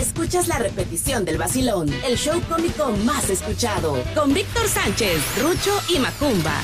escuchas 0.00 0.48
la 0.48 0.58
repetición 0.58 1.24
del 1.24 1.36
vacilón, 1.36 1.88
el 2.06 2.16
show 2.16 2.40
cómico 2.48 2.90
más 3.04 3.28
escuchado, 3.28 4.02
con 4.14 4.32
Víctor 4.32 4.66
Sánchez, 4.66 5.20
Rucho 5.42 5.78
y 5.88 5.98
Macumba. 5.98 6.54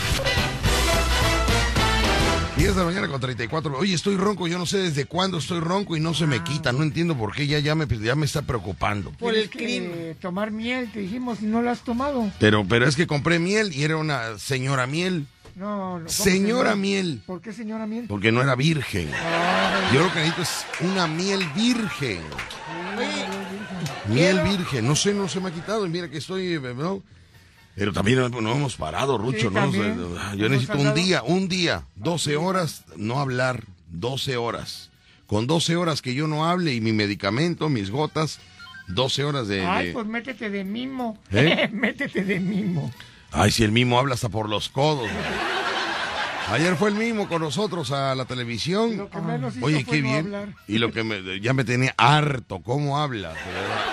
10 2.56 2.74
de 2.74 2.80
la 2.80 2.86
mañana 2.86 3.08
con 3.08 3.20
34. 3.20 3.76
Oye, 3.76 3.92
estoy 3.92 4.16
ronco, 4.16 4.48
yo 4.48 4.56
no 4.56 4.64
sé 4.64 4.78
desde 4.78 5.04
cuándo 5.04 5.36
estoy 5.36 5.60
ronco 5.60 5.94
y 5.94 6.00
no 6.00 6.14
se 6.14 6.26
me 6.26 6.42
quita. 6.42 6.72
No 6.72 6.84
entiendo 6.84 7.14
por 7.14 7.34
qué, 7.34 7.46
ya, 7.46 7.58
ya, 7.58 7.74
me, 7.74 7.86
ya 7.86 8.14
me 8.14 8.24
está 8.24 8.40
preocupando. 8.40 9.10
Por 9.12 9.34
el 9.34 9.50
clima. 9.50 9.94
Tomar 10.22 10.52
miel, 10.52 10.90
te 10.90 11.00
dijimos, 11.00 11.42
y 11.42 11.44
no 11.44 11.60
lo 11.60 11.70
has 11.70 11.80
tomado. 11.80 12.32
Pero, 12.40 12.64
pero 12.66 12.88
es 12.88 12.96
que 12.96 13.06
compré 13.06 13.38
miel 13.38 13.74
y 13.74 13.84
era 13.84 13.98
una 13.98 14.38
señora 14.38 14.86
miel. 14.86 15.26
No, 15.56 15.98
no. 15.98 16.08
Señora 16.08 16.76
miel. 16.76 17.22
¿Por 17.26 17.40
qué 17.40 17.52
señora 17.52 17.86
miel? 17.86 18.04
Porque 18.08 18.30
no 18.30 18.42
era 18.42 18.54
virgen. 18.54 19.10
Yo 19.92 20.04
lo 20.04 20.12
que 20.12 20.20
necesito 20.20 20.42
es 20.42 20.66
una 20.82 21.06
miel 21.06 21.44
virgen. 21.56 22.20
Miel 24.08 24.40
virgen. 24.40 24.86
No 24.86 24.94
sé, 24.94 25.14
no 25.14 25.28
se 25.28 25.40
me 25.40 25.48
ha 25.48 25.52
quitado. 25.52 25.88
Mira 25.88 26.10
que 26.10 26.18
estoy. 26.18 26.60
¿no? 26.60 27.02
Pero 27.74 27.92
también 27.92 28.18
no, 28.18 28.52
hemos 28.52 28.76
parado, 28.76 29.16
Rucho. 29.18 29.48
Sí, 29.48 29.54
¿no? 29.54 30.34
Yo 30.34 30.48
necesito 30.48 30.78
un 30.78 30.94
día, 30.94 31.22
un 31.22 31.48
día, 31.48 31.84
12 31.96 32.36
horas, 32.36 32.84
no 32.96 33.18
hablar, 33.18 33.64
12 33.90 34.36
horas. 34.36 34.90
Con 35.26 35.46
12 35.46 35.76
horas 35.76 36.02
que 36.02 36.14
yo 36.14 36.26
no 36.26 36.46
hable 36.46 36.72
y 36.74 36.80
mi 36.80 36.92
medicamento, 36.92 37.68
mis 37.68 37.90
gotas, 37.90 38.38
12 38.88 39.24
horas 39.24 39.48
de... 39.48 39.66
Ay, 39.66 39.88
de- 39.88 39.92
pues 39.92 40.06
métete 40.06 40.48
de 40.48 40.64
mimo. 40.64 41.18
¿Eh? 41.32 41.68
métete 41.72 42.24
de 42.24 42.40
mimo. 42.40 42.92
Ay, 43.36 43.50
si 43.50 43.62
el 43.64 43.72
mismo 43.72 43.98
habla 43.98 44.14
hasta 44.14 44.28
por 44.28 44.48
los 44.48 44.68
codos. 44.68 45.08
Ayer 46.52 46.76
fue 46.76 46.90
el 46.90 46.94
mismo 46.94 47.28
con 47.28 47.42
nosotros 47.42 47.90
a 47.90 48.14
la 48.14 48.24
televisión. 48.24 48.96
Lo 48.96 49.10
que 49.10 49.20
menos 49.20 49.56
hizo 49.56 49.66
Oye, 49.66 49.84
fue 49.84 49.94
qué 49.96 50.02
no 50.02 50.08
bien. 50.08 50.16
hablar. 50.26 50.48
Y 50.68 50.78
lo 50.78 50.92
que 50.92 51.02
me, 51.02 51.40
ya 51.40 51.52
me 51.52 51.64
tenía 51.64 51.92
harto, 51.98 52.60
¿cómo 52.62 52.98
habla? 52.98 53.30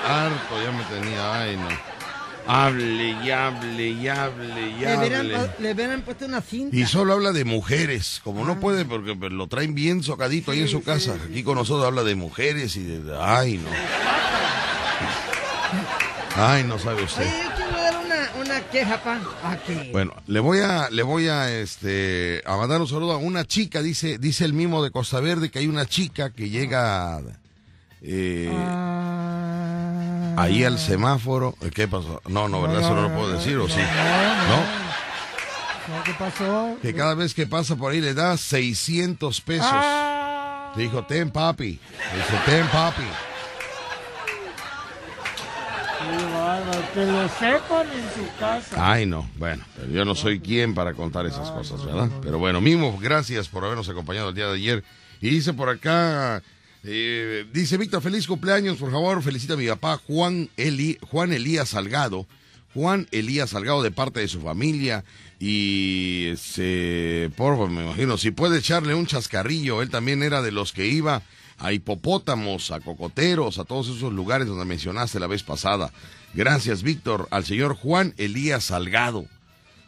Harto 0.07 0.63
ya 0.63 0.71
me 0.71 0.83
tenía, 0.83 1.41
ay 1.41 1.57
no. 1.57 1.67
Hable 2.45 3.11
y 3.23 3.31
hable 3.31 3.87
y 3.89 4.07
hable 4.07 4.69
y 4.79 4.85
hable. 4.85 5.49
le 5.59 5.71
hubieran 5.73 6.01
puesto 6.01 6.25
una 6.25 6.41
cinta. 6.41 6.75
Y 6.75 6.85
solo 6.85 7.13
habla 7.13 7.31
de 7.31 7.43
mujeres, 7.45 8.19
como 8.23 8.43
Ah. 8.43 8.47
no 8.47 8.59
puede 8.59 8.83
porque 8.85 9.15
lo 9.15 9.47
traen 9.47 9.73
bien 9.73 10.03
socadito 10.03 10.51
ahí 10.51 10.59
en 10.61 10.67
su 10.67 10.83
casa. 10.83 11.15
Aquí 11.29 11.41
con 11.41 11.55
nosotros 11.55 11.87
habla 11.87 12.03
de 12.03 12.15
mujeres 12.15 12.75
y 12.75 12.83
de... 12.83 13.17
Ay, 13.19 13.57
no. 13.63 13.69
Ay, 16.35 16.63
no 16.65 16.77
sabe 16.79 17.03
usted. 17.03 17.23
Oye, 17.23 17.52
yo 18.63 18.69
quiero 18.71 18.89
dar 18.89 19.01
una, 19.05 19.13
una 19.13 19.23
queja, 19.23 19.41
pa. 19.41 19.51
Aquí. 19.51 19.89
Bueno, 19.91 20.13
le 20.27 20.39
voy 20.39 20.59
a, 20.59 20.89
le 20.89 21.03
voy 21.03 21.27
a, 21.27 21.51
este, 21.51 22.41
a 22.45 22.55
mandar 22.57 22.81
un 22.81 22.87
saludo 22.87 23.13
a 23.13 23.17
una 23.17 23.45
chica, 23.45 23.81
dice, 23.81 24.17
dice 24.17 24.45
el 24.45 24.53
mismo 24.53 24.83
de 24.83 24.91
Costa 24.91 25.19
Verde 25.19 25.49
que 25.49 25.59
hay 25.59 25.67
una 25.67 25.85
chica 25.85 26.29
que 26.31 26.49
llega 26.49 27.21
eh, 28.01 28.51
Ah. 28.53 30.35
ahí 30.37 30.63
al 30.63 30.79
semáforo. 30.79 31.55
¿Qué 31.73 31.87
pasó? 31.87 32.21
No, 32.27 32.47
no, 32.47 32.61
¿verdad? 32.61 32.81
Eso 32.81 32.95
no 32.95 33.03
lo 33.03 33.13
puedo 33.13 33.31
decir, 33.33 33.57
¿o 33.57 33.67
sí? 33.67 33.79
¿No? 33.79 34.83
¿Qué 36.05 36.13
pasó? 36.13 36.77
Que 36.81 36.93
cada 36.93 37.13
vez 37.13 37.33
que 37.33 37.45
pasa 37.45 37.75
por 37.75 37.91
ahí 37.91 38.01
le 38.01 38.13
da 38.13 38.37
600 38.37 39.41
pesos. 39.41 39.67
Ah. 39.69 40.71
Dijo, 40.75 41.05
ten 41.05 41.29
papi. 41.29 41.79
Dice, 42.15 42.39
ten 42.45 42.67
papi. 42.67 43.03
Que 46.93 47.05
lo 47.05 47.27
sepan 47.27 47.87
en 47.87 48.03
su 48.13 48.39
casa. 48.39 48.91
Ay, 48.91 49.07
no, 49.07 49.27
bueno, 49.37 49.63
yo 49.91 50.05
no 50.05 50.13
soy 50.13 50.39
quien 50.39 50.75
para 50.75 50.93
contar 50.93 51.25
esas 51.25 51.49
cosas, 51.49 51.83
¿verdad? 51.83 52.09
Pero 52.21 52.37
bueno, 52.37 52.61
Mimo, 52.61 52.99
gracias 52.99 53.47
por 53.47 53.65
habernos 53.65 53.89
acompañado 53.89 54.29
el 54.29 54.35
día 54.35 54.47
de 54.47 54.53
ayer. 54.53 54.83
Y 55.19 55.29
dice 55.29 55.53
por 55.53 55.69
acá, 55.69 56.43
eh, 56.83 57.45
dice 57.51 57.77
Víctor, 57.77 58.03
feliz 58.03 58.27
cumpleaños, 58.27 58.77
por 58.77 58.91
favor, 58.91 59.23
felicita 59.23 59.55
a 59.55 59.57
mi 59.57 59.67
papá 59.67 59.99
Juan, 60.05 60.49
Eli, 60.55 60.99
Juan 61.01 61.33
Elías 61.33 61.69
Salgado. 61.69 62.27
Juan 62.73 63.07
Elías 63.11 63.51
Salgado 63.51 63.81
de 63.83 63.91
parte 63.91 64.19
de 64.19 64.27
su 64.27 64.41
familia 64.41 65.03
y 65.39 66.27
este, 66.27 67.29
por 67.35 67.69
me 67.69 67.83
imagino, 67.83 68.17
si 68.17 68.31
puede 68.31 68.59
echarle 68.59 68.95
un 68.95 69.05
chascarrillo, 69.05 69.81
él 69.81 69.89
también 69.89 70.23
era 70.23 70.41
de 70.41 70.51
los 70.51 70.73
que 70.73 70.87
iba 70.87 71.21
a 71.63 71.71
hipopótamos, 71.71 72.71
a 72.71 72.79
cocoteros, 72.81 73.57
a 73.57 73.63
todos 73.63 73.87
esos 73.87 74.11
lugares 74.13 74.47
donde 74.47 74.65
mencionaste 74.65 75.19
la 75.19 75.27
vez 75.27 75.43
pasada. 75.43 75.91
Gracias, 76.33 76.83
Víctor, 76.83 77.27
al 77.31 77.45
señor 77.45 77.75
Juan 77.75 78.13
Elías 78.17 78.65
Salgado. 78.65 79.25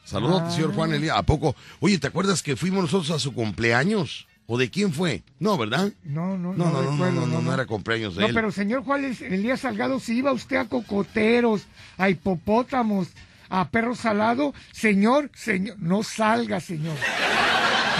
Saludos, 0.06 0.53
señor 0.53 0.74
Juan 0.74 0.94
Elías. 0.94 1.18
¿A 1.18 1.24
poco? 1.24 1.56
Oye, 1.80 1.97
¿te 1.97 2.08
acuerdas 2.08 2.41
que 2.44 2.56
fuimos 2.56 2.81
nosotros 2.84 3.12
a 3.12 3.19
su 3.19 3.34
cumpleaños? 3.34 4.28
¿O 4.47 4.58
de 4.59 4.69
quién 4.69 4.94
fue? 4.94 5.24
No, 5.40 5.58
¿verdad? 5.58 5.91
No, 6.03 6.38
no, 6.38 6.53
No, 6.53 6.66
no, 6.66 6.72
no, 6.72 6.72
no, 6.72 6.91
recuerdo, 6.91 7.22
no, 7.22 7.28
no, 7.28 7.41
no 7.41 7.53
era 7.53 7.66
cumpleaños 7.66 8.16
de 8.16 8.22
No, 8.22 8.28
él. 8.28 8.34
pero 8.36 8.52
señor 8.52 8.84
Juan 8.84 9.03
Elías 9.03 9.62
Salgado, 9.62 10.00
si 10.00 10.18
iba 10.19 10.31
usted 10.31 10.57
a 10.57 10.66
cocoteros, 10.66 11.63
a 11.97 12.09
hipopótamos, 12.09 13.07
a 13.50 13.68
perro 13.69 13.96
salado, 13.96 14.53
señor, 14.72 15.31
señor, 15.36 15.75
no 15.80 16.03
salga, 16.03 16.59
señor. 16.59 16.96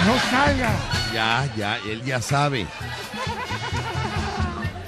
No 0.06 0.18
salga. 0.30 0.78
Ya, 1.12 1.52
ya, 1.56 1.78
él 1.78 2.02
ya 2.04 2.22
sabe. 2.22 2.66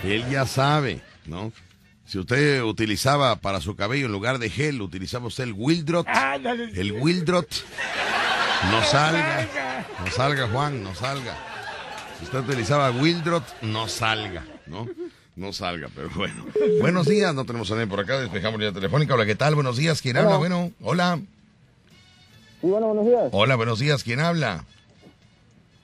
Él 0.08 0.24
ya 0.30 0.46
sabe, 0.46 1.00
¿no? 1.26 1.52
Si 2.06 2.18
usted 2.18 2.62
utilizaba 2.62 3.36
para 3.36 3.60
su 3.60 3.76
cabello 3.76 4.06
en 4.06 4.12
lugar 4.12 4.38
de 4.38 4.48
gel, 4.48 4.80
utilizaba 4.80 5.26
usted 5.26 5.44
el 5.44 5.52
Wildrot. 5.52 6.06
Ándale. 6.08 6.70
El 6.74 6.92
Wildrot. 6.92 7.46
No 8.70 8.82
salga. 8.84 9.46
No 10.02 10.10
salga, 10.10 10.48
Juan, 10.48 10.82
no 10.82 10.94
salga. 10.94 11.36
Si 12.18 12.24
usted 12.24 12.38
utilizaba 12.38 12.90
Wildrot, 12.90 13.44
no 13.62 13.86
salga, 13.88 14.44
¿no? 14.66 14.88
No 15.36 15.52
salga, 15.52 15.88
pero 15.94 16.08
bueno. 16.16 16.46
Buenos 16.80 17.06
días, 17.06 17.34
no 17.34 17.44
tenemos 17.44 17.70
a 17.70 17.74
nadie 17.74 17.86
por 17.86 18.00
acá, 18.00 18.18
despejamos 18.18 18.58
la 18.60 18.72
telefónica. 18.72 19.14
Hola, 19.14 19.26
¿qué 19.26 19.36
tal? 19.36 19.54
Buenos 19.54 19.76
días, 19.76 20.00
¿quién 20.00 20.16
habla? 20.16 20.38
Bueno, 20.38 20.72
hola. 20.80 21.20
Sí, 22.60 22.66
bueno, 22.66 22.86
buenos 22.88 23.06
días. 23.06 23.28
Hola, 23.32 23.54
buenos 23.56 23.78
días, 23.78 24.02
¿quién 24.02 24.20
habla? 24.20 24.64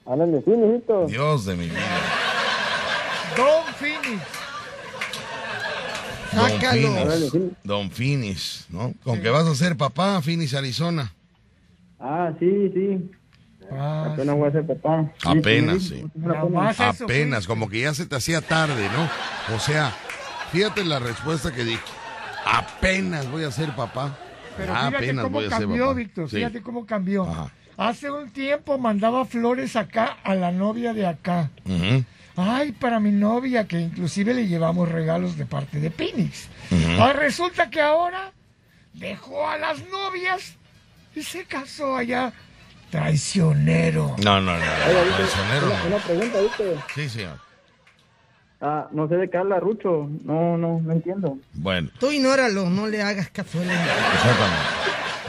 De 0.06 0.43
sí, 0.45 0.51
mijito. 0.51 1.06
Dios 1.06 1.45
de 1.45 1.55
mi 1.55 1.69
vida. 1.69 2.14
Don 3.37 3.75
Phoenix. 3.75 4.22
Sácalo. 6.33 6.72
Finis. 6.72 7.31
sí. 7.31 7.50
Don 7.62 7.91
Finis, 7.91 8.67
¿no? 8.71 8.93
Con 9.05 9.21
que 9.21 9.31
vas 9.31 9.47
a 9.47 9.55
ser 9.55 9.77
papá, 9.77 10.21
Finis, 10.22 10.55
Arizona. 10.55 11.12
Ah, 12.00 12.33
sí, 12.39 12.71
sí. 12.75 13.11
Ah, 13.73 14.11
Apenas 14.12 14.37
voy 14.37 14.49
a 14.49 14.53
ser 14.53 14.67
papá. 14.67 15.11
Apenas, 15.25 15.83
sí. 15.84 16.05
Eso, 16.17 17.05
Apenas, 17.05 17.47
como 17.47 17.69
que 17.69 17.81
ya 17.81 17.94
se 17.94 18.05
te 18.06 18.17
hacía 18.17 18.41
tarde, 18.41 18.89
¿no? 18.91 19.55
O 19.55 19.59
sea, 19.59 19.93
fíjate 20.53 20.84
la 20.84 20.99
respuesta 20.99 21.53
que 21.53 21.65
dijo. 21.65 21.83
Apenas 22.44 23.31
voy 23.31 23.44
a 23.44 23.50
ser 23.50 23.75
papá. 23.75 24.17
Pero 24.56 24.73
Ah, 24.75 24.87
fíjate 24.89 24.97
apenas 24.97 25.25
cómo 25.25 25.34
voy 25.39 25.47
a 25.47 25.50
ser 25.50 25.59
cambió, 25.61 25.84
papá. 25.87 25.94
Víctor. 25.94 26.31
Sí. 26.31 26.37
Fíjate 26.37 26.62
cómo 26.62 26.84
cambió. 26.87 27.25
Ajá. 27.25 27.50
Hace 27.77 28.11
un 28.11 28.31
tiempo 28.31 28.78
mandaba 28.78 29.25
flores 29.25 29.75
acá 29.77 30.19
a 30.23 30.34
la 30.34 30.53
novia 30.53 30.93
de 30.93 31.06
acá. 31.06 31.50
Ujú. 31.65 32.05
Ay, 32.37 32.72
para 32.72 32.99
mi 33.00 33.12
novia, 33.12 33.67
que 33.69 33.78
inclusive 33.81 34.34
le 34.34 34.49
llevamos 34.49 34.89
regalos 34.89 35.37
de 35.37 35.47
parte 35.47 35.78
de 35.81 35.91
Phoenix. 35.91 36.49
Ah, 36.99 37.12
resulta 37.12 37.71
que 37.71 37.81
ahora 37.81 38.33
dejó 38.93 39.49
a 39.49 39.56
las 39.59 39.78
novias 39.89 40.55
y 41.15 41.23
se 41.23 41.44
casó 41.44 41.97
allá. 41.97 42.33
Traicionero. 42.91 44.17
No, 44.25 44.41
no, 44.41 44.53
no. 44.53 44.59
No, 44.59 45.15
traicionero 45.17 45.67
Una, 45.67 45.78
no. 45.81 45.87
una 45.87 45.99
pregunta, 45.99 46.41
¿viste? 46.41 46.77
Sí, 46.94 47.09
señor. 47.09 47.39
Ah, 48.61 48.89
no 48.93 49.09
sé 49.09 49.17
de 49.17 49.28
qué 49.28 49.37
habla 49.37 49.61
Rucho. 49.61 50.09
No, 50.25 50.56
no, 50.56 50.81
no 50.81 50.93
entiendo. 50.93 51.39
Bueno, 51.53 51.91
Tú 51.99 52.11
ignóralo, 52.11 52.71
no 52.71 52.87
le 52.87 53.03
hagas 53.03 53.27
él. 53.27 53.33
exactamente. 53.34 54.69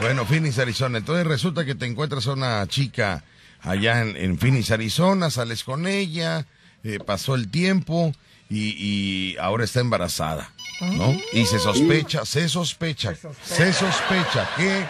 Bueno, 0.00 0.24
Phoenix, 0.24 0.58
Arizona. 0.58 0.98
Entonces 0.98 1.26
resulta 1.26 1.64
que 1.64 1.74
te 1.74 1.86
encuentras 1.86 2.26
a 2.28 2.32
una 2.32 2.66
chica 2.66 3.24
allá 3.60 4.00
en, 4.02 4.16
en 4.16 4.38
Phoenix, 4.38 4.70
Arizona, 4.70 5.30
sales 5.30 5.64
con 5.64 5.86
ella, 5.86 6.46
eh, 6.86 6.98
pasó 7.04 7.34
el 7.34 7.50
tiempo 7.50 8.12
y, 8.48 8.74
y 8.78 9.36
ahora 9.38 9.64
está 9.64 9.80
embarazada, 9.80 10.50
¿no? 10.80 11.18
Y 11.32 11.44
se 11.46 11.58
sospecha, 11.58 12.24
se 12.24 12.48
sospecha, 12.48 13.14
Se 13.14 13.20
sospecha. 13.22 13.54
se 13.56 13.72
sospecha 13.72 14.48
que 14.56 14.84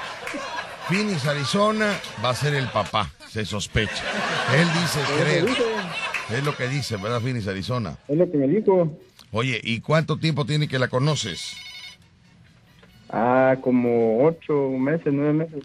Phoenix, 0.88 1.24
Arizona 1.26 1.98
va 2.24 2.30
a 2.30 2.34
ser 2.34 2.54
el 2.54 2.68
papá, 2.68 3.10
se 3.30 3.44
sospecha. 3.44 4.02
Él 4.54 4.68
dice, 4.80 5.00
creo, 5.22 5.46
es 6.38 6.44
lo 6.44 6.56
que 6.56 6.68
dice, 6.68 6.96
¿verdad, 6.96 7.20
Phoenix, 7.20 7.48
Arizona? 7.48 7.96
Es 8.08 8.16
lo 8.18 8.30
que 8.30 8.36
me 8.36 8.46
dijo. 8.46 8.96
Oye, 9.32 9.60
¿y 9.64 9.80
cuánto 9.80 10.18
tiempo 10.18 10.44
tiene 10.44 10.68
que 10.68 10.78
la 10.78 10.88
conoces? 10.88 11.54
Ah, 13.08 13.56
como 13.62 14.24
ocho 14.26 14.68
meses, 14.78 15.12
nueve 15.12 15.32
meses. 15.32 15.64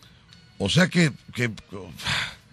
O 0.59 0.69
sea 0.69 0.88
que, 0.88 1.11
que 1.33 1.50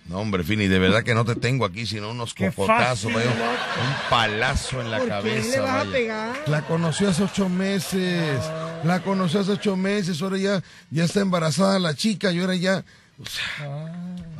no 0.08 0.18
hombre, 0.20 0.42
Fini, 0.42 0.68
de 0.68 0.78
verdad 0.78 1.02
que 1.02 1.14
no 1.14 1.24
te 1.24 1.34
tengo 1.36 1.64
aquí, 1.64 1.86
sino 1.86 2.10
unos 2.10 2.32
Qué 2.34 2.50
cocotazos, 2.50 3.12
vaya, 3.12 3.28
un 3.30 4.10
palazo 4.10 4.80
en 4.80 4.90
la 4.90 4.98
¿Por 4.98 5.06
qué 5.06 5.10
cabeza. 5.12 5.50
le 5.50 5.58
vas 5.60 5.86
a 5.86 5.90
pegar? 5.90 6.36
La 6.46 6.62
conoció 6.62 7.10
hace 7.10 7.22
ocho 7.24 7.48
meses, 7.48 8.40
la 8.84 9.00
conoció 9.02 9.40
hace 9.40 9.52
ocho 9.52 9.76
meses, 9.76 10.22
ahora 10.22 10.38
ya, 10.38 10.62
ya 10.90 11.04
está 11.04 11.20
embarazada 11.20 11.78
la 11.78 11.94
chica 11.94 12.32
y 12.32 12.40
ahora 12.40 12.54
ya, 12.56 12.84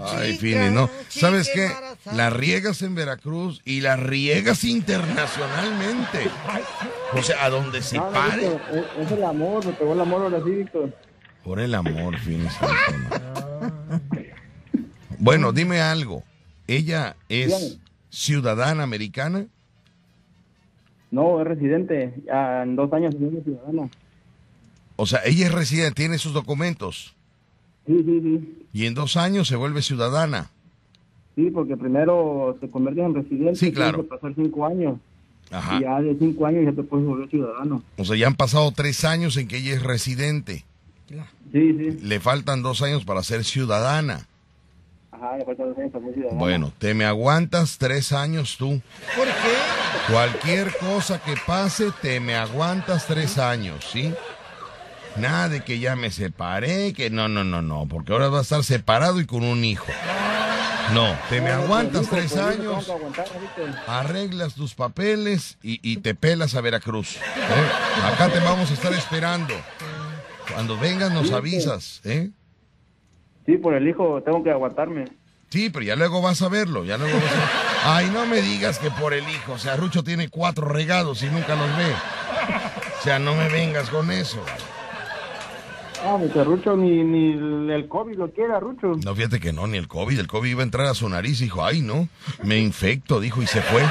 Ay, 0.01 0.33
Chica, 0.35 0.41
Fini, 0.41 0.71
¿no? 0.71 0.89
chica 1.09 1.27
¿Sabes 1.27 1.51
qué? 1.53 1.67
embarazada. 1.67 2.17
La 2.17 2.31
riegas 2.31 2.83
en 2.83 2.95
Veracruz 2.95 3.61
y 3.65 3.81
la 3.81 3.97
riegas 3.97 4.63
internacionalmente. 4.65 6.31
O 7.13 7.23
sea, 7.23 7.45
a 7.45 7.51
donde 7.51 7.83
se 7.83 7.97
No, 7.97 8.05
no, 8.07 8.11
pare. 8.13 8.49
Víctor, 8.49 8.87
es 9.01 9.11
el 9.13 9.25
amor, 9.25 9.67
me 9.67 9.73
pegó 9.73 9.93
el 9.95 10.01
amor 10.01 10.23
ahora 10.23 10.39
sí, 10.45 10.51
Víctor. 10.51 10.97
Por 11.43 11.59
el 11.59 11.75
amor, 11.75 12.17
Fini. 12.21 12.47
Bueno, 15.19 15.53
dime 15.53 15.81
algo. 15.81 16.23
¿Ella 16.67 17.17
es 17.29 17.79
ciudadana 18.11 18.83
americana? 18.83 19.47
No, 21.11 21.41
es 21.41 21.47
residente. 21.47 22.15
Ya 22.27 22.63
en 22.63 22.77
dos 22.77 22.93
años 22.93 23.15
es 23.15 23.45
ciudadana. 23.45 23.89
O 24.97 25.07
sea, 25.07 25.21
ella 25.25 25.47
es 25.47 25.53
residente, 25.53 25.95
tiene 25.95 26.19
sus 26.19 26.33
documentos. 26.33 27.15
Sí, 27.87 28.03
sí, 28.05 28.21
sí. 28.21 28.67
Y 28.73 28.87
en 28.87 28.95
dos 28.95 29.17
años 29.17 29.49
se 29.49 29.57
vuelve 29.57 29.81
ciudadana. 29.81 30.51
Sí, 31.37 31.51
porque 31.51 31.77
primero 31.77 32.59
te 32.61 32.69
conviertes 32.69 33.05
en 33.05 33.15
residente. 33.15 33.55
Sí, 33.55 33.73
claro. 33.73 34.07
Pasar 34.07 34.35
cinco 34.35 34.67
años. 34.67 34.99
Ajá. 35.51 35.79
Y 35.79 35.83
ya 35.83 36.01
de 36.01 36.19
cinco 36.19 36.47
años 36.47 36.65
ya 36.65 36.73
te 36.73 36.83
puedes 36.83 37.07
volver 37.07 37.31
ciudadano. 37.31 37.83
O 37.97 38.05
sea, 38.05 38.17
ya 38.17 38.27
han 38.27 38.35
pasado 38.35 38.71
tres 38.73 39.05
años 39.05 39.37
en 39.37 39.49
que 39.49 39.59
ella 39.59 39.75
es 39.75 39.83
residente. 39.83 40.65
Sí, 41.53 41.75
sí. 41.79 41.99
Le 42.03 42.21
faltan 42.21 42.63
dos 42.63 42.83
años 42.83 43.05
para 43.05 43.23
ser 43.23 43.45
ciudadana. 43.45 44.27
Ajá. 45.19 45.37
Bueno, 46.33 46.73
te 46.79 46.95
me 46.95 47.05
aguantas 47.05 47.79
tres 47.79 48.13
años 48.13 48.57
tú. 48.57 48.81
¿Por 49.17 49.27
qué? 49.27 50.13
Cualquier 50.13 50.77
cosa 50.79 51.21
que 51.21 51.35
pase, 51.47 51.91
te 52.01 52.21
me 52.21 52.37
aguantas 52.37 53.07
tres 53.07 53.39
años, 53.39 53.85
¿sí? 53.93 54.15
Nada 55.17 55.49
de 55.49 55.63
que 55.63 55.81
ya 55.81 55.97
me 55.97 56.11
separé, 56.11 56.93
que 56.93 57.11
no, 57.11 57.29
no, 57.29 57.43
no, 57.43 57.63
no, 57.63 57.87
porque 57.89 58.13
ahora 58.13 58.29
vas 58.29 58.39
a 58.39 58.43
estar 58.43 58.65
separado 58.65 59.21
y 59.21 59.27
con 59.27 59.43
un 59.43 59.65
hijo. 59.65 59.87
No, 60.93 61.15
te 61.29 61.41
me 61.41 61.51
aguantas 61.51 62.07
Por 62.07 62.19
tres 62.19 62.33
tengo 62.33 62.47
años, 62.47 62.93
arreglas 63.87 64.55
tus 64.55 64.75
papeles 64.75 65.59
y, 65.63 65.81
y 65.83 65.99
te 65.99 66.15
pelas 66.15 66.55
a 66.55 66.61
Veracruz. 66.61 67.17
¿eh? 67.17 67.21
Acá 68.05 68.31
te 68.31 68.39
vamos 68.41 68.71
a 68.71 68.75
estar 68.75 68.93
esperando. 68.95 69.55
Cuando 70.53 70.79
vengas 70.79 71.13
nos 71.13 71.33
avisas, 71.33 72.01
¿eh? 72.05 72.31
Sí, 73.49 73.57
por 73.57 73.73
el 73.73 73.89
hijo 73.89 74.23
tengo 74.23 74.45
que 74.45 74.51
aguantarme. 74.51 75.07
Sí, 75.49 75.71
pero 75.71 75.83
ya 75.83 75.97
luego 75.97 76.21
vas 76.21 76.43
a 76.43 76.51
verlo, 76.51 76.85
ya 76.85 76.99
luego 76.99 77.17
vas 77.17 77.33
a. 77.33 77.97
Ay, 77.97 78.11
no 78.13 78.27
me 78.27 78.43
digas 78.43 78.79
que 78.79 78.91
por 78.91 79.15
el 79.15 79.27
hijo, 79.27 79.53
o 79.53 79.59
sea, 79.59 79.75
Rucho 79.75 80.05
tiene 80.05 80.29
cuatro 80.29 80.69
regados 80.69 81.23
y 81.23 81.31
nunca 81.31 81.57
los 81.57 81.75
ve. 81.79 81.91
O 83.01 83.03
sea, 83.03 83.19
no 83.19 83.35
me 83.35 83.49
vengas 83.49 83.89
con 83.89 84.11
eso. 84.11 84.37
Ah, 86.05 86.19
mi 86.21 86.29
Rucho 86.29 86.77
ni, 86.77 87.03
ni 87.03 87.73
el 87.73 87.89
COVID 87.89 88.19
lo 88.19 88.31
quiera, 88.33 88.61
Rucho. 88.61 88.97
No, 89.03 89.15
fíjate 89.15 89.41
que 89.41 89.55
no, 89.55 89.67
ni 89.67 89.79
el 89.79 89.89
COVID, 89.89 90.19
el 90.19 90.27
COVID 90.27 90.51
iba 90.51 90.61
a 90.61 90.65
entrar 90.65 90.87
a 90.87 90.93
su 90.93 91.09
nariz 91.09 91.41
y 91.41 91.45
dijo, 91.45 91.65
ay, 91.65 91.81
no, 91.81 92.07
me 92.43 92.59
infecto, 92.59 93.19
dijo, 93.19 93.41
y 93.41 93.47
se 93.47 93.63
fue. 93.63 93.83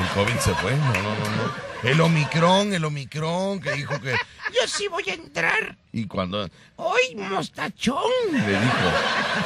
El 0.00 0.06
COVID 0.14 0.38
se 0.38 0.54
fue, 0.54 0.72
no, 0.76 0.92
no, 0.92 1.02
no, 1.02 1.36
no. 1.36 1.68
El 1.88 2.00
Omicron, 2.00 2.72
el 2.72 2.84
Omicron, 2.84 3.60
que 3.60 3.72
dijo 3.72 4.00
que 4.00 4.10
yo 4.12 4.66
sí 4.66 4.88
voy 4.88 5.04
a 5.08 5.14
entrar. 5.14 5.76
Y 5.92 6.06
cuando, 6.06 6.42
¡ay, 6.76 7.14
mostachón! 7.16 7.96
Le 8.32 8.38
dijo, 8.50 8.88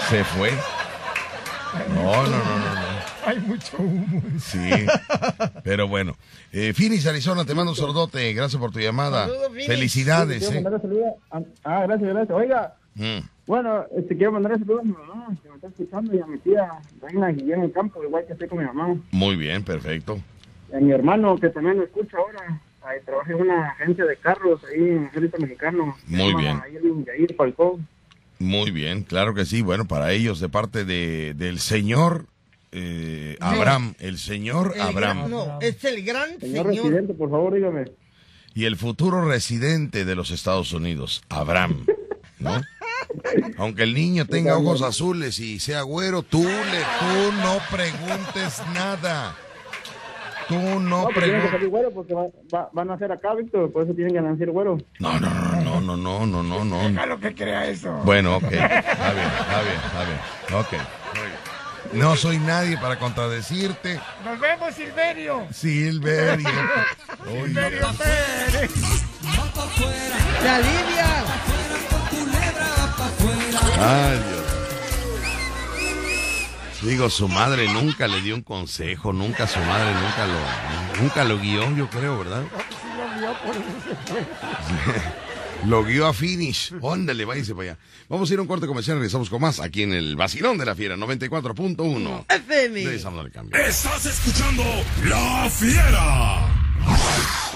se 0.08 0.24
fue. 0.24 0.50
No, 1.94 2.22
no, 2.22 2.30
no, 2.30 2.58
no, 2.58 2.74
no. 2.74 2.82
Hay 3.24 3.38
mucho 3.40 3.76
humo. 3.78 4.20
Sí, 4.40 4.70
pero 5.62 5.88
bueno. 5.88 6.16
Eh, 6.52 6.72
Finis, 6.74 7.06
Arizona, 7.06 7.44
te 7.44 7.54
mando 7.54 7.72
un 7.72 7.76
sordote. 7.76 8.32
Gracias 8.34 8.60
por 8.60 8.72
tu 8.72 8.80
llamada. 8.80 9.26
Saludos. 9.28 9.52
Felicidades. 9.66 10.48
Quiero 10.48 10.76
eh. 10.76 11.14
a- 11.30 11.40
Ah, 11.64 11.82
gracias, 11.86 12.10
gracias. 12.10 12.36
Oiga, 12.36 12.74
Mm, 12.94 13.20
bueno, 13.46 13.86
este, 13.96 14.14
quiero 14.18 14.32
mandarle 14.32 14.58
saludos 14.58 14.82
a 14.82 14.84
mi 14.84 14.92
mamá, 14.92 15.26
que 15.42 15.48
me 15.48 15.54
está 15.54 15.68
escuchando, 15.68 16.14
y 16.14 16.20
a 16.20 16.26
mi 16.26 16.36
tía, 16.40 16.68
Reina 17.00 17.28
Guillermo 17.28 17.72
Campo, 17.72 18.04
igual 18.04 18.26
que 18.26 18.34
estoy 18.34 18.48
con 18.48 18.58
mi 18.58 18.66
mamá. 18.66 18.94
Muy 19.12 19.34
bien, 19.36 19.64
perfecto. 19.64 20.20
A 20.74 20.80
mi 20.80 20.92
hermano, 20.92 21.36
que 21.36 21.48
también 21.50 21.76
lo 21.78 21.84
escucha 21.84 22.16
ahora. 22.16 22.60
Ahí 22.82 22.98
trabaja 23.04 23.30
en 23.32 23.40
una 23.40 23.68
agencia 23.68 24.04
de 24.04 24.16
carros, 24.16 24.60
ahí 24.64 24.80
en 24.80 24.98
el 24.98 25.04
ejército 25.06 25.38
mexicano. 25.38 25.96
Muy 26.06 26.34
bien. 26.34 26.60
Ahí 26.64 26.76
en 26.76 27.04
Yair 27.04 27.34
Falcón. 27.36 27.86
Muy 28.38 28.70
bien, 28.72 29.02
claro 29.04 29.34
que 29.34 29.44
sí. 29.44 29.62
Bueno, 29.62 29.86
para 29.86 30.12
ellos, 30.12 30.40
de 30.40 30.48
parte 30.48 30.84
de, 30.84 31.34
del 31.34 31.60
señor 31.60 32.26
eh, 32.72 33.36
Abraham, 33.40 33.94
el 34.00 34.18
señor 34.18 34.72
El 34.74 34.80
Abraham 34.80 35.18
gran- 35.18 35.30
no, 35.30 35.58
es 35.60 35.84
el 35.84 36.02
gran 36.04 36.40
Señor, 36.40 36.66
señor. 36.68 36.86
residente, 36.86 37.14
por 37.14 37.30
favor, 37.30 37.54
dígame. 37.54 37.84
y 38.54 38.64
el 38.64 38.76
futuro 38.76 39.24
residente 39.28 40.04
de 40.04 40.14
los 40.16 40.30
Estados 40.32 40.72
Unidos, 40.72 41.22
Abraham, 41.28 41.84
¿no? 42.40 42.60
Aunque 43.58 43.82
el 43.84 43.94
niño 43.94 44.26
tenga 44.26 44.56
ojos 44.56 44.80
azules 44.82 45.38
y 45.38 45.60
sea 45.60 45.82
güero, 45.82 46.22
tú, 46.22 46.42
le, 46.42 46.48
tú 46.48 47.32
no 47.42 47.58
preguntes 47.70 48.60
nada. 48.74 49.36
Tú 50.52 50.80
no, 50.80 50.80
no 50.80 51.08
preguntas. 51.08 51.50
Tienen 51.50 51.60
que 51.60 51.66
güero 51.66 51.90
porque 51.92 52.14
va, 52.14 52.26
va, 52.54 52.68
van 52.72 52.90
a 52.90 52.94
hacer 52.94 53.10
acá, 53.10 53.34
Víctor. 53.34 53.72
Por 53.72 53.84
eso 53.84 53.94
tienen 53.94 54.14
que 54.14 54.20
nacer 54.20 54.50
güero. 54.50 54.78
No, 54.98 55.18
no, 55.18 55.30
no, 55.30 55.80
no, 55.80 55.96
no, 55.96 56.26
no, 56.26 56.42
no, 56.42 56.42
no. 56.42 56.64
no. 56.64 56.88
Deja 56.88 57.06
lo 57.06 57.18
que 57.18 57.34
crea 57.34 57.66
eso. 57.66 57.92
Bueno, 58.04 58.36
ok. 58.36 58.44
Está 58.44 58.66
bien, 58.68 58.80
está 58.80 59.62
bien, 59.62 59.80
está 59.86 60.04
bien. 60.04 60.60
Ok. 60.60 61.94
No 61.94 62.16
soy 62.16 62.38
nadie 62.38 62.78
para 62.78 62.98
contradecirte. 62.98 64.00
Nos 64.24 64.40
vemos, 64.40 64.74
Silverio. 64.74 65.46
Silverio. 65.52 66.48
Silverio 67.26 67.88
Pérez. 67.98 68.70
¡La 70.44 70.58
Lidia! 70.58 71.24
¡Ay, 73.78 74.18
Dios! 74.30 74.41
Digo, 76.82 77.08
su 77.10 77.28
madre 77.28 77.72
nunca 77.72 78.08
le 78.08 78.20
dio 78.20 78.34
un 78.34 78.42
consejo, 78.42 79.12
nunca 79.12 79.46
su 79.46 79.60
madre 79.60 79.92
nunca 79.94 80.26
lo, 80.26 81.02
nunca 81.02 81.24
lo 81.24 81.38
guió, 81.38 81.76
yo 81.76 81.88
creo, 81.88 82.18
¿verdad? 82.18 82.42
Sí 85.62 85.66
lo 85.66 85.84
guió 85.84 86.06
a 86.06 86.12
finish. 86.12 86.74
Óndale, 86.80 87.24
váyase 87.24 87.54
para 87.54 87.70
allá. 87.72 87.78
Vamos 88.08 88.30
a 88.30 88.32
ir 88.34 88.38
a 88.38 88.42
un 88.42 88.48
corte 88.48 88.66
comercial, 88.66 88.96
regresamos 88.96 89.30
con 89.30 89.40
más 89.40 89.60
aquí 89.60 89.82
en 89.82 89.92
el 89.92 90.16
Vacilón 90.16 90.58
de 90.58 90.66
la 90.66 90.74
Fiera, 90.74 90.96
94.1. 90.96 92.26
FM. 92.28 92.84
Regresamos 92.84 93.24
al 93.24 93.30
cambio. 93.30 93.58
Estás 93.58 94.06
escuchando 94.06 94.64
La 95.04 95.48
Fiera. 95.50 96.48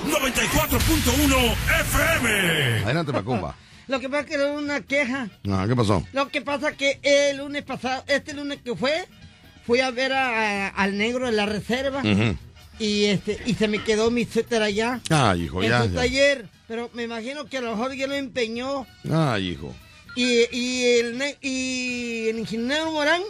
94.1 0.07 1.57
FM. 1.81 2.85
Adelante, 2.85 3.13
Macumba. 3.13 3.57
Lo 3.89 4.01
que 4.01 4.09
pasa 4.09 4.23
es 4.23 4.27
que 4.27 4.35
era 4.35 4.53
una 4.53 4.81
queja. 4.81 5.29
Ah, 5.49 5.65
¿Qué 5.69 5.77
pasó? 5.77 6.05
Lo 6.13 6.29
que 6.29 6.41
pasa 6.43 6.73
que 6.73 6.99
el 7.03 7.37
lunes 7.39 7.63
pasado, 7.63 8.03
este 8.09 8.35
lunes 8.35 8.59
que 8.65 8.75
fue, 8.75 9.07
fui 9.67 9.81
a 9.81 9.91
ver 9.91 10.13
a- 10.13 10.69
al 10.69 10.99
negro 10.99 11.27
de 11.27 11.33
la 11.33 11.47
reserva 11.47 12.01
Ujú. 12.01 12.37
y 12.79 13.05
este 13.07 13.41
y 13.47 13.55
se 13.55 13.69
me 13.69 13.83
quedó 13.85 14.11
mi 14.11 14.25
suéter 14.25 14.63
allá 14.63 15.01
Ay, 15.11 15.45
hijo, 15.45 15.63
en 15.63 15.71
ya. 15.71 15.83
su 15.85 15.89
ya. 15.91 15.95
taller. 16.01 16.49
Pero 16.69 16.91
me 16.95 17.05
imagino 17.05 17.45
que 17.47 17.59
a 17.59 17.61
lo 17.61 17.71
mejor 17.77 17.95
ya 17.95 18.09
lo 18.09 18.15
empeñó 18.15 18.87
Ay, 19.09 19.51
hijo. 19.51 19.73
y, 20.17 20.45
y, 20.51 20.85
el, 20.99 21.19
ne- 21.19 21.37
y 21.41 22.29
el 22.29 22.39
ingeniero 22.41 22.91
Morán, 22.91 23.23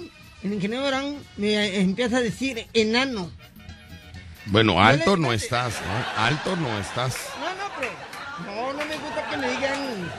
el 0.43 0.53
ingeniero 0.55 0.85
Morán 0.85 1.17
me 1.37 1.81
empieza 1.81 2.17
a 2.17 2.21
decir 2.23 2.67
enano. 2.73 3.31
Bueno, 4.47 4.81
alto 4.83 5.17
no 5.19 5.33
estás, 5.35 5.75
¿no? 5.85 6.23
Alto 6.23 6.57
no 6.57 6.79
estás. 6.79 7.15
No, 7.41 7.51
no, 7.51 7.71
pero 7.79 7.93
no, 8.47 8.73
no 8.73 8.87
me 8.87 8.97
gusta 8.97 9.29
que 9.29 9.37
me 9.39 9.51
digan 9.51 10.11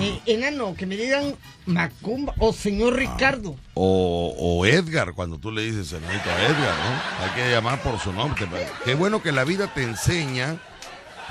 eh, 0.00 0.20
enano, 0.26 0.74
que 0.74 0.86
me 0.86 0.96
digan 0.96 1.34
Macumba 1.66 2.34
o 2.38 2.52
señor 2.52 2.94
Ricardo. 2.96 3.56
O, 3.74 4.34
o 4.38 4.66
Edgar, 4.66 5.12
cuando 5.14 5.38
tú 5.38 5.50
le 5.52 5.62
dices 5.62 5.88
señorito 5.88 6.30
a 6.30 6.42
Edgar, 6.44 6.74
¿no? 6.78 7.24
Hay 7.24 7.30
que 7.34 7.50
llamar 7.50 7.82
por 7.82 7.98
su 7.98 8.12
nombre. 8.12 8.46
Qué 8.84 8.94
bueno 8.94 9.22
que 9.22 9.32
la 9.32 9.44
vida 9.44 9.72
te 9.74 9.82
enseña, 9.82 10.56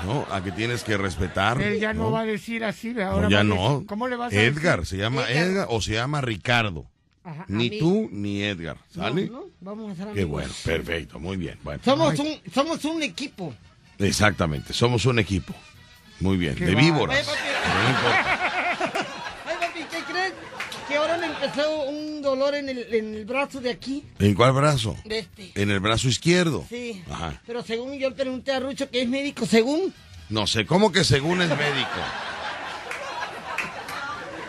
¿no? 0.04 0.26
A 0.30 0.42
que 0.42 0.52
tienes 0.52 0.84
que 0.84 0.96
respetar. 0.96 1.60
Él 1.60 1.80
ya 1.80 1.92
no, 1.92 2.10
va 2.10 2.20
a 2.20 2.24
decir 2.24 2.64
así, 2.64 2.90
ahora 3.00 3.22
No, 3.22 3.30
ya 3.30 3.38
va 3.38 3.44
no. 3.44 3.70
decir- 3.74 3.86
¿Cómo 3.86 4.08
le 4.08 4.16
vas 4.16 4.32
a 4.32 4.36
Edgar, 4.36 4.80
decir? 4.80 4.98
se 4.98 5.02
llama 5.02 5.22
Edgar. 5.28 5.44
Edgar 5.46 5.66
o 5.70 5.80
se 5.80 5.92
llama 5.94 6.20
Ricardo. 6.20 6.86
Ajá, 7.24 7.44
Ni 7.48 7.78
tú 7.78 8.08
ni 8.10 8.42
Edgar, 8.42 8.78
¿sale? 8.94 9.26
no, 9.28 9.44
vamos 9.60 9.92
a 9.92 9.94
ser 9.96 10.04
Qué 10.06 10.10
amigos. 10.22 10.30
bueno, 10.30 10.52
perfecto, 10.64 11.18
muy 11.18 11.36
bien. 11.36 11.58
Bueno, 11.62 11.80
Somos 11.84 12.18
un, 12.18 12.40
somos 12.54 12.82
un 12.86 13.02
equipo. 13.02 13.52
exactamente, 13.98 14.72
somos 14.72 15.04
un 15.04 15.18
equipo. 15.18 15.52
Muy 16.20 16.36
bien, 16.38 16.54
Qué 16.54 16.64
de 16.64 16.74
bárbaro. 16.74 16.94
víboras. 16.94 17.28
Ay, 17.28 17.34
papi. 17.34 17.68
No 17.82 17.90
importa. 17.90 18.38
Ay, 19.46 19.56
papi, 19.60 19.80
¿qué 19.90 20.12
crees? 20.12 20.32
Que 20.88 20.96
ahora 20.96 21.18
me 21.18 21.27
empezó 21.42 21.82
un 21.82 22.22
dolor 22.22 22.54
en 22.54 22.68
el, 22.68 22.94
en 22.94 23.14
el 23.14 23.24
brazo 23.24 23.60
de 23.60 23.70
aquí, 23.70 24.04
¿En 24.18 24.34
cuál 24.34 24.52
brazo? 24.52 24.96
de 25.04 25.20
este. 25.20 25.52
En 25.54 25.70
el 25.70 25.80
brazo 25.80 26.08
izquierdo. 26.08 26.64
Sí. 26.68 27.02
Ajá. 27.10 27.40
Pero 27.46 27.62
según 27.62 27.98
yo 27.98 28.14
pregunté 28.14 28.52
a 28.52 28.60
Rucho, 28.60 28.90
que 28.90 29.02
es 29.02 29.08
médico, 29.08 29.46
según. 29.46 29.92
No 30.28 30.46
sé, 30.46 30.66
¿cómo 30.66 30.92
que 30.92 31.04
según 31.04 31.40
es 31.42 31.48
médico? 31.48 31.88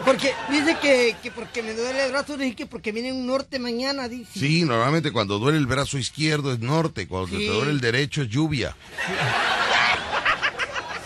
Porque 0.05 0.33
dice 0.49 0.77
que, 0.81 1.15
que 1.21 1.29
porque 1.31 1.61
me 1.61 1.73
duele 1.73 2.05
el 2.05 2.11
brazo, 2.11 2.37
dije 2.37 2.55
que 2.55 2.65
porque 2.65 2.91
viene 2.91 3.11
un 3.11 3.27
norte 3.27 3.59
mañana, 3.59 4.07
dice. 4.07 4.39
Sí, 4.39 4.63
normalmente 4.63 5.11
cuando 5.11 5.39
duele 5.39 5.57
el 5.57 5.67
brazo 5.67 5.97
izquierdo 5.97 6.53
es 6.53 6.59
norte, 6.59 7.07
cuando 7.07 7.37
Sí. 7.37 7.45
te 7.47 7.51
duele 7.53 7.71
el 7.71 7.81
derecho 7.81 8.21
es 8.23 8.29
lluvia. 8.29 8.75
Sí, 9.05 9.13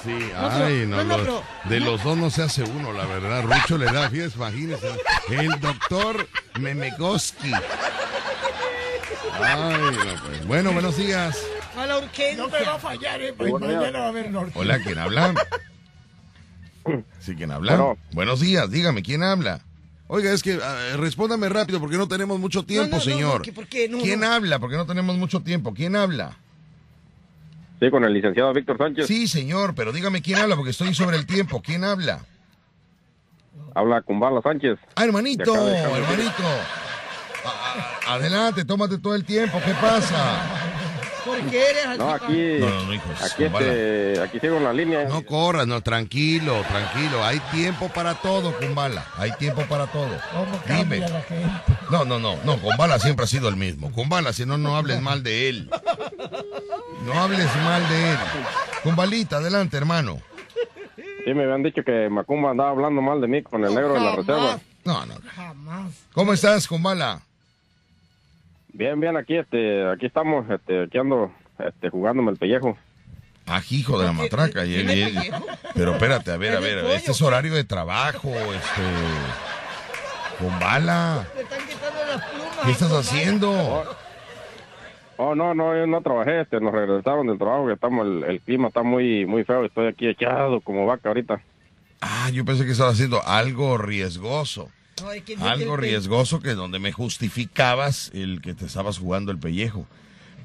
Pero- 0.04 0.66
ay, 0.66 0.86
no, 0.88 0.98
no, 0.98 1.04
no, 1.04 1.18
los- 1.24 1.42
de 1.70 1.80
los 1.80 2.04
dos 2.04 2.18
no 2.18 2.30
se 2.30 2.44
hace 2.44 2.64
uno, 2.64 2.92
la 2.94 3.06
verdad. 3.06 3.44
Rucho 3.44 3.78
le 3.78 3.86
da 3.86 4.10
fiesta, 4.10 4.38
imagínese. 4.38 4.88
El 5.30 5.60
doctor 5.60 6.28
Memegoski. 6.60 7.52
Ay, 9.42 9.96
no, 9.96 10.24
pues. 10.26 10.46
Bueno, 10.48 10.72
buenos 10.74 10.98
días. 10.98 11.38
A 11.78 11.86
la 11.86 11.98
urgencia. 11.98 12.36
No 12.38 12.50
me 12.50 12.62
va 12.64 12.76
a 12.76 12.80
fallar, 12.80 13.22
¿eh? 13.22 13.34
Pues 13.34 13.52
mañana 13.54 14.00
va 14.00 14.06
a 14.06 14.10
haber 14.10 14.32
norte. 14.32 14.52
Hola, 14.56 14.80
¿quién 14.80 15.00
habla? 15.00 15.34
Sí, 17.20 17.36
¿quién 17.36 17.52
habla? 17.52 17.76
Bueno. 17.78 17.98
Buenos 18.12 18.40
días, 18.42 18.70
dígame, 18.70 19.02
¿quién 19.04 19.24
habla? 19.24 19.62
Oiga, 20.08 20.32
es 20.34 20.44
que 20.44 20.60
ah, 20.62 20.98
respóndame 20.98 21.48
rápido 21.50 21.80
porque 21.80 21.98
no 21.98 22.08
tenemos 22.08 22.38
mucho 22.40 22.64
tiempo, 22.64 22.92
no, 22.92 22.98
no, 22.98 23.02
señor. 23.02 23.42
¿Quién 23.70 24.20
no. 24.20 24.32
habla? 24.32 24.60
Porque 24.60 24.76
no 24.76 24.86
tenemos 24.86 25.18
mucho 25.18 25.40
tiempo. 25.40 25.74
¿Quién 25.74 25.96
habla? 25.96 26.38
Sí, 27.84 27.92
con 27.92 28.04
el 28.06 28.14
licenciado 28.14 28.54
Víctor 28.54 28.78
Sánchez. 28.78 29.08
Sí, 29.08 29.28
señor, 29.28 29.76
pero 29.76 29.92
dígame 29.92 30.22
quién 30.22 30.40
habla 30.40 30.56
porque 30.56 30.72
estoy 30.72 30.94
sobre 30.94 31.18
el 31.18 31.26
tiempo. 31.26 31.62
¿Quién 31.62 31.84
habla? 31.84 32.22
Habla 33.76 34.02
Kumbala 34.02 34.42
Sánchez. 34.42 34.78
Ah, 34.96 35.04
hermanito, 35.04 35.54
De 35.66 35.72
de 35.72 35.78
hermanito. 35.82 36.44
A- 37.46 38.10
a- 38.12 38.14
adelante, 38.16 38.64
tómate 38.64 39.00
todo 39.00 39.16
el 39.16 39.26
tiempo. 39.26 39.60
¿Qué 39.66 39.74
pasa? 39.74 40.63
¿Por 41.26 41.40
qué 41.50 41.70
eres 41.70 41.86
así? 41.86 41.98
No, 42.00 42.10
aquí, 42.12 42.58
No, 42.60 42.70
no, 42.70 42.84
no, 42.84 42.94
hijos, 42.94 43.32
aquí, 43.32 43.44
este, 43.46 44.22
aquí 44.22 44.40
sigo 44.40 44.58
en 44.58 44.64
la 44.64 44.74
línea. 44.74 45.06
No 45.06 45.26
corras, 45.26 45.66
no, 45.68 45.82
tranquilo, 45.82 46.62
tranquilo. 46.68 47.24
Hay 47.24 47.40
tiempo 47.52 47.90
para 47.90 48.16
todo, 48.16 48.58
Kumbala. 48.58 49.06
Hay 49.18 49.32
tiempo 49.34 49.62
para 49.64 49.88
todo. 49.88 50.10
¿Cómo 50.32 50.46
Dime. 50.68 51.00
cambia 51.00 51.08
la 51.10 51.22
gente? 51.22 51.50
No, 51.90 52.06
no, 52.06 52.20
no, 52.20 52.38
no, 52.44 52.58
Kumbala 52.58 53.00
siempre 53.00 53.24
ha 53.26 53.28
sido 53.28 53.48
el 53.50 53.56
mismo. 53.56 53.92
Kumbala, 53.92 54.34
si 54.34 54.46
no, 54.46 54.58
no 54.58 54.76
hables 54.76 55.02
mal 55.02 55.24
de 55.24 55.50
él. 55.50 55.70
No 57.06 57.14
hables 57.14 57.48
mal 57.64 57.88
de 57.90 58.12
él. 58.12 58.18
Kumbalita, 58.84 59.38
adelante, 59.38 59.78
hermano. 59.78 60.20
Sí, 61.26 61.34
me 61.34 61.44
habían 61.44 61.64
dicho 61.64 61.84
que 61.86 62.10
Macumba 62.10 62.52
andaba 62.52 62.72
hablando 62.72 63.02
mal 63.02 63.22
de 63.22 63.28
mí 63.28 63.42
con 63.44 63.64
el 63.64 63.74
negro 63.74 63.94
de 63.94 64.00
la 64.02 64.16
reserva. 64.16 64.60
No, 64.84 65.06
no. 65.06 65.16
Jamás. 65.34 65.94
¿Cómo 66.14 66.34
estás, 66.34 66.68
Kumbala? 66.68 67.22
Bien, 68.74 69.00
bien, 69.00 69.16
aquí, 69.16 69.36
este, 69.36 69.88
aquí 69.90 70.08
estamos, 70.08 70.50
este, 70.50 70.84
aquí 70.84 70.98
ando, 70.98 71.32
este, 71.60 71.90
jugándome 71.90 72.32
el 72.32 72.38
pellejo. 72.38 72.78
Ah, 73.46 73.62
hijo 73.70 74.00
de 74.00 74.06
la 74.06 74.14
matraca. 74.14 74.66
Y 74.66 74.76
él, 74.76 74.90
y 74.92 75.02
él- 75.04 75.34
Pero 75.76 75.94
espérate, 75.94 76.32
a 76.32 76.38
ver, 76.38 76.56
a 76.56 76.60
ver, 76.60 76.80
este 76.86 77.12
es 77.12 77.22
horario 77.22 77.54
de 77.54 77.64
trabajo, 77.64 78.30
este... 78.30 78.82
Las 80.40 80.60
plumas. 80.60 81.28
¿qué 82.66 82.72
estás 82.72 82.92
haciendo? 82.92 83.52
Oh, 85.18 85.36
no, 85.36 85.54
no, 85.54 85.76
yo 85.76 85.86
no 85.86 86.02
trabajé, 86.02 86.42
este, 86.42 86.60
nos 86.60 86.74
regresaron 86.74 87.28
del 87.28 87.38
trabajo, 87.38 87.68
que 87.68 87.74
estamos, 87.74 88.06
el, 88.08 88.24
el 88.24 88.42
clima 88.42 88.70
está 88.70 88.82
muy, 88.82 89.26
muy 89.26 89.44
feo, 89.44 89.64
estoy 89.66 89.88
aquí 89.88 90.08
echado 90.08 90.60
como 90.62 90.86
vaca 90.86 91.10
ahorita. 91.10 91.40
Ah, 92.02 92.30
yo 92.34 92.44
pensé 92.44 92.66
que 92.66 92.72
estaba 92.72 92.90
haciendo 92.90 93.22
algo 93.26 93.78
riesgoso. 93.78 94.70
No, 95.02 95.12
es 95.12 95.24
que- 95.24 95.36
Algo 95.38 95.76
riesgoso 95.78 96.40
que 96.42 96.54
donde 96.54 96.80
me 96.80 96.92
justificabas 96.92 98.12
el 98.14 98.42
que 98.42 98.54
te 98.54 98.66
estabas 98.66 99.00
jugando 99.00 99.32
el 99.32 99.40
pellejo. 99.40 99.86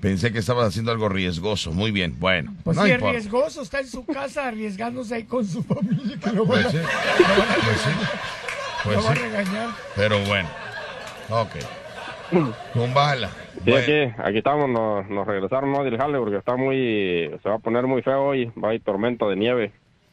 Pensé 0.00 0.32
que 0.32 0.38
estabas 0.38 0.68
haciendo 0.68 0.92
algo 0.92 1.08
riesgoso. 1.08 1.72
Muy 1.72 1.90
bien, 1.90 2.16
bueno. 2.20 2.54
Pues 2.64 2.76
no 2.76 2.84
sí, 2.84 2.92
es 2.92 3.00
riesgoso, 3.00 3.62
está 3.62 3.80
en 3.80 3.88
su 3.88 4.06
casa 4.06 4.46
arriesgándose 4.48 5.14
ahí 5.16 5.24
con 5.24 5.44
su 5.44 5.62
familia, 5.64 6.16
que 6.22 6.30
lo 6.32 6.46
van 6.46 6.62
Pues 6.62 6.66
a, 6.66 6.70
sí, 6.70 6.78
pues 7.64 7.80
sí, 7.80 7.90
pues 8.84 8.96
lo 8.96 9.02
va 9.02 9.10
a 9.10 9.14
sí. 9.16 9.20
regañar. 9.22 9.68
Pero 9.96 10.20
bueno. 10.24 10.48
Ok. 11.30 11.50
Con 12.74 12.92
bala. 12.94 13.28
Sí, 13.64 13.70
Bueno, 13.70 13.78
aquí, 13.82 14.14
aquí 14.22 14.38
estamos, 14.38 14.68
nos, 14.68 15.08
nos 15.08 15.26
regresaron 15.26 15.72
¿no? 15.72 15.82
del 15.82 15.96
jale 15.96 16.18
porque 16.18 16.36
está 16.36 16.56
muy, 16.56 17.30
se 17.42 17.48
va 17.48 17.56
a 17.56 17.58
poner 17.58 17.86
muy 17.86 18.02
feo 18.02 18.22
hoy, 18.22 18.52
va 18.62 18.70
a 18.70 18.74
ir 18.74 18.82
tormenta 18.84 19.26
de 19.26 19.34
nieve. 19.36 19.72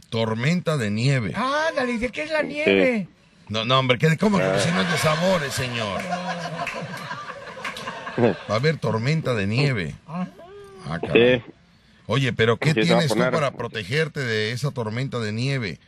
tormenta 0.10 0.78
de 0.78 0.90
nieve. 0.92 1.34
Ándale, 1.36 1.92
¿y 1.94 1.98
de 1.98 2.10
qué 2.10 2.24
es 2.24 2.32
la 2.32 2.42
nieve? 2.42 3.08
No, 3.50 3.64
no, 3.66 3.80
hombre, 3.80 3.98
¿qué- 3.98 4.18
¿cómo 4.18 4.38
que 4.38 4.60
si 4.60 4.72
no 4.72 4.82
es 4.82 4.92
de 4.92 4.98
sabores, 4.98 5.54
señor? 5.54 6.02
Va 8.50 8.54
a 8.54 8.56
haber 8.56 8.78
tormenta 8.78 9.34
de 9.34 9.46
nieve. 9.48 9.94
Ah, 10.08 10.28
Oye, 12.08 12.34
pero 12.34 12.58
¿qué 12.58 12.72
tienes 12.86 13.08
tú 13.10 13.16
para 13.32 13.52
protegerte 13.52 14.20
de 14.20 14.52
esa 14.52 14.72
tormenta 14.72 15.20
de 15.20 15.32
nieve? 15.34 15.80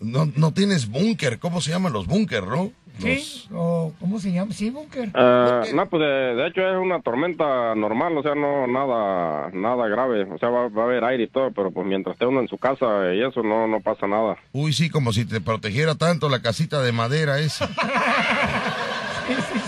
No, 0.00 0.30
no 0.36 0.52
tienes 0.52 0.88
búnker, 0.88 1.38
¿cómo 1.38 1.60
se 1.60 1.70
llaman 1.70 1.92
los 1.92 2.06
búnker, 2.06 2.46
no? 2.46 2.70
¿Sí? 2.98 3.44
¿O 3.52 3.92
cómo 4.00 4.18
se 4.18 4.32
llama? 4.32 4.52
Sí, 4.54 4.70
Bunker. 4.70 5.10
Ah, 5.14 5.62
no, 5.74 5.86
pues 5.88 6.00
de, 6.00 6.06
de 6.06 6.46
hecho 6.48 6.62
es 6.66 6.76
una 6.82 7.00
tormenta 7.02 7.74
normal, 7.74 8.16
o 8.16 8.22
sea, 8.22 8.34
no 8.34 8.66
nada 8.66 9.50
nada 9.52 9.86
grave, 9.88 10.24
o 10.24 10.38
sea, 10.38 10.48
va, 10.48 10.68
va 10.68 10.82
a 10.82 10.84
haber 10.86 11.04
aire 11.04 11.24
y 11.24 11.28
todo, 11.28 11.50
pero 11.52 11.70
pues 11.70 11.86
mientras 11.86 12.14
esté 12.14 12.24
uno 12.24 12.40
en 12.40 12.48
su 12.48 12.56
casa 12.56 13.12
y 13.14 13.22
eso 13.22 13.42
no 13.42 13.66
no 13.66 13.80
pasa 13.80 14.06
nada. 14.06 14.38
Uy, 14.52 14.72
sí, 14.72 14.88
como 14.88 15.12
si 15.12 15.26
te 15.26 15.42
protegiera 15.42 15.94
tanto 15.96 16.30
la 16.30 16.40
casita 16.40 16.80
de 16.80 16.92
madera 16.92 17.38
esa. 17.38 17.68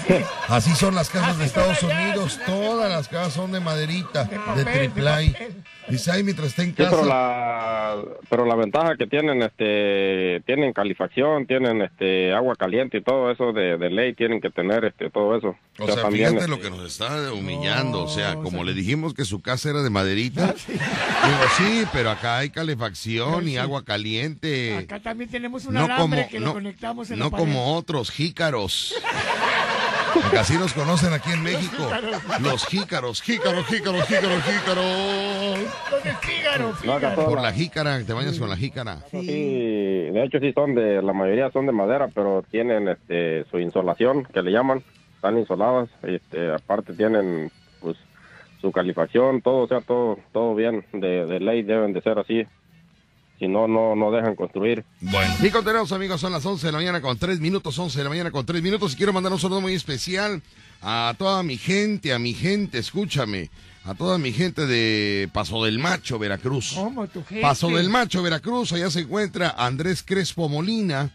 Así 0.48 0.70
son 0.74 0.94
las 0.94 1.10
casas 1.10 1.38
de 1.38 1.44
Estados 1.44 1.82
Unidos, 1.82 2.38
todas 2.46 2.90
las 2.90 3.08
casas 3.08 3.34
son 3.34 3.52
de 3.52 3.60
maderita, 3.60 4.24
De 4.24 4.38
de 4.38 4.38
papel, 4.38 4.94
de. 4.94 5.52
Dice, 5.88 6.10
ay, 6.10 6.22
mientras 6.22 6.48
esté 6.48 6.62
en 6.62 6.68
Sí, 6.68 6.74
pero 6.76 6.90
casa. 6.90 7.04
la 7.06 7.96
pero 8.28 8.44
la 8.44 8.54
ventaja 8.54 8.96
que 8.96 9.06
tienen 9.06 9.42
este 9.42 10.42
tienen 10.46 10.72
calefacción, 10.72 11.46
tienen 11.46 11.80
este 11.82 12.32
agua 12.34 12.54
caliente 12.56 12.98
y 12.98 13.02
todo 13.02 13.30
eso 13.30 13.52
de, 13.52 13.78
de 13.78 13.90
ley 13.90 14.14
tienen 14.14 14.40
que 14.40 14.50
tener 14.50 14.84
este 14.84 15.10
todo 15.10 15.36
eso. 15.36 15.56
O 15.78 15.86
sea, 15.86 15.96
también, 16.02 16.30
fíjate 16.30 16.44
este, 16.44 16.50
lo 16.50 16.60
que 16.60 16.70
nos 16.70 16.86
está 16.86 17.32
humillando. 17.32 18.02
o 18.04 18.08
sea, 18.08 18.34
como 18.34 18.48
o 18.48 18.50
sea- 18.50 18.64
le 18.64 18.74
dijimos 18.74 19.14
que 19.14 19.24
su 19.24 19.40
casa 19.40 19.70
era 19.70 19.82
de 19.82 19.90
maderita. 19.90 20.54
Digo, 20.68 21.38
sí, 21.56 21.84
pero 21.92 22.10
acá 22.10 22.38
hay 22.38 22.50
calefacción 22.50 23.48
y 23.48 23.56
agua 23.56 23.84
caliente. 23.84 24.76
Acá 24.76 25.00
también 25.00 25.30
tenemos 25.30 25.64
un 25.66 25.74
No 25.74 25.84
alambre 25.84 26.22
como, 26.22 26.30
que 26.30 26.40
no, 26.40 26.46
lo 26.46 26.52
conectamos 26.54 27.10
en 27.10 27.18
no 27.18 27.26
la 27.26 27.30
pared. 27.30 27.44
como 27.44 27.74
otros 27.76 28.10
jícaros. 28.10 28.94
Porque 30.22 30.38
así 30.38 30.56
nos 30.58 30.72
conocen 30.72 31.12
aquí 31.12 31.32
en 31.32 31.42
México. 31.42 31.88
Los 32.40 32.66
jícaros, 32.66 33.22
jícaros, 33.22 33.66
jícaros, 33.66 34.04
jícaros, 34.04 34.42
jícaros. 34.42 35.38
Los 36.84 37.14
Por 37.14 37.40
la 37.40 37.52
jícara, 37.52 38.02
te 38.04 38.12
bañas 38.12 38.38
con 38.38 38.48
la 38.48 38.56
jícara. 38.56 38.98
Sí, 39.10 39.26
de 39.26 40.24
hecho 40.24 40.38
sí 40.40 40.52
son 40.52 40.74
de, 40.74 41.02
la 41.02 41.12
mayoría 41.12 41.50
son 41.50 41.66
de 41.66 41.72
madera, 41.72 42.08
pero 42.14 42.44
tienen 42.50 42.88
este 42.88 43.44
su 43.50 43.58
insolación, 43.58 44.24
que 44.24 44.42
le 44.42 44.52
llaman, 44.52 44.82
están 45.14 45.38
insoladas, 45.38 45.88
este, 46.02 46.52
aparte 46.52 46.94
tienen 46.94 47.50
pues 47.80 47.96
su 48.60 48.72
calefacción, 48.72 49.42
todo, 49.42 49.64
o 49.64 49.68
sea, 49.68 49.80
todo, 49.80 50.18
todo 50.32 50.54
bien, 50.54 50.84
de, 50.92 51.26
de 51.26 51.40
ley 51.40 51.62
deben 51.62 51.92
de 51.92 52.02
ser 52.02 52.18
así, 52.18 52.44
si 53.38 53.46
no, 53.48 53.68
no, 53.68 53.94
no 53.94 54.10
dejan 54.10 54.34
construir. 54.34 54.84
Bueno. 55.00 55.34
Y 55.42 55.50
continuamos, 55.50 55.92
amigos, 55.92 56.20
son 56.20 56.32
las 56.32 56.44
11 56.44 56.66
de 56.66 56.72
la 56.72 56.78
mañana 56.78 57.00
con 57.00 57.16
3 57.18 57.40
minutos, 57.40 57.78
11 57.78 57.98
de 57.98 58.04
la 58.04 58.10
mañana 58.10 58.30
con 58.30 58.44
3 58.44 58.62
minutos. 58.62 58.94
Y 58.94 58.96
quiero 58.96 59.12
mandar 59.12 59.32
un 59.32 59.38
saludo 59.38 59.60
muy 59.60 59.74
especial 59.74 60.42
a 60.82 61.14
toda 61.18 61.42
mi 61.42 61.56
gente, 61.56 62.12
a 62.12 62.18
mi 62.18 62.34
gente, 62.34 62.78
escúchame, 62.78 63.50
a 63.84 63.94
toda 63.94 64.18
mi 64.18 64.32
gente 64.32 64.66
de 64.66 65.28
Paso 65.32 65.64
del 65.64 65.78
Macho, 65.78 66.18
Veracruz. 66.18 66.72
¿Cómo 66.74 67.06
tu 67.06 67.24
gente? 67.24 67.42
Paso 67.42 67.68
del 67.70 67.90
Macho, 67.90 68.22
Veracruz, 68.22 68.72
allá 68.72 68.90
se 68.90 69.00
encuentra 69.00 69.54
Andrés 69.56 70.02
Crespo 70.02 70.48
Molina, 70.48 71.10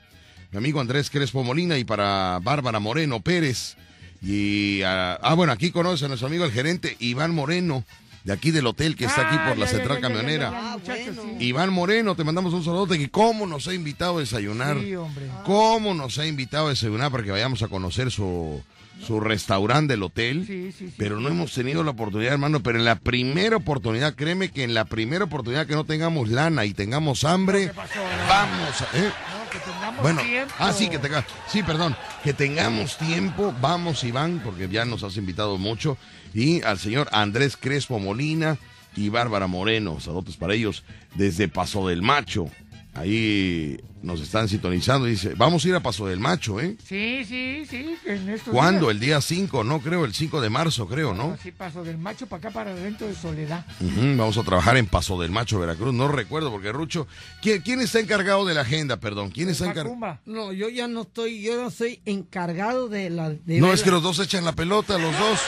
mi 0.52 0.58
amigo 0.58 0.80
Andrés 0.80 1.10
Crespo 1.10 1.44
Molina, 1.44 1.78
y 1.78 1.84
para 1.84 2.40
Bárbara 2.42 2.80
Moreno 2.80 3.22
Pérez. 3.22 3.76
Y, 4.22 4.82
ah, 4.84 5.20
ah, 5.22 5.34
bueno, 5.34 5.52
aquí 5.52 5.72
conoce 5.72 6.06
a 6.06 6.08
nuestro 6.08 6.28
amigo 6.28 6.46
el 6.46 6.52
gerente 6.52 6.96
Iván 7.00 7.36
Moreno, 7.36 7.84
de 8.24 8.34
aquí 8.34 8.52
del 8.52 8.66
hotel 8.68 8.96
que 8.96 9.06
está 9.06 9.28
aquí 9.28 9.36
Ah, 9.40 9.50
por 9.50 9.58
la 9.58 9.66
ya, 9.66 9.72
central 9.72 9.98
ya, 10.02 10.02
ya, 10.02 10.08
camionera. 10.16 10.50
ya, 10.52 10.52
ya, 10.62 10.72
Ah, 10.74 10.78
muchachos, 10.78 11.16
bueno. 11.18 11.40
sí. 11.40 11.46
Iván 11.46 11.74
Moreno, 11.74 12.16
te 12.16 12.24
mandamos 12.24 12.54
un 12.54 12.64
saludo 12.64 12.88
que 12.88 13.10
cómo 13.10 13.46
nos 13.48 13.68
ha 13.68 13.74
invitado 13.74 14.18
a 14.18 14.20
desayunar. 14.22 14.78
Sí, 14.80 14.96
hombre. 14.96 15.26
¿Cómo 15.46 15.94
nos 15.94 16.18
ha 16.20 16.26
invitado 16.26 16.68
a 16.68 16.70
desayunar 16.70 17.12
para 17.12 17.24
que 17.24 17.32
vayamos 17.32 17.62
a 17.64 17.68
conocer 17.68 18.12
su, 18.12 18.64
su 19.06 19.20
restaurante 19.20 19.94
del 19.94 20.04
hotel? 20.04 20.46
Sí, 20.48 20.72
sí, 20.72 20.88
sí. 20.90 20.94
Pero 20.98 21.20
no 21.20 21.28
hemos 21.30 21.54
tenido 21.54 21.84
la 21.84 21.92
oportunidad, 21.92 22.34
hermano. 22.34 22.62
Pero 22.64 22.80
en 22.80 22.86
la 22.86 22.96
primera 22.96 23.58
oportunidad, 23.58 24.16
créeme 24.16 24.50
que 24.52 24.64
en 24.64 24.74
la 24.74 24.86
primera 24.86 25.26
oportunidad 25.26 25.68
que 25.68 25.74
no 25.76 25.84
tengamos 25.84 26.30
lana 26.30 26.64
y 26.66 26.74
tengamos 26.74 27.24
hambre, 27.26 27.68
¿Qué 27.68 27.74
pasó? 27.74 28.00
vamos 28.30 28.82
a... 28.82 28.86
¿eh? 28.98 29.12
No, 29.12 29.50
que 29.50 29.60
tengamos 29.60 30.02
Bueno, 30.02 30.22
tiempo. 30.22 30.54
ah, 30.60 30.72
sí, 30.74 30.88
que 30.90 30.98
tenga, 30.98 31.26
sí, 31.48 31.62
perdón, 31.62 31.96
que 32.24 32.34
tengamos 32.34 32.98
tiempo, 32.98 33.54
vamos 33.62 34.04
Iván, 34.04 34.42
porque 34.44 34.68
ya 34.70 34.86
nos 34.86 35.04
has 35.04 35.16
invitado 35.18 35.58
mucho, 35.60 35.98
y 36.34 36.62
al 36.64 36.80
señor 36.80 37.08
Andrés 37.12 37.58
Crespo 37.58 38.00
Molina 38.00 38.58
y 38.96 39.10
Bárbara 39.10 39.48
Moreno, 39.48 40.00
saludos 40.00 40.38
para 40.38 40.54
ellos, 40.54 40.84
desde 41.16 41.48
Paso 41.48 41.88
del 41.88 42.02
Macho, 42.02 42.50
ahí 42.94 43.80
nos 44.04 44.20
están 44.20 44.50
sintonizando, 44.50 45.08
dice, 45.08 45.34
vamos 45.36 45.64
a 45.64 45.70
ir 45.70 45.76
a 45.76 45.80
Paso 45.80 46.06
del 46.06 46.20
Macho, 46.20 46.60
¿eh? 46.60 46.76
Sí, 46.86 47.24
sí, 47.26 47.64
sí. 47.68 47.96
En 48.06 48.30
estos 48.30 48.54
¿Cuándo? 48.54 48.88
días. 48.88 48.92
El 48.92 49.00
día 49.00 49.22
5, 49.22 49.64
no 49.64 49.80
creo, 49.80 50.04
el 50.04 50.14
5 50.14 50.42
de 50.42 50.50
marzo, 50.50 50.88
creo, 50.88 51.14
¿no? 51.14 51.32
Así 51.40 51.52
paso 51.52 51.84
del 51.86 51.98
macho 51.98 52.28
para 52.28 52.40
acá, 52.40 52.52
para 52.52 52.72
adentro 52.72 53.08
de 53.08 53.16
Soledad. 53.16 53.66
Vamos 53.80 54.38
a 54.38 54.44
trabajar 54.44 54.76
en 54.78 54.86
Paso 54.88 55.20
del 55.22 55.32
Macho, 55.32 55.58
Veracruz, 55.60 55.94
no 55.94 56.10
recuerdo, 56.10 56.52
porque 56.52 56.72
Rucho, 56.74 57.08
¿quién, 57.42 57.62
quién 57.62 57.80
está 57.80 58.00
encargado 58.02 58.46
de 58.46 58.54
la 58.54 58.62
agenda, 58.62 58.98
perdón? 58.98 59.32
¿Quién 59.32 59.50
está 59.50 59.66
encargado? 59.70 60.20
No, 60.26 60.52
yo 60.52 60.68
ya 60.70 60.88
no 60.90 61.04
estoy, 61.04 61.42
yo 61.42 61.56
no 61.64 61.72
soy 61.72 62.02
encargado 62.06 62.90
de 62.90 63.10
la... 63.10 63.30
De 63.30 63.60
No, 63.62 63.72
es 63.72 63.84
que 63.84 63.90
los 63.92 64.04
dos 64.04 64.20
echan 64.20 64.44
la 64.44 64.52
pelota, 64.54 64.98
los 64.98 65.18
dos. 65.18 65.40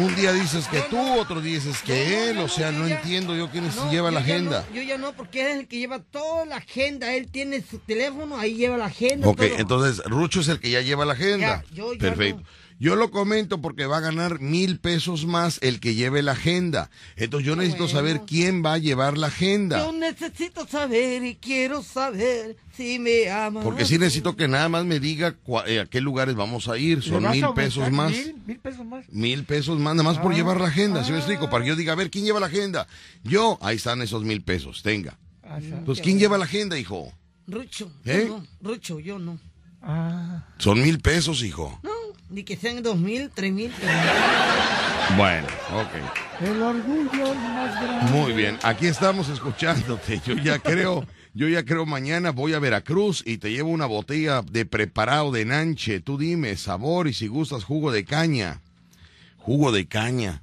Un 0.00 0.14
día 0.16 0.32
dices 0.32 0.66
que 0.66 0.80
tú, 0.90 0.98
otro 1.20 1.40
día 1.40 1.54
dices 1.54 1.80
que 1.82 2.30
él, 2.30 2.38
o 2.38 2.48
sea, 2.48 2.72
no 2.72 2.86
entiendo 2.86 3.36
yo 3.36 3.48
quién 3.50 3.64
es- 3.64 3.76
No, 3.76 3.90
lleva 3.92 4.10
la 4.10 4.20
agenda. 4.20 4.64
yo 4.74 4.82
ya 4.82 4.98
no, 4.98 5.12
porque 5.12 5.42
él 5.42 5.46
es 5.48 5.56
el 5.60 5.68
que 5.68 5.78
lleva 5.78 6.00
toda 6.00 6.44
la 6.46 6.56
agenda. 6.56 7.14
Él 7.14 7.28
tiene 7.30 7.62
su 7.62 7.78
teléfono, 7.78 8.36
ahí 8.38 8.54
lleva 8.54 8.76
la 8.76 8.86
agenda. 8.86 9.28
Ok, 9.28 9.36
todo. 9.36 9.46
entonces 9.58 10.04
Rucho 10.06 10.40
es 10.40 10.48
el 10.48 10.58
que 10.58 10.70
ya 10.70 10.80
lleva 10.80 11.04
la 11.04 11.12
agenda. 11.12 11.62
Ya, 11.68 11.74
yo 11.74 11.92
ya 11.92 11.98
Perfecto. 12.00 12.40
no. 12.40 12.63
Yo 12.80 12.96
lo 12.96 13.10
comento 13.10 13.60
porque 13.60 13.86
va 13.86 13.98
a 13.98 14.00
ganar 14.00 14.40
mil 14.40 14.78
pesos 14.80 15.26
más 15.26 15.58
el 15.62 15.78
que 15.80 15.94
lleve 15.94 16.22
la 16.22 16.32
agenda. 16.32 16.90
Entonces 17.16 17.46
yo 17.46 17.54
necesito 17.54 17.84
Bueno. 17.84 17.98
saber 17.98 18.20
quién 18.26 18.64
va 18.64 18.74
a 18.74 18.78
llevar 18.78 19.16
la 19.16 19.28
agenda. 19.28 19.78
Yo 19.78 19.92
necesito 19.92 20.66
saber 20.66 21.22
y 21.24 21.36
quiero 21.36 21.82
saber 21.82 22.56
si 22.76 22.98
me 22.98 23.30
amas. 23.30 23.62
Porque 23.64 23.84
sí 23.84 23.96
necesito 23.96 24.36
que 24.36 24.48
nada 24.48 24.68
más 24.68 24.84
me 24.84 24.98
diga 24.98 25.36
cua- 25.46 25.62
eh, 25.66 25.80
a 25.80 25.86
qué 25.86 26.00
lugares 26.00 26.34
vamos 26.34 26.68
a 26.68 26.76
ir. 26.76 26.98
¿Le 26.98 27.10
Son 27.10 27.30
mil 27.30 27.46
pesos 27.54 27.90
más. 27.92 28.10
Mil, 28.10 28.34
mil 28.44 28.58
pesos 28.58 28.84
más. 28.84 29.08
Mil 29.08 29.44
pesos 29.44 29.78
más, 29.78 29.94
nada 29.94 30.08
más 30.10 30.18
por 30.18 30.32
Ah, 30.32 30.36
llevar 30.36 30.60
la 30.60 30.66
agenda, 30.68 31.04
¿sí 31.04 31.10
me 31.12 31.16
ah. 31.18 31.20
explico? 31.20 31.48
Para 31.48 31.62
que 31.62 31.68
yo 31.68 31.76
diga, 31.76 31.92
a 31.92 31.96
ver, 31.96 32.10
¿quién 32.10 32.24
lleva 32.24 32.40
la 32.40 32.46
agenda? 32.46 32.86
Yo, 33.22 33.56
ahí 33.62 33.76
están 33.76 34.02
esos 34.02 34.24
mil 34.24 34.42
pesos, 34.42 34.82
tenga. 34.82 35.16
Ah, 35.44 35.58
Pues, 35.86 36.00
¿quién 36.00 36.18
lleva 36.18 36.38
la 36.38 36.44
agenda, 36.46 36.76
hijo? 36.78 37.12
Rucho, 37.46 37.90
¿Eh? 38.04 38.24
yo 38.28 38.38
no. 38.38 38.46
Rucho, 38.60 38.98
yo 38.98 39.18
no. 39.20 39.38
ah. 39.80 40.48
Son 40.58 40.82
mil 40.82 40.98
pesos, 41.00 41.42
hijo. 41.44 41.78
No, 41.82 41.90
ni 42.30 42.44
que 42.44 42.56
sean 42.56 42.82
dos 42.82 42.96
mil, 42.98 43.30
tres 43.32 43.52
mil. 43.52 43.72
Bueno, 45.16 45.46
ok. 45.72 46.46
El 46.48 46.62
orgullo 46.62 47.26
es 47.26 47.36
más 47.36 47.82
grande. 47.82 48.12
Muy 48.12 48.32
bien, 48.32 48.58
aquí 48.62 48.86
estamos 48.86 49.28
escuchándote. 49.28 50.20
Yo 50.26 50.34
ya 50.34 50.58
creo, 50.58 51.06
yo 51.34 51.48
ya 51.48 51.64
creo 51.64 51.86
mañana 51.86 52.30
voy 52.30 52.54
a 52.54 52.58
Veracruz 52.58 53.22
y 53.24 53.38
te 53.38 53.50
llevo 53.50 53.70
una 53.70 53.86
botella 53.86 54.42
de 54.42 54.64
preparado 54.64 55.30
de 55.30 55.44
nanche. 55.44 56.00
Tú 56.00 56.18
dime, 56.18 56.56
sabor 56.56 57.06
y 57.06 57.12
si 57.12 57.28
gustas 57.28 57.64
jugo 57.64 57.92
de 57.92 58.04
caña. 58.04 58.60
Jugo 59.36 59.72
de 59.72 59.86
caña. 59.86 60.40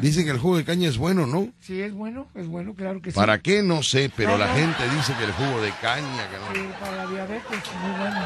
Dicen 0.00 0.24
que 0.24 0.30
el 0.30 0.38
jugo 0.38 0.56
de 0.56 0.64
caña 0.64 0.88
es 0.88 0.96
bueno, 0.96 1.26
¿no? 1.26 1.52
Sí, 1.60 1.82
es 1.82 1.92
bueno, 1.92 2.26
es 2.34 2.46
bueno, 2.46 2.72
claro 2.74 3.02
que 3.02 3.10
sí. 3.10 3.14
¿Para 3.14 3.42
qué? 3.42 3.62
No 3.62 3.82
sé, 3.82 4.10
pero 4.16 4.38
la 4.38 4.48
gente 4.54 4.82
dice 4.96 5.12
que 5.18 5.24
el 5.24 5.32
jugo 5.32 5.60
de 5.60 5.70
caña, 5.82 6.26
que 6.30 6.38
no. 6.38 6.54
Sí, 6.54 6.70
para 6.80 6.96
la 6.96 7.06
diabetes, 7.06 7.60
muy 7.82 8.00
bueno. 8.00 8.20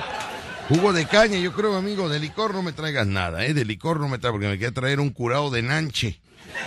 Jugo 0.68 0.92
de 0.92 1.06
caña, 1.06 1.38
yo 1.38 1.52
creo, 1.52 1.76
amigo, 1.76 2.08
de 2.08 2.18
licor 2.18 2.54
no 2.54 2.62
me 2.62 2.72
traigas 2.72 3.06
nada, 3.06 3.44
¿eh? 3.44 3.52
De 3.54 3.64
licor 3.64 4.00
no 4.00 4.08
me 4.08 4.18
traigas, 4.18 4.32
porque 4.36 4.48
me 4.48 4.58
quiere 4.58 4.72
traer 4.72 4.98
un 5.00 5.10
curado 5.10 5.50
de 5.50 5.62
nanche. 5.62 6.20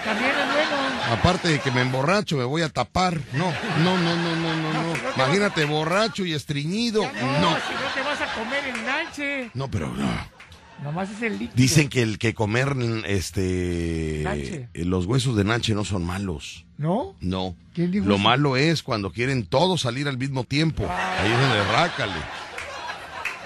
También 0.06 0.30
es 0.32 0.36
bueno. 0.70 1.14
Aparte 1.14 1.48
de 1.48 1.60
que 1.60 1.72
me 1.72 1.82
emborracho, 1.82 2.38
me 2.38 2.44
voy 2.44 2.62
a 2.62 2.70
tapar. 2.70 3.20
No, 3.34 3.52
no, 3.84 3.98
no, 3.98 4.16
no, 4.16 4.36
no, 4.36 4.56
no, 4.56 4.74
no. 4.74 4.94
Imagínate 5.16 5.66
borracho 5.66 6.26
y 6.26 6.34
estreñido. 6.34 7.02
No, 7.02 7.10
No. 7.42 7.50
si 7.50 7.74
no 7.74 7.90
te 7.96 8.02
vas 8.04 8.22
a 8.22 8.34
comer 8.34 8.64
el 8.76 8.86
nanche. 8.86 9.52
No, 9.54 9.70
pero 9.72 9.88
no. 9.92 10.38
Nomás 10.84 11.10
es 11.10 11.22
el 11.24 11.34
líquido. 11.40 11.54
Dicen 11.56 11.90
que 11.90 12.04
el 12.04 12.20
que 12.20 12.36
comer 12.36 12.76
este 13.08 14.22
Nanche. 14.24 14.70
eh, 14.76 14.86
los 14.86 15.08
huesos 15.08 15.36
de 15.36 15.44
nanche 15.44 15.74
no 15.74 15.84
son 15.86 16.06
malos. 16.06 16.66
¿No? 16.78 17.16
No. 17.20 17.56
¿Quién 17.74 17.92
dijo 17.92 18.06
Lo 18.06 18.16
eso? 18.16 18.24
malo 18.24 18.58
es 18.58 18.84
cuando 18.84 19.12
quieren 19.12 19.48
todos 19.48 19.82
salir 19.82 20.08
al 20.08 20.20
mismo 20.20 20.44
tiempo. 20.44 20.84
Ahí 20.88 21.32
es 21.32 21.40
donde 21.40 21.64
rácale. 21.72 22.14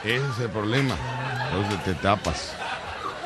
Ese 0.03 0.15
es 0.15 0.39
el 0.39 0.50
problema. 0.50 0.96
Entonces 1.51 1.84
te 1.84 1.93
tapas. 1.96 2.53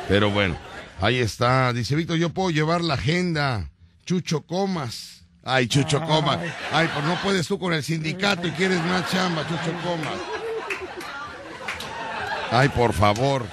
Pero 0.08 0.30
bueno, 0.30 0.56
ahí 1.00 1.18
está. 1.18 1.72
Dice 1.72 1.96
Víctor, 1.96 2.16
yo 2.16 2.30
puedo 2.30 2.50
llevar 2.50 2.80
la 2.82 2.94
agenda. 2.94 3.70
Chucho 4.04 4.42
Comas. 4.42 5.24
Ay, 5.42 5.68
Chucho 5.68 6.00
Comas. 6.02 6.38
Ay, 6.72 6.88
pues 6.92 7.04
no 7.04 7.14
puedes 7.22 7.46
tú 7.46 7.58
con 7.58 7.72
el 7.72 7.82
sindicato 7.82 8.46
y 8.46 8.50
quieres 8.52 8.82
más 8.84 9.10
chamba, 9.10 9.42
Chucho 9.48 9.72
Comas. 9.82 10.18
Ay, 12.50 12.68
por 12.68 12.92
favor. 12.92 13.44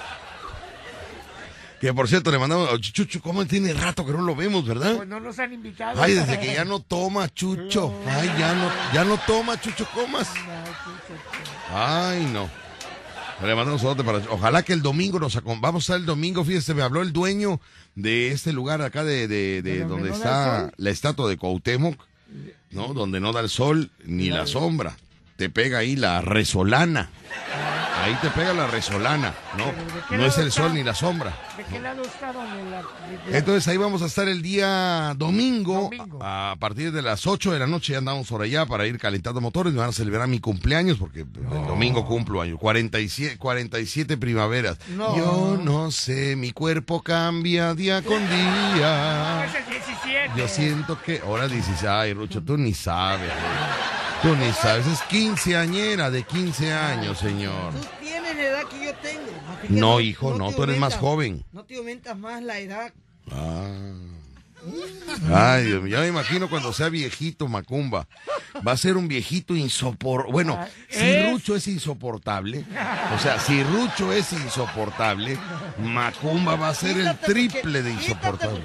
Que 1.80 1.92
por 1.92 2.08
cierto, 2.08 2.30
le 2.30 2.38
mandamos. 2.38 2.80
Chucho 2.80 3.20
Comas 3.20 3.46
tiene 3.46 3.72
rato 3.74 4.06
que 4.06 4.12
no 4.12 4.22
lo 4.22 4.34
vemos, 4.34 4.66
¿verdad? 4.66 4.96
Pues 4.96 5.08
no 5.08 5.20
nos 5.20 5.38
han 5.38 5.52
invitado. 5.52 6.02
Ay, 6.02 6.14
desde 6.14 6.40
que 6.40 6.54
ya 6.54 6.64
no 6.64 6.80
toma 6.80 7.28
Chucho. 7.28 7.94
Ay, 8.08 8.32
ya 8.38 8.54
no, 8.54 8.70
ya 8.92 9.04
no 9.04 9.18
toma 9.18 9.60
Chucho 9.60 9.86
Comas. 9.92 10.30
Ay, 11.72 12.24
no. 12.32 12.48
Le 13.42 13.54
mandamos 13.54 13.82
un 13.82 13.88
saludo 13.88 14.04
para. 14.04 14.18
Ojalá 14.30 14.62
que 14.62 14.72
el 14.72 14.82
domingo 14.82 15.18
nos 15.18 15.42
Vamos 15.42 15.74
a 15.74 15.78
estar 15.84 15.96
el 15.98 16.06
domingo, 16.06 16.44
fíjese, 16.44 16.74
me 16.74 16.82
habló 16.82 17.02
el 17.02 17.12
dueño 17.12 17.60
de 17.94 18.30
este 18.32 18.52
lugar 18.52 18.80
acá 18.82 19.04
de, 19.04 19.28
de, 19.28 19.62
de 19.62 19.78
¿De 19.78 19.84
donde 19.84 20.10
no 20.10 20.14
está 20.14 20.72
la 20.76 20.90
estatua 20.90 21.28
de 21.28 21.36
Cuauhtémoc, 21.36 22.00
¿no? 22.70 22.94
Donde 22.94 23.20
no 23.20 23.32
da 23.32 23.40
el 23.40 23.48
sol 23.48 23.90
ni 24.04 24.30
la 24.30 24.46
sombra. 24.46 24.96
Te 25.36 25.50
pega 25.50 25.78
ahí 25.78 25.96
la 25.96 26.20
resolana. 26.20 27.10
Ahí 28.04 28.14
te 28.20 28.28
pega 28.30 28.52
la 28.52 28.66
resolana, 28.66 29.34
¿no? 29.56 29.64
¿Pero 29.64 29.94
de 29.94 30.00
qué 30.08 30.16
No 30.18 30.26
es 30.26 30.36
el 30.36 30.52
sol 30.52 30.74
ni 30.74 30.82
la 30.82 30.94
sombra. 30.94 31.34
¿De 31.56 31.64
qué 31.64 31.80
lado 31.80 32.02
está 32.02 32.32
donde 32.32 32.82
Entonces 33.32 33.66
ahí 33.66 33.78
vamos 33.78 34.02
a 34.02 34.06
estar 34.06 34.28
el 34.28 34.42
día 34.42 35.14
domingo, 35.16 35.88
Domingo. 35.90 36.18
a 36.20 36.54
partir 36.60 36.92
de 36.92 37.00
las 37.00 37.26
8 37.26 37.52
de 37.52 37.58
la 37.58 37.66
noche 37.66 37.92
ya 37.92 37.98
andamos 37.98 38.28
por 38.28 38.42
allá 38.42 38.66
para 38.66 38.86
ir 38.86 38.98
calentando 38.98 39.40
motores, 39.40 39.72
me 39.72 39.80
van 39.80 39.88
a 39.88 39.92
celebrar 39.92 40.28
mi 40.28 40.38
cumpleaños 40.38 40.98
porque 40.98 41.20
el 41.20 41.66
domingo 41.66 42.04
cumplo 42.04 42.42
años, 42.42 42.58
47, 42.60 43.38
47 43.38 44.18
primaveras. 44.18 44.76
Yo 44.88 45.58
no 45.62 45.90
sé, 45.90 46.36
mi 46.36 46.52
cuerpo 46.52 47.02
cambia 47.02 47.74
día 47.74 48.02
con 48.02 48.20
día. 48.28 49.46
es 49.46 49.54
el 49.54 49.64
17. 49.64 50.30
Yo 50.36 50.48
siento 50.48 51.00
que, 51.00 51.20
ahora 51.24 51.48
dices, 51.48 51.84
ay 51.84 52.12
Rucho, 52.12 52.42
tú 52.42 52.58
ni 52.58 52.74
sabes. 52.74 53.32
Tú 54.24 54.34
ni 54.36 54.50
sabes, 54.52 54.86
es 54.86 55.02
quinceañera 55.02 56.10
de 56.10 56.22
15 56.22 56.72
años, 56.72 57.18
señor. 57.18 57.74
Tú 57.74 57.86
tienes 58.00 58.34
la 58.34 58.42
edad 58.42 58.64
que 58.64 58.86
yo 58.86 58.94
tengo. 58.94 59.30
No, 59.68 60.00
hijo, 60.00 60.32
no, 60.38 60.50
tú 60.52 60.62
eres 60.62 60.78
más 60.78 60.96
joven. 60.96 61.44
No 61.52 61.64
te 61.64 61.76
aumentas 61.76 62.16
más 62.16 62.42
la 62.42 62.58
edad. 62.58 62.92
Ay, 65.32 65.70
ya 65.88 66.00
me 66.00 66.08
imagino 66.08 66.48
cuando 66.50 66.72
sea 66.72 66.88
viejito 66.88 67.48
Macumba. 67.48 68.06
Va 68.66 68.72
a 68.72 68.76
ser 68.76 68.96
un 68.96 69.08
viejito 69.08 69.54
insoportable. 69.56 70.32
Bueno, 70.32 70.58
Ah, 70.60 70.68
si 70.88 71.22
Rucho 71.30 71.56
es 71.56 71.66
insoportable, 71.68 72.64
o 73.14 73.18
sea, 73.18 73.38
si 73.40 73.62
Rucho 73.64 74.12
es 74.12 74.32
insoportable, 74.32 75.38
Macumba 75.78 76.56
va 76.56 76.68
a 76.68 76.74
ser 76.74 76.98
el 76.98 77.16
triple 77.18 77.82
de 77.82 77.92
insoportable. 77.92 78.60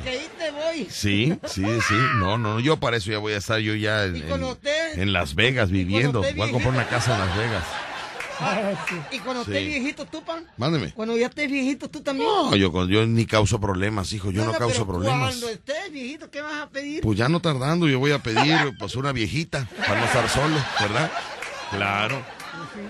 Sí, 0.90 1.38
sí, 1.46 1.66
sí. 1.88 1.96
No, 2.18 2.38
no, 2.38 2.60
yo 2.60 2.78
para 2.78 2.98
eso 2.98 3.12
ya 3.12 3.18
voy 3.18 3.34
a 3.34 3.38
estar 3.38 3.60
yo 3.60 3.74
ya 3.76 4.06
en, 4.06 4.16
en- 4.96 5.12
Las 5.14 5.36
Vegas 5.36 5.72
viviendo. 5.72 6.22
Voy 6.36 6.50
a 6.50 6.52
comprar 6.52 6.74
una 6.74 6.88
casa 6.88 7.14
en 7.14 7.20
Las 7.20 7.36
Vegas. 7.38 7.64
Y 9.12 9.20
cuando 9.20 9.44
Sí. 9.44 9.52
estés 9.52 9.66
viejito, 9.68 10.06
tú, 10.06 10.24
pan. 10.24 10.46
Mándeme. 10.58 10.92
Cuando 10.94 11.18
ya 11.18 11.28
estés 11.28 11.50
viejito, 11.52 11.90
tú 11.90 12.02
también. 12.02 12.28
No, 12.30 12.56
yo, 12.56 12.72
con- 12.72 12.88
yo 12.90 13.06
ni 13.06 13.26
causo 13.26 13.60
problemas, 13.60 14.12
hijo. 14.14 14.32
Yo 14.32 14.46
no, 14.46 14.52
no, 14.54 14.58
causo 14.58 14.86
pero 14.86 15.00
problemas. 15.00 15.30
Cuando 15.38 15.50
estés 15.50 15.92
viejito, 15.92 16.30
¿qué 16.32 16.42
vas 16.42 16.62
a 16.62 16.70
pedir? 16.70 17.02
Pues 17.02 17.18
ya 17.18 17.28
no 17.30 17.40
tardando, 17.42 17.88
yo 17.88 18.00
voy 18.00 18.12
a 18.12 18.20
pedir 18.24 18.58
pues 18.80 18.96
una 18.96 19.12
viejita 19.12 19.68
para 19.88 20.00
no 20.00 20.06
estar 20.06 20.30
solo, 20.30 20.56
¿verdad? 20.80 21.12
Claro. 21.72 22.24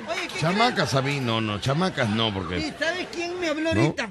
Oye, 0.10 0.28
¿qué 0.34 0.40
Chamacas 0.40 0.94
a 0.94 1.02
mí, 1.02 1.20
no, 1.20 1.42
no, 1.42 1.60
chamacas 1.60 2.10
no, 2.10 2.34
porque 2.34 2.58
¿Y 2.60 2.72
sabes 2.80 3.08
quién 3.14 3.40
me 3.40 3.48
habló 3.50 3.74
No. 3.74 3.82
ahorita? 3.82 4.10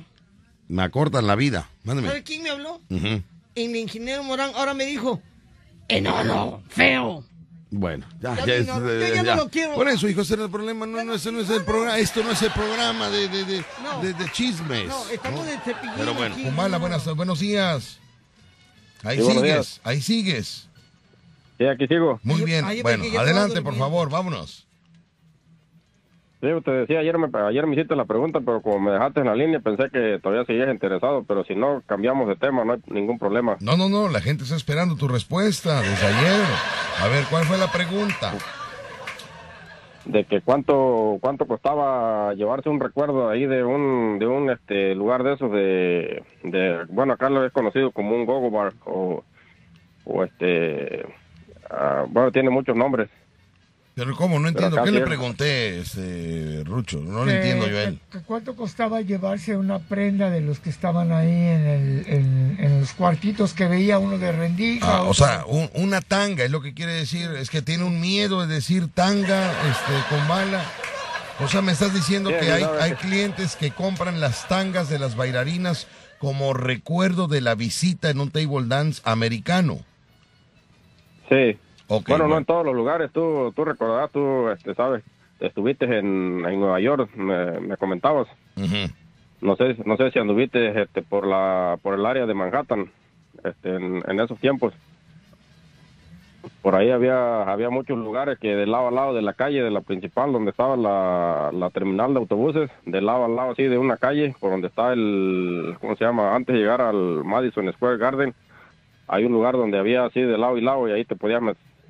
me 0.68 0.83
acortan 0.83 1.27
la 1.27 1.35
vida. 1.35 1.68
Mándeme. 1.85 2.09
¿Sabes 2.09 2.22
quién 2.24 2.42
me 2.42 2.51
habló? 2.51 2.81
Ujú. 2.90 3.22
El 3.55 3.77
ingeniero 3.77 4.22
Morán 4.22 4.51
ahora 4.55 4.74
me 4.74 4.85
dijo, 4.85 5.20
enano, 5.88 6.62
feo. 6.68 7.24
Bueno, 7.70 8.07
ya, 8.20 8.35
Ya 8.37 8.46
ya, 8.46 8.54
es, 8.54 8.66
no- 8.66 8.88
eh, 8.90 9.09
yo 9.11 9.14
ya 9.16 9.22
no 9.37 9.42
lo 9.44 9.50
quiero. 9.50 9.74
Por 9.74 9.88
eso, 9.88 10.09
hijo, 10.09 10.22
ese 10.22 10.37
no 10.37 10.42
es 10.44 10.46
el 10.46 10.50
problema, 10.52 10.87
no, 10.87 11.04
no, 11.04 11.14
ese 11.14 11.31
no 11.31 11.40
es 11.40 11.50
el 11.50 11.64
programa, 11.64 11.98
esto 11.98 12.22
no 12.24 12.31
es 12.31 12.40
el 12.42 12.50
programa 12.52 13.11
de, 13.11 13.28
de, 13.28 13.44
de, 13.44 13.64
No. 13.83 14.00
de- 14.00 14.14
de 14.14 14.33
chismes. 14.33 14.88
No, 14.88 15.09
estamos 15.11 15.44
de 15.44 15.59
cepillín 15.59 15.92
Pero 15.98 16.14
bueno, 16.14 16.35
aquí. 16.35 16.44
Kumbala, 16.44 16.78
buenas, 16.78 17.04
buenos 17.14 17.40
días. 17.40 17.98
Ahí 19.02 19.18
Sí, 19.18 19.24
sigues, 19.26 19.42
días. 19.42 19.81
ahí 19.85 20.00
sigues. 20.00 20.68
Sí, 21.59 21.66
aquí 21.66 21.87
sigo. 21.88 22.18
Muy 22.22 22.40
bien, 22.42 22.64
bueno, 22.83 23.04
adelante, 23.18 23.61
por 23.61 23.76
favor, 23.76 24.09
vámonos. 24.09 24.66
Sí, 26.40 26.46
te 26.64 26.70
decía, 26.70 27.01
ayer 27.01 27.18
me, 27.18 27.29
ayer 27.37 27.66
me 27.66 27.74
hiciste 27.74 27.96
la 27.96 28.05
pregunta, 28.05 28.38
pero 28.40 28.62
como 28.62 28.79
me 28.79 28.92
dejaste 28.92 29.20
en 29.20 29.27
la 29.27 29.35
línea, 29.35 29.59
pensé 29.59 29.90
que 29.90 30.20
todavía 30.22 30.44
seguías 30.44 30.70
interesado, 30.70 31.24
pero 31.27 31.42
si 31.42 31.57
no, 31.57 31.83
cambiamos 31.85 32.29
de 32.29 32.37
tema, 32.37 32.64
no 32.64 32.74
hay 32.74 32.81
ningún 32.87 33.18
problema. 33.18 33.57
No, 33.61 33.77
no, 33.77 33.88
no, 33.88 34.09
la 34.09 34.20
gente 34.20 34.44
está 34.44 34.55
esperando 34.55 34.94
tu 34.94 35.09
respuesta 35.09 35.81
desde 35.81 36.07
ayer. 36.07 36.46
A 37.03 37.09
ver, 37.09 37.24
¿cuál 37.29 37.44
fue 37.44 37.59
la 37.59 37.66
pregunta? 37.72 38.35
De 40.05 40.24
que 40.24 40.40
cuánto 40.40 41.18
cuánto 41.20 41.46
costaba 41.46 42.33
llevarse 42.35 42.68
un 42.68 42.81
recuerdo 42.81 43.29
ahí 43.29 43.44
de 43.44 43.64
un 43.64 44.18
de 44.20 44.27
un 44.27 44.48
este 44.48 44.94
lugar 44.94 45.24
de 45.24 45.35
esos 45.35 45.51
de, 45.51 46.22
de 46.44 46.85
bueno, 46.88 47.14
acá 47.14 47.29
lo 47.29 47.44
es 47.44 47.53
conocido 47.53 47.90
como 47.90 48.14
un 48.14 48.24
gogo 48.24 48.51
bar 48.51 48.72
o, 48.87 49.22
o 50.05 50.24
este 50.24 51.05
ah, 51.68 52.05
bueno, 52.09 52.31
tiene 52.31 52.48
muchos 52.48 52.77
nombres. 52.77 53.11
Pero 53.98 54.14
¿cómo? 54.14 54.38
No 54.38 54.46
entiendo. 54.46 54.82
¿Qué 54.84 54.92
le 54.92 55.00
pregunté, 55.00 55.80
este, 55.80 56.62
Rucho? 56.64 57.00
No 57.00 57.24
le 57.24 57.37
entiendo 57.38 57.66
yo 57.66 57.78
a 57.78 57.82
él. 57.82 57.98
¿Cuánto 58.26 58.54
costaba 58.54 59.00
llevarse 59.00 59.56
una 59.56 59.80
prenda 59.80 60.30
de 60.30 60.40
los 60.40 60.61
que 60.61 60.70
estaban 60.70 61.11
ahí 61.11 61.26
en, 61.28 61.66
el, 61.66 62.04
en, 62.06 62.56
en 62.61 62.80
los 62.80 62.92
cuartitos 62.92 63.54
que 63.54 63.66
veía 63.66 63.98
uno 63.98 64.16
de 64.16 64.30
rendija? 64.30 64.87
Ah, 64.98 65.02
o 65.02 65.14
sea, 65.14 65.44
un- 65.48 65.68
una 65.74 66.00
tanga 66.00 66.44
es 66.44 66.50
lo 66.52 66.62
que 66.62 66.74
quiere 66.74 66.92
decir. 66.92 67.28
Es 67.32 67.50
que 67.50 67.61
tiene 67.61 67.82
un 67.82 68.00
miedo 68.00 68.46
de 68.46 68.54
decir 68.54 68.87
tanga 68.94 69.50
este, 69.68 69.92
con 70.14 70.28
bala. 70.28 70.62
O 71.40 71.48
sea, 71.48 71.61
me 71.61 71.72
estás 71.72 71.92
diciendo 71.92 72.30
Sí, 72.30 72.37
que 72.40 72.52
hay, 72.52 72.64
hay 72.80 72.92
clientes 72.92 73.56
que 73.56 73.72
compran 73.72 74.20
las 74.20 74.46
tangas 74.46 74.88
de 74.88 75.00
las 75.00 75.16
bailarinas 75.16 75.88
como 76.20 76.52
recuerdo 76.54 77.26
de 77.26 77.40
la 77.40 77.56
visita 77.56 78.11
en 78.11 78.20
un 78.20 78.30
table 78.30 78.66
dance 78.68 79.02
americano. 79.04 79.80
Sí. 81.28 81.58
Bueno, 82.07 82.29
no 82.29 82.37
en 82.37 82.44
todos 82.44 82.64
los 82.64 82.74
lugares. 82.74 83.11
Tú, 83.12 83.53
tú 83.57 83.64
recordarás, 83.64 84.11
tú, 84.11 84.48
este, 84.51 84.74
sabes, 84.74 85.03
estuviste 85.40 85.85
en, 85.87 86.44
en 86.46 86.61
Nueva 86.61 86.81
York, 86.81 87.11
me, 87.16 87.61
me 87.61 87.77
comentabas. 87.77 88.29
No 89.40 89.57
sé, 89.57 89.77
no 89.85 89.96
sé 89.96 90.11
si 90.11 90.18
anduviste 90.18 90.83
este, 90.83 91.03
por 91.03 91.27
la, 91.27 91.79
por 91.83 91.94
el 91.94 92.05
área 92.05 92.27
de 92.27 92.35
Manhattan, 92.35 92.90
este, 93.44 93.77
en, 93.77 94.03
en 94.07 94.20
esos 94.20 94.38
tiempos. 94.38 94.74
Por 96.62 96.74
ahí 96.74 96.90
había, 96.90 97.42
había 97.42 97.70
muchos 97.70 97.96
lugares 97.98 98.38
que 98.38 98.55
de 98.55 98.66
lado 98.66 98.88
a 98.88 98.90
lado 98.90 99.14
de 99.14 99.22
la 99.22 99.33
calle, 99.33 99.62
de 99.62 99.70
la 99.70 99.81
principal, 99.81 100.33
donde 100.33 100.51
estaba 100.51 100.77
la, 100.77 101.51
la 101.53 101.70
terminal 101.70 102.12
de 102.12 102.20
autobuses, 102.20 102.70
de 102.85 103.01
lado 103.01 103.24
a 103.24 103.29
lado 103.29 103.53
así 103.53 103.62
de 103.62 103.79
una 103.79 103.96
calle, 103.96 104.35
por 104.40 104.51
donde 104.51 104.68
está 104.68 104.92
el, 104.92 105.77
¿cómo 105.81 105.94
se 105.96 106.05
llama? 106.05 106.35
Antes 106.35 106.55
de 106.55 106.61
llegar 106.61 106.81
al 106.81 107.24
Madison 107.24 107.72
Square 107.72 107.98
Garden, 107.98 108.35
hay 109.07 109.24
un 109.24 109.33
lugar 109.33 109.55
donde 109.55 109.79
había 109.79 110.05
así 110.05 110.20
de 110.20 110.37
lado 110.37 110.59
y 110.59 110.61
lado 110.61 110.88
y 110.88 110.92
ahí 110.92 111.05
te 111.05 111.16
podías, 111.16 111.42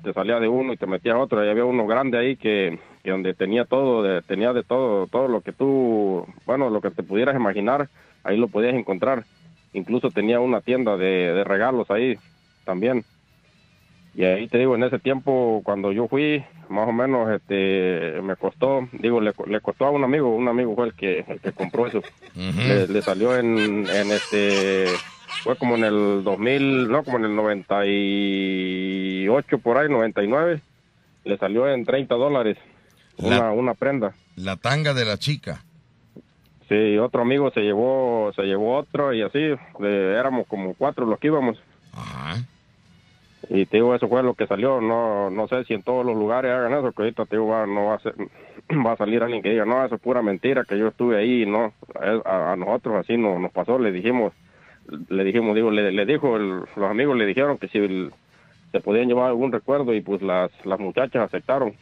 te 0.03 0.13
salía 0.13 0.39
de 0.39 0.47
uno 0.47 0.73
y 0.73 0.77
te 0.77 0.87
metías 0.87 1.15
a 1.15 1.19
otro 1.19 1.43
y 1.45 1.49
había 1.49 1.65
uno 1.65 1.85
grande 1.87 2.17
ahí 2.17 2.35
que, 2.37 2.79
que 3.03 3.11
donde 3.11 3.33
tenía 3.33 3.65
todo, 3.65 4.03
de- 4.03 4.21
tenía 4.21 4.53
de 4.53 4.63
todo, 4.63 5.07
todo 5.07 5.27
lo 5.27 5.41
que 5.41 5.51
tú, 5.53 6.25
bueno, 6.45 6.69
lo 6.69 6.81
que 6.81 6.91
te 6.91 7.03
pudieras 7.03 7.35
imaginar, 7.35 7.89
ahí 8.23 8.37
lo 8.37 8.47
podías 8.47 8.73
encontrar. 8.75 9.23
Incluso 9.73 10.09
tenía 10.11 10.39
una 10.39 10.61
tienda 10.61 10.97
de, 10.97 11.33
de 11.33 11.43
regalos 11.43 11.89
ahí 11.91 12.17
también. 12.65 13.03
Y 14.15 14.23
ahí 14.23 14.47
te 14.47 14.57
digo, 14.57 14.75
en 14.75 14.83
ese 14.83 14.99
tiempo, 14.99 15.61
cuando 15.63 15.91
yo 15.91 16.07
fui, 16.07 16.43
más 16.67 16.87
o 16.87 16.91
menos, 16.91 17.29
este, 17.31 18.19
me 18.23 18.35
costó, 18.35 18.87
digo, 18.93 19.21
le, 19.21 19.33
le 19.45 19.61
costó 19.61 19.85
a 19.85 19.91
un 19.91 20.03
amigo, 20.03 20.35
un 20.35 20.47
amigo 20.47 20.75
fue 20.75 20.87
el 20.87 20.93
que, 20.95 21.23
el 21.27 21.39
que 21.39 21.51
compró 21.53 21.87
eso. 21.87 22.01
le, 22.67 22.87
le 22.87 23.01
salió 23.03 23.37
en, 23.37 23.87
en 23.89 24.11
este, 24.11 24.95
fue 25.43 25.55
como 25.55 25.75
en 25.75 25.83
el 25.83 26.23
2000, 26.23 26.89
no, 26.89 27.03
como 27.03 27.17
en 27.17 27.25
el 27.25 27.35
98 27.35 29.57
por 29.59 29.77
ahí, 29.77 29.89
99, 29.89 30.61
le 31.25 31.37
salió 31.37 31.69
en 31.69 31.85
30 31.85 32.15
dólares 32.15 32.57
una, 33.17 33.51
una 33.51 33.73
prenda. 33.73 34.13
La 34.35 34.55
tanga 34.55 34.93
de 34.93 35.05
la 35.05 35.17
chica. 35.17 35.63
Sí, 36.67 36.97
otro 36.97 37.21
amigo 37.21 37.51
se 37.51 37.61
llevó, 37.61 38.31
se 38.35 38.43
llevó 38.43 38.77
otro 38.77 39.13
y 39.13 39.23
así, 39.23 39.39
éramos 39.79 40.47
como 40.47 40.73
cuatro 40.75 41.05
los 41.05 41.19
que 41.19 41.27
íbamos. 41.27 41.57
Ajá. 41.93 42.37
Y 43.49 43.65
te 43.65 43.77
digo, 43.77 43.95
eso 43.95 44.07
fue 44.07 44.21
lo 44.21 44.35
que 44.35 44.45
salió. 44.45 44.79
No 44.79 45.31
no 45.31 45.47
sé 45.47 45.63
si 45.65 45.73
en 45.73 45.81
todos 45.81 46.05
los 46.05 46.15
lugares 46.15 46.51
hagan 46.51 46.73
eso, 46.73 46.91
que 46.91 47.01
ahorita 47.01 47.25
te 47.25 47.37
digo, 47.37 47.47
va, 47.47 47.65
no 47.65 47.85
va 47.85 47.95
a, 47.95 47.99
ser, 47.99 48.13
va 48.85 48.91
a 48.91 48.97
salir 48.97 49.23
alguien 49.23 49.41
que 49.41 49.49
diga, 49.49 49.65
no, 49.65 49.83
eso 49.83 49.95
es 49.95 50.01
pura 50.01 50.21
mentira, 50.21 50.63
que 50.63 50.77
yo 50.77 50.89
estuve 50.89 51.17
ahí. 51.17 51.47
No, 51.47 51.73
a, 52.25 52.51
a 52.51 52.55
nosotros 52.55 52.97
así 52.97 53.17
no, 53.17 53.39
nos 53.39 53.51
pasó, 53.51 53.79
le 53.79 53.91
dijimos, 53.91 54.33
le 55.09 55.23
dijimos, 55.23 55.55
digo, 55.55 55.71
le, 55.71 55.91
le 55.91 56.05
dijo, 56.05 56.35
el- 56.37 56.59
los 56.75 56.89
amigos 56.89 57.17
le 57.17 57.25
dijeron 57.25 57.57
que 57.57 57.67
si 57.67 57.77
el- 57.77 58.11
se 58.71 58.79
podían 58.81 59.07
llevar 59.07 59.27
algún 59.29 59.51
recuerdo 59.51 59.93
y 59.93 60.01
pues 60.01 60.21
las, 60.21 60.51
las 60.65 60.79
muchachas 60.79 61.23
aceptaron. 61.23 61.73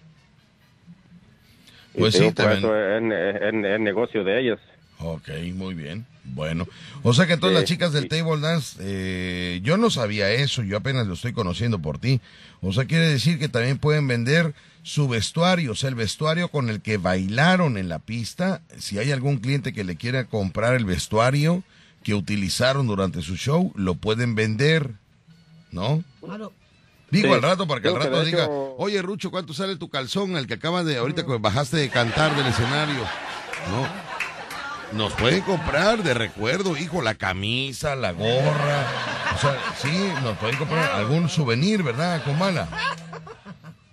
Pues 1.97 2.13
sí, 2.13 2.19
digo, 2.21 2.33
pues, 2.35 2.57
eso 2.59 2.75
es, 2.75 3.03
es- 3.03 3.41
es- 3.41 3.65
es 3.65 3.79
negocio 3.79 4.23
de 4.23 4.39
ellas. 4.39 4.59
Ok, 4.99 5.29
muy 5.53 5.73
bien. 5.73 6.05
Bueno, 6.29 6.67
o 7.03 7.13
sea 7.13 7.25
que 7.25 7.33
entonces 7.33 7.57
Sí, 7.57 7.61
las 7.61 7.69
chicas 7.69 7.93
del 7.93 8.09
table 8.09 8.41
dance, 8.41 8.77
eh, 8.81 9.61
yo 9.63 9.77
no 9.77 9.89
sabía 9.89 10.29
eso, 10.31 10.61
yo 10.61 10.75
apenas 10.77 11.07
lo 11.07 11.13
estoy 11.13 11.31
conociendo 11.31 11.79
por 11.79 11.99
ti. 11.99 12.19
O 12.61 12.73
sea, 12.73 12.83
quiere 12.85 13.07
decir 13.07 13.39
que 13.39 13.47
también 13.47 13.77
pueden 13.77 14.07
vender 14.07 14.53
su 14.83 15.07
vestuario, 15.07 15.71
o 15.71 15.75
sea, 15.75 15.87
el 15.89 15.95
vestuario 15.95 16.49
con 16.49 16.69
el 16.69 16.81
que 16.81 16.97
bailaron 16.97 17.77
en 17.77 17.87
la 17.87 17.99
pista. 17.99 18.61
Si 18.77 18.99
hay 18.99 19.11
algún 19.11 19.37
cliente 19.37 19.71
que 19.71 19.85
le 19.85 19.95
quiera 19.95 20.25
comprar 20.25 20.73
el 20.75 20.83
vestuario 20.83 21.63
que 22.03 22.13
utilizaron 22.13 22.87
durante 22.87 23.21
su 23.21 23.35
show, 23.35 23.71
lo 23.75 23.95
pueden 23.95 24.35
vender, 24.35 24.91
¿no? 25.71 26.03
Claro. 26.23 26.53
Digo 27.11 27.27
Sí. 27.29 27.33
al 27.33 27.41
rato 27.41 27.67
para 27.67 27.79
que 27.81 27.87
al 27.87 27.95
Creo 27.95 28.05
rato 28.09 28.23
diga, 28.25 28.43
hecho- 28.43 28.75
oye 28.77 29.01
Rucho, 29.01 29.31
¿cuánto 29.31 29.53
sale 29.53 29.75
tu 29.77 29.89
calzón? 29.89 30.35
El 30.35 30.45
que 30.47 30.55
acaba 30.55 30.83
de, 30.83 30.97
ahorita 30.97 31.25
que 31.25 31.37
bajaste 31.37 31.77
de 31.77 31.89
cantar 31.89 32.35
del 32.35 32.47
escenario. 32.47 33.01
No. 33.71 34.07
Nos 34.97 35.13
pueden 35.13 35.41
comprar 35.41 36.01
de 36.01 36.13
recuerdo, 36.13 36.77
hijo, 36.77 37.01
la 37.01 37.15
camisa, 37.15 37.95
la 37.95 38.11
gorra. 38.13 38.85
O 39.35 39.37
sea, 39.39 39.57
sí, 39.81 40.09
nos 40.23 40.37
pueden 40.37 40.55
comprar 40.57 40.91
algún 40.93 41.27
souvenir, 41.29 41.83
¿verdad, 41.83 42.23
Comala? 42.23 42.67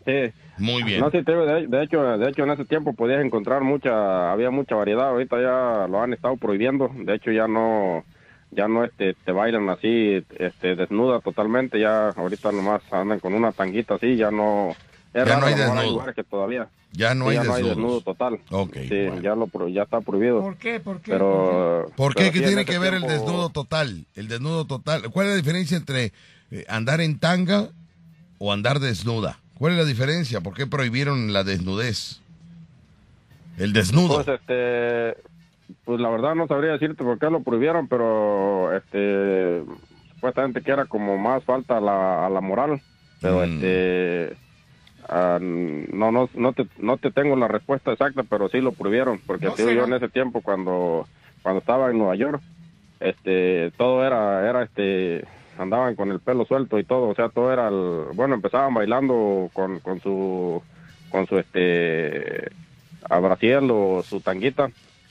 Sí. 0.05 0.33
Muy 0.59 0.83
bien. 0.85 1.01
No, 1.01 1.11
sí, 1.11 1.21
de, 1.23 1.67
de 1.67 1.83
hecho, 1.83 2.03
de 2.19 2.29
hecho 2.31 2.45
en 2.45 2.51
ese 2.51 2.65
tiempo 2.65 2.93
podías 2.95 3.25
encontrar 3.25 3.63
mucha, 3.63 4.31
había 4.33 4.51
mucha 4.51 4.75
variedad. 4.77 5.09
Ahorita 5.09 5.37
ya 5.41 5.87
lo 5.89 6.01
han 6.03 6.13
estado 6.13 6.37
prohibiendo. 6.37 6.91
De 6.95 7.15
hecho 7.15 7.31
ya 7.33 7.49
no, 7.49 8.05
ya 8.53 8.69
no 8.69 8.85
este, 8.85 9.15
te 9.25 9.33
bailan 9.33 9.69
así, 9.69 10.25
este, 10.39 10.77
desnuda 10.77 11.21
totalmente. 11.21 11.81
Ya 11.81 12.11
ahorita 12.11 12.53
nomás 12.53 12.83
andan 12.93 13.19
con 13.21 13.35
una 13.35 13.53
tanguita 13.53 13.95
así, 13.95 14.17
ya 14.17 14.31
no. 14.31 14.71
Es 15.13 15.25
Ya 15.25 15.35
no 15.37 15.43
raro, 15.43 15.47
hay 15.47 15.53
lo 15.53 15.59
mejor 15.59 15.75
desnudo. 15.77 15.93
lugares 15.93 16.15
que 16.17 16.25
todavía. 16.25 16.69
Ya 16.93 17.15
no 17.15 17.25
Sí, 17.25 17.31
hay 17.31 17.37
ya 17.37 17.45
no 17.45 17.55
hay 17.55 17.63
desnudo 17.65 18.01
total. 18.03 18.39
Ok, 18.51 18.77
Sí, 18.89 19.07
bueno. 19.09 19.21
ya 19.21 19.35
lo, 19.35 19.69
ya 19.69 19.83
está 19.83 20.01
prohibido. 20.01 20.41
¿Por 20.41 20.57
qué? 20.57 20.79
¿Por 20.81 21.01
qué? 21.01 21.11
Pero. 21.13 21.91
¿Por 21.97 22.15
qué? 22.15 22.31
pero 22.31 22.33
¿Qué 22.33 22.41
tiene 22.47 22.65
que 22.65 22.79
ver 22.79 22.95
el 22.95 23.01
tiempo- 23.05 23.25
desnudo 23.25 23.49
total? 23.51 24.07
El 24.15 24.29
desnudo 24.29 24.65
total. 24.67 25.11
¿Cuál 25.11 25.27
es 25.27 25.33
la 25.33 25.37
diferencia 25.37 25.77
entre 25.77 26.13
eh, 26.53 26.65
andar 26.69 27.01
en 27.01 27.19
tanga 27.19 27.71
o 28.39 28.53
andar 28.53 28.79
desnuda? 28.79 29.39
¿Cuál 29.59 29.73
es 29.73 29.79
la 29.79 29.85
diferencia? 29.85 30.41
¿Por 30.41 30.55
qué 30.55 30.67
prohibieron 30.67 31.33
la 31.33 31.45
desnudez? 31.45 32.21
El 33.59 33.73
desnudo. 33.73 34.23
Pues 34.23 34.29
este, 34.41 35.17
pues 35.85 36.01
la 36.01 36.09
verdad 36.11 36.35
no 36.35 36.47
sabría 36.49 36.73
decirte 36.73 37.05
por 37.05 37.19
qué 37.19 37.31
lo 37.31 37.41
prohibieron, 37.43 37.87
pero 37.89 38.75
este, 38.77 39.63
supuestamente 40.15 40.61
que 40.63 40.73
era 40.73 40.87
como 40.87 41.17
más 41.19 41.45
falta 41.45 41.77
a 41.79 41.81
la, 41.81 42.27
a 42.27 42.31
la 42.31 42.41
moral, 42.41 42.81
pero 43.21 43.39
Mm. 43.39 43.43
este, 43.45 44.37
ah, 45.09 45.39
no, 45.41 46.11
no, 46.11 46.29
no 46.35 46.53
te, 46.53 46.67
no 46.79 46.97
te 46.97 47.13
tengo 47.13 47.37
la 47.37 47.47
respuesta 47.49 47.93
exacta, 47.93 48.25
pero 48.25 48.49
sí 48.49 48.61
lo 48.61 48.73
prohibieron, 48.73 49.21
porque 49.25 49.47
¿No 49.47 49.57
yo 49.57 49.85
en 49.85 49.93
ese 49.95 50.09
tiempo 50.09 50.41
cuando, 50.43 51.07
cuando 51.43 51.61
estaba 51.61 51.91
en 51.91 51.99
Nueva 51.99 52.17
York, 52.17 52.43
este, 53.01 53.71
todo 53.77 54.05
era, 54.05 54.49
era 54.49 54.65
este, 54.65 55.25
andaban 55.59 55.95
con 55.97 56.11
el 56.11 56.21
pelo 56.21 56.45
suelto 56.45 56.79
y 56.79 56.85
todo, 56.85 57.09
o 57.09 57.15
sea, 57.15 57.29
todo 57.29 57.53
era, 57.53 57.69
el- 57.69 58.07
bueno, 58.15 58.35
empezaban 58.35 58.75
bailando 58.75 59.51
con, 59.53 59.81
con 59.81 60.01
su, 60.01 60.63
con 61.11 61.27
su 61.27 61.39
este, 61.39 62.49
a 63.09 63.19
Brasil 63.21 63.69
o 63.71 64.03
su 64.09 64.21
tanguita, 64.21 64.71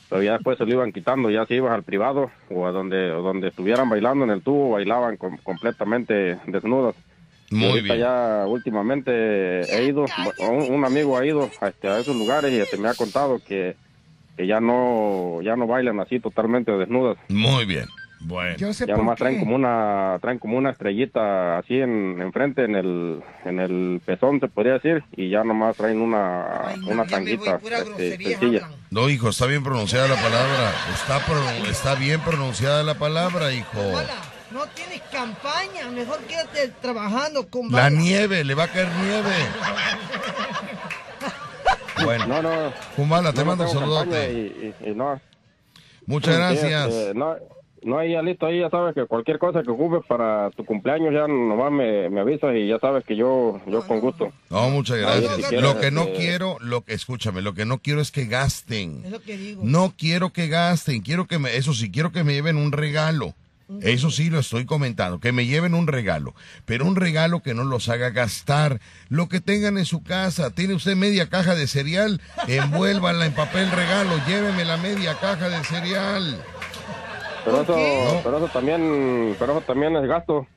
pero 0.10 0.22
ya 0.24 0.34
después 0.34 0.58
se 0.58 0.66
lo 0.66 0.74
iban 0.74 0.92
quitando, 0.92 1.30
ya 1.30 1.46
se 1.46 1.56
ibas 1.56 1.74
al 1.74 1.84
privado 1.84 2.32
o 2.50 2.66
a 2.68 2.72
donde, 2.72 3.12
o 3.12 3.22
donde 3.22 3.48
estuvieran 3.50 3.90
bailando 3.90 4.26
en 4.26 4.32
el 4.32 4.42
tubo, 4.42 4.72
bailaban 4.72 5.18
com- 5.18 5.38
completamente 5.44 6.38
desnudas. 6.48 6.96
Muy 7.52 7.82
bien. 7.82 8.00
ya 8.00 8.46
últimamente 8.48 9.12
he 9.76 9.86
ido, 9.86 10.06
un, 10.38 10.74
un 10.74 10.86
amigo 10.86 11.18
ha 11.18 11.26
ido 11.26 11.52
a, 11.62 11.68
este, 11.68 11.88
a 11.88 12.00
esos 12.00 12.16
lugares 12.16 12.52
y 12.52 12.60
este, 12.60 12.78
me 12.78 12.90
ha 12.90 12.96
contado 12.96 13.40
que, 13.46 13.76
que 14.36 14.48
ya 14.48 14.60
no 14.60 15.40
ya 15.44 15.56
no 15.56 15.68
bailan 15.68 16.00
así 16.00 16.20
totalmente 16.20 16.72
desnudas. 16.72 17.18
Muy 17.30 17.66
bien. 17.66 17.86
Bueno. 18.26 18.56
Yo 18.58 18.74
sé 18.74 18.86
Ya 18.88 18.96
nomás 18.96 19.16
qué. 19.18 19.24
traen 19.26 19.40
como 19.40 19.56
una 19.56 20.18
traen 20.22 20.40
como 20.40 20.58
una 20.58 20.70
estrellita 20.72 21.58
así 21.58 21.80
en 21.80 22.22
enfrente 22.22 22.64
en 22.64 22.76
el 22.76 23.22
en 23.44 23.60
el 23.60 24.02
pezón 24.06 24.40
se 24.40 24.48
podría 24.48 24.74
decir 24.74 25.04
y 25.16 25.30
ya 25.30 25.44
nomás 25.44 25.76
traen 25.76 26.02
una 26.02 26.70
Ay, 26.70 26.80
una 26.88 27.06
tanguita 27.06 27.60
este, 27.98 28.36
hablan. 28.36 28.72
No, 28.92 29.10
hijo, 29.10 29.30
está 29.30 29.46
bien 29.46 29.64
pronunciada 29.64 30.08
la 30.08 30.16
palabra. 30.16 30.72
Está, 30.94 31.20
pro- 31.26 31.70
está 31.70 31.96
bien 31.96 32.22
pronunciada 32.22 32.84
la 32.84 32.94
palabra, 32.96 33.52
hijo. 33.54 33.82
No 34.52 34.66
tienes 34.76 35.02
campaña, 35.12 35.90
mejor 35.92 36.20
quédate 36.28 36.70
trabajando 36.82 37.48
con 37.50 37.72
La 37.72 37.90
nieve, 37.90 38.44
le 38.44 38.54
va 38.56 38.66
a 38.66 38.68
caer 38.68 38.88
nieve. 39.04 39.30
Bueno, 42.04 42.26
No, 42.28 42.42
te 43.34 43.40
no, 43.40 43.46
mando 43.46 43.64
un 43.66 43.70
saludote. 43.70 44.32
Y, 44.34 44.74
y- 44.86 44.90
y 44.92 44.96
no. 44.96 45.20
Muchas 46.06 46.34
Sí, 46.36 46.40
gracias. 46.40 46.94
este, 46.94 47.14
no, 47.14 47.36
no, 47.86 47.98
ahí 48.00 48.12
ya 48.14 48.22
listo, 48.22 48.46
ahí 48.46 48.60
ya 48.60 48.70
sabes 48.70 48.94
que 48.96 49.06
cualquier 49.06 49.40
cosa 49.40 49.64
que 49.64 49.70
ocupes 49.72 50.02
para 50.08 50.50
tu 50.52 50.66
cumpleaños 50.66 51.14
ya 51.14 51.28
nomás 51.28 51.72
me, 51.72 52.10
me 52.10 52.22
avisas 52.22 52.56
y 52.56 52.68
ya 52.68 52.80
sabes 52.80 53.04
que 53.06 53.16
yo, 53.16 53.60
yo 53.68 53.86
con 53.88 54.00
gusto. 54.00 54.32
No, 54.50 54.70
muchas 54.70 54.98
gracias. 54.98 55.36
si 55.36 55.42
quieres, 55.44 55.62
Lo 55.62 55.80
que 55.80 55.92
no 55.92 56.02
este- 56.04 56.14
quiero, 56.18 56.58
lo 56.62 56.82
que 56.82 56.94
escúchame, 56.94 57.42
lo 57.42 57.54
que 57.54 57.66
no 57.66 57.80
quiero 57.80 58.02
es 58.02 58.12
que 58.12 58.26
gasten. 58.26 59.02
Es 59.06 59.12
lo 59.12 59.22
que 59.22 59.38
digo. 59.38 59.62
No 59.66 59.94
quiero 59.98 60.32
que 60.32 60.48
gasten, 60.48 61.02
quiero 61.02 61.28
que 61.28 61.40
me, 61.40 61.56
eso 61.56 61.74
sí, 61.74 61.92
quiero 61.92 62.12
que 62.12 62.24
me 62.24 62.34
lleven 62.34 62.58
un 62.58 62.72
regalo. 62.72 63.34
Eso 63.82 64.12
sí 64.12 64.30
lo 64.30 64.40
estoy 64.40 64.66
comentando, 64.66 65.20
que 65.20 65.32
me 65.32 65.48
lleven 65.48 65.74
un 65.74 65.88
regalo, 65.88 66.36
pero 66.66 66.86
un 66.86 66.96
regalo 66.96 67.42
que 67.42 67.56
no 67.56 67.64
los 67.64 67.90
haga 67.90 68.12
gastar. 68.12 68.80
Lo 69.10 69.30
que 69.30 69.40
tengan 69.42 69.80
en 69.80 69.86
su 69.86 70.04
casa, 70.04 70.52
tiene 70.52 70.76
usted 70.76 70.96
media 70.96 71.28
caja 71.30 71.56
de 71.56 71.66
cereal, 71.66 72.22
envuélvanla 72.48 73.26
en 73.26 73.34
papel 73.34 73.72
regalo, 73.72 74.12
lléveme 74.28 74.66
la 74.66 74.78
media 74.78 75.16
caja 75.20 75.50
de 75.50 75.64
cereal. 75.64 76.38
Pero 77.46 77.64
¿Por 77.64 77.78
eso, 77.80 78.22
pero 78.24 78.38
eso 78.38 78.48
también, 78.48 79.36
pero 79.40 79.54
eso 79.54 79.62
también 79.62 79.96
es 79.98 80.08
gasto. 80.08 80.48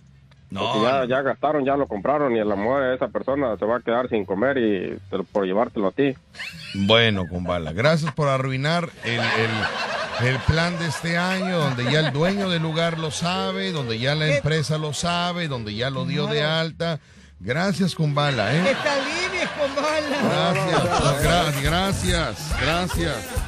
Porque 0.52 0.80
ya, 0.82 1.04
ya 1.06 1.22
gastaron, 1.22 1.64
ya 1.64 1.76
lo 1.76 1.88
compraron 1.88 2.34
y 2.36 2.38
el 2.38 2.50
amor 2.52 2.80
de 2.82 2.94
esa 2.94 3.08
persona 3.08 3.56
se 3.58 3.64
va 3.64 3.78
a 3.78 3.80
quedar 3.80 4.08
sin 4.08 4.24
comer 4.24 4.56
y 4.58 4.96
te 5.10 5.18
por 5.24 5.44
llevártelo 5.44 5.88
a 5.88 5.90
ti. 5.90 6.14
Bueno, 6.74 7.24
Kumbala, 7.28 7.72
gracias 7.72 8.12
por 8.12 8.28
arruinar 8.28 8.88
el, 9.04 9.18
el- 9.20 10.26
el 10.28 10.38
plan 10.46 10.78
de 10.78 10.86
este 10.86 11.18
año, 11.18 11.58
donde 11.58 11.84
ya 11.92 12.00
el 12.00 12.12
dueño 12.12 12.48
del 12.48 12.62
lugar 12.62 12.96
lo 12.98 13.10
sabe, 13.10 13.70
donde 13.72 13.98
ya 13.98 14.14
la 14.14 14.36
empresa 14.36 14.78
lo 14.78 14.94
sabe, 14.94 15.46
donde 15.48 15.74
ya 15.74 15.90
lo 15.90 16.06
dio 16.06 16.26
de 16.26 16.42
alta. 16.42 17.00
Gracias, 17.40 17.94
Kumbala, 17.94 18.54
¿eh? 18.54 18.62
Esta 18.70 18.94
línea 19.00 19.42
es 19.42 19.50
con 19.50 19.74
bala. 19.76 20.54
Gracias, 20.62 21.22
gra- 21.22 21.62
gracias, 21.62 22.56
gracias. 22.62 23.45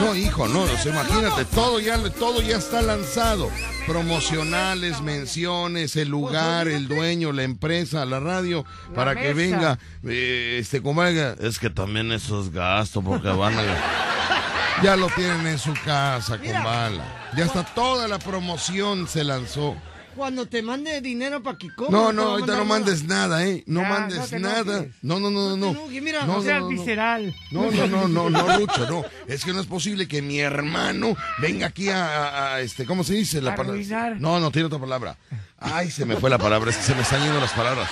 No, 0.00 0.14
hijo, 0.14 0.48
no, 0.48 0.66
no, 0.66 0.72
imagínate, 0.90 1.44
todo 1.46 1.80
ya, 1.80 1.98
todo 2.10 2.40
ya 2.40 2.56
está 2.56 2.82
lanzado. 2.82 3.50
Promocionales, 3.86 5.00
menciones, 5.00 5.96
el 5.96 6.08
lugar, 6.08 6.68
el 6.68 6.86
dueño, 6.86 7.32
la 7.32 7.42
empresa, 7.42 8.04
la 8.04 8.20
radio, 8.20 8.64
para 8.94 9.14
que 9.16 9.34
venga, 9.34 9.78
eh, 10.04 10.58
este, 10.60 10.82
como 10.82 11.02
es 11.04 11.58
que 11.58 11.70
también 11.70 12.12
eso 12.12 12.40
es 12.40 12.52
gasto, 12.52 13.02
porque 13.02 13.28
van 13.28 13.58
a... 13.58 13.62
Ya 14.82 14.96
lo 14.96 15.08
tienen 15.10 15.46
en 15.46 15.58
su 15.58 15.74
casa, 15.84 16.38
con 16.38 16.64
bala. 16.64 17.04
Ya 17.36 17.44
está 17.44 17.62
toda 17.62 18.08
la 18.08 18.18
promoción 18.18 19.06
se 19.06 19.22
lanzó. 19.22 19.76
Cuando 20.16 20.46
te 20.46 20.62
mande 20.62 21.00
dinero 21.00 21.42
para 21.42 21.56
que 21.58 21.74
comas. 21.74 21.92
No, 21.92 22.12
no, 22.12 22.22
ahorita 22.32 22.56
no 22.56 22.64
mandes 22.64 23.04
nada, 23.04 23.46
¿eh? 23.46 23.64
No 23.66 23.82
mandes 23.82 24.32
nada. 24.32 24.84
No, 25.00 25.18
no, 25.18 25.30
no, 25.30 25.56
no, 25.56 25.72
no. 25.72 25.86
mira. 25.88 26.26
No, 26.26 26.34
No 26.36 26.42
seas 26.42 26.66
visceral. 26.68 27.34
No, 27.50 27.70
no, 27.70 27.86
no, 27.86 28.08
no, 28.08 28.30
no, 28.30 28.58
Lucho, 28.58 28.88
no. 28.90 29.04
Es 29.26 29.44
que 29.44 29.52
no 29.52 29.60
es 29.60 29.66
posible 29.66 30.06
que 30.08 30.20
mi 30.22 30.38
hermano 30.40 31.16
venga 31.38 31.66
aquí 31.68 31.88
a, 31.88 32.04
a- 32.06 32.54
a, 32.54 32.60
este, 32.60 32.84
¿cómo 32.84 33.04
se 33.04 33.14
dice? 33.14 33.40
La 33.40 33.54
palabra. 33.54 33.72
Arruinar. 33.80 34.20
No, 34.20 34.38
no, 34.38 34.50
tiene 34.50 34.66
otra 34.66 34.78
palabra. 34.78 35.16
Ay, 35.58 35.90
se 35.90 36.04
me 36.04 36.16
fue 36.16 36.28
la 36.28 36.38
palabra, 36.38 36.70
es 36.70 36.76
que 36.76 36.82
se 36.82 36.94
me 36.94 37.02
están 37.02 37.22
yendo 37.22 37.40
las 37.40 37.52
palabras. 37.52 37.88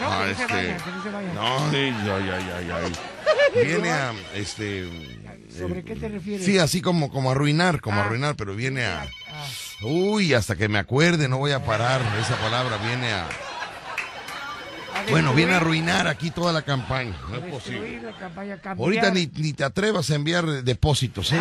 No, 0.00 0.06
Ah, 0.10 0.24
que 0.26 0.30
no 0.32 0.36
se 0.36 0.42
este, 0.42 0.54
vaya, 0.54 0.76
que 0.76 0.90
no 0.90 1.02
se 1.02 1.10
vaya. 1.10 1.32
No, 1.34 1.68
ay, 1.70 2.30
ay, 2.30 2.50
ay, 2.56 2.70
ay. 2.84 3.64
Viene 3.64 3.90
a, 3.90 4.12
este, 4.34 4.88
¿Sobre 5.56 5.84
qué 5.84 5.94
te 5.94 6.08
refieres? 6.08 6.44
sí, 6.44 6.58
así 6.58 6.80
como, 6.82 7.10
como 7.10 7.30
arruinar, 7.30 7.80
como 7.80 8.00
Ah. 8.00 8.04
arruinar, 8.06 8.34
pero 8.34 8.56
viene 8.56 8.84
a, 8.84 9.06
uy, 9.82 10.34
hasta 10.34 10.56
que 10.56 10.68
me 10.68 10.78
acuerde, 10.78 11.28
no 11.28 11.38
voy 11.38 11.52
a 11.52 11.64
parar, 11.64 12.00
esa 12.20 12.36
palabra 12.36 12.76
viene 12.78 13.12
a, 13.12 13.26
bueno, 15.10 15.34
viene 15.34 15.54
a 15.54 15.56
arruinar 15.58 16.06
aquí 16.06 16.30
toda 16.30 16.52
la 16.52 16.62
campaña, 16.62 17.14
no 17.28 17.36
es 17.36 17.52
posible. 17.52 18.00
Ahorita 18.78 19.10
ni, 19.10 19.26
ni 19.34 19.52
te 19.52 19.64
atrevas 19.64 20.10
a 20.10 20.14
enviar 20.14 20.46
depósitos, 20.46 21.32
¿eh? 21.32 21.40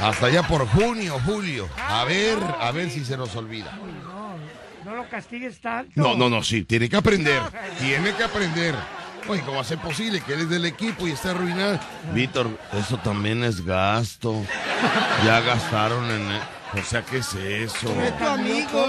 Hasta 0.00 0.28
ya 0.28 0.42
por 0.42 0.66
junio, 0.66 1.20
julio. 1.24 1.68
A 1.76 2.04
ver, 2.04 2.38
a 2.60 2.72
ver 2.72 2.90
si 2.90 3.04
se 3.04 3.16
nos 3.16 3.34
olvida. 3.36 3.78
No, 4.84 4.94
lo 4.96 5.08
castigues 5.08 5.60
tanto. 5.60 5.92
No, 5.94 6.14
no, 6.14 6.28
no, 6.28 6.42
sí, 6.42 6.64
tiene 6.64 6.88
que 6.88 6.96
aprender. 6.96 7.40
Tiene 7.78 8.12
que 8.12 8.24
aprender. 8.24 8.74
Oye, 9.28 9.40
¿cómo 9.42 9.64
ser 9.64 9.78
posible 9.78 10.20
que 10.20 10.34
eres 10.34 10.50
del 10.50 10.66
equipo 10.66 11.08
y 11.08 11.12
esté 11.12 11.30
arruinado? 11.30 11.80
Víctor, 12.12 12.48
eso 12.74 12.98
también 12.98 13.42
es 13.44 13.64
gasto. 13.64 14.44
Ya 15.24 15.40
gastaron 15.40 16.10
en... 16.10 16.22
e- 16.32 16.80
O 16.80 16.82
sea, 16.84 17.04
¿qué 17.04 17.18
es 17.18 17.34
eso? 17.34 17.88
Es 18.02 18.18
tu 18.18 18.24
amigo. 18.24 18.86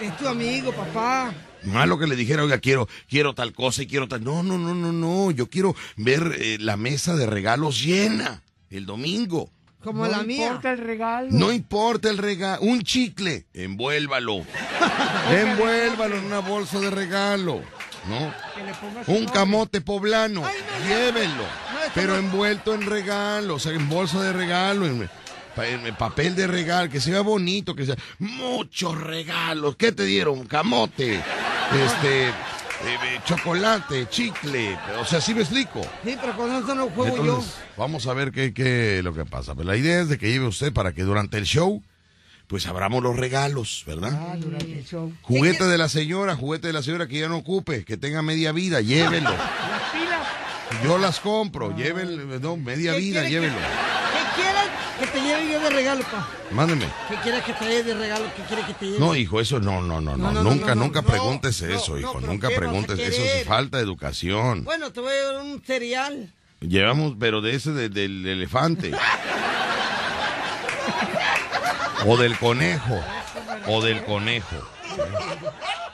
Es 0.00 0.16
tu 0.18 0.28
amigo, 0.28 0.72
papá. 0.72 1.32
Malo 1.64 1.98
que 1.98 2.06
le 2.06 2.16
dijera, 2.16 2.42
oiga, 2.42 2.58
quiero, 2.58 2.88
quiero 3.08 3.34
tal 3.34 3.52
cosa 3.52 3.82
y 3.82 3.86
quiero 3.86 4.06
tal. 4.08 4.22
No, 4.24 4.42
no, 4.42 4.58
no, 4.58 4.74
no, 4.74 4.92
no. 4.92 5.30
Yo 5.30 5.48
quiero 5.48 5.74
ver 5.96 6.36
eh, 6.38 6.56
la 6.60 6.76
mesa 6.76 7.16
de 7.16 7.26
regalos 7.26 7.82
llena 7.82 8.42
el 8.70 8.86
domingo. 8.86 9.50
Como 9.82 10.04
no 10.04 10.10
la 10.10 10.22
mía. 10.22 10.46
importa 10.48 10.72
el 10.72 10.78
regalo. 10.78 11.28
No 11.32 11.52
importa 11.52 12.10
el 12.10 12.18
regalo, 12.18 12.60
un 12.62 12.82
chicle, 12.82 13.46
envuélvalo. 13.54 14.44
envuélvalo 15.30 16.16
en 16.16 16.24
una 16.26 16.40
bolsa 16.40 16.80
de 16.80 16.90
regalo, 16.90 17.62
¿no? 18.08 18.34
Un 19.06 19.14
nombre. 19.16 19.32
camote 19.32 19.80
poblano, 19.80 20.44
Ay, 20.44 20.56
pero 21.94 22.16
envuelto 22.16 22.74
en 22.74 22.82
regalo, 22.86 23.54
o 23.56 23.58
sea, 23.58 23.72
en 23.72 23.88
bolsa 23.88 24.22
de 24.22 24.32
regalo, 24.32 24.86
en, 24.86 25.08
pa- 25.56 25.66
en 25.68 25.94
papel 25.96 26.34
de 26.36 26.46
regalo, 26.46 26.90
que 26.90 27.00
sea 27.00 27.20
bonito, 27.22 27.74
que 27.74 27.86
sea 27.86 27.96
muchos 28.18 29.00
regalos. 29.00 29.76
¿Qué 29.76 29.92
te 29.92 30.04
dieron? 30.04 30.46
Camote, 30.46 31.14
este, 31.16 32.28
eh, 32.28 32.32
eh, 32.82 33.20
chocolate, 33.24 34.08
chicle, 34.08 34.78
o 35.00 35.04
sea, 35.04 35.20
¿sí 35.20 35.34
me 35.34 35.40
explico? 35.42 35.80
Sí, 36.04 36.16
pero 36.20 36.36
con 36.36 36.50
eso 36.52 36.74
no 36.74 36.88
juego 36.90 37.16
Entonces, 37.16 37.54
vamos 37.76 38.06
a 38.06 38.14
ver 38.14 38.32
qué, 38.32 38.54
qué 38.54 39.00
lo 39.02 39.12
que 39.12 39.24
pasa. 39.24 39.54
Pero 39.54 39.68
la 39.68 39.76
idea 39.76 40.00
es 40.00 40.08
de 40.08 40.16
que 40.18 40.30
lleve 40.30 40.46
usted 40.46 40.72
para 40.72 40.92
que 40.92 41.02
durante 41.02 41.36
el 41.38 41.44
show, 41.44 41.82
pues 42.46 42.66
abramos 42.66 43.02
los 43.02 43.16
regalos, 43.16 43.84
¿verdad? 43.86 44.10
Ah, 44.32 44.34
durante 44.36 44.78
el 44.78 44.84
show. 44.84 45.12
Juguete 45.22 45.64
de 45.64 45.78
la 45.78 45.88
señora, 45.88 46.34
juguete 46.36 46.66
de 46.68 46.72
la 46.72 46.82
señora 46.82 47.06
que 47.06 47.20
ya 47.20 47.28
no 47.28 47.36
ocupe, 47.36 47.84
que 47.84 47.96
tenga 47.96 48.22
media 48.22 48.50
vida, 48.52 48.80
llévelo. 48.80 49.30
Yo 50.84 50.98
las 50.98 51.20
compro, 51.20 51.74
llévenlo, 51.76 52.38
no, 52.40 52.56
media 52.56 52.92
¿Qué 52.92 52.98
vida, 52.98 53.28
llévelo. 53.28 53.54
¿Qué 53.54 54.40
quieres 54.42 54.62
que 54.98 55.06
te 55.06 55.20
lleve 55.20 55.52
yo 55.52 55.60
de 55.60 55.70
regalo, 55.70 56.02
pa? 56.04 56.28
Mándeme. 56.52 56.86
¿Qué 57.08 57.16
quieres 57.16 57.44
que 57.44 57.52
te 57.54 57.64
lleve 57.64 57.82
de 57.82 57.94
regalo? 57.94 58.24
¿Qué 58.36 58.42
quieres 58.42 58.66
que 58.66 58.74
te 58.74 58.84
lleve? 58.86 58.98
No, 58.98 59.14
hijo, 59.16 59.40
eso 59.40 59.60
no, 59.60 59.82
no, 59.82 60.00
no, 60.00 60.16
no, 60.16 60.32
nunca, 60.42 60.74
nunca 60.74 61.02
preguntes 61.02 61.60
eso, 61.62 61.98
hijo, 61.98 62.20
nunca 62.20 62.48
¿qué 62.48 62.54
vas 62.54 62.56
a 62.56 62.60
preguntes, 62.60 62.98
eso 62.98 63.22
es 63.22 63.44
falta 63.44 63.78
de 63.78 63.82
educación. 63.84 64.64
Bueno, 64.64 64.92
te 64.92 65.00
voy 65.00 65.10
a 65.12 65.16
llevar 65.16 65.42
un 65.42 65.62
cereal. 65.62 66.32
Llevamos, 66.60 67.14
pero 67.18 67.40
de 67.40 67.54
ese 67.54 67.72
de- 67.72 67.88
del 67.88 68.26
elefante. 68.26 68.92
o 72.06 72.16
del 72.16 72.36
conejo. 72.38 73.02
O 73.66 73.82
del 73.82 74.04
conejo. 74.04 74.56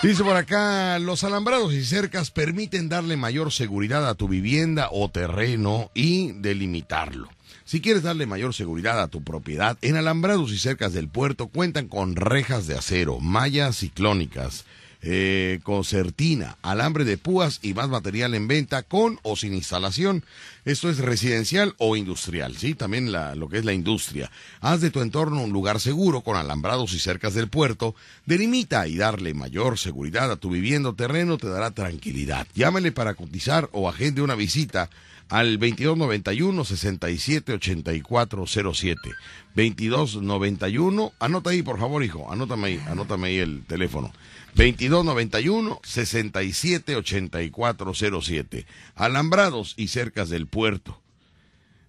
Dice 0.00 0.22
por 0.22 0.36
acá, 0.36 1.00
los 1.00 1.24
alambrados 1.24 1.74
y 1.74 1.84
cercas 1.84 2.30
permiten 2.30 2.88
darle 2.88 3.16
mayor 3.16 3.50
seguridad 3.50 4.08
a 4.08 4.14
tu 4.14 4.28
vivienda 4.28 4.90
o 4.92 5.10
terreno 5.10 5.90
y 5.92 6.30
delimitarlo. 6.34 7.28
Si 7.64 7.80
quieres 7.80 8.04
darle 8.04 8.24
mayor 8.24 8.54
seguridad 8.54 9.02
a 9.02 9.08
tu 9.08 9.24
propiedad, 9.24 9.76
en 9.82 9.96
alambrados 9.96 10.52
y 10.52 10.58
cercas 10.58 10.92
del 10.92 11.08
puerto 11.08 11.48
cuentan 11.48 11.88
con 11.88 12.14
rejas 12.14 12.68
de 12.68 12.76
acero, 12.76 13.18
mallas 13.18 13.78
ciclónicas, 13.78 14.66
eh, 15.00 15.60
concertina, 15.62 16.58
alambre 16.62 17.04
de 17.04 17.18
púas 17.18 17.60
y 17.62 17.72
más 17.72 17.88
material 17.88 18.34
en 18.34 18.48
venta 18.48 18.82
con 18.82 19.20
o 19.22 19.36
sin 19.36 19.54
instalación. 19.54 20.24
Esto 20.64 20.90
es 20.90 20.98
residencial 20.98 21.76
o 21.78 21.94
industrial, 21.96 22.56
¿sí? 22.56 22.74
También 22.74 23.12
lo 23.12 23.48
que 23.48 23.58
es 23.58 23.64
la 23.64 23.72
industria. 23.72 24.28
Haz 24.60 24.80
de 24.80 24.90
tu 24.90 25.00
entorno 25.00 25.40
un 25.42 25.52
lugar 25.52 25.78
seguro 25.80 26.22
con 26.22 26.36
alambrados 26.36 26.94
y 26.94 26.98
cercas 26.98 27.34
del 27.34 27.48
puerto. 27.48 27.94
Delimita 28.26 28.88
y 28.88 28.96
darle 28.96 29.34
mayor 29.34 29.78
seguridad 29.78 30.32
a 30.32 30.36
tu 30.36 30.50
vivienda 30.50 30.88
o 30.90 30.94
terreno 30.94 31.38
te 31.38 31.48
dará 31.48 31.70
tranquilidad. 31.70 32.46
Llámele 32.54 32.92
para 32.92 33.14
cotizar 33.14 33.70
o 33.72 33.88
agende 33.88 34.20
una 34.20 34.34
visita 34.34 34.90
al 35.28 35.58
2291 35.58 36.64
678407. 36.64 39.14
2291, 39.54 41.12
anota 41.18 41.50
ahí 41.50 41.62
por 41.62 41.78
favor, 41.78 42.02
hijo, 42.04 42.30
anótame 42.30 42.68
ahí, 42.68 42.80
anótame 42.88 43.28
ahí 43.28 43.38
el 43.38 43.64
teléfono. 43.66 44.12
2291 44.58 45.80
678407. 45.84 48.66
Alambrados 48.96 49.74
y 49.76 49.86
cercas 49.86 50.30
del 50.30 50.48
puerto. 50.48 51.00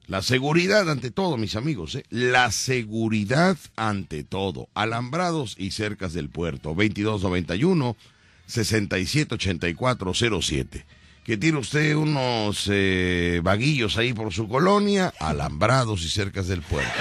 La 0.06 0.22
seguridad 0.22 0.88
ante 0.88 1.10
todo, 1.10 1.36
mis 1.38 1.56
amigos, 1.56 1.96
¿eh? 1.96 2.04
la 2.12 2.52
seguridad 2.52 3.58
ante 3.76 4.24
todo. 4.24 4.70
Alambrados 4.76 5.56
y 5.58 5.72
cercas 5.72 6.14
del 6.14 6.30
puerto. 6.30 6.76
2291 6.76 7.98
678407. 8.46 10.86
Que 11.24 11.38
tiene 11.38 11.58
usted 11.58 11.96
unos 11.96 12.70
eh, 12.72 13.42
vaguillos 13.44 13.98
ahí 13.98 14.14
por 14.14 14.32
su 14.32 14.48
colonia, 14.48 15.12
alambrados 15.20 16.04
y 16.04 16.10
cercas 16.10 16.48
del 16.48 16.62
puerto. 16.62 17.00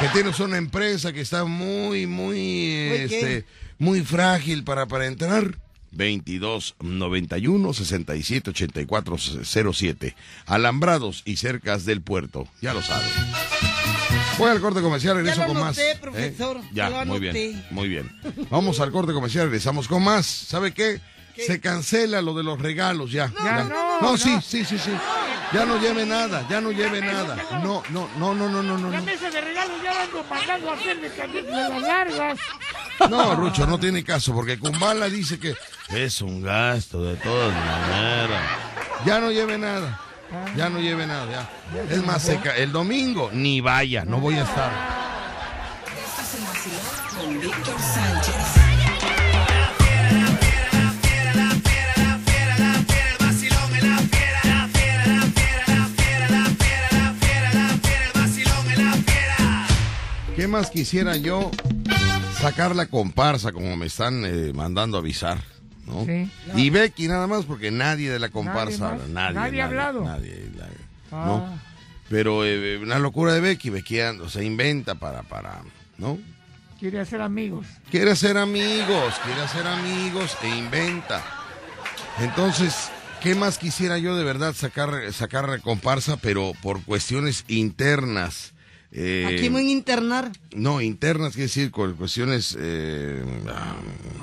Que 0.00 0.08
tiene 0.08 0.30
usted 0.30 0.44
una 0.44 0.58
empresa 0.58 1.12
que 1.12 1.20
está 1.20 1.44
muy, 1.44 2.06
muy, 2.06 2.70
este, 2.70 3.44
muy 3.78 4.00
frágil 4.02 4.64
para, 4.64 4.86
para 4.86 5.06
entrar. 5.06 5.56
2291 5.92 7.72
678407. 7.74 10.14
Alambrados 10.46 11.22
y 11.24 11.36
cercas 11.36 11.84
del 11.84 12.00
puerto. 12.00 12.48
Ya 12.60 12.74
lo 12.74 12.82
saben. 12.82 13.08
Voy 14.38 14.50
al 14.50 14.60
corte 14.60 14.80
comercial, 14.80 15.16
regreso 15.16 15.40
Ya 15.40 15.46
lo 15.46 15.52
con 15.52 15.62
más. 15.62 15.78
¿eh? 15.78 16.00
Ya, 16.72 16.90
ya 16.90 17.04
lo 17.04 17.06
muy 17.06 17.20
bien, 17.20 17.64
muy 17.70 17.88
bien. 17.88 18.10
Vamos 18.50 18.80
al 18.80 18.90
corte 18.90 19.12
comercial, 19.12 19.44
regresamos 19.46 19.88
con 19.88 20.02
más. 20.02 20.26
¿Sabe 20.26 20.72
qué? 20.72 21.00
Se 21.36 21.60
cancela 21.60 22.22
lo 22.22 22.34
de 22.34 22.42
los 22.42 22.60
regalos 22.60 23.12
ya. 23.12 23.32
Ya 23.42 23.64
no, 23.64 24.00
no, 24.00 24.12
no. 24.12 24.18
sí, 24.18 24.36
sí, 24.42 24.64
sí, 24.64 24.78
sí. 24.78 24.90
Ya 25.52 25.66
no 25.66 25.78
lleve 25.78 26.06
nada, 26.06 26.46
ya 26.48 26.60
no 26.60 26.72
lleve 26.72 27.00
nada. 27.00 27.36
No, 27.62 27.82
no, 27.90 28.08
no, 28.16 28.34
no, 28.34 28.48
no, 28.48 28.62
no, 28.62 28.78
no. 28.78 28.90
La 28.90 28.98
no. 28.98 29.04
mesa 29.04 29.30
de 29.30 29.40
regalos 29.40 29.82
ya 29.82 30.02
ando 30.02 30.24
mandando 30.24 30.70
a 30.70 30.74
hacer 30.74 31.00
de, 31.00 31.42
las 31.42 31.82
largas. 31.82 32.38
No, 33.10 33.34
Rucho, 33.34 33.66
no 33.66 33.78
tiene 33.78 34.02
caso, 34.02 34.32
porque 34.32 34.58
Kumbala 34.58 35.08
dice 35.08 35.38
que 35.38 35.54
es 35.90 36.22
un 36.22 36.42
gasto 36.42 37.02
de 37.04 37.16
todas 37.16 37.52
maneras. 37.52 38.42
Ya 39.04 39.20
no 39.20 39.30
lleve 39.30 39.58
nada. 39.58 40.00
Ya 40.56 40.70
no 40.70 40.78
lleve 40.78 41.06
nada, 41.06 41.26
ya. 41.30 41.84
Es 41.90 42.02
más, 42.04 42.22
seca. 42.22 42.56
el 42.56 42.72
domingo 42.72 43.30
ni 43.32 43.60
vaya, 43.60 44.04
no 44.04 44.18
voy 44.18 44.36
a 44.36 44.44
estar. 44.44 44.72
Es 45.86 46.34
el 46.34 46.44
vacilón 46.46 46.80
con 47.14 47.40
Víctor 47.40 47.76
Sánchez. 47.78 48.41
Más 60.48 60.70
quisiera 60.70 61.16
yo 61.16 61.50
sacar 62.40 62.74
la 62.76 62.86
comparsa 62.86 63.52
como 63.52 63.76
me 63.76 63.86
están 63.86 64.24
eh, 64.24 64.52
mandando 64.54 64.98
avisar? 64.98 65.42
¿no? 65.86 66.04
Sí. 66.04 66.30
Y 66.54 66.70
Becky 66.70 67.08
nada 67.08 67.26
más 67.26 67.44
porque 67.44 67.70
nadie 67.70 68.10
de 68.10 68.18
la 68.18 68.28
comparsa, 68.28 68.94
más? 68.94 69.08
nadie, 69.08 69.34
Nadie 69.34 69.62
ha 69.62 69.64
hablado. 69.66 70.04
nadie, 70.04 70.48
Ah. 71.10 71.24
¿no? 71.26 71.60
Pero 72.08 72.44
eh, 72.44 72.78
una 72.78 72.98
locura 72.98 73.34
de 73.34 73.40
Becky, 73.40 73.70
Becky 73.70 73.98
se 74.28 74.44
inventa 74.44 74.94
para, 74.94 75.22
para, 75.22 75.60
¿no? 75.98 76.18
Quiere 76.78 77.00
hacer 77.00 77.20
amigos. 77.20 77.66
Quiere 77.90 78.10
hacer 78.10 78.36
amigos, 78.38 79.14
quiere 79.24 79.40
hacer 79.42 79.66
amigos 79.66 80.36
e 80.42 80.48
inventa. 80.48 81.22
Entonces, 82.18 82.90
¿qué 83.22 83.34
más 83.34 83.58
quisiera 83.58 83.98
yo 83.98 84.16
de 84.16 84.24
verdad 84.24 84.54
sacar, 84.54 85.12
sacar 85.12 85.60
comparsa, 85.60 86.16
pero 86.16 86.52
por 86.62 86.82
cuestiones 86.82 87.44
internas? 87.48 88.52
Eh, 88.94 89.24
Aquí 89.26 89.44
me 89.48 89.62
voy 89.62 89.68
a 89.68 89.72
internar. 89.72 90.32
No, 90.54 90.82
internas, 90.82 91.32
quiere 91.32 91.44
decir, 91.46 91.70
con 91.70 91.94
cuestiones 91.94 92.54
eh, 92.60 93.24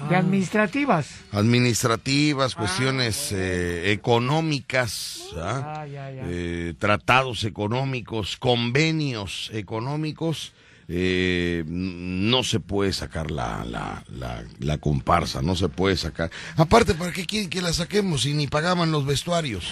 De 0.09 0.15
administrativas. 0.15 1.07
administrativas, 1.31 2.53
cuestiones 2.53 3.31
eh, 3.31 3.91
económicas, 3.91 5.21
¿ah? 5.37 5.73
Ah, 5.81 5.87
ya, 5.87 6.11
ya. 6.11 6.21
Eh, 6.27 6.75
tratados 6.77 7.45
económicos, 7.45 8.37
convenios 8.37 9.49
económicos, 9.53 10.53
eh, 10.91 11.63
no 11.67 12.43
se 12.43 12.59
puede 12.59 12.91
sacar 12.93 13.29
la, 13.29 13.63
la, 13.63 14.03
la, 14.09 14.43
la 14.59 14.77
comparsa, 14.79 15.41
no 15.43 15.55
se 15.55 15.69
puede 15.69 15.95
sacar. 15.95 16.31
Aparte, 16.57 16.95
¿para 16.95 17.11
qué 17.11 17.25
quieren 17.27 17.49
que 17.49 17.61
la 17.61 17.71
saquemos 17.73 18.23
si 18.23 18.33
ni 18.33 18.47
pagaban 18.47 18.91
los 18.91 19.05
vestuarios? 19.05 19.65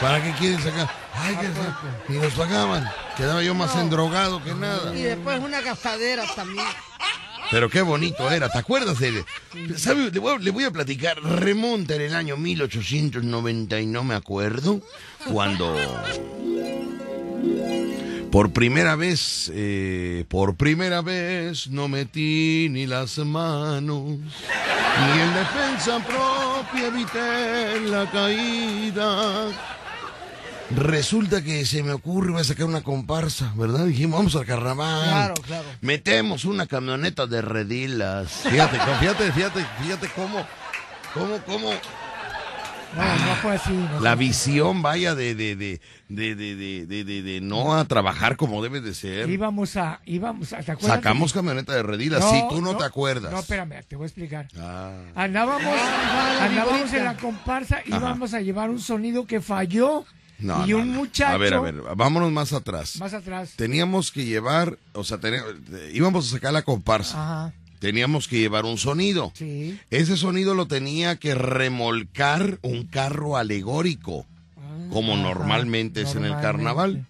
¿Para 0.00 0.22
qué 0.22 0.30
quieren 0.38 0.62
sacar? 0.62 0.88
Ay, 1.14 1.34
que 1.36 2.12
ni 2.12 2.18
nos 2.20 2.32
pagaban. 2.34 2.88
Quedaba 3.16 3.42
yo 3.42 3.54
más 3.54 3.74
endrogado 3.76 4.42
que 4.44 4.54
nada. 4.54 4.96
Y 4.96 5.02
después 5.02 5.40
una 5.40 5.60
gastadera 5.60 6.24
también. 6.36 6.66
Pero 7.50 7.68
qué 7.70 7.80
bonito 7.82 8.30
era, 8.30 8.48
¿te 8.48 8.58
acuerdas 8.58 8.98
de 8.98 9.24
¿Sabe? 9.76 10.10
Le 10.10 10.18
voy, 10.18 10.34
a- 10.34 10.38
le 10.38 10.50
voy 10.50 10.64
a 10.64 10.70
platicar, 10.72 11.20
remonta 11.22 11.94
en 11.94 12.02
el 12.02 12.14
año 12.14 12.36
1890 12.36 13.80
y 13.80 13.86
no 13.86 14.02
me 14.04 14.14
acuerdo, 14.16 14.80
cuando 15.32 15.74
por 18.36 18.52
primera 18.52 18.96
vez, 18.96 19.50
eh, 19.54 20.26
por 20.28 20.56
primera 20.56 21.00
vez 21.00 21.68
no 21.68 21.88
metí 21.88 22.68
ni 22.70 22.86
las 22.86 23.16
manos, 23.16 24.04
ni 24.10 25.20
en 25.22 25.32
defensa 25.32 25.98
propia 26.06 26.88
evité 26.88 27.80
la 27.88 28.04
caída. 28.10 29.46
Resulta 30.68 31.42
que 31.42 31.64
se 31.64 31.82
me 31.82 31.92
ocurre, 31.92 32.32
voy 32.32 32.42
a 32.42 32.44
sacar 32.44 32.66
una 32.66 32.82
comparsa, 32.82 33.54
¿verdad? 33.56 33.86
Dijimos, 33.86 34.18
vamos 34.18 34.36
al 34.36 34.44
carnaval. 34.44 35.08
Claro, 35.08 35.34
claro. 35.36 35.68
Metemos 35.80 36.44
una 36.44 36.66
camioneta 36.66 37.26
de 37.26 37.40
redilas. 37.40 38.30
Fíjate, 38.50 38.78
fíjate, 39.00 39.32
fíjate, 39.32 39.66
fíjate 39.82 40.10
cómo, 40.14 40.46
cómo, 41.14 41.38
cómo 41.46 41.70
No, 42.94 43.02
no 43.26 43.34
fue 43.42 43.54
así. 43.56 43.72
no 43.72 43.92
la 43.94 43.98
fue 44.00 44.08
así. 44.10 44.18
visión 44.18 44.82
vaya 44.82 45.14
de, 45.14 45.34
de, 45.34 45.56
de, 45.56 45.80
de, 46.08 46.34
de, 46.34 46.54
de, 46.56 46.86
de, 46.86 47.04
de- 47.04 47.22
de 47.22 47.40
no 47.40 47.74
a 47.74 47.84
trabajar 47.86 48.36
como 48.36 48.62
debe 48.62 48.80
de 48.80 48.94
ser. 48.94 49.28
Íbamos 49.28 49.76
a, 49.76 50.00
íbamos 50.06 50.52
a, 50.52 50.58
¿te 50.62 50.72
acuerdas? 50.72 50.96
Sacamos 50.96 51.32
camioneta 51.32 51.74
de 51.74 51.82
redilas, 51.82 52.20
No, 52.20 52.30
sí, 52.30 52.42
tú 52.48 52.60
no, 52.62 52.76
te 52.76 52.84
acuerdas. 52.84 53.32
No, 53.32 53.40
espérame, 53.40 53.82
te 53.88 53.96
voy 53.96 54.04
a 54.04 54.06
explicar. 54.06 54.48
Ah. 54.58 54.92
Andábamos, 55.14 55.62
Ah, 55.66 56.38
andábamos 56.42 56.92
en 56.92 57.04
la 57.04 57.16
comparsa, 57.16 57.76
Ajá. 57.78 57.84
íbamos 57.86 58.32
a 58.34 58.40
llevar 58.40 58.70
un 58.70 58.78
sonido 58.80 59.26
que 59.26 59.40
falló 59.40 60.04
No, 60.38 60.66
y 60.66 60.70
no, 60.70 60.78
un 60.78 60.92
no. 60.92 60.98
muchacho 61.00 61.34
A 61.34 61.38
ver, 61.38 61.54
a 61.54 61.60
ver, 61.60 61.74
vámonos 61.96 62.30
más 62.32 62.52
atrás. 62.52 62.96
más 62.98 63.12
atrás. 63.14 63.52
Teníamos 63.56 64.10
que 64.12 64.24
llevar, 64.24 64.78
o 64.92 65.02
sea, 65.04 65.18
teni- 65.18 65.42
íbamos 65.92 66.28
a 66.28 66.36
sacar 66.36 66.52
la 66.52 66.62
comparsa. 66.62 67.20
Ajá, 67.22 67.52
Teníamos 67.78 68.28
que 68.28 68.38
llevar 68.38 68.64
un 68.64 68.78
sonido. 68.78 69.32
sí. 69.34 69.78
Ese 69.90 70.16
sonido 70.16 70.54
lo 70.54 70.66
tenía 70.66 71.16
que 71.16 71.34
remolcar 71.34 72.58
un 72.62 72.84
carro 72.86 73.36
alegórico, 73.36 74.26
como 74.90 75.14
Ajá, 75.14 75.22
normalmente 75.22 76.02
es 76.02 76.14
en 76.14 76.24
el 76.24 76.32
carnaval. 76.40 77.06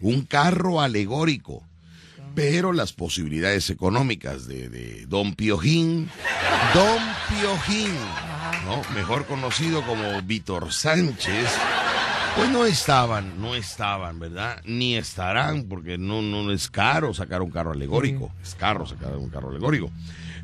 Un 0.00 0.22
carro 0.22 0.80
alegórico. 0.80 1.62
Pero 2.34 2.72
las 2.72 2.92
posibilidades 2.92 3.68
económicas 3.70 4.46
de, 4.46 4.68
de 4.68 5.06
Don 5.06 5.34
Piojín, 5.34 6.08
Don 6.72 7.00
Piojín, 7.28 7.92
¿no? 8.64 8.82
mejor 8.94 9.26
conocido 9.26 9.82
como 9.82 10.22
Víctor 10.22 10.72
Sánchez, 10.72 11.48
pues 12.36 12.50
no 12.50 12.64
estaban, 12.66 13.40
no 13.40 13.54
estaban, 13.54 14.18
¿verdad? 14.18 14.60
Ni 14.64 14.96
estarán, 14.96 15.64
porque 15.64 15.98
no, 15.98 16.22
no 16.22 16.50
es 16.52 16.68
caro 16.70 17.12
sacar 17.14 17.42
un 17.42 17.50
carro 17.50 17.72
alegórico. 17.72 18.32
Es 18.42 18.54
caro 18.54 18.86
sacar 18.86 19.16
un 19.16 19.28
carro 19.28 19.50
alegórico. 19.50 19.90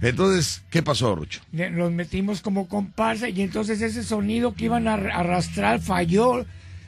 Entonces, 0.01 0.63
¿qué 0.71 0.83
pasó, 0.83 1.15
Rucho? 1.15 1.41
Los 1.53 1.93
metimos 1.93 2.41
como 2.41 2.69
comparsa 2.69 3.29
y 3.29 3.41
entonces 3.43 3.81
ese 3.81 4.03
sonido 4.03 4.55
que 4.55 4.67
iban 4.67 4.89
a 4.89 4.95
ar- 4.95 5.11
arrastrar 5.13 5.81
falló. 5.81 6.45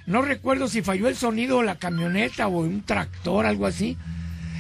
No 0.07 0.23
recuerdo 0.23 0.69
si 0.69 0.83
falló 0.83 1.09
el 1.09 1.17
sonido 1.17 1.59
o 1.59 1.63
la 1.63 1.77
camioneta 1.77 2.49
o 2.49 2.59
un 2.61 2.83
tractor, 2.83 3.47
algo 3.47 3.67
así. 3.67 3.97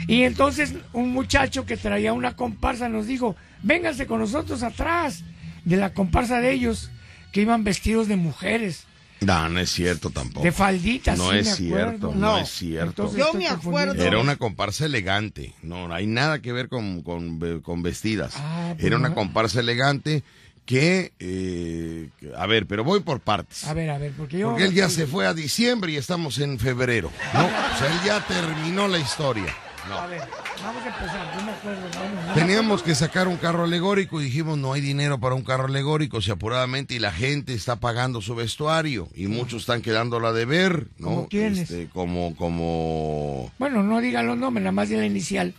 Y 0.06 0.22
entonces 0.22 0.74
un 0.92 1.10
muchacho 1.12 1.66
que 1.66 1.76
traía 1.76 2.12
una 2.12 2.36
comparsa 2.36 2.88
nos 2.88 3.06
dijo, 3.06 3.36
vénganse 3.62 4.06
con 4.06 4.20
nosotros 4.20 4.62
atrás 4.62 5.24
de 5.64 5.76
la 5.76 5.92
comparsa 5.92 6.40
de 6.40 6.52
ellos, 6.52 6.90
que 7.32 7.42
iban 7.42 7.64
vestidos 7.64 8.06
de 8.08 8.16
mujeres, 8.16 8.85
No, 9.20 9.48
no 9.48 9.60
es 9.60 9.70
cierto 9.70 10.10
tampoco. 10.10 10.44
de 10.44 10.52
falditas. 10.52 11.16
No 11.18 11.30
sí, 11.30 11.38
es 11.38 11.46
me 11.46 11.54
cierto, 11.56 12.12
no 12.14 12.38
es 12.38 12.50
cierto. 12.50 13.14
Yo 13.16 13.32
me 13.32 13.48
acuerdo. 13.48 13.94
Era 14.02 14.18
una 14.18 14.36
comparsa 14.36 14.84
elegante, 14.86 15.54
no, 15.62 15.88
no 15.88 15.94
hay 15.94 16.06
nada 16.06 16.40
que 16.42 16.52
ver 16.52 16.68
con, 16.68 17.02
con, 17.02 17.60
con 17.62 17.82
vestidas. 17.82 18.34
Ah, 18.36 18.72
pues 18.74 18.84
Era 18.84 18.96
una 18.96 19.08
no. 19.10 19.14
comparsa 19.14 19.60
elegante 19.60 20.22
que, 20.66 21.12
eh, 21.20 22.10
a 22.36 22.46
ver, 22.46 22.66
pero 22.66 22.82
voy 22.84 23.00
por 23.00 23.20
partes. 23.20 23.64
A 23.64 23.72
ver, 23.72 23.88
a 23.88 23.98
ver, 23.98 24.12
porque 24.16 24.38
yo... 24.38 24.50
Porque 24.50 24.64
él 24.64 24.74
ya 24.74 24.88
se 24.90 25.06
fue 25.06 25.24
a 25.26 25.32
diciembre 25.32 25.92
y 25.92 25.96
estamos 25.96 26.38
en 26.38 26.58
febrero, 26.58 27.10
¿no? 27.32 27.46
O 27.46 27.78
sea, 27.78 27.86
él 27.92 28.00
ya 28.04 28.26
terminó 28.26 28.88
la 28.88 28.98
historia. 28.98 29.54
A 29.86 29.88
No. 30.02 30.08
ver, 30.08 30.20
vamos 30.62 30.82
a 30.82 30.88
empezar, 30.88 31.36
yo 31.38 31.44
me 31.44 31.52
acuerdo. 31.52 31.80
vamos, 31.94 32.34
Teníamos 32.34 32.82
que 32.82 32.94
sacar 32.94 33.28
un 33.28 33.36
carro 33.36 33.64
alegórico 33.64 34.20
y 34.20 34.24
dijimos 34.24 34.58
no 34.58 34.72
hay 34.72 34.80
dinero 34.80 35.18
para 35.20 35.34
un 35.34 35.42
carro 35.44 35.66
alegórico, 35.66 36.20
si 36.20 36.30
apuradamente 36.30 36.94
y 36.94 36.98
la 36.98 37.12
gente 37.12 37.54
está 37.54 37.76
pagando 37.76 38.20
su 38.20 38.34
vestuario 38.34 39.08
y 39.14 39.26
muchos 39.28 39.62
están 39.62 39.82
quedándola 39.82 40.32
de 40.32 40.44
ver, 40.44 40.86
¿no? 40.98 41.06
¿Cómo 41.08 41.28
quiénes? 41.28 41.70
Este, 41.70 41.88
como, 41.92 42.34
como 42.36 43.52
Bueno, 43.58 43.82
no 43.82 44.00
digan 44.00 44.26
los 44.26 44.36
nombres, 44.36 44.64
nada 44.64 44.72
más 44.72 44.88
de 44.88 44.96
la 44.98 45.06
inicial. 45.06 45.54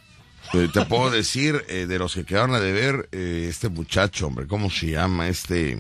Eh, 0.54 0.70
te 0.72 0.86
puedo 0.86 1.10
decir, 1.10 1.64
eh, 1.68 1.88
de 1.88 2.00
los 2.00 2.14
que 2.14 2.24
quedaron 2.26 2.54
a 2.56 2.60
deber, 2.60 3.10
eh, 3.12 3.48
este 3.50 3.70
muchacho, 3.70 4.28
hombre, 4.28 4.48
¿cómo 4.48 4.70
se 4.70 4.92
llama? 4.92 5.28
Este, 5.28 5.78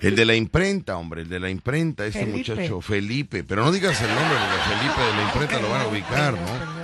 el 0.00 0.16
de 0.16 0.24
la 0.24 0.34
imprenta, 0.34 0.96
hombre, 0.96 1.22
el 1.22 1.28
de 1.28 1.38
la 1.40 1.50
imprenta, 1.50 2.06
este 2.06 2.20
Felipe. 2.26 2.52
muchacho, 2.54 2.80
Felipe. 2.80 3.44
Pero 3.44 3.64
no 3.64 3.70
digas 3.72 4.00
el 4.00 4.08
nombre, 4.08 4.36
porque 4.38 4.76
Felipe 4.76 5.00
de 5.00 5.14
la 5.16 5.22
imprenta 5.22 5.60
lo 5.60 5.68
van 5.70 5.80
a 5.82 5.86
ubicar, 5.88 6.32
¿no? 6.32 6.81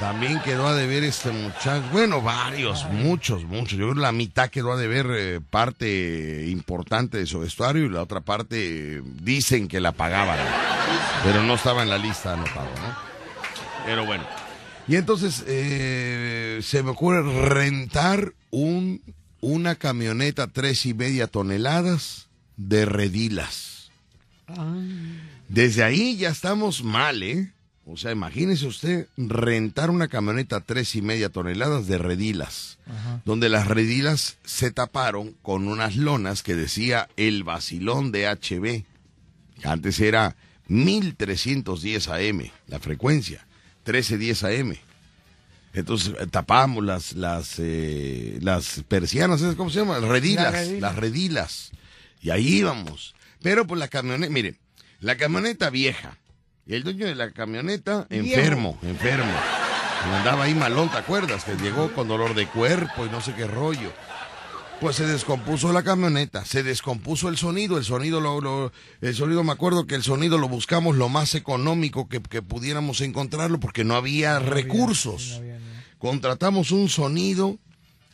También 0.00 0.40
quedó 0.40 0.66
a 0.66 0.74
deber 0.74 1.04
este 1.04 1.30
muchacho, 1.30 1.84
bueno, 1.92 2.22
varios, 2.22 2.86
muchos, 2.90 3.44
muchos. 3.44 3.72
Yo 3.72 3.84
creo 3.84 3.94
que 3.96 4.00
la 4.00 4.12
mitad 4.12 4.48
quedó 4.48 4.72
a 4.72 4.76
deber 4.78 5.06
eh, 5.10 5.40
parte 5.50 6.46
importante 6.48 7.18
de 7.18 7.26
su 7.26 7.40
vestuario 7.40 7.84
y 7.84 7.90
la 7.90 8.02
otra 8.02 8.22
parte 8.22 8.56
eh, 8.96 9.02
dicen 9.04 9.68
que 9.68 9.78
la 9.78 9.92
pagaban, 9.92 10.38
pero 11.22 11.42
no 11.42 11.52
estaba 11.52 11.82
en 11.82 11.90
la 11.90 11.98
lista 11.98 12.32
anotado, 12.32 12.70
¿no? 12.76 12.96
Pero 13.84 14.06
bueno. 14.06 14.24
Y 14.88 14.96
entonces 14.96 15.44
eh, 15.46 16.60
se 16.62 16.82
me 16.82 16.92
ocurre 16.92 17.22
rentar 17.50 18.32
un, 18.50 19.02
una 19.42 19.74
camioneta 19.74 20.46
tres 20.46 20.86
y 20.86 20.94
media 20.94 21.26
toneladas 21.26 22.28
de 22.56 22.86
redilas. 22.86 23.90
Desde 25.50 25.84
ahí 25.84 26.16
ya 26.16 26.30
estamos 26.30 26.82
mal, 26.82 27.22
¿eh? 27.22 27.52
O 27.86 27.96
sea, 27.96 28.12
imagínese 28.12 28.66
usted 28.66 29.08
rentar 29.16 29.90
una 29.90 30.08
camioneta 30.08 30.60
tres 30.60 30.94
y 30.94 31.02
media 31.02 31.28
toneladas 31.30 31.86
de 31.86 31.98
redilas, 31.98 32.78
donde 33.24 33.48
las 33.48 33.66
redilas 33.66 34.38
se 34.44 34.70
taparon 34.70 35.34
con 35.42 35.66
unas 35.66 35.96
lonas 35.96 36.42
que 36.42 36.54
decía 36.54 37.08
el 37.16 37.42
vacilón 37.42 38.12
de 38.12 38.26
HB. 38.28 38.84
que 39.60 39.68
Antes 39.68 39.98
era 40.00 40.36
1310 40.68 42.08
AM, 42.08 42.50
la 42.68 42.78
frecuencia, 42.78 43.46
1310 43.86 44.44
AM. 44.44 44.76
Entonces 45.72 46.14
eh, 46.18 46.26
tapamos 46.30 46.84
las 46.84 47.12
las 47.14 47.54
eh, 47.58 48.38
las 48.40 48.82
persianas, 48.88 49.40
¿sabes 49.40 49.56
¿cómo 49.56 49.70
se 49.70 49.80
llama? 49.80 49.98
Redilas, 50.00 50.52
Las 50.52 50.54
redilas. 50.66 50.80
las 50.80 50.96
redilas. 50.96 51.70
Y 52.20 52.30
ahí 52.30 52.46
íbamos. 52.58 53.14
Pero 53.42 53.66
pues 53.66 53.78
la 53.78 53.88
camioneta, 53.88 54.32
mire, 54.32 54.56
la 55.00 55.16
camioneta 55.16 55.70
vieja. 55.70 56.18
Y 56.70 56.74
el 56.76 56.84
dueño 56.84 57.06
de 57.06 57.16
la 57.16 57.32
camioneta, 57.32 58.06
enfermo, 58.10 58.78
enfermo. 58.82 59.32
Andaba 60.18 60.44
ahí 60.44 60.54
malón, 60.54 60.88
¿te 60.88 60.98
acuerdas? 60.98 61.42
Que 61.44 61.56
llegó 61.56 61.92
con 61.92 62.06
dolor 62.06 62.34
de 62.34 62.46
cuerpo 62.46 63.04
y 63.04 63.10
no 63.10 63.20
sé 63.20 63.34
qué 63.34 63.44
rollo. 63.48 63.92
Pues 64.80 64.94
se 64.94 65.04
descompuso 65.04 65.72
la 65.72 65.82
camioneta, 65.82 66.44
se 66.44 66.62
descompuso 66.62 67.28
el 67.28 67.36
sonido, 67.36 67.76
el 67.76 67.84
sonido 67.84 68.20
lo, 68.20 68.40
lo- 68.40 68.72
el 69.00 69.14
sonido 69.16 69.42
me 69.42 69.50
acuerdo 69.52 69.88
que 69.88 69.96
el 69.96 70.04
sonido 70.04 70.38
lo 70.38 70.48
buscamos 70.48 70.96
lo 70.96 71.08
más 71.08 71.34
económico 71.34 72.08
que, 72.08 72.22
que 72.22 72.40
pudiéramos 72.40 73.00
encontrarlo 73.00 73.58
porque 73.58 73.82
no 73.84 73.94
había 73.96 74.38
recursos. 74.38 75.40
contratamos 75.98 76.70
un 76.70 76.88
sonido. 76.88 77.58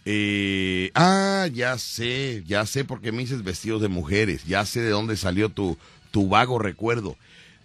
eh, 0.06 0.90
ah, 0.94 1.46
ya 1.52 1.76
sé, 1.78 2.42
ya 2.46 2.64
sé 2.64 2.84
por 2.86 3.00
qué 3.02 3.12
me 3.12 3.18
dices 3.18 3.44
vestidos 3.44 3.82
de 3.82 3.88
mujeres, 3.88 4.44
ya 4.46 4.64
sé 4.64 4.80
de 4.80 4.90
dónde 4.90 5.16
salió 5.18 5.50
tu, 5.50 5.76
tu 6.10 6.28
vago 6.28 6.58
recuerdo. 6.58 7.16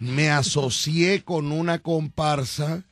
Me 0.01 0.31
asocié 0.31 1.23
con 1.23 1.51
una 1.51 1.79
comparsa 1.79 2.83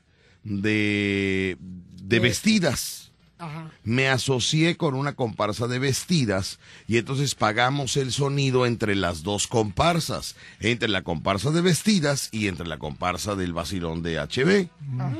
de, 0.43 1.57
de 2.03 2.19
vestidas. 2.19 3.11
Ajá. 3.39 3.71
Me 3.83 4.09
asocié 4.09 4.77
con 4.77 4.93
una 4.93 5.13
comparsa 5.13 5.67
de 5.67 5.79
vestidas 5.79 6.59
y 6.87 6.97
entonces 6.97 7.35
pagamos 7.35 7.97
el 7.97 8.11
sonido 8.11 8.65
entre 8.65 8.95
las 8.95 9.23
dos 9.23 9.47
comparsas, 9.47 10.35
entre 10.59 10.89
la 10.89 11.01
comparsa 11.01 11.49
de 11.49 11.61
vestidas 11.61 12.29
y 12.31 12.47
entre 12.47 12.67
la 12.67 12.77
comparsa 12.77 13.35
del 13.35 13.53
vacilón 13.53 14.03
de 14.03 14.19
HB, 14.19 14.67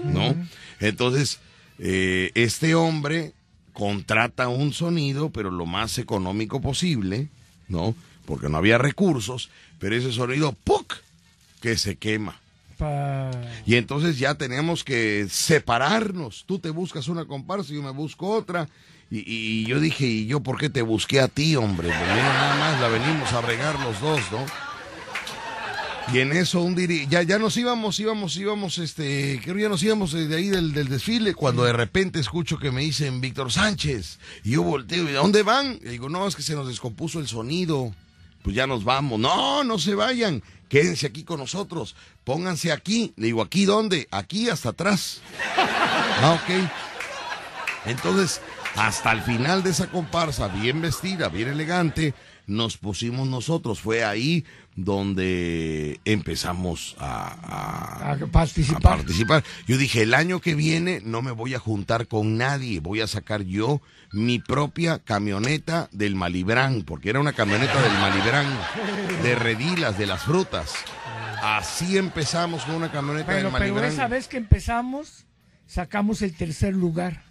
¿no? 0.04 0.36
Entonces, 0.80 1.40
eh, 1.80 2.32
este 2.36 2.76
hombre 2.76 3.34
contrata 3.72 4.50
un 4.50 4.74
sonido, 4.74 5.30
pero 5.30 5.50
lo 5.50 5.66
más 5.66 5.98
económico 5.98 6.60
posible, 6.60 7.30
¿no? 7.70 7.96
Porque 8.26 8.50
no 8.50 8.58
había 8.58 8.78
recursos, 8.78 9.50
pero 9.80 9.96
ese 9.96 10.12
sonido, 10.12 10.52
¡puc! 10.52 10.96
Que 11.62 11.78
se 11.78 11.96
quema. 11.96 12.40
Pa- 12.78 13.32
Y 13.66 13.76
entonces 13.76 14.18
ya 14.20 14.36
tenemos 14.36 14.84
que 14.84 15.28
separarnos. 15.30 16.44
Tú 16.46 16.60
te 16.60 16.70
buscas 16.70 17.08
una 17.08 17.26
comparsa 17.26 17.72
y 17.72 17.76
yo 17.76 17.82
me 17.84 17.92
busco 17.92 18.30
otra. 18.30 18.68
Y, 19.12 19.24
y 19.28 19.66
yo 19.66 19.80
dije, 19.80 20.06
¿y 20.06 20.26
yo 20.28 20.40
por 20.40 20.60
qué 20.60 20.70
te 20.70 20.82
busqué 20.84 21.20
a 21.20 21.28
ti, 21.28 21.56
hombre? 21.56 21.88
Mira, 21.88 22.00
nada 22.16 22.56
más 22.58 22.80
la 22.82 22.88
venimos 22.90 23.34
a 23.34 23.42
regar 23.42 23.80
los 23.80 24.00
dos, 24.00 24.22
¿no? 24.32 24.46
Y 26.14 26.20
en 26.20 26.32
eso 26.32 26.62
un 26.62 26.74
diri 26.74 27.06
ya, 27.08 27.22
ya 27.22 27.38
nos 27.38 27.56
íbamos, 27.56 28.00
íbamos, 28.00 28.36
íbamos, 28.36 28.80
este, 28.80 29.40
creo 29.44 29.58
ya 29.60 29.70
nos 29.70 29.84
íbamos 29.84 30.12
de 30.12 30.36
ahí 30.36 30.48
del, 30.50 30.74
del 30.74 30.88
desfile, 30.90 31.36
cuando 31.36 31.64
de 31.66 31.74
repente 31.74 32.20
escucho 32.20 32.58
que 32.58 32.72
me 32.72 32.82
dicen 32.82 33.22
Víctor 33.22 33.52
Sánchez. 33.52 34.18
Y 34.44 34.52
yo 34.52 34.64
volteo, 34.64 35.08
¿y 35.08 35.12
dónde 35.14 35.44
van? 35.44 35.80
Y 35.84 35.90
digo, 35.90 36.10
no, 36.10 36.28
es 36.28 36.36
que 36.36 36.42
se 36.42 36.56
nos 36.56 36.68
descompuso 36.68 37.20
el 37.20 37.28
sonido. 37.28 37.94
Pues 38.42 38.56
ya 38.56 38.68
nos 38.68 38.84
vamos. 38.84 39.20
No, 39.20 39.64
no 39.64 39.80
se 39.80 39.96
vayan. 39.96 40.44
Quédense 40.70 41.08
aquí 41.08 41.24
con 41.24 41.40
nosotros. 41.40 41.96
Pónganse 42.24 42.72
aquí. 42.72 43.14
Le 43.18 43.28
digo, 43.28 43.42
¿aquí 43.42 43.66
dónde? 43.66 44.08
Aquí 44.12 44.50
hasta 44.50 44.70
atrás. 44.70 45.22
Ah, 46.22 46.40
ok. 46.42 46.70
Entonces, 47.86 48.42
hasta 48.76 49.12
el 49.12 49.22
final 49.22 49.64
de 49.64 49.72
esa 49.72 49.90
comparsa, 49.90 50.48
bien 50.48 50.82
vestida, 50.82 51.30
bien 51.30 51.50
elegante, 51.50 52.14
nos 52.46 52.78
pusimos 52.78 53.28
nosotros. 53.28 53.80
Fue 53.80 54.04
ahí 54.04 54.46
donde 54.84 56.00
empezamos 56.06 56.96
a, 57.00 58.10
A 58.12 58.12
a 58.14 58.18
participar. 58.28 58.82
participar. 58.82 59.44
Yo 59.68 59.78
dije, 59.78 60.02
el 60.04 60.14
año 60.14 60.40
que 60.42 60.56
viene 60.56 61.02
no 61.04 61.22
me 61.22 61.32
voy 61.32 61.54
a 61.54 61.60
juntar 61.60 62.08
con 62.08 62.38
nadie, 62.38 62.80
voy 62.80 63.02
a 63.02 63.08
sacar 63.08 63.42
yo 63.44 63.82
mi 64.12 64.40
propia 64.40 65.00
camioneta 65.00 65.88
del 65.92 66.16
Malibrán, 66.16 66.84
porque 66.84 67.10
era 67.10 67.20
una 67.20 67.34
camioneta 67.34 67.82
del 67.82 67.94
Malibrán, 67.94 68.48
de 69.24 69.36
redilas, 69.36 69.98
de 69.98 70.08
las 70.08 70.24
frutas. 70.24 70.74
Así 71.44 71.98
empezamos 71.98 72.64
con 72.66 72.76
una 72.76 72.92
camioneta 72.92 73.28
Pero, 73.28 73.50
del 73.50 73.52
pero 73.52 73.60
Malibrán. 73.74 73.92
esa 73.94 74.08
vez 74.08 74.28
que 74.28 74.38
empezamos, 74.38 75.26
sacamos 75.68 76.22
el 76.22 76.34
tercer 76.36 76.74
lugar. 76.76 77.24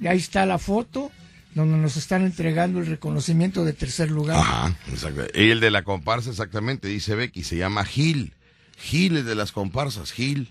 Y 0.00 0.06
ahí 0.06 0.18
está 0.18 0.46
la 0.46 0.58
foto 0.58 1.10
donde 1.54 1.76
nos 1.78 1.96
están 1.96 2.24
entregando 2.24 2.78
el 2.80 2.86
reconocimiento 2.86 3.64
de 3.64 3.72
tercer 3.72 4.10
lugar. 4.10 4.36
Ajá, 4.38 4.76
exacto. 4.90 5.22
Y 5.34 5.50
el 5.50 5.60
de 5.60 5.70
la 5.70 5.82
comparsa, 5.82 6.30
exactamente, 6.30 6.88
dice 6.88 7.14
Becky, 7.14 7.42
se 7.42 7.56
llama 7.56 7.84
Gil. 7.84 8.32
Gil 8.78 9.16
es 9.16 9.24
de 9.24 9.34
las 9.34 9.50
comparsas, 9.52 10.12
Gil. 10.12 10.48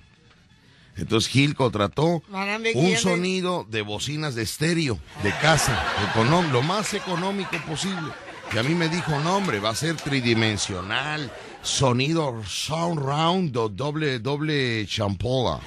Entonces 0.97 1.29
Gil 1.31 1.53
contrató 1.55 2.23
un 2.73 2.97
sonido 2.97 3.65
de 3.69 3.83
bocinas 3.83 4.33
de 4.35 4.41
estéreo, 4.43 4.99
de 5.23 5.29
casa, 5.41 5.81
lo 6.51 6.61
más 6.63 6.93
económico 6.95 7.55
posible. 7.67 8.11
Y 8.53 8.57
a 8.57 8.63
mí 8.63 8.73
me 8.73 8.89
dijo, 8.89 9.19
no 9.19 9.35
hombre, 9.37 9.59
va 9.59 9.69
a 9.69 9.75
ser 9.75 9.95
tridimensional, 9.97 11.31
sonido 11.61 12.41
sound 12.45 12.97
round, 12.99 13.51
do- 13.51 13.69
doble, 13.69 14.19
doble 14.19 14.85
champola. 14.87 15.59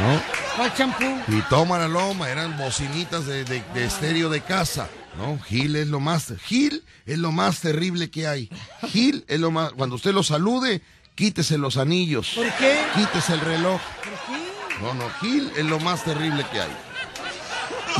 ¿No? 0.00 0.22
¿Cuál 0.56 0.74
champú? 0.74 1.04
Y 1.28 1.40
toma 1.42 1.78
la 1.78 1.88
loma, 1.88 2.28
eran 2.30 2.56
bocinitas 2.58 3.26
de, 3.26 3.44
de- 3.44 3.62
de 3.74 3.84
estéreo 3.84 4.28
de 4.30 4.40
casa, 4.40 4.88
¿no? 5.16 5.38
Gil 5.40 5.76
es 5.76 5.88
lo 5.88 6.00
más, 6.00 6.32
Gil 6.44 6.84
es 7.06 7.18
lo 7.18 7.32
más 7.32 7.60
terrible 7.60 8.10
que 8.10 8.26
hay. 8.26 8.50
Gil 8.88 9.24
es 9.28 9.40
lo 9.40 9.50
más, 9.50 9.72
cuando 9.72 9.96
usted 9.96 10.12
lo 10.12 10.22
salude, 10.22 10.82
quítese 11.14 11.58
los 11.58 11.76
anillos, 11.76 12.32
¿Por 12.34 12.50
qué? 12.54 12.78
quítese 12.94 13.34
el 13.34 13.40
reloj. 13.40 13.80
¿Por 13.80 14.36
qué? 14.36 14.82
No, 14.82 14.94
no, 14.94 15.08
Gil 15.20 15.52
es 15.56 15.64
lo 15.64 15.78
más 15.80 16.04
terrible 16.04 16.44
que 16.50 16.60
hay. 16.60 16.72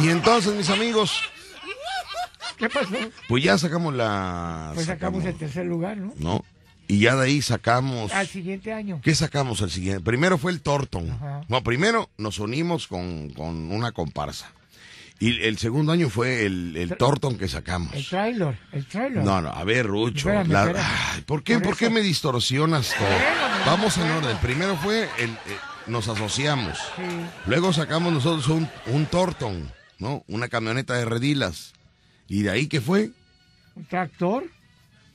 Y 0.02 0.08
entonces, 0.08 0.54
mis 0.54 0.70
amigos, 0.70 1.12
¿Qué 2.56 2.68
pasó? 2.68 2.88
pues 3.28 3.42
ya 3.44 3.58
sacamos 3.58 3.92
la... 3.94 4.70
Pues 4.74 4.86
sacamos 4.86 5.24
el 5.24 5.36
tercer 5.36 5.66
lugar, 5.66 5.96
¿no? 5.96 6.12
¿No? 6.18 6.44
Y 6.92 6.98
ya 6.98 7.16
de 7.16 7.24
ahí 7.24 7.40
sacamos... 7.40 8.12
Al 8.12 8.26
siguiente 8.26 8.72
año. 8.72 9.00
¿Qué 9.02 9.14
sacamos 9.14 9.62
el 9.62 9.70
siguiente? 9.70 10.02
Primero 10.02 10.36
fue 10.36 10.52
el 10.52 10.60
Torton. 10.60 11.10
Ajá. 11.10 11.40
No, 11.48 11.62
primero 11.62 12.10
nos 12.18 12.38
unimos 12.38 12.86
con, 12.86 13.30
con 13.30 13.72
una 13.72 13.92
comparsa. 13.92 14.52
Y 15.18 15.40
el 15.42 15.56
segundo 15.56 15.92
año 15.92 16.10
fue 16.10 16.44
el, 16.44 16.76
el 16.76 16.96
Torton 16.96 17.38
que 17.38 17.48
sacamos. 17.48 17.94
El 17.94 18.04
trailer, 18.06 18.58
el 18.72 18.84
trailer. 18.84 19.24
No, 19.24 19.40
no, 19.40 19.48
a 19.50 19.64
ver, 19.64 19.86
Rucho. 19.86 20.28
Espérame, 20.28 20.48
la- 20.52 20.64
espérame. 20.66 20.86
Ay, 21.14 21.20
¿por, 21.22 21.42
qué, 21.42 21.54
Por 21.54 21.62
¿Por 21.62 21.76
qué 21.78 21.88
me 21.90 22.00
distorsionas 22.02 22.92
todo? 22.94 23.06
Espérame, 23.08 23.64
Vamos 23.66 23.96
en 23.96 24.10
orden. 24.10 24.36
Primero 24.38 24.76
fue 24.76 25.08
el. 25.18 25.30
eh, 25.30 25.36
nos 25.86 26.08
asociamos. 26.08 26.76
Sí. 26.96 27.02
Luego 27.46 27.72
sacamos 27.72 28.12
nosotros 28.12 28.48
un, 28.48 28.68
un 28.86 29.06
Torton, 29.06 29.72
¿no? 29.98 30.24
Una 30.26 30.48
camioneta 30.48 30.94
de 30.94 31.04
redilas. 31.06 31.72
¿Y 32.28 32.42
de 32.42 32.50
ahí 32.50 32.66
qué 32.66 32.80
fue? 32.82 33.12
Un 33.76 33.84
tractor. 33.86 34.44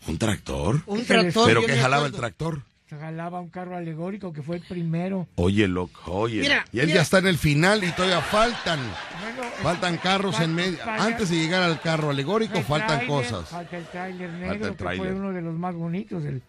¿Un 0.07 0.17
tractor? 0.17 0.81
Un 0.85 1.05
tractor. 1.05 1.47
¿Pero 1.47 1.65
qué 1.65 1.75
jalaba 1.75 2.05
el 2.05 2.13
tractor? 2.13 2.61
Se 2.89 2.95
jalaba 2.95 3.41
un 3.41 3.49
carro 3.49 3.75
alegórico 3.75 4.31
que 4.31 4.41
fue 4.41 4.57
el 4.57 4.61
primero. 4.61 5.27
Oye, 5.35 5.67
loco, 5.67 6.13
oye. 6.13 6.39
Mira, 6.39 6.65
y 6.71 6.79
él 6.79 6.85
mira. 6.85 6.95
ya 6.95 7.01
está 7.01 7.17
en 7.17 7.27
el 7.27 7.37
final 7.37 7.83
y 7.83 7.91
todavía 7.91 8.21
faltan. 8.21 8.79
Bueno, 8.79 9.51
Faltan 9.61 9.97
carros 9.97 10.39
en 10.39 10.55
medio. 10.55 10.77
Antes 10.85 11.29
de 11.29 11.35
llegar 11.35 11.63
al 11.63 11.81
carro 11.81 12.11
alegórico, 12.11 12.61
faltan 12.61 13.05
cosas. 13.05 13.49
Falta 13.49 13.77
el 13.77 13.85
tráiler 13.87 14.29
Falta 14.29 14.45
negro, 14.53 14.67
el 14.67 14.75
que 14.77 14.97
fue 14.97 15.13
uno 15.13 15.33
de 15.33 15.41
los 15.41 15.53
más 15.55 15.75
bonitos. 15.75 16.23
El, 16.23 16.41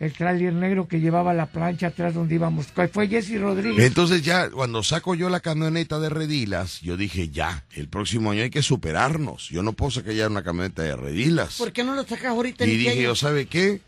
el 0.00 0.12
tráiler 0.12 0.52
negro 0.52 0.86
que 0.86 1.00
llevaba 1.00 1.34
la 1.34 1.46
plancha 1.46 1.88
atrás 1.88 2.14
donde 2.14 2.36
íbamos. 2.36 2.66
Fue 2.92 3.08
Jesse 3.08 3.40
Rodríguez. 3.40 3.84
Entonces 3.84 4.22
ya, 4.22 4.48
cuando 4.50 4.82
saco 4.82 5.14
yo 5.14 5.28
la 5.28 5.40
camioneta 5.40 5.98
de 5.98 6.08
redilas, 6.08 6.80
yo 6.80 6.96
dije, 6.96 7.30
ya, 7.30 7.64
el 7.72 7.88
próximo 7.88 8.30
año 8.30 8.42
hay 8.42 8.50
que 8.50 8.62
superarnos. 8.62 9.48
Yo 9.48 9.62
no 9.62 9.72
puedo 9.72 9.90
sacar 9.90 10.12
ya 10.12 10.28
una 10.28 10.44
camioneta 10.44 10.82
de 10.82 10.96
redilas. 10.96 11.56
¿Por 11.56 11.72
qué 11.72 11.82
no 11.82 11.94
lo 11.94 12.04
sacas 12.04 12.26
ahorita 12.26 12.64
Y 12.64 12.76
dije 12.76 13.02
yo? 13.02 13.14
¿sabe 13.16 13.46
qué? 13.46 13.80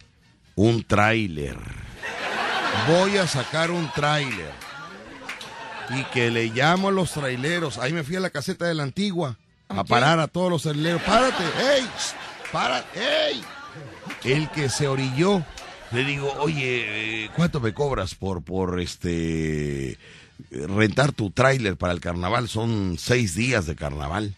Un 0.56 0.82
tráiler. 0.82 1.56
Voy 2.88 3.16
a 3.16 3.26
sacar 3.26 3.70
un 3.70 3.90
tráiler. 3.92 4.50
Y 5.90 6.04
que 6.04 6.30
le 6.30 6.46
llamo 6.46 6.88
a 6.88 6.92
los 6.92 7.12
traileros. 7.12 7.78
Ahí 7.78 7.92
me 7.92 8.04
fui 8.04 8.16
a 8.16 8.20
la 8.20 8.30
caseta 8.30 8.66
de 8.66 8.74
la 8.74 8.82
antigua. 8.82 9.38
A 9.68 9.84
parar 9.84 10.18
a 10.18 10.26
todos 10.26 10.50
los 10.50 10.62
traileros. 10.62 11.02
¡Párate! 11.02 11.44
¡Ey! 11.76 11.86
¡Para! 12.52 12.84
¡Ey! 12.94 13.42
El 14.24 14.50
que 14.50 14.68
se 14.68 14.88
orilló. 14.88 15.44
Le 15.92 16.04
digo, 16.04 16.32
oye, 16.38 17.24
eh, 17.24 17.30
¿cuánto 17.34 17.60
me 17.60 17.74
cobras 17.74 18.14
por, 18.14 18.42
por 18.42 18.80
este, 18.80 19.98
rentar 20.50 21.12
tu 21.12 21.30
tráiler 21.30 21.76
para 21.76 21.92
el 21.92 22.00
carnaval? 22.00 22.48
Son 22.48 22.96
seis 22.98 23.34
días 23.34 23.66
de 23.66 23.74
carnaval. 23.74 24.36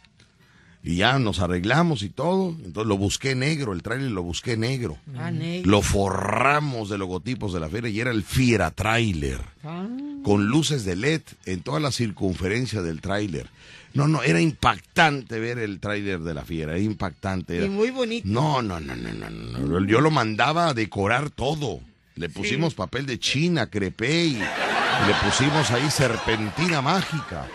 Y 0.84 0.96
ya 0.96 1.18
nos 1.18 1.38
arreglamos 1.38 2.02
y 2.02 2.08
todo. 2.08 2.56
Entonces 2.64 2.88
lo 2.88 2.96
busqué 2.96 3.34
negro, 3.34 3.72
el 3.72 3.82
tráiler 3.82 4.10
lo 4.10 4.22
busqué 4.22 4.56
negro. 4.56 4.96
Ah, 5.16 5.30
negro. 5.30 5.70
Lo 5.70 5.82
forramos 5.82 6.88
de 6.88 6.98
logotipos 6.98 7.52
de 7.52 7.60
la 7.60 7.68
feria 7.68 7.90
y 7.90 8.00
era 8.00 8.10
el 8.10 8.24
Fiera 8.24 8.70
Trailer. 8.72 9.40
Ah. 9.62 9.86
Con 10.24 10.46
luces 10.46 10.84
de 10.84 10.96
LED 10.96 11.22
en 11.46 11.60
toda 11.60 11.78
la 11.80 11.92
circunferencia 11.92 12.82
del 12.82 13.00
tráiler. 13.00 13.48
No, 13.94 14.08
no, 14.08 14.22
era 14.22 14.40
impactante 14.40 15.38
ver 15.38 15.58
el 15.58 15.80
tráiler 15.80 16.20
de 16.20 16.34
la 16.34 16.44
fiera, 16.44 16.72
era 16.72 16.80
impactante. 16.80 17.56
era- 17.58 17.66
Y 17.66 17.68
muy 17.68 17.90
bonito. 17.90 18.26
No, 18.28 18.62
no, 18.62 18.80
no, 18.80 18.94
no, 18.96 19.12
no, 19.12 19.30
no. 19.30 19.86
Yo 19.86 20.00
lo 20.00 20.10
mandaba 20.10 20.68
a 20.68 20.74
decorar 20.74 21.30
todo. 21.30 21.80
Le 22.14 22.28
pusimos 22.28 22.74
papel 22.74 23.06
de 23.06 23.18
China, 23.18 23.68
crepé 23.68 24.24
y 24.26 24.32
le 24.34 25.14
pusimos 25.24 25.70
ahí 25.70 25.90
serpentina 25.90 26.82
mágica. 26.82 27.46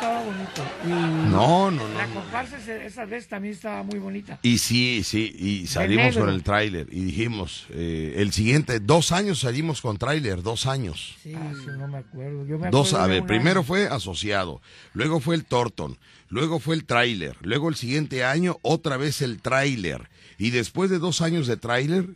No, 0.00 0.08
estaba 0.10 0.22
bonito. 0.24 0.62
Y 0.84 0.88
No, 0.88 1.70
no, 1.70 1.88
no. 1.88 1.94
La 1.98 2.06
no. 2.06 2.14
comparsa 2.14 2.58
ese- 2.58 2.84
esa 2.86 3.04
vez 3.04 3.28
también 3.28 3.54
estaba 3.54 3.82
muy 3.82 3.98
bonita. 3.98 4.38
Y 4.42 4.58
sí, 4.58 5.02
sí, 5.04 5.34
y 5.38 5.66
salimos 5.66 6.16
con 6.16 6.28
el 6.28 6.42
tráiler 6.42 6.88
y 6.90 7.00
dijimos, 7.04 7.66
eh, 7.70 8.14
el 8.18 8.32
siguiente, 8.32 8.80
dos 8.80 9.12
años 9.12 9.40
salimos 9.40 9.80
con 9.80 9.96
tráiler, 9.96 10.42
dos 10.42 10.66
años. 10.66 11.16
Sí. 11.22 11.32
Ah, 11.36 11.52
sí, 11.58 11.66
no 11.78 11.88
me 11.88 11.98
acuerdo. 11.98 12.44
Yo 12.46 12.58
me 12.58 12.70
Dos, 12.70 12.94
a 12.94 13.06
ver, 13.06 13.24
primero 13.24 13.60
año. 13.60 13.66
fue 13.66 13.86
asociado, 13.88 14.60
luego 14.92 15.20
fue 15.20 15.36
el 15.36 15.44
Torton, 15.44 15.96
luego 16.28 16.58
fue 16.60 16.74
el 16.74 16.84
tráiler, 16.84 17.36
luego 17.40 17.68
el 17.68 17.76
siguiente 17.76 18.24
año 18.24 18.58
otra 18.62 18.96
vez 18.96 19.22
el 19.22 19.40
tráiler. 19.40 20.08
Y 20.38 20.50
después 20.50 20.90
de 20.90 20.98
dos 20.98 21.20
años 21.22 21.46
de 21.46 21.56
tráiler, 21.56 22.08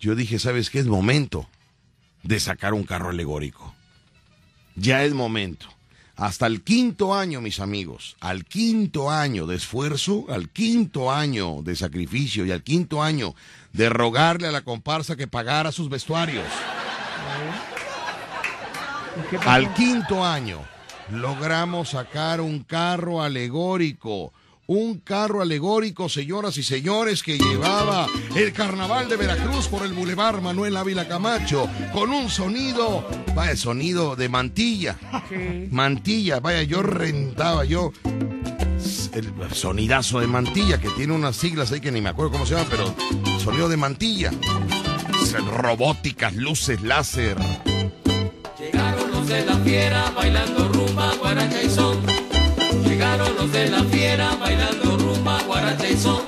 yo 0.00 0.14
dije, 0.14 0.38
¿sabes 0.38 0.68
qué? 0.70 0.80
Es 0.80 0.86
momento 0.86 1.48
de 2.22 2.40
sacar 2.40 2.74
un 2.74 2.84
carro 2.84 3.10
alegórico. 3.10 3.74
Ya 4.74 5.04
es 5.04 5.14
momento. 5.14 5.68
Hasta 6.16 6.46
el 6.46 6.62
quinto 6.62 7.14
año, 7.14 7.42
mis 7.42 7.60
amigos, 7.60 8.16
al 8.20 8.46
quinto 8.46 9.10
año 9.10 9.46
de 9.46 9.56
esfuerzo, 9.56 10.24
al 10.30 10.48
quinto 10.48 11.12
año 11.12 11.62
de 11.62 11.76
sacrificio 11.76 12.46
y 12.46 12.52
al 12.52 12.62
quinto 12.62 13.02
año 13.02 13.34
de 13.74 13.90
rogarle 13.90 14.48
a 14.48 14.52
la 14.52 14.62
comparsa 14.62 15.16
que 15.16 15.26
pagara 15.26 15.72
sus 15.72 15.90
vestuarios. 15.90 16.46
Al 19.44 19.72
quinto 19.74 20.24
año 20.24 20.60
logramos 21.10 21.90
sacar 21.90 22.40
un 22.40 22.62
carro 22.64 23.22
alegórico. 23.22 24.32
Un 24.68 24.98
carro 24.98 25.42
alegórico, 25.42 26.08
señoras 26.08 26.56
y 26.58 26.64
señores, 26.64 27.22
que 27.22 27.38
llevaba 27.38 28.08
el 28.34 28.52
carnaval 28.52 29.08
de 29.08 29.16
Veracruz 29.16 29.68
por 29.68 29.86
el 29.86 29.92
Boulevard 29.92 30.40
Manuel 30.40 30.76
Ávila 30.76 31.06
Camacho, 31.06 31.68
con 31.92 32.10
un 32.10 32.28
sonido, 32.28 33.06
vaya, 33.36 33.54
sonido 33.54 34.16
de 34.16 34.28
mantilla. 34.28 34.96
Sí. 35.28 35.68
Mantilla, 35.70 36.40
vaya, 36.40 36.64
yo 36.64 36.82
rentaba, 36.82 37.64
yo. 37.64 37.92
El 39.12 39.32
sonidazo 39.52 40.18
de 40.18 40.26
mantilla, 40.26 40.80
que 40.80 40.90
tiene 40.90 41.12
unas 41.12 41.36
siglas 41.36 41.70
ahí 41.70 41.80
que 41.80 41.92
ni 41.92 42.00
me 42.00 42.08
acuerdo 42.08 42.32
cómo 42.32 42.44
se 42.44 42.54
llama, 42.54 42.66
pero 42.68 42.92
sonido 43.38 43.68
de 43.68 43.76
mantilla. 43.76 44.32
Robóticas, 45.60 46.34
luces, 46.34 46.82
láser. 46.82 47.36
Llegaron 48.58 49.12
los 49.12 49.28
de 49.28 49.44
la 49.44 49.56
fiera 49.58 50.10
bailando 50.10 50.68
rumba, 50.68 51.14
guaracha 51.14 51.62
de 53.52 53.70
la 53.70 53.82
fiera 53.84 54.36
bailando 54.40 54.96
rumba, 54.96 55.40
guaracha 55.46 55.88
y 55.88 55.96
son. 55.96 56.25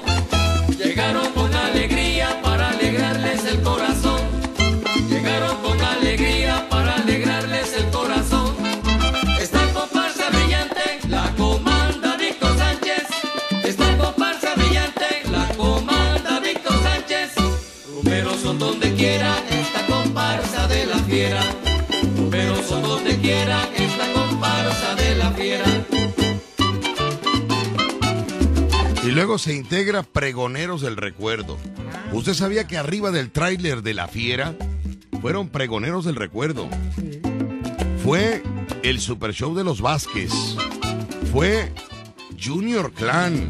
Luego 29.18 29.36
se 29.36 29.52
integra 29.52 30.04
Pregoneros 30.04 30.80
del 30.80 30.96
Recuerdo. 30.96 31.58
¿Usted 32.12 32.34
sabía 32.34 32.68
que 32.68 32.76
arriba 32.76 33.10
del 33.10 33.32
tráiler 33.32 33.82
de 33.82 33.92
La 33.92 34.06
Fiera 34.06 34.54
fueron 35.20 35.48
Pregoneros 35.48 36.04
del 36.04 36.14
Recuerdo? 36.14 36.68
Fue 38.04 38.44
el 38.84 39.00
Super 39.00 39.34
Show 39.34 39.56
de 39.56 39.64
los 39.64 39.80
Vázquez. 39.80 40.30
Fue 41.32 41.72
Junior 42.40 42.92
Clan. 42.92 43.48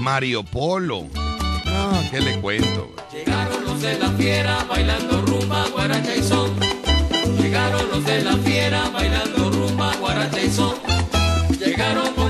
Mario 0.00 0.44
Polo. 0.44 1.06
Ah, 1.16 2.02
¿qué 2.10 2.20
le 2.20 2.38
cuento? 2.42 2.94
Llegaron 3.10 3.64
los 3.64 3.80
de 3.80 3.98
la 3.98 4.10
fiera 4.10 4.66
bailando 4.68 5.22
rumba, 5.22 5.66
guaracha 5.70 6.14
y 6.14 6.22
son. 6.22 6.50
Llegaron 7.40 7.88
los 7.88 8.04
de 8.04 8.22
la 8.22 8.36
fiera 8.36 8.90
bailando 8.90 9.50
rumba, 9.50 9.96
guaracha 9.96 10.42
y 10.42 10.50
son. 10.50 10.74
Llegaron 11.58 12.21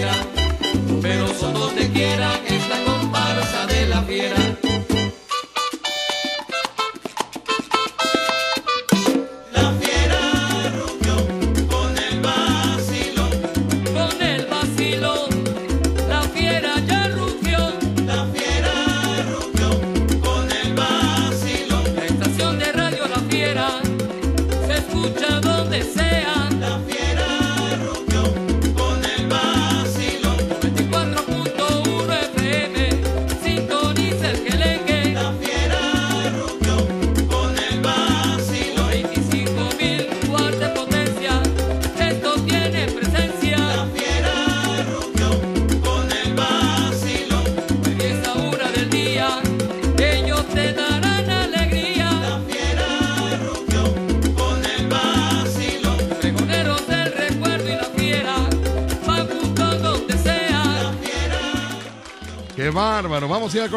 de 0.00 0.41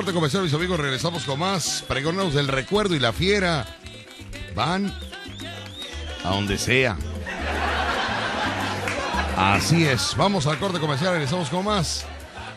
corte 0.05 0.13
comercial, 0.13 0.43
mis 0.43 0.53
amigos. 0.53 0.79
Regresamos 0.79 1.23
con 1.23 1.39
más 1.39 1.83
Pregoneros 1.87 2.35
del 2.35 2.47
Recuerdo 2.47 2.93
y 2.93 2.99
la 2.99 3.11
Fiera. 3.11 3.65
Van 4.53 4.93
a 6.23 6.29
donde 6.29 6.59
sea. 6.59 6.95
Así 9.35 9.83
es. 9.83 10.13
Vamos 10.15 10.45
al 10.45 10.59
corte 10.59 10.79
comercial. 10.79 11.13
Regresamos 11.13 11.49
con 11.49 11.65
más. 11.65 12.05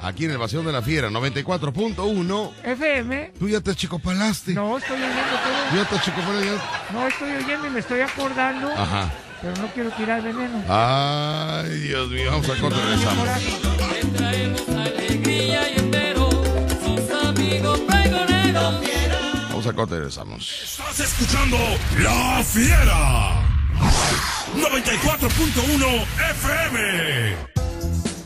Aquí 0.03 0.27
en 0.27 0.33
el 0.33 0.37
Vacío 0.37 0.63
de 0.63 0.73
la 0.73 0.83
Fiera, 0.83 1.09
94.1. 1.09 2.53
FM. 2.65 3.33
Tú 3.39 3.49
ya 3.49 3.63
te 3.63 3.75
chicopalaste. 3.75 4.53
No, 4.53 4.77
estoy 4.77 4.97
oyendo 4.97 5.17
todo. 5.17 5.83
Ya 5.83 5.89
te 5.89 6.01
chicopalaste. 6.05 6.93
No, 6.93 7.07
estoy 7.07 7.33
oyendo 7.33 7.67
y 7.67 7.71
me 7.71 7.81
estoy 7.81 8.01
acordando. 8.03 8.71
Ajá. 8.73 9.11
Pero 9.41 9.57
no 9.57 9.69
quiero 9.69 9.91
tirar 9.93 10.21
veneno. 10.23 10.63
Ay, 10.69 11.71
Dios 11.81 12.11
mío. 12.11 12.31
Vamos 12.31 12.51
al 12.51 12.61
corte. 12.61 12.79
Regresamos. 12.79 13.27
Al 19.69 19.75
corte. 19.75 19.97
Regresamos. 19.97 20.51
Estás 20.65 21.01
escuchando 21.01 21.59
La 22.01 22.43
Fiera. 22.43 23.43
94.1 24.57 26.07
FM. 26.31 27.59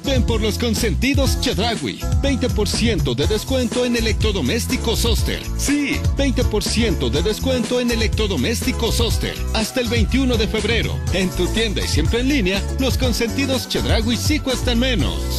Ven 0.05 0.25
por 0.25 0.41
los 0.41 0.59
consentidos 0.59 1.41
Chedragui. 1.41 1.99
20% 2.23 3.15
de 3.15 3.27
descuento 3.27 3.85
en 3.85 3.97
electrodomésticos 3.97 5.05
Oster. 5.05 5.43
Sí, 5.57 5.97
20% 6.17 7.11
de 7.11 7.23
descuento 7.23 7.81
en 7.81 7.91
electrodomésticos 7.91 9.01
Oster. 9.01 9.35
Hasta 9.55 9.81
el 9.81 9.89
21 9.89 10.37
de 10.37 10.49
febrero. 10.49 10.99
En 11.13 11.31
tu 11.31 11.47
tienda 11.49 11.83
y 11.83 11.89
siempre 11.89 12.21
en 12.21 12.29
línea, 12.29 12.63
los 12.79 12.99
consentidos 12.99 13.69
Chedragui 13.69 14.17
sí 14.17 14.39
cuestan 14.41 14.79
menos. 14.79 15.32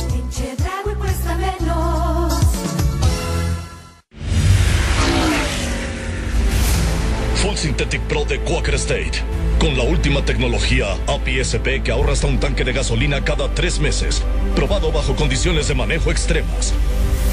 Pro 7.99 8.25
de 8.25 8.39
Quaker 8.39 8.75
State. 8.75 9.21
Con 9.59 9.77
la 9.77 9.83
última 9.83 10.23
tecnología 10.25 10.93
APSP 11.07 11.83
que 11.83 11.91
ahorra 11.91 12.13
hasta 12.13 12.27
un 12.27 12.39
tanque 12.39 12.63
de 12.63 12.73
gasolina 12.73 13.23
cada 13.23 13.53
tres 13.53 13.79
meses. 13.79 14.23
Probado 14.55 14.91
bajo 14.91 15.15
condiciones 15.15 15.67
de 15.67 15.75
manejo 15.75 16.11
extremas. 16.11 16.73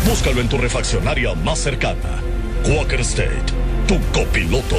Búscalo 0.06 0.40
en 0.40 0.48
tu 0.48 0.58
refaccionaria 0.58 1.34
más 1.34 1.58
cercana. 1.58 2.22
Quaker 2.64 3.00
State, 3.00 3.52
tu 3.86 3.98
copiloto. 4.12 4.76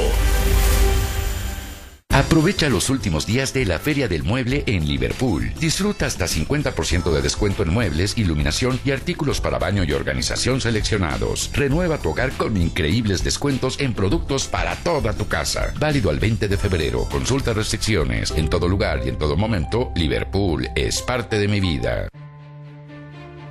Aprovecha 2.32 2.70
los 2.70 2.88
últimos 2.88 3.26
días 3.26 3.52
de 3.52 3.66
la 3.66 3.78
Feria 3.78 4.08
del 4.08 4.22
Mueble 4.22 4.64
en 4.66 4.88
Liverpool. 4.88 5.52
Disfruta 5.60 6.06
hasta 6.06 6.24
50% 6.24 7.12
de 7.12 7.20
descuento 7.20 7.62
en 7.62 7.68
muebles, 7.68 8.16
iluminación 8.16 8.80
y 8.86 8.90
artículos 8.90 9.38
para 9.38 9.58
baño 9.58 9.84
y 9.84 9.92
organización 9.92 10.58
seleccionados. 10.58 11.50
Renueva 11.52 11.98
tu 11.98 12.08
hogar 12.08 12.32
con 12.32 12.56
increíbles 12.56 13.22
descuentos 13.22 13.78
en 13.80 13.92
productos 13.92 14.46
para 14.46 14.76
toda 14.76 15.12
tu 15.12 15.28
casa. 15.28 15.74
Válido 15.78 16.08
al 16.08 16.20
20 16.20 16.48
de 16.48 16.56
febrero. 16.56 17.06
Consulta 17.10 17.52
restricciones. 17.52 18.30
En 18.30 18.48
todo 18.48 18.66
lugar 18.66 19.02
y 19.04 19.10
en 19.10 19.18
todo 19.18 19.36
momento, 19.36 19.92
Liverpool 19.94 20.70
es 20.74 21.02
parte 21.02 21.38
de 21.38 21.48
mi 21.48 21.60
vida. 21.60 22.08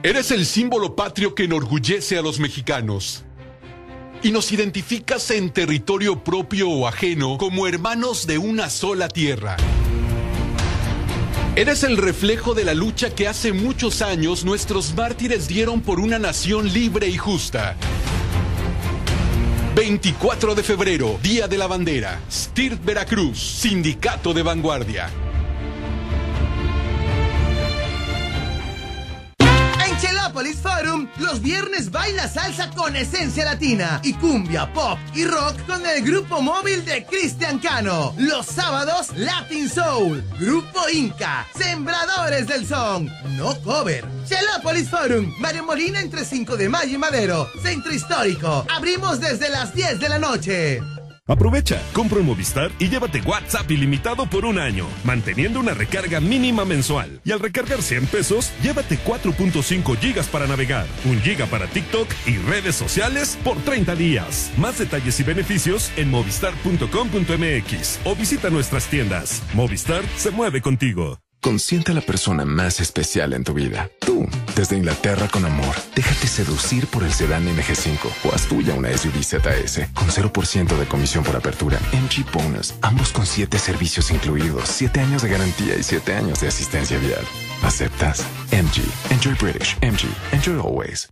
Eres 0.02 0.32
el 0.32 0.48
símbolo 0.48 0.96
patrio 0.96 1.36
que 1.36 1.44
enorgullece 1.44 2.18
a 2.18 2.24
los 2.24 2.40
mexicanos. 2.40 3.26
Y 4.24 4.32
nos 4.32 4.52
identificas 4.52 5.32
en 5.32 5.50
territorio 5.50 6.24
propio 6.24 6.70
o 6.70 6.88
ajeno 6.88 7.38
como 7.38 7.68
hermanos 7.68 8.28
de 8.28 8.38
una 8.38 8.70
sola 8.70 9.08
tierra. 9.08 9.58
Eres 11.56 11.84
el 11.84 11.98
reflejo 11.98 12.54
de 12.54 12.64
la 12.64 12.74
lucha 12.74 13.14
que 13.14 13.28
hace 13.28 13.52
muchos 13.52 14.02
años 14.02 14.46
nuestros 14.46 14.94
mártires 14.96 15.48
dieron 15.48 15.82
por 15.82 16.00
una 16.00 16.20
nación 16.20 16.72
libre 16.72 17.08
y 17.08 17.18
justa. 17.18 17.76
24 19.76 20.56
de 20.56 20.64
febrero, 20.64 21.20
Día 21.24 21.48
de 21.48 21.58
la 21.58 21.68
Bandera. 21.68 22.22
STIRT 22.30 22.84
Veracruz, 22.86 23.40
Sindicato 23.40 24.34
de 24.34 24.44
Vanguardia. 24.44 25.10
Forum, 30.34 31.08
los 31.20 31.42
viernes 31.42 31.92
baila 31.92 32.28
salsa 32.28 32.70
con 32.72 32.96
esencia 32.96 33.44
latina 33.44 34.00
y 34.04 34.14
cumbia, 34.14 34.72
pop 34.74 34.98
y 35.14 35.26
rock 35.26 35.66
con 35.68 35.86
el 35.86 36.04
grupo 36.04 36.42
móvil 36.42 36.86
de 36.86 37.06
Cristian 37.06 37.60
Cano. 37.60 38.14
Los 38.18 38.46
sábados, 38.46 39.10
Latin 39.16 39.70
Soul, 39.70 40.24
Grupo 40.40 40.90
Inca, 40.90 41.48
Sembradores 41.58 42.48
del 42.48 42.66
Son, 42.66 43.10
no 43.38 43.60
cover. 43.62 44.06
Chelopolis 44.26 44.90
Forum, 44.90 45.34
Mario 45.40 45.66
Molina 45.66 46.00
entre 46.00 46.24
5 46.24 46.56
de 46.56 46.70
mayo 46.70 46.96
y 46.96 46.98
Madero, 46.98 47.50
Centro 47.62 47.94
Histórico. 47.94 48.66
Abrimos 48.70 49.20
desde 49.20 49.50
las 49.50 49.74
10 49.74 50.00
de 50.00 50.10
la 50.10 50.20
noche. 50.20 50.82
Aprovecha, 51.28 51.82
compra 51.94 52.20
un 52.20 52.26
Movistar 52.26 52.72
y 52.80 52.90
llévate 52.90 53.22
WhatsApp 53.22 53.70
ilimitado 53.70 54.26
por 54.26 54.44
un 54.44 54.58
año, 54.58 54.88
manteniendo 55.04 55.60
una 55.60 55.74
recarga 55.74 56.20
mínima 56.20 56.66
mensual. 56.66 57.22
Y 57.24 57.32
al 57.32 57.40
recargar 57.40 57.82
100 57.82 58.08
pesos, 58.08 58.52
llévate 58.62 58.98
4.5 58.98 59.98
gigas 59.98 60.28
para 60.28 60.48
navegar, 60.48 60.88
un 61.06 61.22
giga 61.22 61.46
para 61.46 61.68
TikTok 61.68 62.08
y 62.26 62.38
redes 62.38 62.76
sociales 62.76 63.38
por 63.44 63.58
30 63.58 63.96
días. 63.96 64.52
Más 64.58 64.80
detalles 64.80 65.20
y 65.20 65.24
beneficios 65.24 65.92
en 65.96 66.10
movistar.com.mx 66.10 68.00
o 68.04 68.16
visita 68.16 68.50
nuestras 68.50 68.88
tiendas. 68.88 69.44
Movistar 69.54 70.04
se 70.18 70.32
mueve 70.32 70.62
contigo. 70.62 71.20
Consiente 71.42 71.92
a 71.92 71.96
la 71.96 72.02
persona 72.02 72.46
más 72.46 72.80
especial 72.80 73.34
en 73.34 73.44
tu 73.44 73.56
vida. 73.56 73.90
Tú, 74.00 74.28
desde 74.56 74.78
Inglaterra 74.78 75.28
con 75.28 75.44
amor. 75.44 75.76
Déjate 75.96 76.28
seducir 76.28 76.86
por 76.86 77.04
el 77.04 77.12
sedán 77.12 77.48
MG5 77.48 77.98
o 78.26 78.34
haz 78.34 78.48
tuya 78.48 78.76
una 78.76 78.96
SUV 78.96 79.24
ZS 79.24 79.90
con 79.96 80.08
0% 80.08 80.78
de 80.78 80.86
comisión 80.86 81.24
por 81.24 81.36
apertura. 81.36 81.80
MG 81.94 82.32
Bonus, 82.32 82.76
ambos 82.84 83.12
con 83.12 83.26
7 83.26 83.58
servicios 83.58 84.12
incluidos, 84.12 84.70
7 84.70 85.00
años 85.00 85.24
de 85.24 85.30
garantía 85.30 85.76
y 85.76 85.82
7 85.82 86.14
años 86.14 86.42
de 86.42 86.48
asistencia 86.48 87.00
vial. 87.00 87.26
¿Aceptas? 87.64 88.24
MG. 88.52 88.84
Enjoy 89.12 89.34
British. 89.34 89.76
MG. 89.82 90.08
Enjoy 90.34 90.60
always. 90.60 91.10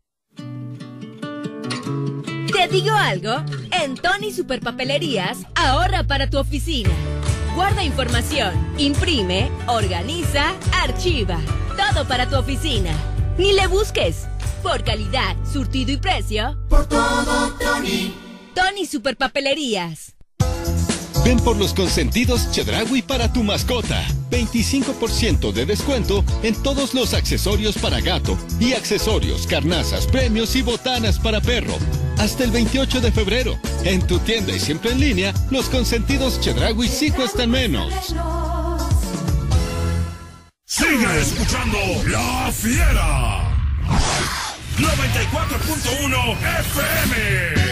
¿Te 2.53 2.67
digo 2.67 2.93
algo? 2.93 3.43
En 3.71 3.95
Tony 3.95 4.32
Superpapelerías, 4.32 5.39
ahorra 5.55 6.03
para 6.03 6.30
tu 6.30 6.38
oficina. 6.38 6.91
Guarda 7.55 7.83
información, 7.83 8.53
imprime, 8.77 9.51
organiza, 9.67 10.53
archiva. 10.71 11.39
Todo 11.75 12.07
para 12.07 12.27
tu 12.29 12.37
oficina. 12.37 12.91
Ni 13.37 13.53
le 13.53 13.67
busques. 13.67 14.27
Por 14.63 14.83
calidad, 14.83 15.35
surtido 15.51 15.91
y 15.91 15.97
precio. 15.97 16.57
Por 16.69 16.85
todo, 16.87 17.53
Tony. 17.59 18.13
Tony 18.53 18.85
Superpapelerías. 18.85 20.15
Ven 21.24 21.38
por 21.39 21.57
los 21.57 21.74
consentidos 21.74 22.51
Chedraui 22.51 23.01
para 23.01 23.32
tu 23.32 23.43
mascota. 23.43 24.05
25% 24.32 25.51
de 25.51 25.65
descuento 25.65 26.24
en 26.43 26.55
todos 26.61 26.93
los 26.93 27.13
accesorios 27.13 27.78
para 27.78 27.99
gato 27.99 28.38
y 28.59 28.74
accesorios, 28.74 29.47
carnazas, 29.47 30.05
premios 30.07 30.55
y 30.55 30.61
botanas 30.61 31.20
para 31.20 31.41
perro. 31.41 31.74
Hasta 32.17 32.43
el 32.43 32.51
28 32.51 33.01
de 33.01 33.11
febrero. 33.11 33.59
En 33.84 34.05
tu 34.05 34.20
tienda 34.20 34.53
y 34.53 34.59
siempre 34.59 34.91
en 34.91 34.99
línea, 34.99 35.34
los 35.49 35.70
consentidos 35.70 36.39
Chedraui 36.41 36.88
sí 36.88 37.11
cuestan 37.11 37.51
menos. 37.51 37.93
Sigue 40.65 41.20
escuchando 41.20 41.78
La 42.07 42.51
Fiera. 42.51 43.49
94.1 44.78 46.38
FM. 46.59 47.68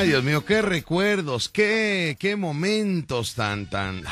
Ay, 0.00 0.08
Dios 0.08 0.24
mío, 0.24 0.46
qué 0.46 0.62
recuerdos, 0.62 1.50
qué, 1.50 2.16
qué 2.18 2.34
momentos 2.34 3.34
tan, 3.34 3.66
tan. 3.66 4.02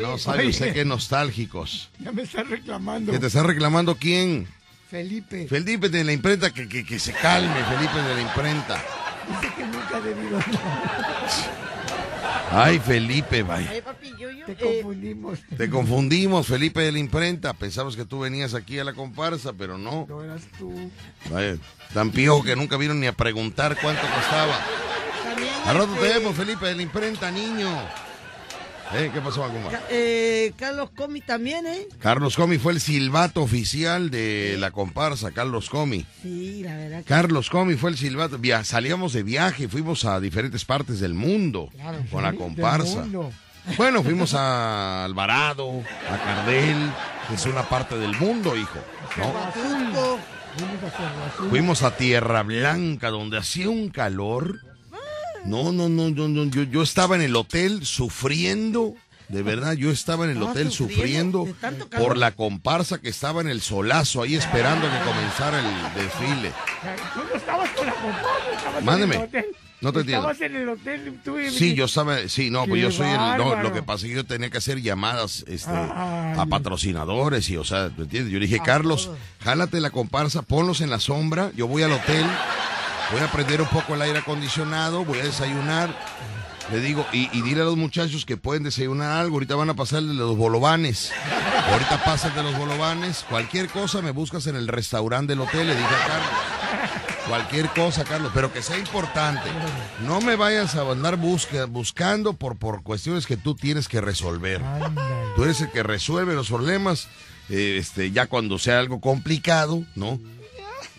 No 0.00 0.18
sabe 0.18 0.48
usted 0.48 0.74
qué 0.74 0.84
nostálgicos. 0.84 1.90
Ya 2.00 2.10
me 2.10 2.22
está 2.22 2.42
reclamando. 2.42 3.12
¿Que 3.12 3.20
te 3.20 3.28
está 3.28 3.44
reclamando 3.44 3.94
quién? 3.94 4.48
Felipe. 4.90 5.46
Felipe 5.46 5.88
de 5.88 6.02
la 6.02 6.12
imprenta, 6.12 6.50
que, 6.50 6.68
que, 6.68 6.84
que 6.84 6.98
se 6.98 7.12
calme, 7.12 7.54
Felipe 7.66 8.02
de 8.02 8.14
la 8.16 8.20
imprenta. 8.20 8.82
Dice 9.28 9.54
que 9.54 9.64
nunca 9.64 9.96
ha 9.96 10.00
debido. 10.00 10.40
Ay, 12.50 12.80
Felipe, 12.80 13.44
vaya. 13.44 13.70
Ay, 13.70 13.80
papi, 13.80 14.10
yo, 14.18 14.28
yo. 14.28 14.44
Te 14.44 14.52
eh, 14.52 14.56
confundimos. 14.82 15.38
Te 15.56 15.70
confundimos, 15.70 16.46
Felipe 16.48 16.80
de 16.80 16.90
la 16.90 16.98
imprenta. 16.98 17.52
Pensamos 17.54 17.94
que 17.94 18.04
tú 18.04 18.18
venías 18.18 18.54
aquí 18.54 18.80
a 18.80 18.84
la 18.84 18.92
comparsa, 18.92 19.52
pero 19.52 19.78
no. 19.78 20.04
No 20.08 20.24
eras 20.24 20.42
tú. 20.58 20.90
Vaya, 21.30 21.58
tan 21.94 22.10
piojo 22.10 22.42
que 22.42 22.56
nunca 22.56 22.76
vieron 22.76 22.98
ni 22.98 23.06
a 23.06 23.12
preguntar 23.12 23.78
cuánto 23.80 24.02
costaba. 24.02 24.58
Al 25.66 25.76
rato 25.78 25.94
te 25.94 26.06
este, 26.06 26.18
vemos, 26.18 26.36
Felipe 26.36 26.66
de 26.66 26.74
la 26.74 26.82
imprenta, 26.82 27.30
niño. 27.30 27.68
Eh, 28.94 29.10
¿Qué 29.14 29.20
pasó, 29.22 29.40
Macumba? 29.46 29.70
Eh, 29.88 30.52
Carlos 30.58 30.90
Comi 30.94 31.22
también, 31.22 31.66
¿eh? 31.66 31.86
Carlos 31.98 32.36
Comi 32.36 32.58
fue 32.58 32.72
el 32.74 32.80
silbato 32.80 33.40
oficial 33.42 34.10
de 34.10 34.56
la 34.58 34.70
comparsa, 34.70 35.30
Carlos 35.30 35.70
Comi. 35.70 36.04
Sí, 36.22 36.62
la 36.62 36.76
verdad. 36.76 36.98
que- 36.98 37.04
Carlos 37.04 37.48
Comi 37.48 37.76
fue 37.76 37.90
el 37.90 37.96
silbato. 37.96 38.36
Via- 38.38 38.64
salíamos 38.64 39.14
de 39.14 39.22
viaje, 39.22 39.66
fuimos 39.68 40.04
a 40.04 40.20
diferentes 40.20 40.66
partes 40.66 41.00
del 41.00 41.14
mundo 41.14 41.70
Claro, 41.72 42.04
con 42.10 42.22
la 42.22 42.34
comparsa. 42.34 43.06
Bueno, 43.78 44.02
fuimos 44.02 44.34
a 44.34 45.04
Alvarado, 45.04 45.70
a 46.10 46.18
Cardel, 46.18 46.90
que 47.28 47.34
es 47.36 47.46
una 47.46 47.62
parte 47.68 47.96
del 47.96 48.14
mundo, 48.18 48.54
hijo. 48.56 48.78
¿no? 49.16 50.18
Fuimos 51.48 51.82
a 51.82 51.96
Tierra 51.96 52.42
Blanca, 52.42 53.08
donde 53.08 53.38
hacía 53.38 53.70
un 53.70 53.88
calor. 53.88 54.60
No, 55.44 55.72
no, 55.72 55.88
no, 55.88 56.10
no, 56.10 56.28
no, 56.28 56.44
Yo, 56.44 56.62
yo 56.64 56.82
estaba 56.82 57.16
en 57.16 57.22
el 57.22 57.34
hotel 57.36 57.84
sufriendo. 57.84 58.94
De 59.28 59.42
verdad, 59.42 59.72
yo 59.74 59.90
estaba 59.90 60.24
en 60.26 60.32
el 60.32 60.42
hotel 60.42 60.70
sufriendo 60.70 61.48
por 61.96 62.18
la 62.18 62.32
comparsa 62.32 62.98
que 63.00 63.08
estaba 63.08 63.40
en 63.40 63.48
el 63.48 63.62
solazo 63.62 64.22
ahí 64.22 64.34
esperando 64.34 64.86
a 64.86 64.90
que 64.98 65.04
comenzara 65.06 65.58
el 65.60 65.94
desfile. 66.02 66.52
Tú 67.14 67.20
no 67.30 67.34
estabas 67.36 67.70
con 67.70 67.86
la 67.86 67.94
comparsa, 67.94 68.80
Mándeme. 68.82 69.14
en 69.14 69.20
el 69.22 69.26
hotel. 69.28 69.46
No 69.80 69.92
te 69.92 70.00
entiendo. 70.00 70.30
Estabas 70.30 70.50
en 70.50 70.56
el 70.56 70.68
hotel. 70.68 71.20
Tú 71.24 71.38
y- 71.40 71.50
Sí, 71.50 71.74
yo 71.74 71.86
estaba, 71.86 72.28
sí, 72.28 72.50
no, 72.50 72.66
pues 72.66 72.82
yo 72.82 72.90
soy 72.92 73.08
el, 73.08 73.16
no, 73.16 73.60
lo 73.62 73.72
que 73.72 73.82
pasa 73.82 74.04
es 74.04 74.10
que 74.10 74.16
yo 74.16 74.24
tenía 74.26 74.50
que 74.50 74.58
hacer 74.58 74.80
llamadas, 74.82 75.44
este, 75.48 75.70
Ay. 75.72 76.34
a 76.38 76.46
patrocinadores 76.48 77.48
y, 77.48 77.56
o 77.56 77.64
sea, 77.64 77.90
¿me 77.96 78.04
entiendes? 78.04 78.32
Yo 78.32 78.38
le 78.38 78.46
dije, 78.46 78.60
Carlos, 78.62 79.10
jálate 79.40 79.80
la 79.80 79.90
comparsa, 79.90 80.42
ponlos 80.42 80.82
en 80.82 80.90
la 80.90 81.00
sombra, 81.00 81.50
yo 81.56 81.66
voy 81.66 81.82
al 81.82 81.92
hotel, 81.92 82.26
voy 83.12 83.20
a 83.20 83.30
prender 83.30 83.60
un 83.60 83.68
poco 83.68 83.94
el 83.94 84.02
aire 84.02 84.18
acondicionado, 84.20 85.04
voy 85.04 85.20
a 85.20 85.24
desayunar, 85.24 85.94
le 86.70 86.80
digo, 86.80 87.06
y, 87.12 87.28
y 87.36 87.42
dile 87.42 87.62
a 87.62 87.64
los 87.64 87.76
muchachos 87.76 88.24
que 88.24 88.36
pueden 88.36 88.62
desayunar 88.62 89.12
algo, 89.20 89.36
ahorita 89.36 89.54
van 89.56 89.70
a 89.70 89.74
pasar 89.74 89.98
el 90.00 90.08
de 90.08 90.14
los 90.14 90.36
bolovanes, 90.36 91.12
ahorita 91.70 92.04
pasa 92.04 92.28
el 92.28 92.34
de 92.34 92.42
los 92.44 92.56
bolovanes, 92.56 93.24
cualquier 93.28 93.68
cosa 93.68 94.00
me 94.02 94.10
buscas 94.12 94.46
en 94.46 94.56
el 94.56 94.68
restaurante 94.68 95.32
del 95.32 95.40
hotel, 95.40 95.66
le 95.68 95.74
dije 95.76 95.86
a 95.94 96.06
Carlos. 96.06 96.30
Cualquier 97.28 97.68
cosa, 97.70 98.02
Carlos, 98.04 98.32
pero 98.34 98.52
que 98.52 98.62
sea 98.62 98.76
importante. 98.78 99.48
No 100.04 100.20
me 100.20 100.34
vayas 100.34 100.74
a 100.74 100.82
andar 100.90 101.16
busca- 101.16 101.66
buscando 101.66 102.32
por, 102.32 102.56
por 102.56 102.82
cuestiones 102.82 103.26
que 103.26 103.36
tú 103.36 103.54
tienes 103.54 103.86
que 103.88 104.00
resolver. 104.00 104.60
Tú 105.36 105.44
eres 105.44 105.60
el 105.60 105.70
que 105.70 105.84
resuelve 105.84 106.34
los 106.34 106.48
problemas. 106.48 107.08
eh, 107.48 107.76
este, 107.78 108.10
ya 108.10 108.26
cuando 108.26 108.58
sea 108.58 108.80
algo 108.80 109.00
complicado, 109.00 109.84
¿no? 109.94 110.18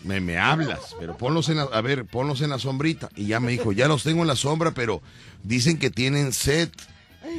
Me, 0.04 0.20
me 0.20 0.38
hablas, 0.38 0.94
pero 1.00 1.16
ponlos 1.16 1.48
en 1.48 1.56
la, 1.56 1.62
a 1.62 1.80
ver, 1.80 2.04
ponlos 2.04 2.40
en 2.42 2.50
la 2.50 2.58
sombrita. 2.58 3.08
Y 3.16 3.26
ya 3.26 3.40
me 3.40 3.52
dijo, 3.52 3.72
ya 3.72 3.88
los 3.88 4.02
tengo 4.02 4.22
en 4.22 4.28
la 4.28 4.36
sombra, 4.36 4.72
pero 4.72 5.02
dicen 5.42 5.78
que 5.78 5.90
tienen 5.90 6.32
sed. 6.32 6.68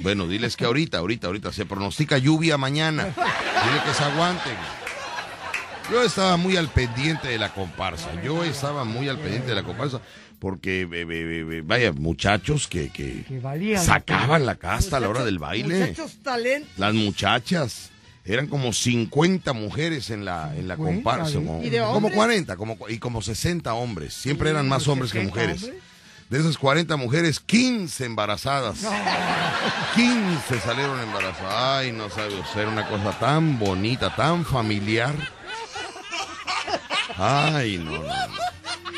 Bueno, 0.01 0.27
diles 0.27 0.57
que 0.57 0.65
ahorita, 0.65 0.97
ahorita, 0.97 1.27
ahorita, 1.27 1.53
se 1.53 1.65
pronostica 1.65 2.17
lluvia 2.17 2.57
mañana. 2.57 3.05
Dile 3.05 3.83
que 3.85 3.93
se 3.93 4.03
aguanten. 4.03 4.55
Yo 5.91 6.01
estaba 6.01 6.37
muy 6.37 6.57
al 6.57 6.69
pendiente 6.69 7.27
de 7.27 7.37
la 7.37 7.53
comparsa. 7.53 8.09
Yo 8.23 8.43
estaba 8.43 8.83
muy 8.83 9.07
al 9.07 9.19
pendiente 9.19 9.49
de 9.49 9.55
la 9.55 9.63
comparsa 9.63 10.01
porque, 10.39 10.85
vaya, 11.63 11.91
muchachos 11.91 12.67
que, 12.67 12.89
que 12.89 13.23
Que 13.23 13.77
sacaban 13.77 14.45
la 14.45 14.55
casta 14.55 14.97
a 14.97 14.99
la 14.99 15.09
hora 15.09 15.23
del 15.23 15.39
baile. 15.39 15.87
Muchachos 15.89 16.17
talentos. 16.23 16.71
Las 16.77 16.93
muchachas. 16.93 17.91
Eran 18.25 18.47
como 18.47 18.73
50 18.73 19.53
mujeres 19.53 20.09
en 20.09 20.25
la, 20.25 20.55
en 20.55 20.67
la 20.67 20.75
50, 20.75 20.95
comparsa. 20.95 21.35
Como, 21.35 21.61
¿Y 21.63 21.69
de 21.69 21.79
como 21.79 21.91
hombres? 21.93 22.15
40 22.15 22.57
como, 22.57 22.77
y 22.89 22.97
como 22.97 23.21
60 23.21 23.73
hombres. 23.75 24.13
Siempre 24.15 24.49
eran 24.49 24.67
más 24.67 24.87
hombres 24.87 25.11
que 25.11 25.19
60 25.19 25.35
mujeres. 25.35 25.63
hombres. 25.63 25.83
De 26.29 26.39
esas 26.39 26.57
40 26.57 26.95
mujeres, 26.97 27.39
15 27.39 28.03
embarazadas. 28.05 28.79
15 29.95 30.59
salieron 30.59 30.99
embarazadas. 30.99 31.53
Ay, 31.53 31.91
no 31.91 32.09
sabe 32.09 32.39
usted, 32.39 32.67
una 32.67 32.87
cosa 32.89 33.17
tan 33.19 33.59
bonita, 33.59 34.15
tan 34.15 34.43
familiar. 34.43 35.13
Ay, 37.17 37.77
no. 37.77 38.01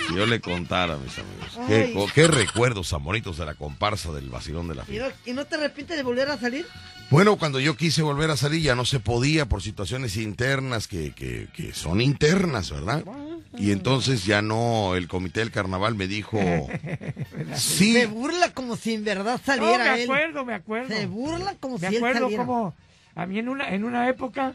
Si 0.08 0.16
yo 0.16 0.26
le 0.26 0.40
contara, 0.40 0.96
mis 0.96 1.18
amigos. 1.20 2.12
Qué, 2.14 2.28
recuerdos 2.28 2.90
tan 2.90 3.04
bonitos 3.04 3.38
de 3.38 3.46
la 3.46 3.56
comparsa 3.56 4.14
del 4.14 4.30
vacilón 4.30 4.70
de 4.70 4.76
la 4.76 4.84
¿Y 4.84 4.86
fiera. 4.86 5.10
no, 5.10 5.14
y 5.26 5.34
no 5.34 5.46
te 5.46 5.56
arrepientes 5.56 5.98
de 5.98 6.04
volver 6.04 6.30
a 6.30 6.38
salir? 6.38 6.66
Bueno, 7.10 7.38
cuando 7.38 7.60
yo 7.62 7.78
quise 7.78 8.02
volver 8.02 8.30
a 8.32 8.36
salir 8.38 8.62
ya 8.62 8.76
no 8.76 8.84
se 8.84 9.00
podía 9.00 9.46
por 9.46 9.62
situaciones 9.62 10.18
internas 10.18 10.88
que, 10.90 11.14
que, 11.14 11.48
que 11.56 11.74
son 11.74 12.02
internas, 12.02 12.70
¿verdad? 12.72 13.04
Y 13.58 13.72
entonces 13.72 14.26
ya 14.26 14.42
no, 14.42 14.94
el 14.96 15.08
comité 15.08 15.40
del 15.40 15.52
carnaval 15.52 15.96
me 15.96 16.08
dijo, 16.08 16.38
sí, 17.56 17.94
Se 17.94 18.08
burla 18.08 18.52
como 18.54 18.76
si 18.76 18.94
en 18.96 19.06
verdad 19.06 19.40
No, 19.40 19.54
saliera 19.54 19.94
me 19.94 20.04
él. 20.04 20.10
acuerdo, 20.12 20.46
me 20.46 20.54
acuerdo. 20.54 20.90
Se 20.96 21.06
burla 21.08 21.56
como 21.60 21.78
Me 21.78 21.88
si 21.90 21.96
él 21.96 21.98
acuerdo 21.98 22.20
saliera. 22.24 22.46
como 22.46 22.76
a 23.16 23.26
mí 23.26 23.40
en 23.40 23.50
una, 23.50 23.70
en 23.74 23.86
una 23.86 24.10
época 24.10 24.54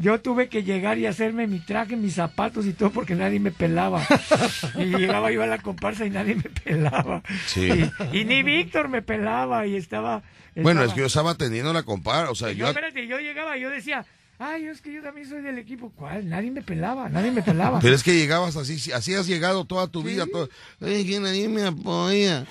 yo 0.00 0.20
tuve 0.20 0.48
que 0.48 0.62
llegar 0.62 0.98
y 0.98 1.06
hacerme 1.06 1.46
mi 1.46 1.60
traje, 1.60 1.96
mis 1.96 2.14
zapatos 2.14 2.66
y 2.66 2.72
todo 2.72 2.90
porque 2.90 3.14
nadie 3.14 3.38
me 3.38 3.50
pelaba. 3.50 4.02
y 4.78 4.84
llegaba 4.86 5.30
yo 5.30 5.42
a 5.42 5.46
la 5.46 5.58
comparsa 5.58 6.06
y 6.06 6.10
nadie 6.10 6.36
me 6.36 6.42
pelaba. 6.42 7.22
Sí. 7.46 7.90
Y, 8.12 8.18
y 8.18 8.24
ni 8.24 8.42
Víctor 8.42 8.88
me 8.88 9.02
pelaba 9.02 9.66
y 9.66 9.76
estaba... 9.76 10.22
bueno, 10.56 10.82
es 10.82 10.92
que 10.94 11.00
yo 11.00 11.06
estaba 11.06 11.32
atendiendo 11.32 11.72
la 11.72 11.82
comparsa, 11.82 12.30
o 12.30 12.34
sea, 12.34 12.48
yo, 12.48 12.58
yo... 12.58 12.68
espérate, 12.68 13.06
yo 13.06 13.18
llegaba 13.18 13.56
y 13.56 13.60
yo 13.60 13.70
decía, 13.70 14.06
ay, 14.40 14.64
es 14.66 14.80
que 14.80 14.92
yo 14.92 15.02
también 15.02 15.28
soy 15.28 15.42
del 15.42 15.58
equipo. 15.58 15.92
¿Cuál? 15.94 16.28
Nadie 16.28 16.50
me 16.50 16.62
pelaba, 16.62 17.08
nadie 17.08 17.30
me 17.30 17.42
pelaba. 17.42 17.78
Pero 17.80 17.94
es 17.94 18.02
que 18.02 18.14
llegabas 18.14 18.56
así, 18.56 18.90
así 18.92 19.14
has 19.14 19.26
llegado 19.26 19.64
toda 19.66 19.86
tu 19.86 20.02
vida. 20.02 20.26
Todo, 20.26 20.48
Oye, 20.80 21.06
que 21.06 21.20
nadie 21.20 21.48
me 21.48 21.62
apoya. 21.64 22.46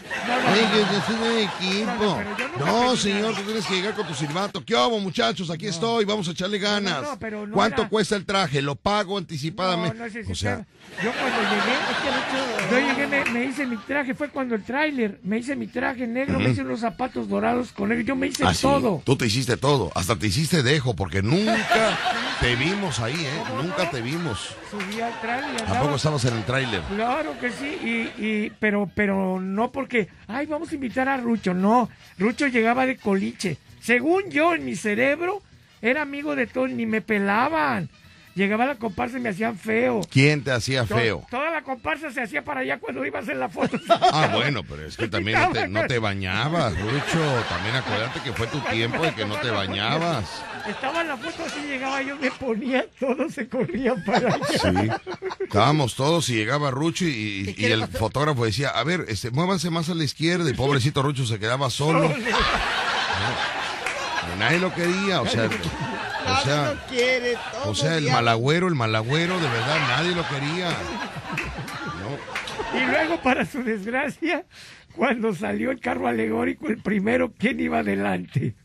Oye, 0.52 0.62
que 0.72 0.80
yo 0.80 1.02
soy 1.06 1.16
del 1.28 1.44
equipo. 1.50 2.20
No, 2.60 2.96
señor, 2.96 3.36
tú 3.36 3.42
tienes 3.42 3.66
que 3.66 3.74
llegar 3.76 3.96
con 3.96 4.08
tu 4.08 4.14
silbato. 4.14 4.64
¿Qué 4.64 4.76
hago, 4.76 5.00
muchachos? 5.00 5.50
Aquí 5.50 5.68
estoy, 5.68 6.06
vamos 6.06 6.28
a 6.28 6.32
echarle 6.32 6.60
ganas. 6.60 7.02
no, 7.02 7.20
pero 7.20 7.48
no 7.48 7.54
¿Cuánto 7.56 7.82
era- 7.82 7.90
cuesta 7.90 8.16
el 8.16 8.26
traje? 8.26 8.62
Lo 8.62 8.76
pago 8.76 9.18
anticipadamente. 9.18 9.98
No, 9.98 10.06
no 10.24 10.32
o 10.32 10.36
sea. 10.36 10.66
Yo 11.04 11.12
cuando 11.14 11.38
llegué, 11.50 11.76
yo 12.70 12.80
llegué, 12.80 13.08
me, 13.08 13.32
me 13.32 13.46
hice 13.46 13.66
mi 13.66 13.78
traje, 13.78 14.14
fue 14.14 14.30
cuando 14.30 14.56
el 14.56 14.64
tráiler, 14.64 15.20
me 15.24 15.38
hice 15.38 15.56
mi 15.56 15.68
traje 15.68 16.06
negro, 16.08 16.40
me 16.40 16.50
hice 16.50 16.62
unos 16.62 16.82
zapatos 16.82 17.30
dorados 17.30 17.72
con 17.72 17.92
él, 17.92 18.06
yo 18.06 18.16
me 18.16 18.28
hice 18.28 18.44
ah, 18.46 18.54
sí, 18.54 18.64
todo. 18.64 19.02
Tú 19.06 19.16
te 19.16 19.26
hiciste 19.28 19.56
todo. 19.56 19.92
Hasta 19.96 20.18
te 20.18 20.28
hiciste 20.28 20.62
dejo, 20.62 20.96
porque 20.96 21.22
nunca 21.22 21.98
te 22.42 22.56
vimos 22.56 23.00
ahí, 23.00 23.14
¿eh? 23.14 23.44
Nunca 23.56 23.90
te 23.90 24.02
vimos. 24.02 24.56
Subí 24.70 25.00
al 25.00 25.20
tráiler 25.22 25.62
Tampoco 25.62 25.96
estabas 25.96 26.26
en 26.26 26.38
el 26.38 26.44
tráiler. 26.44 26.82
Claro 26.94 27.40
que 27.40 27.52
sí, 27.52 27.78
y, 27.82 28.26
y, 28.26 28.52
pero, 28.60 28.92
pero 28.94 29.40
no 29.40 29.72
porque, 29.72 30.10
ay, 30.28 30.48
vamos 30.48 30.72
a 30.72 30.76
invitar 30.76 31.08
a 31.08 31.18
Rucho, 31.18 31.54
no, 31.54 31.90
Rucho 32.18 32.48
llegaba 32.48 32.86
de 32.86 32.98
coliche. 32.98 33.58
Según 33.82 34.30
yo, 34.30 34.54
en 34.54 34.66
mi 34.66 34.76
cerebro, 34.76 35.42
era 35.82 36.02
amigo 36.02 36.36
de 36.36 36.48
todos, 36.48 36.70
ni 36.70 36.86
me 36.86 37.02
pelaban. 37.02 37.90
Llegaba 38.36 38.66
la 38.66 38.76
comparsa 38.76 39.18
y 39.18 39.22
me 39.22 39.30
hacían 39.30 39.58
feo. 39.58 40.02
¿Quién 40.10 40.44
te 40.44 40.52
hacía 40.52 40.86
To- 40.86 40.96
feo? 40.96 41.26
Toda 41.30 41.50
la 41.52 41.62
comparsa 41.62 42.10
se 42.12 42.22
hacía 42.22 42.44
para 42.44 42.62
allá 42.62 42.80
cuando 42.80 43.06
iba 43.06 43.20
a 43.20 43.22
hacer 43.22 43.36
la 43.36 43.50
foto. 43.50 43.78
Ah, 44.12 44.30
bueno, 44.34 44.64
pero 44.64 44.86
es 44.86 44.96
que 44.98 45.08
también 45.10 45.40
no 45.40 45.52
te, 45.52 45.68
no 45.68 45.86
te 45.88 46.00
bañabas, 46.00 46.74
Rucho. 46.80 47.44
También 47.50 47.76
acuérdate 47.76 48.22
que 48.22 48.32
fue 48.34 48.48
tu 48.48 48.60
tiempo 48.62 49.02
de 49.04 49.14
que 49.14 49.26
no 49.26 49.36
te 49.38 49.50
bañabas. 49.50 50.26
Estaba 50.68 51.02
en 51.02 51.08
la 51.10 51.18
foto 51.18 51.44
así, 51.46 51.60
llegaba 51.68 52.02
yo, 52.02 52.16
me 52.18 52.32
ponía, 52.32 52.86
todos 53.00 53.34
se 53.34 53.48
corrían 53.50 54.04
para 54.06 54.28
allá. 54.36 54.40
Sí. 54.46 55.14
Estábamos 55.44 55.96
todos 55.96 56.30
y 56.30 56.36
llegaba 56.36 56.70
Rucho 56.72 57.06
y, 57.06 57.56
y 57.58 57.66
el 57.66 57.88
fotógrafo 57.88 58.46
decía, 58.46 58.70
a 58.70 58.84
ver, 58.84 59.06
este, 59.10 59.32
muévanse 59.32 59.70
más 59.70 59.90
a 59.90 59.96
la 59.96 60.04
izquierda 60.04 60.50
y 60.50 60.54
pobrecito 60.54 61.02
Rucho 61.02 61.26
se 61.26 61.40
quedaba 61.40 61.70
solo. 61.70 62.10
No, 64.30 64.36
nadie 64.36 64.60
lo 64.60 64.74
quería, 64.74 65.22
o 65.22 65.28
sea, 65.28 65.50
o 66.32 66.44
sea, 66.44 66.74
no 66.74 66.82
quiere, 66.88 67.38
todo 67.52 67.72
o 67.72 67.76
sea, 67.76 67.98
el 67.98 68.10
malagüero, 68.10 68.68
el 68.68 68.76
malagüero, 68.76 69.40
de 69.40 69.48
verdad, 69.48 69.80
nadie 69.88 70.16
lo 70.16 70.28
quería. 70.28 70.70
Y 72.74 72.86
luego, 72.86 73.22
para 73.22 73.46
su 73.46 73.64
desgracia, 73.64 74.46
cuando 74.96 75.34
salió 75.34 75.72
el 75.72 75.80
carro 75.80 76.08
alegórico, 76.08 76.68
el 76.68 76.78
primero, 76.82 77.34
¿quién 77.38 77.60
iba 77.60 77.80
adelante? 77.80 78.56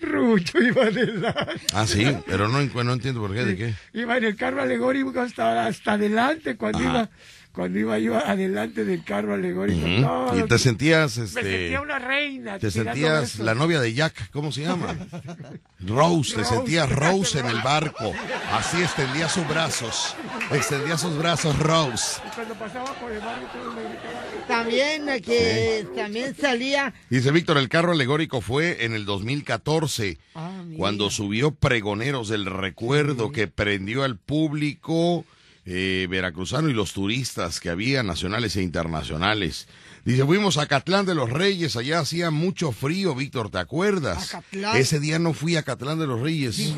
Rucho 0.00 0.58
iba 0.60 0.84
adelante. 0.84 1.66
Ah, 1.74 1.86
sí, 1.86 2.06
pero 2.26 2.48
no, 2.48 2.62
no 2.62 2.92
entiendo 2.92 3.20
por 3.20 3.34
qué, 3.34 3.44
de 3.44 3.56
qué. 3.56 3.74
Iba 3.92 4.16
en 4.16 4.24
el 4.24 4.36
carro 4.36 4.62
alegórico 4.62 5.20
hasta, 5.20 5.66
hasta 5.66 5.92
adelante, 5.92 6.56
cuando 6.56 6.78
Ajá. 6.78 6.88
iba 6.88 7.10
cuando 7.52 7.78
iba 7.78 7.98
yo 7.98 8.16
adelante 8.16 8.84
del 8.84 9.02
carro 9.04 9.34
alegórico. 9.34 9.80
Todo 10.02 10.38
Y 10.38 10.42
te 10.42 10.48
que- 10.48 10.58
sentías, 10.58 11.18
Me 11.18 11.24
este, 11.24 11.42
sentía 11.42 11.80
una 11.80 11.98
reina. 11.98 12.58
te 12.58 12.70
sentías 12.70 13.38
la 13.40 13.54
novia 13.54 13.80
de 13.80 13.92
Jack, 13.92 14.30
¿cómo 14.30 14.52
se 14.52 14.62
llama? 14.62 14.94
Rose, 15.80 16.36
te 16.36 16.44
sentías 16.44 16.90
Rose 16.90 17.38
en 17.40 17.46
el 17.46 17.60
barco. 17.62 18.12
Así 18.52 18.80
extendía 18.82 19.28
sus 19.28 19.46
brazos, 19.48 20.14
extendía 20.52 20.96
sus 20.98 21.16
brazos 21.18 21.58
Rose. 21.58 22.20
Y 22.26 22.34
cuando 22.34 22.54
pasaba 22.54 22.92
por 22.94 23.10
el 23.10 23.18
barrio, 23.20 23.48
me. 23.74 24.46
También 24.46 25.08
eh, 25.08 25.20
que 25.22 25.86
también 25.94 26.34
salía. 26.34 26.92
Dice 27.08 27.30
Víctor, 27.30 27.56
el 27.58 27.68
carro 27.68 27.92
alegórico 27.92 28.40
fue 28.40 28.84
en 28.84 28.94
el 28.94 29.04
2014, 29.04 30.18
Ah, 30.34 30.62
cuando 30.76 31.10
subió 31.10 31.52
Pregoneros 31.52 32.28
del 32.28 32.46
Recuerdo, 32.46 33.30
que 33.32 33.46
prendió 33.46 34.02
al 34.02 34.16
público 34.16 35.24
eh, 35.72 36.08
veracruzano 36.10 36.68
y 36.68 36.72
los 36.72 36.92
turistas 36.92 37.60
que 37.60 37.70
había, 37.70 38.02
nacionales 38.02 38.56
e 38.56 38.62
internacionales. 38.62 39.68
Dice, 40.04 40.24
fuimos 40.24 40.58
a 40.58 40.66
Catlán 40.66 41.06
de 41.06 41.14
los 41.14 41.30
Reyes, 41.30 41.76
allá 41.76 42.00
hacía 42.00 42.32
mucho 42.32 42.72
frío, 42.72 43.14
Víctor, 43.14 43.50
¿te 43.50 43.58
acuerdas? 43.58 44.36
Ese 44.74 44.98
día 44.98 45.20
no 45.20 45.32
fui 45.32 45.54
a 45.54 45.62
Catlán 45.62 46.00
de 46.00 46.08
los 46.08 46.18
Reyes 46.20 46.74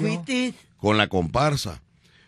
con 0.76 0.98
la 0.98 1.08
comparsa, 1.08 1.80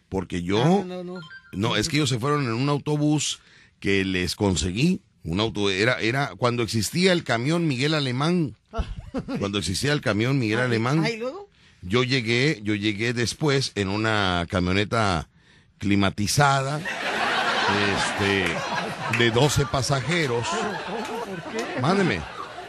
porque 0.09 0.43
yo... 0.43 0.63
Ah, 0.65 0.85
no, 0.87 1.05
no. 1.05 1.21
No, 1.53 1.77
es 1.77 1.91
que 1.91 1.97
ellos 1.97 2.09
se 2.09 2.19
fueron 2.19 2.45
en 2.45 2.55
un 2.55 2.71
autobús 2.71 3.41
que 3.79 4.03
les 4.07 4.35
conseguí. 4.35 5.03
Un 5.23 5.41
auto, 5.41 5.69
era, 5.69 6.01
era 6.01 6.33
cuando 6.35 6.63
existía 6.63 7.13
el 7.13 7.25
camión 7.25 7.69
Miguel 7.69 7.93
Alemán. 7.93 8.57
Cuando 9.39 9.59
existía 9.59 9.93
el 9.93 10.01
camión 10.01 10.39
Miguel 10.39 10.59
Alemán. 10.59 11.05
Ah, 11.05 11.11
¿y 11.11 11.19
luego? 11.19 11.49
Yo 11.83 12.03
llegué, 12.03 12.61
yo 12.65 12.75
llegué 12.75 13.13
después 13.13 13.71
en 13.77 13.89
una 13.89 14.47
camioneta 14.51 15.29
climatizada, 15.79 16.81
este, 17.97 19.19
de 19.19 19.31
12 19.31 19.67
pasajeros. 19.67 20.47
Mándeme. 21.81 22.21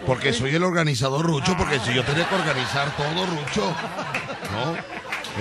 Porque 0.05 0.33
soy 0.33 0.53
el 0.53 0.63
organizador 0.63 1.25
Rucho, 1.25 1.55
porque 1.57 1.79
si 1.79 1.93
yo 1.93 2.03
tenía 2.03 2.29
que 2.29 2.35
organizar 2.35 2.95
todo 2.95 3.25
Rucho, 3.25 3.75
¿no? 4.51 4.75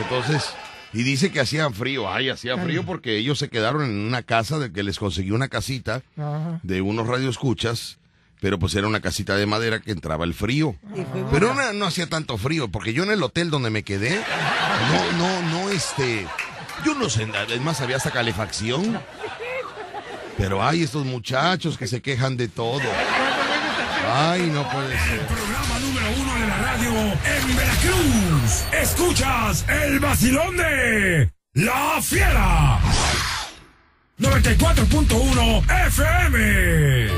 Entonces, 0.01 0.55
y 0.95 1.03
dice 1.03 1.33
que 1.33 1.41
hacían 1.41 1.75
frío, 1.75 2.11
ay, 2.11 2.31
hacía 2.31 2.57
frío 2.57 2.85
porque 2.87 3.17
ellos 3.17 3.39
se 3.39 3.49
quedaron 3.49 3.85
en 3.85 4.07
una 4.07 4.23
casa 4.23 4.59
de 4.61 4.73
que 4.73 4.85
les 4.85 4.99
conseguí 4.99 5.33
una 5.33 5.49
casita 5.49 6.03
de 6.63 6.81
unos 6.81 7.09
radioescuchas, 7.09 7.99
pero 8.41 8.61
pues 8.61 8.75
era 8.77 8.87
una 8.87 9.01
casita 9.01 9.37
de 9.37 9.45
madera 9.45 9.81
que 9.81 9.91
entraba 9.91 10.25
el 10.25 10.35
frío. 10.35 10.77
Pero 11.33 11.53
no, 11.53 11.73
no 11.73 11.87
hacía 11.87 12.09
tanto 12.09 12.39
frío, 12.39 12.69
porque 12.69 12.93
yo 12.93 13.03
en 13.03 13.11
el 13.11 13.23
hotel 13.23 13.51
donde 13.51 13.71
me 13.71 13.83
quedé, 13.83 14.21
no, 14.93 15.19
no, 15.19 15.43
no, 15.51 15.71
este, 15.71 16.27
yo 16.85 16.95
no 16.95 17.09
sé, 17.09 17.27
es 17.49 17.61
más, 17.61 17.81
había 17.81 17.97
hasta 17.97 18.11
calefacción. 18.11 19.01
Pero 20.37 20.65
hay 20.65 20.83
estos 20.83 21.05
muchachos 21.05 21.79
que 21.79 21.87
se 21.87 22.03
quejan 22.03 22.37
de 22.37 22.49
todo. 22.49 22.81
Ay, 24.13 24.51
no 24.53 24.69
puede 24.71 24.99
ser. 24.99 25.21
Programa 25.27 25.79
número 25.81 26.07
uno 26.21 26.35
de 26.35 26.47
la 26.47 26.57
radio 26.59 26.91
en 26.91 27.57
Veracruz. 27.57 28.65
Escuchas 28.73 29.65
el 29.69 30.01
vacilón 30.01 30.57
de 30.57 31.33
La 31.55 32.01
Fiera. 32.03 32.81
94.1 34.19 35.87
FM. 35.87 37.09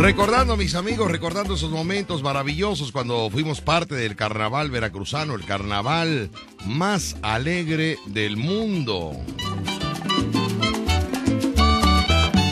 Recordando, 0.00 0.56
mis 0.56 0.74
amigos, 0.74 1.10
recordando 1.10 1.54
esos 1.54 1.70
momentos 1.70 2.22
maravillosos 2.22 2.90
cuando 2.90 3.28
fuimos 3.28 3.60
parte 3.60 3.94
del 3.94 4.16
carnaval 4.16 4.70
veracruzano, 4.70 5.34
el 5.34 5.44
carnaval 5.44 6.30
más 6.64 7.16
alegre 7.20 7.98
del 8.06 8.38
mundo. 8.38 9.12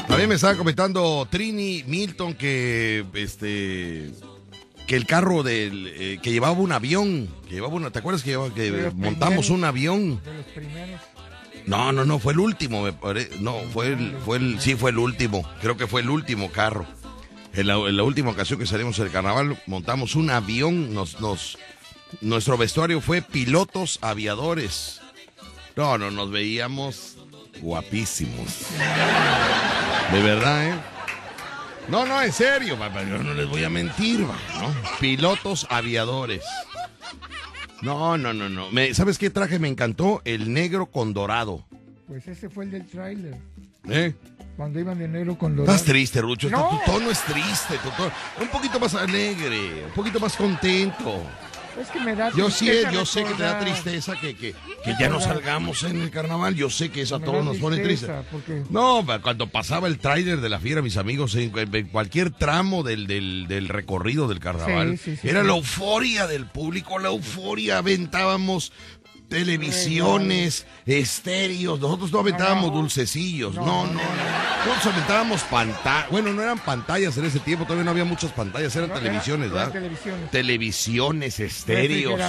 También 0.09 0.28
me 0.28 0.34
estaba 0.34 0.57
comentando 0.57 1.26
Trini 1.30 1.84
Milton 1.86 2.34
que 2.34 3.07
este 3.14 4.11
que 4.86 4.96
el 4.96 5.07
carro 5.07 5.42
del 5.42 5.86
eh, 5.96 6.18
que 6.22 6.30
llevaba 6.32 6.53
un 6.59 6.72
avión, 6.72 7.28
que 7.49 7.55
llevaba 7.55 7.74
una, 7.74 7.90
¿te 7.90 7.99
acuerdas 7.99 8.22
que, 8.22 8.30
llevaba- 8.32 8.51
montamos 8.94 9.46
primeros. 9.46 9.51
un 9.51 9.64
avión? 9.64 10.20
De 10.22 10.34
los 10.34 10.46
primeros. 10.55 11.01
No, 11.66 11.92
no, 11.92 12.05
no, 12.05 12.18
fue 12.18 12.34
el 12.34 12.40
último, 12.40 12.82
me 12.82 12.92
pare- 12.92 13.30
No, 13.40 13.57
fue 13.72 13.88
el, 13.88 14.16
fue 14.24 14.36
el, 14.38 14.61
sí, 14.61 14.74
fue 14.74 14.90
el 14.90 14.99
último. 14.99 15.49
Creo 15.62 15.76
que 15.78 15.86
fue 15.86 16.01
el 16.03 16.11
último 16.11 16.51
carro. 16.51 16.86
En 17.59 17.67
la, 17.67 17.75
en 17.75 17.97
la 17.97 18.05
última 18.05 18.31
ocasión 18.31 18.59
que 18.61 18.67
salimos 18.67 18.97
del 18.99 19.11
carnaval, 19.11 19.61
montamos 19.67 20.15
un 20.15 20.31
avión. 20.31 20.95
Nos, 20.95 21.21
nos, 21.21 21.59
nuestro 22.21 22.57
vestuario 22.57 23.01
fue 23.01 23.21
pilotos 23.21 23.99
aviadores. 24.01 25.01
No, 25.75 25.99
no, 25.99 26.13
nos 26.13 26.31
veíamos 26.31 27.17
guapísimos. 27.61 28.47
De 30.13 30.23
verdad, 30.23 30.69
¿eh? 30.69 30.75
No, 31.89 32.07
no, 32.07 32.23
en 32.23 32.33
serio, 32.33 32.79
papá, 32.79 33.03
yo 33.03 33.19
no 33.19 33.35
les 33.35 33.49
voy 33.49 33.65
a 33.65 33.71
mentir, 33.71 34.21
¿no? 34.21 34.37
Pilotos 35.01 35.67
aviadores. 35.69 36.45
No, 37.83 38.17
no, 38.19 38.33
no, 38.35 38.49
no. 38.49 38.71
Me- 38.71 38.95
¿Sabes 38.95 39.19
qué 39.19 39.31
traje 39.31 39.59
me 39.59 39.67
encantó? 39.67 40.23
El 40.25 40.53
negro 40.53 40.87
con 40.87 41.13
dorado. 41.13 41.65
Pues 42.07 42.29
ese 42.29 42.49
fue 42.49 42.67
el 42.67 42.71
del 42.71 42.87
tráiler. 42.87 43.37
¿Eh? 43.89 44.15
Cuando 44.59 44.79
iban 44.81 44.99
de 44.99 45.07
negro 45.09 45.39
con 45.39 45.55
dorado. 45.57 45.75
Estás 45.75 45.91
triste, 45.91 46.21
Rucho. 46.21 46.51
No. 46.51 46.69
Tu 46.85 46.93
tono 46.93 47.11
es 47.11 47.21
triste. 47.23 47.79
tu 47.79 47.89
tono- 47.91 48.13
Un 48.43 48.49
poquito 48.49 48.79
más 48.81 48.95
alegre, 48.95 49.85
un 49.87 49.93
poquito 49.95 50.19
más 50.21 50.37
contento. 50.37 51.23
Es 51.81 51.87
que 51.91 52.01
me 52.01 52.17
da 52.17 52.33
Yo 52.35 52.51
sí, 52.51 52.69
yo 52.93 53.07
sé 53.07 53.23
que 53.23 53.35
te 53.35 53.43
da 53.45 53.61
tristeza 53.61 54.17
que, 54.21 54.35
que, 54.35 54.53
que 54.83 54.95
ya 54.99 55.09
no 55.09 55.21
salgamos 55.21 55.85
en 55.85 56.01
el 56.03 56.11
carnaval. 56.11 56.57
Yo 56.57 56.71
sé 56.71 56.91
que 56.91 57.03
eso 57.03 57.15
a 57.15 57.21
todos 57.21 57.45
nos 57.45 57.59
pone 57.59 57.79
triste. 57.79 58.09
No, 58.69 59.07
cuando 59.23 59.47
pasaba 59.47 59.87
el 59.87 59.99
tráiler 60.01 60.41
de 60.41 60.49
la 60.49 60.59
fiera, 60.59 60.83
mis 60.83 60.97
amigos, 60.97 61.37
en, 61.37 61.51
cu- 61.51 61.61
en 61.61 61.87
cualquier 61.87 62.33
tramo 62.33 62.83
del, 62.83 63.07
del, 63.07 63.47
del 63.47 63.69
recorrido 63.69 64.27
del 64.27 64.41
carnaval, 64.41 64.99
Sí, 64.99 65.13
sí, 65.13 65.17
sí, 65.23 65.29
era 65.29 65.45
la 65.45 65.53
euforia 65.55 66.27
del 66.27 66.47
público, 66.47 66.99
la 66.99 67.11
euforia. 67.11 67.79
Aventábamos 67.79 68.73
televisiones, 69.29 70.66
estéreos. 70.87 71.79
Nosotros 71.81 72.12
no 72.12 72.20
aventábamos 72.20 72.72
dulcecillos. 72.72 73.55
No, 73.55 73.87
no, 73.87 73.93
no. 73.93 74.01
Nosotros 74.66 74.95
aventábamos 74.95 75.43
pantallas. 75.43 76.11
Bueno, 76.11 76.33
no 76.33 76.43
eran 76.43 76.59
pantallas 76.59 77.16
en 77.16 77.26
ese 77.26 77.39
tiempo, 77.41 77.64
todavía 77.64 77.85
no 77.85 77.91
había 77.91 78.05
muchas 78.05 78.33
pantallas, 78.33 78.74
eran 78.76 78.93
televisiones, 78.93 79.51
¿verdad? 79.51 79.72
televisiones. 79.72 80.31
televisiones, 80.31 81.41
estéreos. 81.41 82.20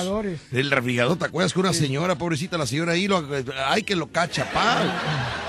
El 0.51 0.71
refrigerador, 0.71 1.17
¿te 1.17 1.25
acuerdas 1.25 1.53
que 1.53 1.59
una 1.59 1.73
señora, 1.73 2.15
pobrecita, 2.15 2.57
la 2.57 2.67
señora 2.67 2.93
ahí, 2.93 3.07
lo, 3.07 3.25
ay, 3.67 3.83
que 3.83 3.95
lo 3.95 4.07
cacha, 4.07 4.49
pa. 4.51 5.47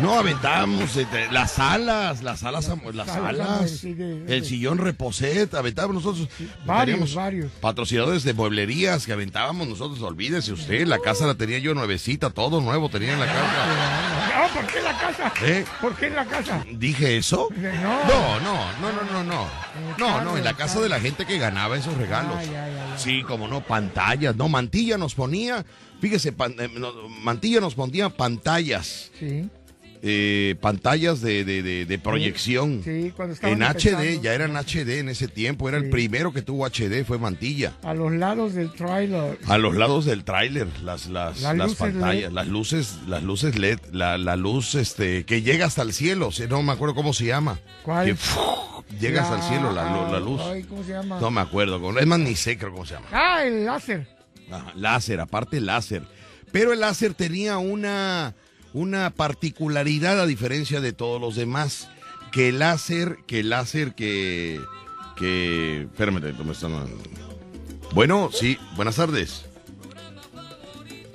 No, 0.00 0.16
aventábamos 0.16 0.94
este, 0.96 1.30
las 1.32 1.52
salas, 1.52 2.22
las 2.22 2.40
salas, 2.40 2.68
las 2.94 3.70
sí, 3.70 3.94
de- 3.94 4.20
de- 4.20 4.36
el 4.36 4.44
sillón 4.44 4.78
reposet, 4.78 5.52
aventábamos 5.54 6.04
nosotros. 6.04 6.28
varios, 6.64 7.14
varios. 7.14 7.50
Patrocinadores 7.60 8.22
de 8.22 8.32
mueblerías 8.32 9.06
que 9.06 9.12
aventábamos 9.12 9.66
nosotros, 9.66 10.00
olvídese 10.02 10.52
usted, 10.52 10.86
la 10.86 10.98
casa 11.00 11.26
la 11.26 11.34
tenía 11.34 11.58
yo 11.58 11.74
nuevecita, 11.74 12.30
todo 12.30 12.60
nuevo 12.60 12.88
tenía 12.88 13.14
en 13.14 13.20
la 13.20 13.26
casa. 13.26 13.44
Ah, 14.34 14.48
¿por 14.54 14.66
qué 14.66 14.80
la 14.82 14.98
casa? 14.98 15.32
¿Eh? 15.44 15.64
¿Por 15.80 15.94
qué 15.96 16.06
en 16.06 16.14
la 16.14 16.24
casa? 16.26 16.64
¿Dije 16.72 17.16
eso? 17.16 17.48
No. 17.56 18.04
No, 18.04 18.40
no, 18.40 18.72
no, 18.80 18.92
no, 18.92 19.12
no, 19.12 19.24
no. 19.24 19.46
No, 19.98 20.22
no, 20.24 20.36
en 20.36 20.44
la 20.44 20.54
casa 20.54 20.80
de 20.80 20.88
la 20.88 21.00
gente 21.00 21.26
que 21.26 21.38
ganaba 21.38 21.76
esos 21.76 21.96
regalos. 21.96 22.36
Ay, 22.36 22.54
ay. 22.54 22.72
Sí, 22.96 23.22
como 23.24 23.48
no, 23.48 23.62
pantallas. 23.62 24.36
No, 24.36 24.48
Mantilla 24.48 24.96
nos 24.96 25.14
ponía, 25.16 25.64
fíjese, 26.00 26.32
pan- 26.32 26.54
eh, 26.58 26.68
no, 26.72 26.92
Mantilla 27.22 27.60
nos 27.60 27.74
ponía 27.74 28.08
pantallas. 28.10 29.10
Sí. 29.18 29.48
Eh, 30.02 30.56
pantallas 30.60 31.20
de, 31.20 31.44
de- 31.44 31.62
de- 31.62 31.86
de 31.86 31.98
proyección. 31.98 32.82
Sí, 32.84 33.12
cuando 33.16 33.34
En 33.42 33.62
HD, 33.62 34.20
ya 34.22 34.34
eran 34.34 34.56
HD 34.56 34.98
en 35.00 35.08
ese 35.08 35.28
tiempo. 35.28 35.68
Era 35.68 35.78
el 35.78 35.90
primero 35.90 36.32
que 36.32 36.42
tuvo 36.42 36.66
HD, 36.66 37.04
fue 37.04 37.18
Mantilla. 37.18 37.72
A 37.82 37.94
los 37.94 38.12
lados 38.12 38.54
del 38.54 38.72
trailer. 38.72 39.38
A 39.46 39.58
los 39.58 39.74
lados 39.76 40.04
del 40.04 40.24
tráiler, 40.24 40.66
las, 40.82 41.06
las, 41.06 41.40
Las 41.40 41.74
pantallas, 41.74 42.30
LED. 42.30 42.32
las 42.32 42.46
luces, 42.48 42.98
las 43.06 43.22
luces 43.22 43.56
LED, 43.58 43.78
la, 43.92 44.18
la 44.18 44.36
luz 44.36 44.74
este 44.74 45.24
que 45.24 45.42
llega 45.42 45.66
hasta 45.66 45.82
el 45.82 45.92
cielo, 45.92 46.30
no 46.48 46.62
me 46.62 46.72
acuerdo 46.72 46.94
cómo 46.94 47.12
se 47.12 47.24
llama. 47.26 47.58
¿Cuál? 47.82 48.06
Que, 48.06 48.14
¡fu! 48.14 48.40
llega 49.00 49.22
hasta 49.22 49.36
el 49.36 49.42
cielo 49.42 49.72
la, 49.72 49.84
la 50.10 50.20
luz. 50.20 50.40
Ay, 50.44 50.62
¿cómo 50.62 50.82
se 50.82 50.92
llama? 50.92 51.18
No 51.20 51.30
me 51.30 51.40
acuerdo, 51.40 51.98
es 51.98 52.06
más 52.06 52.18
ni 52.18 52.34
sé 52.34 52.56
creo 52.56 52.72
cómo 52.72 52.86
se 52.86 52.94
llama. 52.94 53.06
Ah, 53.12 53.44
el 53.44 53.64
láser. 53.64 54.06
Ajá, 54.50 54.72
láser, 54.76 55.20
aparte 55.20 55.60
láser. 55.60 56.02
Pero 56.50 56.72
el 56.72 56.80
láser 56.80 57.12
tenía 57.12 57.58
una, 57.58 58.34
una 58.72 59.10
particularidad 59.10 60.20
a 60.20 60.26
diferencia 60.26 60.80
de 60.80 60.92
todos 60.92 61.20
los 61.20 61.36
demás. 61.36 61.90
Que 62.32 62.50
el 62.50 62.58
láser, 62.58 63.18
que 63.26 63.40
el 63.40 63.50
láser 63.50 63.94
que, 63.94 64.60
que, 65.16 65.82
espérame, 65.82 66.20
me 66.44 66.52
están... 66.52 66.86
Bueno, 67.92 68.30
sí, 68.32 68.58
buenas 68.76 68.96
tardes. 68.96 69.46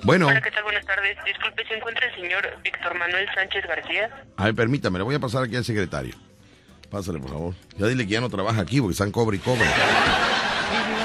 Bueno, 0.02 0.26
Hola, 0.26 0.42
¿qué 0.42 0.50
tal? 0.50 0.64
Buenas 0.64 0.84
tardes. 0.84 1.16
Disculpe, 1.24 1.64
¿se 1.66 1.74
encuentra 1.74 2.06
el 2.06 2.14
señor 2.20 2.46
Víctor 2.62 2.98
Manuel 2.98 3.26
Sánchez 3.34 3.64
García? 3.66 4.10
a 4.36 4.44
ver, 4.44 4.54
permítame, 4.54 4.98
le 4.98 5.04
voy 5.04 5.14
a 5.14 5.20
pasar 5.20 5.44
aquí 5.44 5.56
al 5.56 5.64
secretario. 5.64 6.14
Pásale, 6.90 7.20
por 7.20 7.30
favor. 7.30 7.54
Ya 7.78 7.86
dile 7.86 8.04
que 8.04 8.12
ya 8.12 8.20
no 8.20 8.28
trabaja 8.28 8.60
aquí 8.60 8.80
porque 8.80 8.92
están 8.92 9.12
cobre 9.12 9.36
y 9.36 9.40
cobre. 9.40 9.64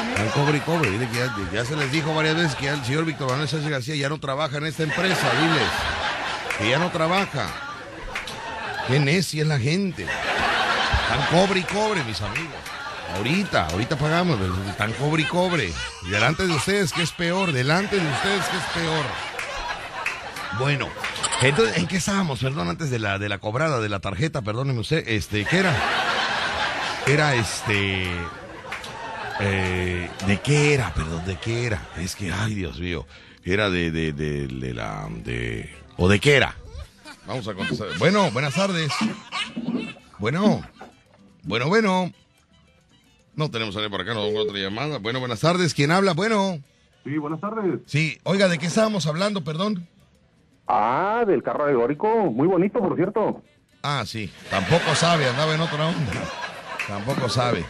Están 0.09 0.29
cobre 0.29 0.57
y 0.57 0.61
cobre. 0.61 0.89
Dile 0.89 1.07
que 1.07 1.17
ya, 1.17 1.35
ya 1.53 1.65
se 1.65 1.75
les 1.77 1.91
dijo 1.91 2.13
varias 2.13 2.35
veces 2.35 2.55
que 2.55 2.65
ya 2.65 2.73
el 2.73 2.83
señor 2.83 3.05
Víctor 3.05 3.29
Manuel 3.29 3.47
Sánchez 3.47 3.69
García 3.69 3.95
ya 3.95 4.09
no 4.09 4.19
trabaja 4.19 4.57
en 4.57 4.65
esta 4.65 4.83
empresa. 4.83 5.31
Diles 5.39 6.08
que 6.59 6.69
ya 6.69 6.77
no 6.77 6.91
trabaja. 6.91 7.47
Qué 8.87 8.99
necia 8.99 9.41
es 9.41 9.47
la 9.47 9.59
gente. 9.59 10.03
Están 10.03 11.25
cobre 11.31 11.59
y 11.61 11.63
cobre, 11.63 12.03
mis 12.03 12.21
amigos. 12.21 12.53
Ahorita, 13.15 13.67
ahorita 13.67 13.97
pagamos. 13.97 14.39
Están 14.69 14.93
cobre 14.93 15.23
y 15.23 15.25
cobre. 15.25 15.71
Delante 16.09 16.45
de 16.45 16.53
ustedes, 16.53 16.91
¿qué 16.93 17.01
es 17.03 17.11
peor? 17.11 17.51
Delante 17.51 17.99
de 17.99 18.07
ustedes, 18.11 18.45
¿qué 18.45 18.57
es 18.57 18.63
peor? 18.83 19.05
Bueno, 20.59 20.89
entonces, 21.41 21.77
¿en 21.77 21.87
qué 21.87 21.97
estábamos? 21.97 22.39
Perdón, 22.39 22.69
antes 22.69 22.89
de 22.89 22.99
la, 22.99 23.17
de 23.19 23.29
la 23.29 23.37
cobrada 23.37 23.79
de 23.79 23.89
la 23.89 23.99
tarjeta, 23.99 24.41
perdóneme 24.41 24.79
usted. 24.79 25.03
Este, 25.07 25.45
¿qué 25.45 25.57
era? 25.59 25.75
Era 27.07 27.35
este. 27.35 28.07
eh, 29.39 30.09
¿De 30.27 30.41
qué 30.41 30.73
era? 30.73 30.93
Perdón, 30.93 31.23
¿de 31.25 31.37
qué 31.37 31.65
era? 31.67 31.87
Es 31.97 32.15
que, 32.15 32.31
ay, 32.31 32.55
Dios 32.55 32.79
mío. 32.79 33.07
Era 33.45 33.69
de, 33.69 33.89
de, 33.91 34.11
de, 34.11 34.47
de 34.47 34.73
la. 34.73 35.07
de. 35.09 35.73
¿O 35.99 36.07
de 36.07 36.19
qué 36.19 36.37
era? 36.37 36.55
Vamos 37.27 37.45
a 37.47 37.53
contestar. 37.53 37.89
Bueno, 37.99 38.31
buenas 38.31 38.55
tardes. 38.55 38.89
Bueno. 40.17 40.61
Bueno, 41.43 41.67
bueno. 41.67 42.11
No 43.35 43.51
tenemos 43.51 43.75
a 43.75 43.79
nadie 43.79 43.89
por 43.89 44.01
acá, 44.01 44.13
no 44.13 44.25
tengo 44.25 44.39
otra 44.41 44.57
llamada. 44.57 44.97
Bueno, 44.99 45.19
buenas 45.19 45.41
tardes. 45.41 45.73
¿Quién 45.73 45.91
habla? 45.91 46.13
Bueno. 46.13 46.59
Sí, 47.03 47.17
buenas 47.17 47.41
tardes. 47.41 47.81
Sí, 47.85 48.17
oiga, 48.23 48.47
¿de 48.47 48.57
qué 48.57 48.67
estábamos 48.67 49.07
hablando, 49.07 49.43
perdón? 49.43 49.87
Ah, 50.67 51.23
del 51.27 51.43
carro 51.43 51.65
alegórico. 51.65 52.07
Muy 52.31 52.47
bonito, 52.47 52.79
por 52.79 52.95
cierto. 52.95 53.43
Ah, 53.83 54.03
sí. 54.05 54.31
Tampoco 54.49 54.95
sabe, 54.95 55.27
andaba 55.27 55.53
en 55.53 55.61
otra 55.61 55.87
onda. 55.87 56.13
Tampoco 56.87 57.27
sabe. 57.27 57.65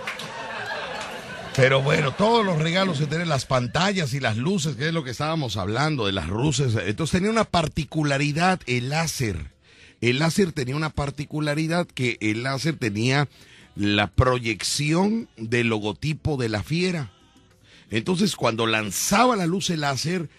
Pero 1.60 1.82
bueno, 1.82 2.14
todos 2.14 2.46
los 2.46 2.58
regalos 2.58 3.00
que 3.00 3.06
tienen 3.06 3.28
las 3.28 3.46
pantallas 3.46 4.14
y 4.14 4.22
las 4.22 4.38
luces, 4.38 4.78
que 4.78 4.88
es 4.88 4.94
lo 4.94 5.04
que 5.04 5.12
estábamos 5.12 5.58
hablando, 5.58 6.06
de 6.06 6.14
las 6.14 6.30
luces. 6.30 6.74
Entonces 6.86 7.12
tenía 7.20 7.30
una 7.32 7.44
particularidad 7.44 8.62
el 8.66 8.88
láser. 8.88 9.52
El 10.00 10.20
láser 10.20 10.54
tenía 10.54 10.78
una 10.78 10.90
particularidad 10.90 11.86
que 11.86 12.18
el 12.22 12.44
láser 12.44 12.78
tenía 12.78 13.28
la 13.76 14.08
proyección 14.08 15.28
del 15.36 15.68
logotipo 15.68 16.38
de 16.38 16.48
la 16.48 16.64
fiera. 16.64 17.12
Entonces, 17.92 18.38
cuando 18.38 18.66
lanzaba 18.66 19.36
la 19.36 19.46
luz 19.46 19.70
el 19.70 19.82
láser, 19.82 20.30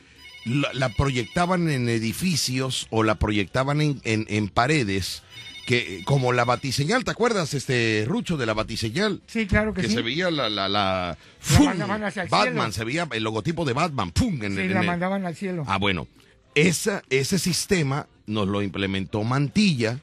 la, 0.46 0.72
la 0.72 0.88
proyectaban 0.88 1.68
en 1.68 1.90
edificios 1.90 2.86
o 2.88 3.02
la 3.02 3.16
proyectaban 3.16 3.82
en, 3.82 4.00
en- 4.04 4.24
en 4.30 4.48
paredes, 4.48 5.22
que 5.70 6.02
como 6.04 6.32
la 6.32 6.44
batiseñal, 6.44 7.04
¿te 7.04 7.12
acuerdas, 7.12 7.54
este 7.54 8.04
Rucho, 8.08 8.36
de 8.36 8.44
la 8.44 8.54
batiseñal? 8.54 9.22
Sí, 9.28 9.46
claro 9.46 9.72
que, 9.72 9.82
Que 9.82 9.88
sí. 9.88 9.94
se 9.94 10.02
veía 10.02 10.28
la, 10.30 10.50
la, 10.50 10.68
la, 10.68 10.68
La 10.68 11.18
¡fum! 11.38 11.66
mandaban 11.66 12.02
hacia 12.02 12.24
el 12.24 12.28
Batman, 12.28 12.54
cielo. 12.54 12.72
se 12.72 12.84
veía 12.84 13.08
el 13.12 13.22
logotipo 13.22 13.64
de 13.64 13.72
Batman, 13.72 14.10
¡pum! 14.10 14.42
En, 14.42 14.54
Sí, 14.56 14.60
el- 14.62 14.68
la 14.70 14.74
en 14.74 14.78
el- 14.78 14.86
mandaban 14.86 15.24
al 15.26 15.36
cielo. 15.36 15.62
Ah, 15.68 15.78
bueno, 15.78 16.08
esa, 16.56 17.02
ese 17.08 17.38
sistema 17.38 18.08
nos 18.26 18.48
lo 18.48 18.62
implementó 18.62 19.22
Mantilla. 19.22 20.00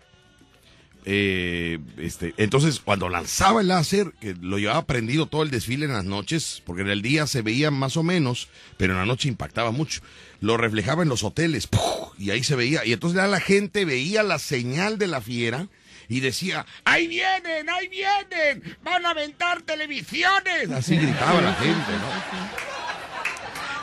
Eh, 1.10 1.80
este, 2.00 2.34
entonces, 2.36 2.82
cuando 2.82 3.08
lanzaba 3.08 3.62
el 3.62 3.70
láser, 3.70 4.12
que 4.20 4.36
lo 4.42 4.60
llevaba 4.60 4.86
prendido 4.86 5.26
todo 5.26 5.42
el 5.44 5.52
desfile 5.52 5.86
en 5.86 5.94
las 5.94 6.04
noches, 6.04 6.62
porque 6.66 6.82
en 6.82 6.90
el 6.90 7.02
día 7.02 7.28
se 7.28 7.42
veía 7.42 7.72
más 7.72 7.96
o 7.96 8.04
menos, 8.04 8.50
pero 8.76 8.92
en 8.92 9.00
la 9.00 9.06
noche 9.06 9.30
impactaba 9.30 9.72
mucho. 9.72 10.02
Lo 10.42 10.58
reflejaba 10.58 11.04
en 11.04 11.10
los 11.10 11.24
hoteles, 11.24 11.70
y 12.18 12.32
ahí 12.32 12.44
se 12.44 12.58
veía. 12.58 12.84
Y 12.86 12.92
entonces 12.92 13.26
la 13.26 13.40
gente 13.40 13.86
veía 13.86 14.22
la 14.22 14.38
señal 14.38 14.98
de 14.98 15.08
la 15.08 15.22
fiera 15.22 15.70
y 16.10 16.20
decía, 16.20 16.66
¡ahí 16.84 17.08
vienen, 17.08 17.70
ahí 17.70 17.88
vienen! 17.88 18.78
¡Van 18.84 19.06
a 19.06 19.12
aventar 19.12 19.62
televisiones! 19.62 20.70
Así 20.72 20.98
gritaba 20.98 21.40
la 21.40 21.54
gente, 21.54 21.92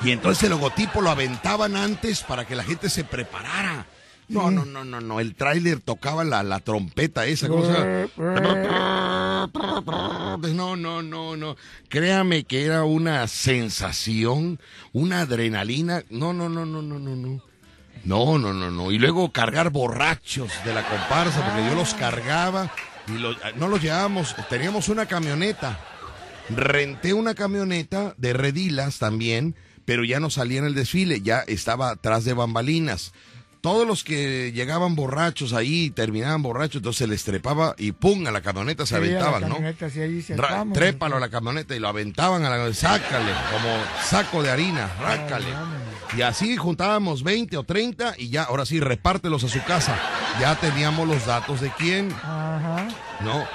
¿no? 0.03 0.07
Y 0.07 0.13
entonces 0.13 0.45
el 0.45 0.51
logotipo 0.51 1.01
lo 1.01 1.09
aventaban 1.09 1.75
antes 1.75 2.23
para 2.23 2.47
que 2.47 2.55
la 2.55 2.65
gente 2.65 2.91
se 2.91 3.05
preparara. 3.05 3.87
No, 4.29 4.51
no, 4.51 4.65
no, 4.65 4.85
no, 4.85 5.01
no. 5.01 5.21
El 5.21 5.35
tráiler 5.35 5.81
tocaba 5.81 6.25
la, 6.25 6.43
la 6.43 6.61
trompeta 6.61 7.27
esa, 7.27 7.49
¿cómo 7.49 7.65
se 7.67 7.73
llama? 7.73 8.09
No, 10.55 10.77
no, 10.77 11.03
no, 11.03 11.37
no. 11.37 11.57
Créame 11.89 12.45
que 12.45 12.65
era 12.65 12.85
una 12.85 13.27
sensación, 13.29 14.59
una 14.93 15.21
adrenalina. 15.21 16.03
No, 16.11 16.33
no, 16.33 16.49
no, 16.49 16.65
no, 16.65 16.83
no, 16.83 16.99
no, 16.99 17.17
no. 17.17 17.43
No, 18.05 18.39
no, 18.39 18.53
no, 18.53 18.71
no. 18.71 18.91
Y 18.93 18.99
luego 18.99 19.33
cargar 19.33 19.71
borrachos 19.71 20.51
de 20.65 20.75
la 20.75 20.87
comparsa, 20.87 21.45
porque 21.45 21.67
yo 21.69 21.75
los 21.75 21.95
cargaba 21.95 22.71
y 23.09 23.13
los- 23.19 23.37
no 23.57 23.69
los 23.69 23.81
llevábamos. 23.83 24.35
Teníamos 24.51 24.89
una 24.89 25.07
camioneta. 25.07 25.79
Renté 26.51 27.15
una 27.15 27.35
camioneta 27.35 28.15
de 28.19 28.35
redilas 28.35 28.99
también, 28.99 29.55
pero 29.87 30.05
ya 30.05 30.21
no 30.21 30.29
salía 30.29 30.59
en 30.59 30.67
el 30.67 30.75
desfile, 30.75 31.23
ya 31.23 31.41
estaba 31.41 31.91
atrás 31.91 32.25
de 32.25 32.35
bambalinas. 32.35 33.13
Todos 33.65 33.87
los 33.87 34.05
que 34.05 34.53
llegaban 34.53 34.95
borrachos 34.95 35.55
ahí, 35.55 35.89
terminaban 35.89 36.43
borrachos, 36.43 36.81
entonces 36.81 36.99
se 36.99 37.07
les 37.07 37.25
trepaba 37.25 37.75
y 37.79 37.93
pum, 37.93 38.27
a 38.27 38.31
la 38.31 38.43
camioneta 38.43 38.85
se 38.85 38.91
Sí, 38.91 38.95
a 38.97 38.99
la 39.01 39.07
aventaban, 39.07 39.41
¿no? 39.49 39.55
camioneta, 39.55 39.89
sí, 39.89 40.01
ahí 40.03 40.21
se 40.21 40.37
vamos. 40.37 40.75
trépalo 40.75 41.17
a 41.17 41.21
la 41.21 41.31
camioneta 41.31 41.75
y 41.75 41.79
lo 41.79 41.89
aventaban 41.89 42.45
a 42.45 42.51
la 42.55 42.75
sácale, 42.75 43.33
como 43.51 43.75
saco 44.05 44.43
de 44.43 44.51
harina, 44.51 44.93
rácale. 45.01 45.47
Y 46.15 46.21
así 46.21 46.59
juntábamos 46.59 47.23
20 47.23 47.57
o 47.57 47.63
30 47.63 48.17
y 48.19 48.29
ya, 48.29 48.43
ahora 48.43 48.67
sí, 48.67 48.81
repártelos 48.81 49.45
a 49.45 49.49
su 49.49 49.65
casa. 49.65 49.99
Ya 50.39 50.55
teníamos 50.57 51.09
los 51.09 51.25
datos 51.25 51.63
de 51.63 51.71
quién, 51.71 52.13
Ajá. 52.13 52.87
¿no? 53.23 53.47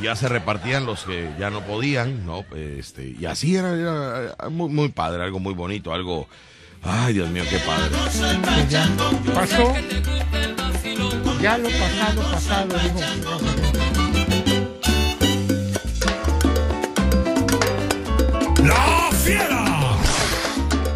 Ya 0.00 0.14
se 0.14 0.28
repartían 0.28 0.86
los 0.86 1.02
que 1.02 1.28
ya 1.40 1.50
no 1.50 1.62
podían, 1.62 2.24
¿no? 2.24 2.44
Este, 2.54 3.16
y 3.18 3.26
así 3.26 3.56
era, 3.56 3.72
era, 3.72 4.22
era 4.38 4.48
muy, 4.48 4.68
muy 4.68 4.90
padre, 4.90 5.24
algo 5.24 5.40
muy 5.40 5.54
bonito, 5.54 5.92
algo... 5.92 6.28
Ay, 6.82 7.14
Dios 7.14 7.30
mío, 7.30 7.44
qué 7.48 7.58
padre. 7.58 7.90
Pues 7.90 8.68
ya 8.70 8.88
pasó. 9.34 9.74
Ya 11.40 11.58
lo 11.58 11.68
pasado, 11.68 12.22
pasado, 12.32 12.78
dijo. 12.78 13.00
La 18.64 19.10
Fiera. 19.12 19.64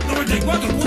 94.1 0.08 0.79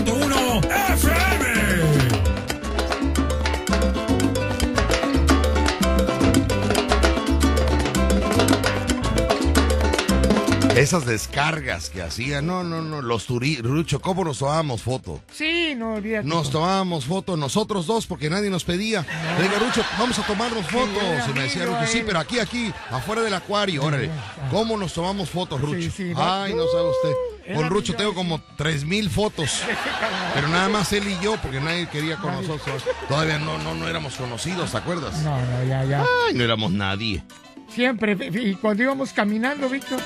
Esas 10.76 11.06
descargas 11.06 11.92
que 11.92 12.02
hacían, 12.02 12.48
no, 12.48 12.64
no, 12.64 12.82
no, 12.82 13.00
los 13.04 13.28
turistas, 13.28 13.64
Rucho, 13.70 14.02
¿cómo 14.02 14.24
nos 14.24 14.40
tomábamos 14.40 14.82
foto? 14.82 15.22
Sí, 15.32 15.76
no 15.78 15.94
olvídate. 15.94 16.28
Nos 16.28 16.50
tomábamos 16.50 17.06
fotos 17.06 17.38
nosotros 17.38 17.86
dos 17.86 18.08
porque 18.08 18.28
nadie 18.28 18.50
nos 18.50 18.64
pedía. 18.64 19.06
Le 19.38 19.44
digo, 19.44 19.56
Rucho, 19.60 19.86
vamos 20.00 20.18
a 20.18 20.24
tomarnos 20.26 20.66
fotos. 20.66 21.04
Y 21.30 21.34
me 21.34 21.44
decía 21.44 21.66
Rucho, 21.66 21.86
sí, 21.86 22.02
pero 22.04 22.18
aquí, 22.18 22.40
aquí, 22.40 22.74
afuera 22.90 23.22
del 23.22 23.36
acuario, 23.36 23.84
órale. 23.84 24.10
¿Cómo 24.50 24.76
nos 24.76 24.94
tomamos 24.94 25.30
fotos, 25.30 25.62
Rucho? 25.62 25.92
va- 26.18 26.46
Ay, 26.46 26.56
no 26.56 26.64
sabe 26.68 26.90
usted. 26.90 27.14
Era 27.46 27.56
Con 27.60 27.70
Rucho 27.70 27.94
tengo 27.96 28.16
como 28.16 28.42
tres 28.58 28.84
mil 28.84 29.10
fotos. 29.12 29.62
Pero 30.34 30.48
nada 30.48 30.70
más 30.70 30.92
él 30.94 31.04
y 31.10 31.22
yo, 31.24 31.36
porque 31.42 31.60
nadie 31.60 31.88
quería 31.90 32.16
con 32.16 32.32
nosotros. 32.34 32.82
Todavía 33.10 33.38
no, 33.38 33.58
no, 33.60 33.76
no 33.76 33.86
éramos 33.88 34.16
conocidos, 34.16 34.72
¿te 34.72 34.78
acuerdas? 34.78 35.22
No, 35.24 35.38
no, 35.40 35.64
ya, 35.68 35.84
ya. 35.84 36.06
Ay, 36.26 36.34
no 36.36 36.44
éramos 36.44 36.72
nadie. 36.72 37.22
Siempre. 37.70 38.16
Y 38.34 38.54
cuando 38.56 38.84
íbamos 38.84 39.12
caminando, 39.12 39.68
Víctor, 39.68 40.00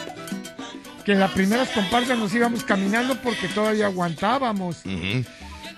que 1.07 1.13
en 1.13 1.19
las 1.21 1.31
primeras 1.31 1.69
comparsas 1.69 2.17
nos 2.19 2.33
íbamos 2.35 2.65
caminando 2.65 3.15
porque 3.21 3.47
todavía 3.47 3.85
aguantábamos. 3.85 4.79
Ujú. 4.85 5.23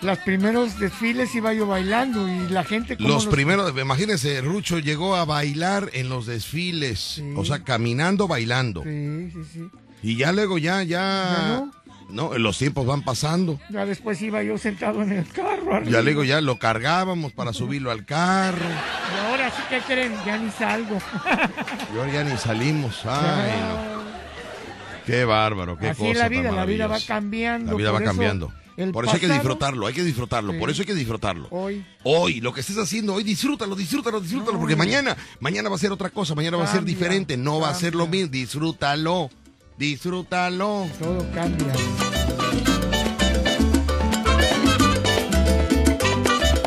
Los 0.01 0.17
primeros 0.19 0.79
desfiles 0.79 1.35
iba 1.35 1.53
yo 1.53 1.67
bailando 1.67 2.27
y 2.27 2.49
la 2.49 2.63
gente... 2.63 2.95
Los 2.97 3.25
nos- 3.25 3.27
primeros, 3.27 3.71
imagínense, 3.79 4.41
Rucho 4.41 4.79
llegó 4.79 5.15
a 5.15 5.25
bailar 5.25 5.91
en 5.93 6.09
los 6.09 6.25
desfiles, 6.25 7.21
o 7.35 7.45
sea, 7.45 7.59
caminando, 7.63 8.27
bailando. 8.27 8.81
Sí, 8.81 9.29
sí, 9.31 9.39
sí. 9.53 9.69
Y 10.01 10.15
ya 10.15 10.31
luego 10.31 10.57
ya, 10.57 10.81
ya, 10.81 10.87
Ya 10.87 11.63
no, 12.09 12.35
los 12.39 12.57
tiempos 12.57 12.87
van 12.87 13.03
pasando. 13.03 13.59
Ya 13.69 13.85
después 13.85 14.19
iba 14.23 14.41
yo 14.41 14.57
sentado 14.57 15.03
en 15.03 15.11
el 15.11 15.27
carro. 15.27 15.75
arriba. 15.75 15.91
Ya 15.91 16.01
luego 16.01 16.23
ya 16.23 16.41
lo 16.41 16.57
cargábamos 16.57 17.33
para 17.33 17.53
subirlo 17.53 17.91
al 17.91 18.03
carro. 18.03 18.65
Y 18.65 19.27
ahora 19.29 19.51
sí 19.51 19.61
que 19.69 19.79
creen, 19.81 20.13
ya 20.25 20.37
ni 20.39 20.49
salgo. 20.49 20.97
Y 21.93 21.99
ahora 21.99 22.11
ya 22.13 22.23
ni 22.23 22.35
salimos. 22.35 23.05
Ay, 23.05 23.51
no. 23.61 23.98
Qué 25.09 25.25
bárbaro, 25.25 25.77
qué 25.77 25.89
Así 25.89 26.01
cosa 26.01 26.19
la 26.19 26.29
vida, 26.29 26.51
la 26.51 26.65
vida 26.65 26.87
va 26.87 26.99
cambiando. 26.99 27.71
La 27.71 27.77
vida 27.77 27.91
va 27.91 27.97
eso 27.97 28.05
cambiando. 28.05 28.53
el 28.77 28.91
Por 28.91 29.05
eso 29.05 29.15
hay 29.15 29.19
que 29.19 29.27
disfrutarlo, 29.27 29.87
hay 29.87 29.93
que 29.93 30.03
disfrutarlo, 30.03 30.57
por 30.59 30.69
eso 30.69 30.83
hay 30.83 30.85
que 30.85 30.93
disfrutarlo. 30.93 31.47
Hoy. 31.49 31.83
Hoy, 32.03 32.41
lo 32.41 32.53
que 32.53 32.61
estés 32.61 32.77
haciendo 32.77 33.15
hoy, 33.15 33.23
disfrútalo, 33.23 33.75
disfrútalo, 33.75 34.21
disfrútalo, 34.21 34.59
porque 34.59 34.75
mañana, 34.75 35.17
mañana 35.39 35.69
va 35.69 35.75
a 35.75 35.79
ser 35.79 35.91
otra 35.91 36.11
cosa, 36.11 36.35
mañana 36.35 36.57
va 36.57 36.65
a 36.65 36.71
ser 36.71 36.83
diferente, 36.83 37.37
no 37.37 37.59
va 37.59 37.69
a 37.69 37.75
ser 37.75 37.95
lo 37.95 38.07
mismo, 38.07 38.29
disfrútalo, 38.29 39.29
disfrútalo. 39.77 40.87
Todo 40.99 41.25
cambia. 41.33 41.73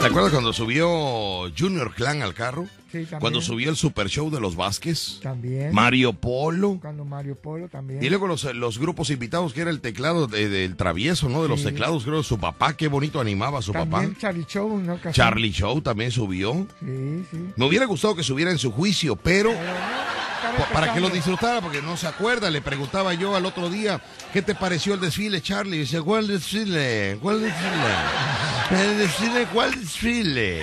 ¿Te 0.02 0.08
acuerdas 0.08 0.32
cuando 0.32 0.52
subió 0.52 1.50
Junior 1.56 1.94
Clan 1.94 2.22
al 2.22 2.34
carro? 2.34 2.64
Sí, 2.90 2.98
también. 3.04 3.20
Cuando 3.20 3.40
subió 3.40 3.70
el 3.70 3.76
Super 3.76 4.08
Show 4.08 4.30
de 4.30 4.38
los 4.40 4.54
Vázquez, 4.56 5.20
También. 5.22 5.72
Mario 5.72 6.12
Polo. 6.12 6.78
Cuando 6.80 7.04
Mario 7.06 7.36
Polo 7.36 7.68
también. 7.68 8.02
Y 8.02 8.08
luego 8.10 8.26
los, 8.26 8.44
los 8.54 8.78
grupos 8.78 9.08
invitados, 9.10 9.54
que 9.54 9.62
era 9.62 9.70
el 9.70 9.80
teclado 9.80 10.26
de- 10.26 10.48
del 10.48 10.76
travieso, 10.76 11.28
¿no? 11.30 11.42
De 11.42 11.48
los 11.48 11.60
Sí. 11.60 11.66
teclados, 11.66 12.04
creo, 12.04 12.22
su 12.22 12.38
papá, 12.38 12.76
qué 12.76 12.88
bonito 12.88 13.20
animaba 13.20 13.60
a 13.60 13.62
su 13.62 13.72
También 13.72 14.08
papá. 14.10 14.20
Charlie 14.20 14.44
Show, 14.46 14.78
¿no? 14.78 15.00
Casi. 15.00 15.16
Charlie 15.16 15.52
Show 15.52 15.80
también 15.80 16.10
subió. 16.10 16.66
Sí, 16.80 17.24
sí. 17.30 17.38
Me 17.56 17.64
hubiera 17.64 17.86
gustado 17.86 18.14
que 18.14 18.22
subiera 18.22 18.50
en 18.50 18.58
su 18.58 18.70
juicio, 18.72 19.16
pero 19.16 19.52
pa- 19.52 20.31
para 20.72 20.92
que 20.92 21.00
lo 21.00 21.08
disfrutara, 21.08 21.60
porque 21.60 21.82
no 21.82 21.96
se 21.96 22.06
acuerda. 22.06 22.50
Le 22.50 22.60
preguntaba 22.60 23.14
yo 23.14 23.34
al 23.36 23.46
otro 23.46 23.68
día, 23.70 24.00
¿qué 24.32 24.42
te 24.42 24.54
pareció 24.54 24.94
el 24.94 25.00
desfile, 25.00 25.40
Charlie? 25.40 25.76
Y 25.76 25.80
dice, 25.80 26.00
¿cuál 26.00 26.26
desfile? 26.26 27.18
¿Cuál 27.20 27.42
desfile? 27.42 28.82
¿El 28.82 28.98
desfile? 28.98 29.46
¿Cuál 29.52 29.80
desfile? 29.80 30.62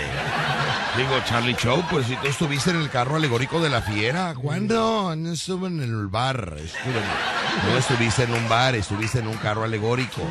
Digo, 0.98 1.12
Charlie 1.26 1.56
Show, 1.56 1.84
pues 1.90 2.08
si 2.08 2.16
tú 2.16 2.28
estuviste 2.28 2.72
en 2.72 2.78
el 2.78 2.90
carro 2.90 3.16
alegórico 3.16 3.62
de 3.62 3.70
la 3.70 3.82
fiera, 3.82 4.34
¿cuándo? 4.34 5.16
No 5.16 5.32
estuve 5.32 5.68
en 5.68 5.82
el 5.82 6.08
bar, 6.08 6.56
estuve 6.58 7.02
no 7.68 7.78
estuviste 7.78 8.24
en 8.24 8.34
un 8.34 8.50
bar, 8.50 8.76
estuviste 8.76 9.20
en 9.20 9.28
un 9.28 9.38
carro 9.38 9.64
alegórico. 9.64 10.22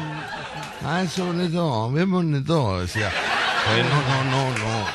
Ah, 0.84 1.02
eso 1.02 1.26
bonito, 1.26 1.90
bien 1.90 2.10
bonito, 2.10 2.80
decía. 2.80 3.10
Pues 3.66 3.84
no, 3.84 4.24
no, 4.24 4.30
no, 4.30 4.58
no. 4.58 4.86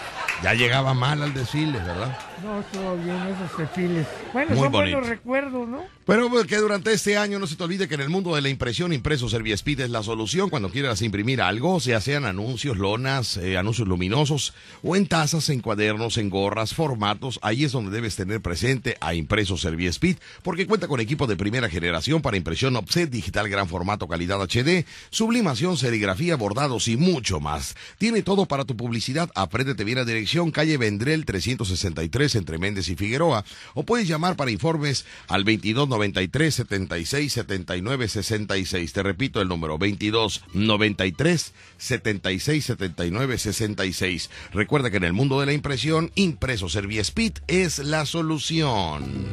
Ya 0.41 0.53
llegaba 0.53 0.93
mal 0.93 1.21
al 1.23 1.33
desfile, 1.33 1.79
¿verdad? 1.79 2.17
No, 2.43 2.59
estuvo 2.59 2.97
bien 2.97 3.15
esos 3.15 3.57
desfiles. 3.57 4.07
Bueno, 4.33 4.51
Muy 4.51 4.59
son 4.63 4.71
bonito. 4.71 4.97
buenos 4.97 5.09
recuerdos, 5.09 5.67
¿no? 5.69 5.83
Pero 6.05 6.29
pues, 6.29 6.45
que 6.45 6.57
durante 6.57 6.91
este 6.91 7.15
año 7.17 7.39
no 7.39 7.47
se 7.47 7.55
te 7.55 7.63
olvide 7.63 7.87
que 7.87 7.95
en 7.95 8.01
el 8.01 8.09
mundo 8.09 8.35
de 8.35 8.41
la 8.41 8.49
impresión 8.49 8.91
impreso 8.91 9.29
Serviespid 9.29 9.79
es 9.79 9.89
la 9.89 10.03
solución 10.03 10.49
cuando 10.49 10.69
quieras 10.69 11.01
imprimir 11.01 11.41
algo, 11.41 11.79
ya 11.79 12.01
sean 12.01 12.25
anuncios, 12.25 12.77
lonas, 12.77 13.37
eh, 13.37 13.57
anuncios 13.57 13.87
luminosos 13.87 14.53
o 14.81 14.97
en 14.97 15.07
tazas, 15.07 15.47
en 15.47 15.61
cuadernos, 15.61 16.17
en 16.17 16.29
gorras, 16.29 16.73
formatos, 16.73 17.39
ahí 17.41 17.63
es 17.63 17.71
donde 17.71 17.91
debes 17.91 18.17
tener 18.17 18.41
presente 18.41 18.97
a 18.99 19.13
Impreso 19.13 19.55
Serviespid 19.55 20.17
porque 20.41 20.67
cuenta 20.67 20.89
con 20.89 20.99
equipo 20.99 21.25
de 21.25 21.37
primera 21.37 21.69
generación 21.69 22.21
para 22.21 22.35
impresión 22.35 22.75
offset, 22.75 23.09
digital 23.09 23.47
gran 23.47 23.69
formato 23.69 24.09
calidad 24.09 24.41
HD, 24.41 24.85
sublimación, 25.09 25.77
serigrafía, 25.77 26.35
bordados 26.35 26.89
y 26.89 26.97
mucho 26.97 27.39
más. 27.39 27.77
Tiene 27.97 28.23
todo 28.23 28.45
para 28.45 28.65
tu 28.65 28.75
publicidad, 28.75 29.29
apréndete 29.35 29.85
bien 29.85 29.99
a 29.99 30.05
dirección, 30.05 30.51
calle 30.51 30.75
Vendrel 30.77 31.23
363 31.23 32.32
entre 32.35 32.57
Méndez 32.57 32.89
y 32.89 32.95
Figueroa 32.95 33.45
o 33.73 33.83
puedes 33.83 34.07
llamar 34.07 34.35
para 34.35 34.51
informes 34.51 35.05
al 35.27 35.43
2293 35.43 36.53
76 36.53 37.33
79 37.33 38.07
66. 38.07 38.93
Te 38.93 39.03
repito 39.03 39.41
el 39.41 39.47
número 39.47 39.77
2293 39.77 41.53
76 41.77 42.65
79 42.65 43.37
66. 43.37 44.29
Recuerda 44.53 44.89
que 44.89 44.97
en 44.97 45.03
el 45.03 45.13
mundo 45.13 45.39
de 45.39 45.45
la 45.45 45.53
impresión, 45.53 46.11
Impreso 46.15 46.69
Serviespit 46.69 47.39
es 47.47 47.79
la 47.79 48.05
solución. 48.05 49.27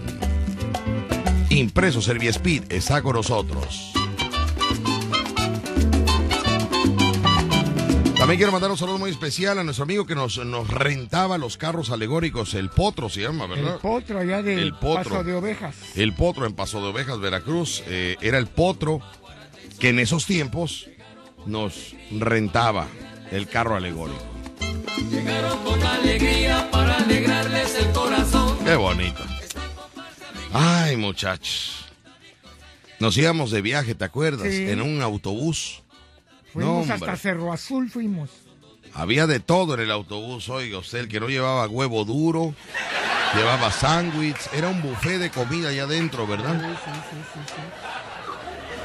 Impreso 1.51 2.01
Serviespit 2.01 2.73
está 2.73 3.03
con 3.03 3.17
nosotros. 3.17 4.00
También 8.31 8.39
quiero 8.39 8.53
mandar 8.53 8.71
un 8.71 8.79
saludo 8.79 8.99
muy 8.99 9.11
especial 9.11 9.59
a 9.59 9.65
nuestro 9.65 9.83
amigo 9.83 10.07
que 10.07 10.15
nos, 10.15 10.39
nos 10.47 10.69
rentaba 10.69 11.37
los 11.37 11.57
carros 11.57 11.91
alegóricos, 11.91 12.55
el 12.55 12.71
Potro 12.71 13.09
se 13.09 13.23
llama, 13.23 13.49
¿verdad? 13.49 13.75
El 13.75 13.81
potro 13.81 14.21
allá 14.21 14.41
de 14.41 14.55
El 14.55 14.73
potro. 14.73 15.03
Paso 15.03 15.25
de 15.25 15.35
Ovejas. 15.35 15.75
El 15.97 16.15
Potro 16.15 16.47
en 16.47 16.53
Paso 16.53 16.81
de 16.81 16.91
Ovejas, 16.91 17.19
Veracruz, 17.19 17.83
eh, 17.89 18.17
era 18.21 18.39
el 18.39 18.47
Potro 18.47 19.01
que 19.81 19.89
en 19.89 19.99
esos 19.99 20.27
tiempos 20.27 20.87
nos 21.45 21.97
rentaba 22.13 22.87
el 23.33 23.49
carro 23.49 23.75
alegórico. 23.75 24.23
Llegaron 25.11 25.59
con 25.65 25.83
alegría 25.83 26.71
para 26.71 26.99
alegrarles 26.99 27.75
el 27.81 27.91
corazón. 27.91 28.59
Qué 28.65 28.77
bonito. 28.77 29.25
Ay, 30.53 30.97
muchachos. 30.97 31.85
Nos 33.01 33.17
íbamos 33.19 33.51
de 33.51 33.61
viaje, 33.61 33.97
¿te 33.97 34.05
acuerdas? 34.05 34.53
Sí. 34.53 34.71
En 34.71 34.83
un 34.83 35.03
autobús. 35.03 35.83
Fuimos 36.53 36.87
No, 36.87 36.95
hasta. 36.95 37.17
Cerro 37.17 37.53
Azul, 37.53 37.91
fuimos. 37.91 38.31
Había 38.95 39.27
de 39.27 39.39
todo 39.41 39.75
en 39.75 39.81
el 39.81 39.91
autobús, 39.91 40.49
oiga 40.49 40.79
usted, 40.79 40.99
el 41.01 41.09
que 41.09 41.21
no 41.21 41.29
llevaba 41.29 41.69
huevo 41.69 42.05
duro, 42.05 42.55
llevaba 43.37 43.71
sándwich, 43.71 44.37
era 44.53 44.69
un 44.69 44.83
buffet 44.83 45.19
de 45.21 45.31
comida 45.31 45.69
allá 45.69 45.85
adentro, 45.85 46.27
¿verdad? 46.27 46.61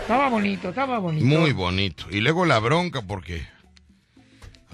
Estaba 0.01 0.29
bonito, 0.29 0.69
estaba 0.69 0.99
bonito. 0.99 1.25
Muy 1.25 1.51
bonito. 1.53 2.05
Y 2.11 2.21
luego 2.21 2.45
la 2.45 2.59
bronca 2.59 3.01
porque... 3.01 3.47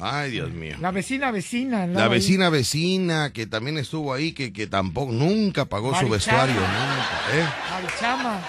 Ay, 0.04 0.32
Dios 0.32 0.50
mío. 0.52 0.76
La 0.82 0.89
vecina 0.92 1.30
vecina. 1.32 1.84
andaba 1.84 2.08
La 2.08 2.12
ahí. 2.12 2.20
vecina 2.20 2.50
vecina 2.50 3.32
que 3.32 3.46
también 3.46 3.78
estuvo 3.78 4.14
ahí, 4.14 4.34
que, 4.34 4.52
que 4.52 4.66
tampoco, 4.68 5.12
nunca 5.14 5.66
pagó 5.66 5.98
su 5.98 6.10
vestuario, 6.10 6.56
nunca, 6.56 7.20
¿eh? 7.34 7.46
Marichama. 7.72 8.42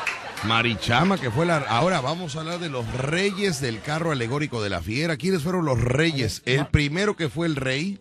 Marichama, 0.45 1.19
que 1.19 1.31
fue 1.31 1.47
la... 1.47 1.59
Ahora 1.59 2.01
vamos 2.01 2.35
a 2.37 2.41
hablar 2.41 2.59
de 2.59 2.69
los 2.69 2.87
reyes 2.95 3.61
del 3.61 3.81
carro 3.81 4.11
alegórico 4.11 4.63
de 4.63 4.71
la 4.71 4.83
fiera. 4.83 5.17
¿Quiénes 5.17 5.43
fueron 5.43 5.65
los 5.65 5.81
reyes? 5.81 6.43
El 6.45 6.67
primero 6.67 7.17
que 7.17 7.29
fue 7.29 7.47
el 7.47 7.57
rey, 7.57 8.01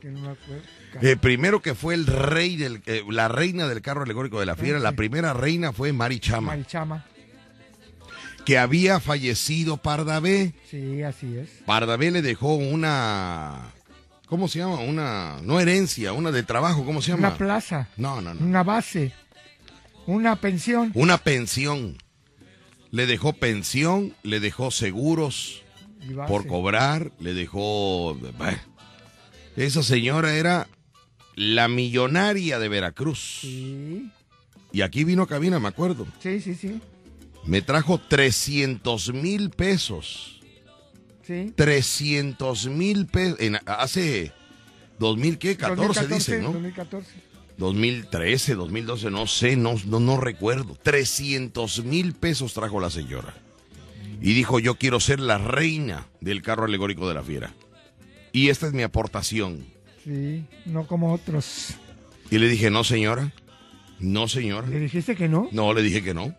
acuerdo. 0.00 0.62
el 1.00 1.18
primero 1.18 1.60
que 1.60 1.74
fue 1.74 1.94
el 1.94 2.06
rey 2.06 2.56
del... 2.56 2.82
eh, 2.86 3.02
la 3.10 3.28
reina 3.28 3.68
del 3.68 3.82
carro 3.82 4.02
alegórico 4.02 4.40
de 4.40 4.46
la 4.46 4.56
fiera, 4.56 4.78
la 4.78 4.92
primera 4.92 5.32
reina 5.34 5.72
fue 5.72 5.92
Marichama, 5.92 6.48
Marichama. 6.48 7.04
que 8.44 8.58
había 8.58 9.00
fallecido 9.00 9.76
Pardavé. 9.76 10.54
Sí, 10.70 11.02
así 11.02 11.36
es. 11.36 11.50
Pardavé 11.66 12.10
le 12.10 12.22
dejó 12.22 12.54
una... 12.54 13.72
¿Cómo 14.26 14.48
se 14.48 14.58
llama? 14.58 14.80
Una... 14.80 15.36
No 15.42 15.60
herencia, 15.60 16.12
una 16.12 16.32
de 16.32 16.42
trabajo, 16.42 16.84
¿cómo 16.84 17.02
se 17.02 17.12
llama? 17.12 17.28
Una 17.28 17.36
plaza. 17.36 17.88
No, 17.96 18.20
no, 18.20 18.34
no. 18.34 18.44
Una 18.44 18.62
base. 18.62 19.12
Una 20.06 20.36
pensión. 20.36 20.92
Una 20.94 21.18
pensión. 21.18 21.96
Le 22.90 23.06
dejó 23.06 23.32
pensión, 23.32 24.14
le 24.22 24.40
dejó 24.40 24.70
seguros 24.70 25.62
por 26.28 26.46
cobrar, 26.46 27.12
le 27.18 27.34
dejó... 27.34 28.14
bah. 28.38 28.56
Esa 29.56 29.82
señora 29.82 30.34
era 30.36 30.68
la 31.34 31.68
millonaria 31.68 32.58
de 32.58 32.68
Veracruz. 32.68 33.38
Sí, 33.40 34.10
Y 34.72 34.82
aquí 34.82 35.04
vino 35.04 35.22
a 35.22 35.26
cabina, 35.26 35.58
me 35.58 35.68
acuerdo. 35.68 36.06
sí, 36.20 36.40
sí, 36.40 36.54
sí. 36.54 36.80
Me 37.44 37.62
trajo 37.62 37.98
300 37.98 39.12
mil 39.14 39.50
pesos. 39.50 40.40
Sí. 41.22 41.52
300 41.54 42.66
mil 42.68 43.06
pesos. 43.06 43.38
En, 43.40 43.58
hace 43.66 44.32
2000, 44.98 45.38
¿qué? 45.38 45.56
14 45.56 45.86
2014, 45.86 46.14
dicen, 46.14 46.42
¿no? 46.42 46.52
2014. 46.52 47.08
2013, 47.58 48.54
2012, 48.54 49.10
no 49.10 49.26
sé, 49.26 49.56
no, 49.56 49.74
no, 49.86 50.00
no 50.00 50.20
recuerdo. 50.20 50.76
300 50.82 51.84
mil 51.84 52.14
pesos 52.14 52.52
trajo 52.54 52.80
la 52.80 52.90
señora. 52.90 53.34
Y 54.20 54.34
dijo, 54.34 54.58
yo 54.58 54.76
quiero 54.76 55.00
ser 55.00 55.20
la 55.20 55.38
reina 55.38 56.06
del 56.20 56.42
carro 56.42 56.64
alegórico 56.64 57.08
de 57.08 57.14
la 57.14 57.22
fiera. 57.22 57.54
Y 58.32 58.48
esta 58.48 58.66
es 58.66 58.72
mi 58.72 58.82
aportación. 58.82 59.64
Sí, 60.04 60.44
no 60.64 60.86
como 60.86 61.12
otros. 61.12 61.74
Y 62.30 62.38
le 62.38 62.48
dije, 62.48 62.70
no 62.70 62.84
señora, 62.84 63.32
no 63.98 64.28
señora. 64.28 64.66
¿Le 64.68 64.80
dijiste 64.80 65.16
que 65.16 65.28
no? 65.28 65.48
No, 65.52 65.72
le 65.72 65.82
dije 65.82 66.02
que 66.02 66.14
no. 66.14 66.34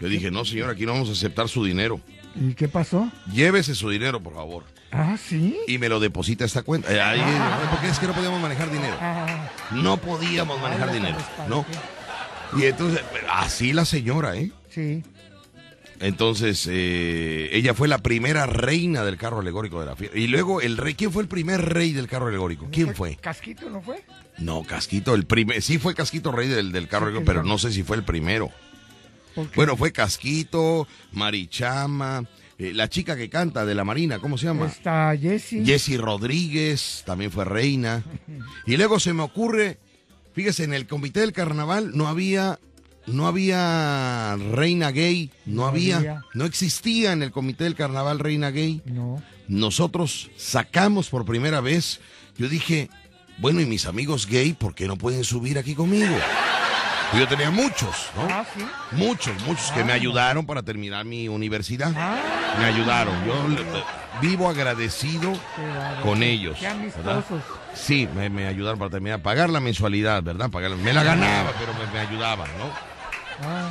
Le 0.00 0.08
dije, 0.08 0.30
no 0.30 0.44
señora, 0.44 0.72
aquí 0.72 0.86
no 0.86 0.92
vamos 0.92 1.08
a 1.08 1.12
aceptar 1.12 1.48
su 1.48 1.64
dinero. 1.64 2.00
¿Y 2.34 2.54
qué 2.54 2.68
pasó? 2.68 3.10
Llévese 3.32 3.74
su 3.74 3.90
dinero, 3.90 4.22
por 4.22 4.34
favor. 4.34 4.64
Ah, 4.90 5.16
sí. 5.18 5.58
Y 5.66 5.78
me 5.78 5.88
lo 5.88 6.00
deposita 6.00 6.44
esta 6.44 6.62
cuenta. 6.62 6.92
Eh, 6.92 7.00
ahí, 7.00 7.20
porque 7.70 7.88
es 7.88 7.98
que 7.98 8.06
no 8.06 8.14
podíamos 8.14 8.40
manejar 8.40 8.70
dinero. 8.70 8.96
Ah, 9.00 9.48
No 9.70 9.96
podíamos 9.98 10.60
manejar 10.60 10.92
dinero, 10.92 11.16
¿no? 11.48 11.64
Y 12.56 12.64
entonces, 12.64 13.02
así 13.30 13.72
la 13.72 13.84
señora, 13.84 14.36
¿eh? 14.36 14.50
sí. 14.70 15.02
Entonces, 16.00 16.68
eh, 16.70 17.50
ella 17.52 17.74
fue 17.74 17.88
la 17.88 17.98
primera 17.98 18.46
reina 18.46 19.02
del 19.04 19.16
carro 19.16 19.40
alegórico 19.40 19.80
de 19.80 19.86
la 19.86 19.96
fiesta. 19.96 20.16
Y 20.16 20.28
luego, 20.28 20.60
el 20.60 20.76
rey, 20.76 20.94
¿quién 20.94 21.10
fue 21.12 21.22
el 21.24 21.28
primer 21.28 21.60
rey 21.74 21.92
del 21.92 22.06
carro 22.06 22.28
alegórico? 22.28 22.68
¿Quién 22.70 22.94
fue? 22.94 23.16
¿Casquito 23.16 23.68
no 23.68 23.82
fue? 23.82 24.04
No, 24.38 24.62
Casquito, 24.62 25.16
el 25.16 25.26
primer, 25.26 25.60
sí 25.60 25.78
fue 25.78 25.96
Casquito 25.96 26.30
rey 26.30 26.46
del, 26.46 26.70
del 26.70 26.86
carro 26.86 27.06
alegórico, 27.06 27.26
pero 27.32 27.42
no 27.42 27.58
sé 27.58 27.72
si 27.72 27.82
fue 27.82 27.96
el 27.96 28.04
primero. 28.04 28.48
Bueno, 29.56 29.76
fue 29.76 29.90
Casquito, 29.90 30.86
Marichama, 31.12 32.24
eh, 32.58 32.72
la 32.74 32.88
chica 32.88 33.16
que 33.16 33.30
canta 33.30 33.64
de 33.64 33.74
la 33.74 33.84
Marina, 33.84 34.18
¿cómo 34.18 34.36
se 34.36 34.46
llama? 34.46 34.66
Está 34.66 35.16
Jesse. 35.16 35.64
Jessy 35.64 35.96
Rodríguez 35.96 37.02
también 37.06 37.30
fue 37.30 37.44
reina. 37.44 38.02
Y 38.66 38.76
luego 38.76 38.98
se 39.00 39.12
me 39.12 39.22
ocurre, 39.22 39.78
fíjese, 40.34 40.64
en 40.64 40.74
el 40.74 40.86
comité 40.86 41.20
del 41.20 41.32
carnaval 41.32 41.92
no 41.96 42.08
había, 42.08 42.58
no 43.06 43.26
había 43.28 44.36
reina 44.52 44.90
gay, 44.90 45.30
no, 45.46 45.62
No 45.62 45.66
había, 45.68 45.96
había. 45.98 46.22
no 46.34 46.44
existía 46.44 47.12
en 47.12 47.22
el 47.22 47.30
comité 47.30 47.64
del 47.64 47.74
carnaval 47.76 48.18
reina 48.18 48.50
gay. 48.50 48.82
No. 48.86 49.22
Nosotros 49.46 50.30
sacamos 50.36 51.08
por 51.08 51.24
primera 51.24 51.60
vez, 51.60 52.00
yo 52.36 52.48
dije, 52.48 52.90
bueno, 53.38 53.60
y 53.60 53.66
mis 53.66 53.86
amigos 53.86 54.26
gay, 54.26 54.52
¿por 54.52 54.74
qué 54.74 54.86
no 54.88 54.96
pueden 54.98 55.22
subir 55.24 55.58
aquí 55.58 55.74
conmigo? 55.74 56.14
Yo 57.16 57.26
tenía 57.26 57.50
muchos, 57.50 58.10
¿no? 58.16 58.28
Ah, 58.30 58.44
sí. 58.54 58.64
Muchos, 58.92 59.32
muchos 59.46 59.70
que 59.72 59.82
me 59.82 59.92
Ah. 59.92 59.96
ayudaron 59.96 60.44
para 60.44 60.62
terminar 60.62 61.04
mi 61.06 61.28
universidad. 61.28 61.92
Ah. 61.96 62.16
Me 62.58 62.66
ayudaron. 62.66 63.14
Yo 63.24 63.48
le- 63.48 63.64
vivo 64.20 64.48
agradecido 64.48 65.32
con 66.02 66.22
ellos. 66.22 66.58
Sí, 67.74 68.08
me, 68.14 68.28
me 68.28 68.46
ayudaron 68.46 68.78
para 68.78 68.90
terminar. 68.90 69.20
Pagar 69.22 69.48
la 69.48 69.60
mensualidad, 69.60 70.22
¿verdad? 70.22 70.50
Pagar, 70.50 70.72
me 70.72 70.92
la 70.92 71.02
ganaba, 71.02 71.52
pero 71.58 71.72
me, 71.74 71.86
me 71.92 71.98
ayudaban, 72.00 72.48
¿no? 72.58 72.66
Ah, 73.48 73.70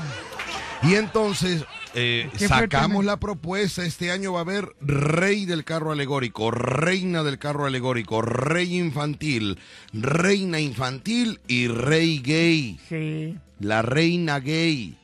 Y 0.84 0.96
entonces 0.96 1.64
eh, 1.98 2.30
¿Qué 2.38 2.48
fue 2.48 2.58
el 2.58 2.64
sacamos 2.64 3.04
la 3.04 3.18
propuesta. 3.20 3.84
Este 3.84 4.12
año 4.12 4.34
va 4.34 4.40
a 4.40 4.42
haber 4.44 4.70
rey 4.82 5.46
del 5.46 5.64
carro 5.64 5.92
alegórico, 5.92 6.52
reina 6.52 7.24
del 7.24 7.40
carro 7.40 7.66
alegórico, 7.66 8.22
rey 8.22 8.78
infantil, 8.78 9.58
reina 9.94 10.60
infantil 10.60 11.40
y 11.48 11.68
rey 11.68 12.20
gay. 12.20 12.80
sí. 12.88 13.38
La 13.60 13.82
reina 13.82 14.40
gay. 14.40 14.96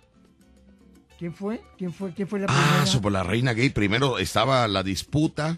¿Quién 1.17 1.33
fue? 1.33 1.61
¿Quién 1.77 1.91
fue? 1.93 2.11
¿Quién 2.13 2.27
fue 2.27 2.39
la 2.39 2.45
Ah, 2.49 2.53
primera? 2.67 2.85
sobre 2.85 3.11
la 3.13 3.23
reina 3.23 3.53
gay. 3.53 3.69
Primero 3.69 4.19
estaba 4.19 4.67
la 4.67 4.83
disputa. 4.83 5.57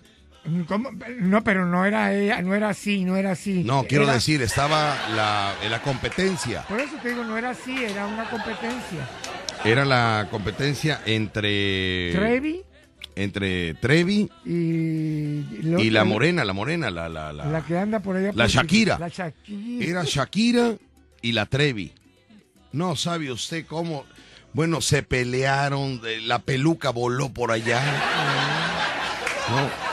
¿Cómo? 0.68 0.92
No, 1.20 1.44
pero 1.44 1.66
no 1.66 1.86
era 1.86 2.14
ella, 2.14 2.40
no 2.44 2.54
era 2.54 2.70
así, 2.70 3.04
no 3.04 3.16
era 3.18 3.32
así. 3.32 3.64
No, 3.64 3.84
quiero 3.86 4.04
Era- 4.04 4.14
decir, 4.14 4.42
estaba 4.44 4.96
la, 5.16 5.56
la 5.68 5.82
competencia. 5.82 6.62
Por 6.68 6.80
eso 6.80 6.96
te 7.02 7.10
digo, 7.10 7.24
no 7.24 7.36
era 7.36 7.50
así, 7.50 7.76
era 7.84 8.06
una 8.06 8.30
competencia. 8.30 9.10
Era 9.66 9.84
la 9.86 10.28
competencia 10.30 11.02
entre. 11.06 12.12
Trevi 12.14 12.62
Entre 13.16 13.74
Trevi 13.76 14.30
y... 14.46 15.42
lo- 15.64 15.80
y 15.80 15.90
la 15.90 16.04
morena, 16.04 16.44
la 16.46 16.54
morena, 16.54 16.92
la, 16.92 17.08
la, 17.10 17.32
la, 17.34 17.46
La 17.46 17.66
que 17.66 17.78
anda 17.78 18.00
por 18.02 18.16
allá. 18.18 18.32
La 18.36 18.44
por- 18.46 18.52
Shakira. 18.52 19.00
La 19.00 19.08
Shakira. 19.10 19.86
Era 19.86 20.04
Shakira 20.04 20.76
y 21.22 21.32
la 21.32 21.46
Trevi. 21.46 21.94
No 22.74 22.96
sabe 22.96 23.32
usted 23.32 23.66
cómo. 23.66 24.06
Bueno, 24.54 24.80
se 24.82 25.02
pelearon, 25.04 26.02
la 26.24 26.40
peluca 26.40 26.90
voló 26.92 27.34
por 27.34 27.52
allá. 27.52 27.82
No. 29.50 29.85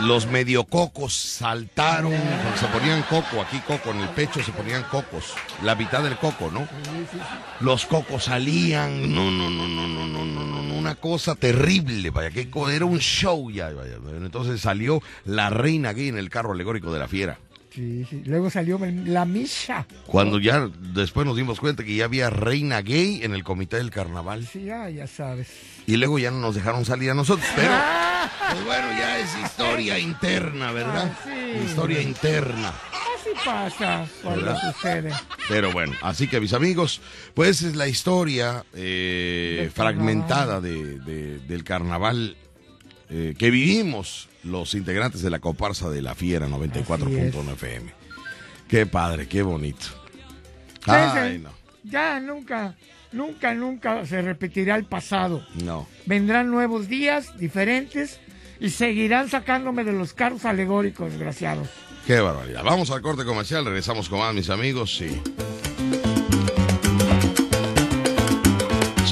Los 0.00 0.26
mediococos 0.26 1.14
saltaron, 1.14 2.12
se 2.58 2.66
ponían 2.66 3.02
coco, 3.02 3.40
aquí 3.40 3.60
coco, 3.60 3.90
en 3.90 4.00
el 4.00 4.08
pecho 4.08 4.42
se 4.42 4.50
ponían 4.50 4.82
cocos, 4.84 5.34
la 5.62 5.76
mitad 5.76 6.02
del 6.02 6.16
coco, 6.16 6.50
¿no? 6.50 6.66
Los 7.60 7.86
cocos 7.86 8.24
salían, 8.24 9.14
no, 9.14 9.30
no, 9.30 9.48
no, 9.48 9.68
no, 9.68 9.86
no, 9.86 10.06
no, 10.06 10.24
no, 10.24 10.62
no, 10.62 10.74
una 10.74 10.96
cosa 10.96 11.36
terrible, 11.36 12.10
vaya, 12.10 12.30
que 12.30 12.48
era 12.74 12.84
un 12.84 12.98
show 12.98 13.50
ya, 13.50 13.70
vaya. 13.70 13.96
Entonces 14.16 14.60
salió 14.60 15.00
la 15.24 15.48
reina 15.48 15.92
gay 15.92 16.08
en 16.08 16.18
el 16.18 16.28
carro 16.28 16.52
alegórico 16.52 16.92
de 16.92 16.98
la 16.98 17.08
fiera. 17.08 17.38
Sí, 17.74 18.06
sí. 18.08 18.22
Luego 18.26 18.50
salió 18.50 18.78
la 19.06 19.24
Misha. 19.24 19.84
Cuando 20.06 20.38
ya 20.38 20.70
después 20.94 21.26
nos 21.26 21.36
dimos 21.36 21.58
cuenta 21.58 21.82
que 21.82 21.94
ya 21.96 22.04
había 22.04 22.30
reina 22.30 22.80
gay 22.82 23.20
en 23.24 23.34
el 23.34 23.42
comité 23.42 23.78
del 23.78 23.90
carnaval. 23.90 24.46
Sí, 24.46 24.64
ya, 24.64 24.88
ya 24.90 25.06
sabes. 25.08 25.48
Y 25.86 25.96
luego 25.96 26.18
ya 26.18 26.30
no 26.30 26.38
nos 26.38 26.54
dejaron 26.54 26.84
salir 26.84 27.10
a 27.10 27.14
nosotros. 27.14 27.46
Pero, 27.56 27.72
pues 28.52 28.64
bueno, 28.64 28.86
ya 28.96 29.18
es 29.18 29.30
historia 29.44 29.98
interna, 29.98 30.70
¿verdad? 30.72 31.12
Ah, 31.16 31.20
sí. 31.24 31.64
Historia 31.66 32.00
interna. 32.00 32.68
Así 32.68 33.30
pasa 33.44 34.06
cuando 34.22 34.54
sucede. 34.60 35.12
Pero 35.48 35.72
bueno, 35.72 35.94
así 36.02 36.28
que 36.28 36.40
mis 36.40 36.52
amigos, 36.52 37.00
pues 37.34 37.62
es 37.62 37.74
la 37.74 37.88
historia 37.88 38.64
eh, 38.74 39.70
fragmentada 39.74 40.60
de, 40.60 40.98
de- 41.00 41.38
del 41.40 41.64
carnaval 41.64 42.36
eh, 43.10 43.34
que 43.38 43.50
vivimos 43.50 44.28
los 44.44 44.74
integrantes 44.74 45.22
de 45.22 45.30
la 45.30 45.38
comparsa 45.38 45.90
de 45.90 46.02
la 46.02 46.14
Fiera 46.14 46.46
94.1 46.48 47.52
FM. 47.54 47.92
Qué 48.68 48.86
padre, 48.86 49.26
qué 49.28 49.42
bonito. 49.42 49.86
Sí, 50.84 50.90
Ay, 50.90 51.36
sí. 51.36 51.42
no, 51.42 51.50
Ya 51.84 52.20
nunca, 52.20 52.74
nunca, 53.12 53.54
nunca 53.54 54.04
se 54.06 54.20
repetirá 54.22 54.76
el 54.76 54.84
pasado. 54.84 55.46
no. 55.62 55.86
Vendrán 56.06 56.50
nuevos 56.50 56.88
días 56.88 57.36
diferentes 57.38 58.20
y 58.60 58.70
seguirán 58.70 59.28
sacándome 59.30 59.84
de 59.84 59.92
los 59.92 60.12
carros 60.12 60.44
alegóricos, 60.44 61.10
desgraciados. 61.12 61.68
Qué 62.06 62.20
barbaridad. 62.20 62.62
Vamos 62.62 62.90
al 62.90 63.00
corte 63.00 63.24
comercial, 63.24 63.64
regresamos 63.64 64.08
con 64.10 64.18
más, 64.18 64.34
mis 64.34 64.50
amigos, 64.50 64.94
sí. 64.96 65.20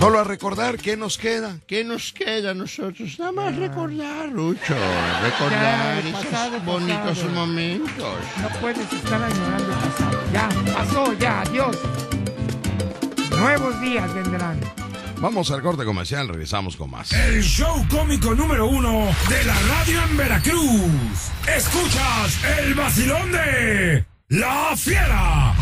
Solo 0.03 0.19
a 0.19 0.25
recordar 0.25 0.79
qué 0.79 0.97
nos 0.97 1.17
queda, 1.17 1.59
qué 1.65 1.85
nos 1.85 2.13
queda 2.13 2.51
a 2.51 2.55
nosotros. 2.55 3.21
Nada 3.21 3.31
más 3.31 3.55
recordar, 3.55 4.29
Lucho. 4.31 4.75
Recordar 5.23 6.03
Ya, 6.03 6.09
esos 6.09 6.27
pasado, 6.27 6.61
bonitos 6.63 7.19
pasado. 7.21 7.31
momentos. 7.31 8.19
No 8.43 8.49
puedes 8.61 8.93
estar 8.93 9.23
añorando 9.23 9.73
el 9.73 9.79
pasado. 9.79 10.23
Ya, 10.33 10.49
pasó, 10.75 11.13
ya, 11.13 11.43
adiós. 11.43 11.79
Nuevos 13.39 13.81
días 13.81 14.13
vendrán. 14.13 14.59
Vamos 15.19 15.53
al 15.53 15.63
corte 15.63 15.85
comercial, 15.85 16.27
regresamos 16.27 16.77
con 16.77 16.91
más. 16.91 17.13
El 17.13 17.41
show 17.41 17.87
cómico 17.89 18.35
número 18.35 18.67
uno 18.67 19.07
de 19.29 19.45
la 19.45 19.55
radio 19.55 20.03
en 20.03 20.17
Veracruz. 20.17 21.31
Escuchas 21.47 22.41
el 22.59 22.75
vacilón 22.75 23.31
de 23.31 24.05
La 24.31 24.77
Fiera. 24.77 25.55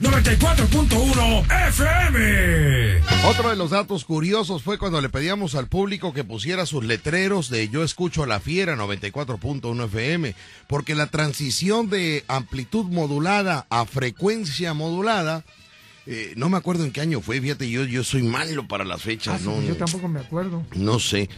94.1 0.00 1.68
FM. 1.68 3.00
Otro 3.28 3.50
de 3.50 3.56
los 3.56 3.70
datos 3.70 4.04
curiosos 4.04 4.62
fue 4.62 4.78
cuando 4.78 5.00
le 5.00 5.08
pedíamos 5.08 5.56
al 5.56 5.66
público 5.66 6.12
que 6.12 6.22
pusiera 6.22 6.66
sus 6.66 6.84
letreros 6.84 7.50
de 7.50 7.68
Yo 7.68 7.82
escucho 7.82 8.22
a 8.22 8.26
la 8.28 8.38
fiera 8.38 8.76
94.1 8.76 9.84
FM, 9.86 10.34
porque 10.68 10.94
la 10.94 11.08
transición 11.08 11.90
de 11.90 12.24
amplitud 12.28 12.84
modulada 12.86 13.66
a 13.70 13.86
frecuencia 13.86 14.72
modulada, 14.72 15.44
eh, 16.06 16.32
no 16.36 16.48
me 16.48 16.56
acuerdo 16.58 16.84
en 16.84 16.92
qué 16.92 17.00
año 17.00 17.20
fue, 17.20 17.40
fíjate, 17.40 17.68
yo, 17.68 17.84
yo 17.84 18.04
soy 18.04 18.22
malo 18.22 18.68
para 18.68 18.84
las 18.84 19.02
fechas, 19.02 19.40
Ah, 19.42 19.44
no, 19.44 19.60
yo 19.62 19.76
tampoco 19.76 20.06
me 20.06 20.20
acuerdo. 20.20 20.64
no 20.76 21.00
sé. 21.00 21.28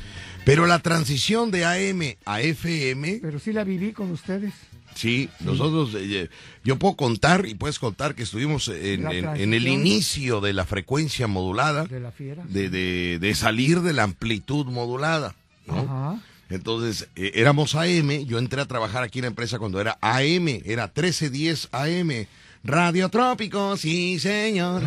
Pero 0.44 0.66
la 0.66 0.78
transición 0.80 1.50
de 1.50 1.64
AM 1.64 2.16
a 2.26 2.40
FM, 2.40 3.20
Pero 3.22 3.38
sí 3.38 3.52
la 3.52 3.64
viví 3.64 3.92
con 3.92 4.10
ustedes. 4.10 4.52
Sí, 4.94 5.28
nosotros, 5.40 5.90
eh, 5.96 6.28
yo 6.64 6.76
puedo 6.78 6.94
contar 6.96 7.46
y 7.46 7.54
puedes 7.54 7.78
contar 7.78 8.14
que 8.14 8.22
estuvimos 8.24 8.68
en, 8.68 9.10
en- 9.10 9.24
en 9.36 9.54
el 9.54 9.66
inicio 9.68 10.40
de 10.40 10.52
la 10.52 10.66
frecuencia 10.66 11.26
modulada, 11.26 11.84
De 11.84 12.00
la 12.00 12.10
fiera. 12.12 12.42
de, 12.48 12.68
de- 12.68 13.18
de 13.20 13.34
salir 13.34 13.80
de 13.80 13.92
la 13.92 14.02
amplitud 14.02 14.66
modulada. 14.66 15.34
¿no? 15.66 15.78
Ajá. 15.78 16.20
Entonces, 16.50 17.08
eh, 17.14 17.30
éramos 17.36 17.76
AM, 17.76 18.26
yo 18.26 18.38
entré 18.38 18.60
a 18.60 18.66
trabajar 18.66 19.04
aquí 19.04 19.20
en 19.20 19.24
la 19.24 19.28
empresa 19.28 19.58
cuando 19.60 19.80
era 19.80 19.96
AM, 20.00 20.48
era 20.64 20.86
1310 20.86 21.68
AM. 21.72 22.26
Radio 22.62 23.08
Trópico, 23.08 23.74
sí 23.78 24.18
señor. 24.18 24.82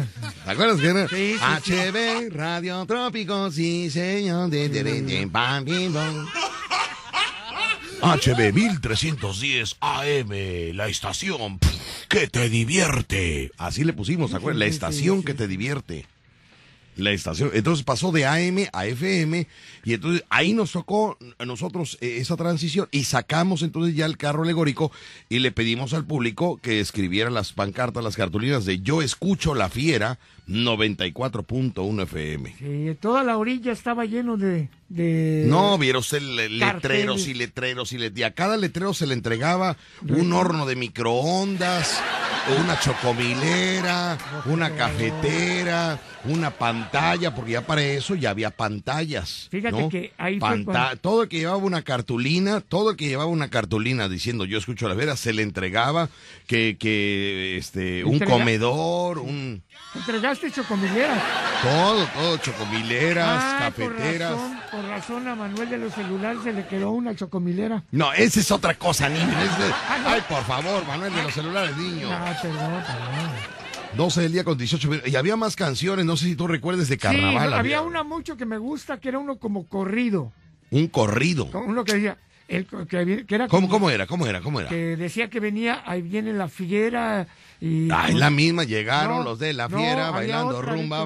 ¿Te 0.45 0.51
acuerdas 0.51 0.79
que 0.79 0.87
era? 0.87 1.07
Sí, 1.07 1.35
sí, 1.39 1.39
sí. 1.63 1.71
HB, 1.73 2.29
Radio 2.31 2.85
Trópico, 2.85 3.49
sí 3.49 3.89
señor. 3.89 4.49
De, 4.51 4.69
de, 4.69 4.83
de, 4.83 5.27
HB 8.03 8.51
1310 8.51 9.77
AM, 9.79 10.75
la 10.75 10.89
estación 10.89 11.57
que 12.09 12.27
te 12.27 12.49
divierte. 12.49 13.51
Así 13.57 13.85
le 13.85 13.93
pusimos, 13.93 14.31
¿te 14.31 14.37
acuerdas? 14.37 14.59
La 14.59 14.65
estación 14.65 15.23
que 15.23 15.33
te 15.33 15.47
divierte. 15.47 16.05
La 16.95 17.11
estación. 17.11 17.49
Entonces 17.53 17.83
pasó 17.83 18.11
de 18.11 18.25
AM 18.25 18.67
a 18.71 18.85
FM 18.85 19.47
y 19.83 19.93
entonces 19.93 20.23
ahí 20.29 20.53
nos 20.53 20.71
tocó 20.71 21.17
a 21.39 21.45
nosotros 21.45 21.97
eh, 22.01 22.17
esa 22.19 22.35
transición 22.37 22.87
y 22.91 23.05
sacamos 23.05 23.61
entonces 23.63 23.95
ya 23.95 24.05
el 24.05 24.17
carro 24.17 24.43
alegórico 24.43 24.91
y 25.29 25.39
le 25.39 25.51
pedimos 25.51 25.93
al 25.93 26.05
público 26.05 26.57
que 26.61 26.79
escribiera 26.79 27.29
las 27.29 27.51
pancartas, 27.53 28.03
las 28.03 28.15
cartulinas 28.15 28.65
de 28.65 28.79
Yo 28.81 29.01
escucho 29.01 29.55
la 29.55 29.69
fiera 29.69 30.19
94.1 30.47 32.03
FM. 32.03 32.55
Sí, 32.59 32.97
toda 32.99 33.23
la 33.23 33.37
orilla 33.37 33.71
estaba 33.71 34.05
lleno 34.05 34.37
de... 34.37 34.69
de 34.89 35.45
No, 35.47 35.77
vieron 35.77 36.01
usted 36.01 36.21
le- 36.21 36.49
letreros 36.49 37.27
y 37.27 37.33
letreros 37.33 37.93
y, 37.93 37.97
let- 37.97 38.13
y 38.17 38.23
a 38.23 38.33
cada 38.33 38.57
letrero 38.57 38.93
se 38.93 39.07
le 39.07 39.13
entregaba 39.13 39.77
un 40.07 40.33
horno 40.33 40.65
de 40.65 40.75
microondas, 40.75 42.01
una 42.63 42.79
chocomilera, 42.79 44.17
una 44.45 44.75
cafetera, 44.75 45.99
una 46.25 46.51
pantalla, 46.51 47.33
porque 47.33 47.51
ya 47.53 47.61
para 47.61 47.81
eso 47.83 48.15
ya 48.15 48.29
había 48.31 48.49
pantallas. 48.49 49.47
Fíjate 49.51 49.81
¿no? 49.81 49.89
que 49.89 50.13
ahí 50.17 50.39
Panta- 50.39 50.71
cuando- 50.71 50.97
Todo 50.97 51.23
el 51.23 51.29
que 51.29 51.37
llevaba 51.39 51.57
una 51.57 51.81
cartulina, 51.81 52.61
todo 52.61 52.91
el 52.91 52.97
que 52.97 53.07
llevaba 53.07 53.29
una 53.29 53.49
cartulina 53.49 54.09
diciendo 54.09 54.45
yo 54.45 54.57
escucho 54.57 54.87
la 54.87 54.95
vera, 54.95 55.15
se 55.15 55.33
le 55.33 55.41
entregaba 55.41 56.09
que, 56.47 56.75
que 56.79 57.57
este, 57.57 58.03
un 58.03 58.19
comedor, 58.19 59.19
un... 59.19 59.63
Entregaste 59.95 60.51
chocomilleras. 60.51 61.19
Todo, 61.61 62.05
todo, 62.07 62.37
chocomileras, 62.37 63.27
Ah, 63.43 63.57
cafeteras. 63.59 64.31
Por 64.33 64.41
razón, 64.41 64.59
por 64.71 64.85
razón 64.89 65.27
a 65.27 65.35
Manuel 65.35 65.69
de 65.69 65.77
los 65.77 65.93
celulares 65.93 66.39
se 66.43 66.51
le 66.53 66.65
quedó 66.67 66.91
una 66.91 67.15
chocomilera. 67.15 67.83
No, 67.91 68.11
esa 68.13 68.39
es 68.39 68.49
otra 68.51 68.73
cosa, 68.75 69.07
niño. 69.09 69.23
es 69.23 69.57
de- 69.59 69.71
Ah. 69.71 70.03
Ay, 70.07 70.21
por 70.27 70.43
favor, 70.45 70.85
Manuel 70.87 71.13
de 71.13 71.23
los 71.23 71.33
celulares, 71.33 71.75
niño. 71.77 72.09
Perdón, 72.41 72.83
perdón. 72.85 73.29
12 73.95 74.21
del 74.21 74.31
día 74.31 74.43
con 74.43 74.57
18 74.57 74.89
minutos. 74.89 75.09
Y 75.11 75.15
había 75.15 75.35
más 75.35 75.55
canciones, 75.55 76.05
no 76.05 76.17
sé 76.17 76.25
si 76.25 76.35
tú 76.35 76.47
recuerdes 76.47 76.89
de 76.89 76.97
carnaval. 76.97 77.49
Sí, 77.49 77.55
había 77.55 77.81
una 77.81 78.03
mucho 78.03 78.37
que 78.37 78.45
me 78.45 78.57
gusta, 78.57 78.99
que 78.99 79.09
era 79.09 79.19
uno 79.19 79.37
como 79.37 79.67
corrido. 79.67 80.31
Un 80.71 80.87
corrido. 80.87 81.49
Uno 81.53 81.83
que 81.83 81.93
decía, 81.93 82.17
el, 82.47 82.65
que, 82.65 83.25
que 83.25 83.35
era 83.35 83.47
¿Cómo, 83.47 83.67
como- 83.67 83.79
¿Cómo 83.79 83.89
era? 83.89 84.07
¿Cómo 84.07 84.25
era? 84.27 84.41
¿Cómo 84.41 84.59
era? 84.59 84.69
que 84.69 84.97
decía 84.97 85.29
que 85.29 85.39
venía, 85.39 85.83
ahí 85.85 86.01
viene 86.01 86.33
la 86.33 86.49
fiera 86.49 87.27
y... 87.61 87.89
Ah, 87.91 88.07
es 88.09 88.15
la 88.15 88.29
misma, 88.29 88.63
llegaron 88.63 89.19
No, 89.19 89.23
los 89.23 89.39
de 89.39 89.53
la 89.53 89.69
fiera 89.69 90.09
bailando 90.11 90.61
rumba, 90.61 91.05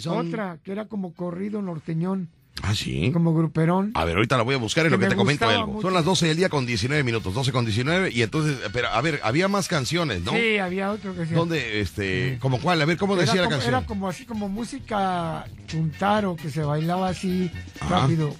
son. 0.00 0.28
Otra, 0.28 0.58
que 0.62 0.72
era 0.72 0.86
como 0.86 1.14
corrido 1.14 1.62
norteñón, 1.62 2.28
Ah, 2.62 2.74
sí. 2.74 3.10
como 3.12 3.34
gruperón. 3.34 3.92
A 3.94 4.04
ver, 4.04 4.16
ahorita 4.16 4.36
la 4.36 4.42
voy 4.42 4.54
a 4.54 4.58
buscar 4.58 4.86
en 4.86 4.90
Que 4.92 4.96
lo 4.96 5.00
que 5.00 5.08
te 5.08 5.16
comento 5.16 5.48
algo. 5.48 5.66
mucho. 5.68 5.82
Son 5.82 5.94
las 5.94 6.04
12 6.04 6.26
del 6.28 6.36
día 6.36 6.48
con 6.48 6.64
19 6.66 7.04
minutos, 7.04 7.34
12 7.34 7.52
con 7.52 7.64
19. 7.64 8.10
Y 8.12 8.22
entonces, 8.22 8.58
pero 8.72 8.88
a 8.88 9.00
ver, 9.02 9.20
había 9.22 9.46
más 9.48 9.68
canciones, 9.68 10.22
¿no? 10.22 10.32
Sí, 10.32 10.58
había 10.58 10.90
otro 10.90 11.12
que 11.14 11.20
decía... 11.20 11.36
¿Dónde, 11.36 11.80
este, 11.80 12.38
como 12.40 12.58
cuál? 12.60 12.80
A 12.80 12.84
ver, 12.86 12.96
¿cómo 12.96 13.14
Era 13.14 13.22
decía 13.26 13.42
la 13.42 13.48
canción? 13.48 13.74
Era 13.74 13.86
como 13.86 14.08
así 14.08 14.24
como 14.24 14.48
música 14.48 15.46
chuntaro 15.66 16.34
que 16.36 16.50
se 16.50 16.62
bailaba 16.62 17.08
así 17.10 17.50
Ajá. 17.80 18.00
rápido. 18.00 18.34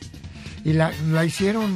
Y 0.64 0.72
la, 0.72 0.92
la 1.10 1.24
hicieron 1.24 1.72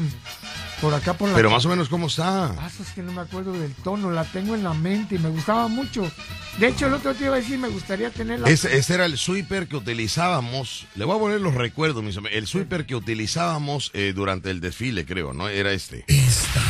por 0.81 0.94
acá 0.94 1.15
por 1.15 1.28
la 1.28 1.35
Pero 1.35 1.51
más 1.51 1.65
o 1.66 1.69
menos, 1.69 1.89
¿cómo 1.89 2.07
está? 2.07 2.47
Ah, 2.47 2.70
es 2.81 2.89
que 2.90 3.02
no 3.02 3.12
me 3.12 3.20
acuerdo 3.20 3.52
del 3.52 3.73
tono, 3.74 4.11
la 4.11 4.24
tengo 4.24 4.55
en 4.55 4.65
la 4.65 4.74
mente 4.74 5.16
y 5.16 5.19
me 5.19 5.28
gustaba 5.28 5.69
mucho. 5.69 6.11
De 6.59 6.69
hecho, 6.69 6.86
el 6.86 6.94
otro 6.94 7.15
te 7.15 7.24
iba 7.24 7.35
a 7.35 7.39
decir, 7.39 7.59
me 7.59 7.69
gustaría 7.69 8.11
tenerla. 8.11 8.48
Ese, 8.48 8.77
ese 8.77 8.94
era 8.94 9.07
el 9.07 9.16
sweeper 9.16 9.66
que 9.66 9.77
utilizábamos. 9.77 10.86
Le 10.94 11.05
voy 11.05 11.16
a 11.16 11.20
poner 11.20 11.40
los 11.40 11.55
recuerdos, 11.55 12.02
mis 12.02 12.16
amigos. 12.16 12.36
El 12.36 12.47
sweeper 12.47 12.86
que 12.86 12.97
utilizábamos 12.97 13.90
eh, 13.94 14.12
durante 14.15 14.51
el 14.51 14.61
desfile, 14.61 15.05
creo, 15.05 15.32
¿no? 15.32 15.48
Era 15.48 15.73
este. 15.73 16.05
Esta 16.09 16.61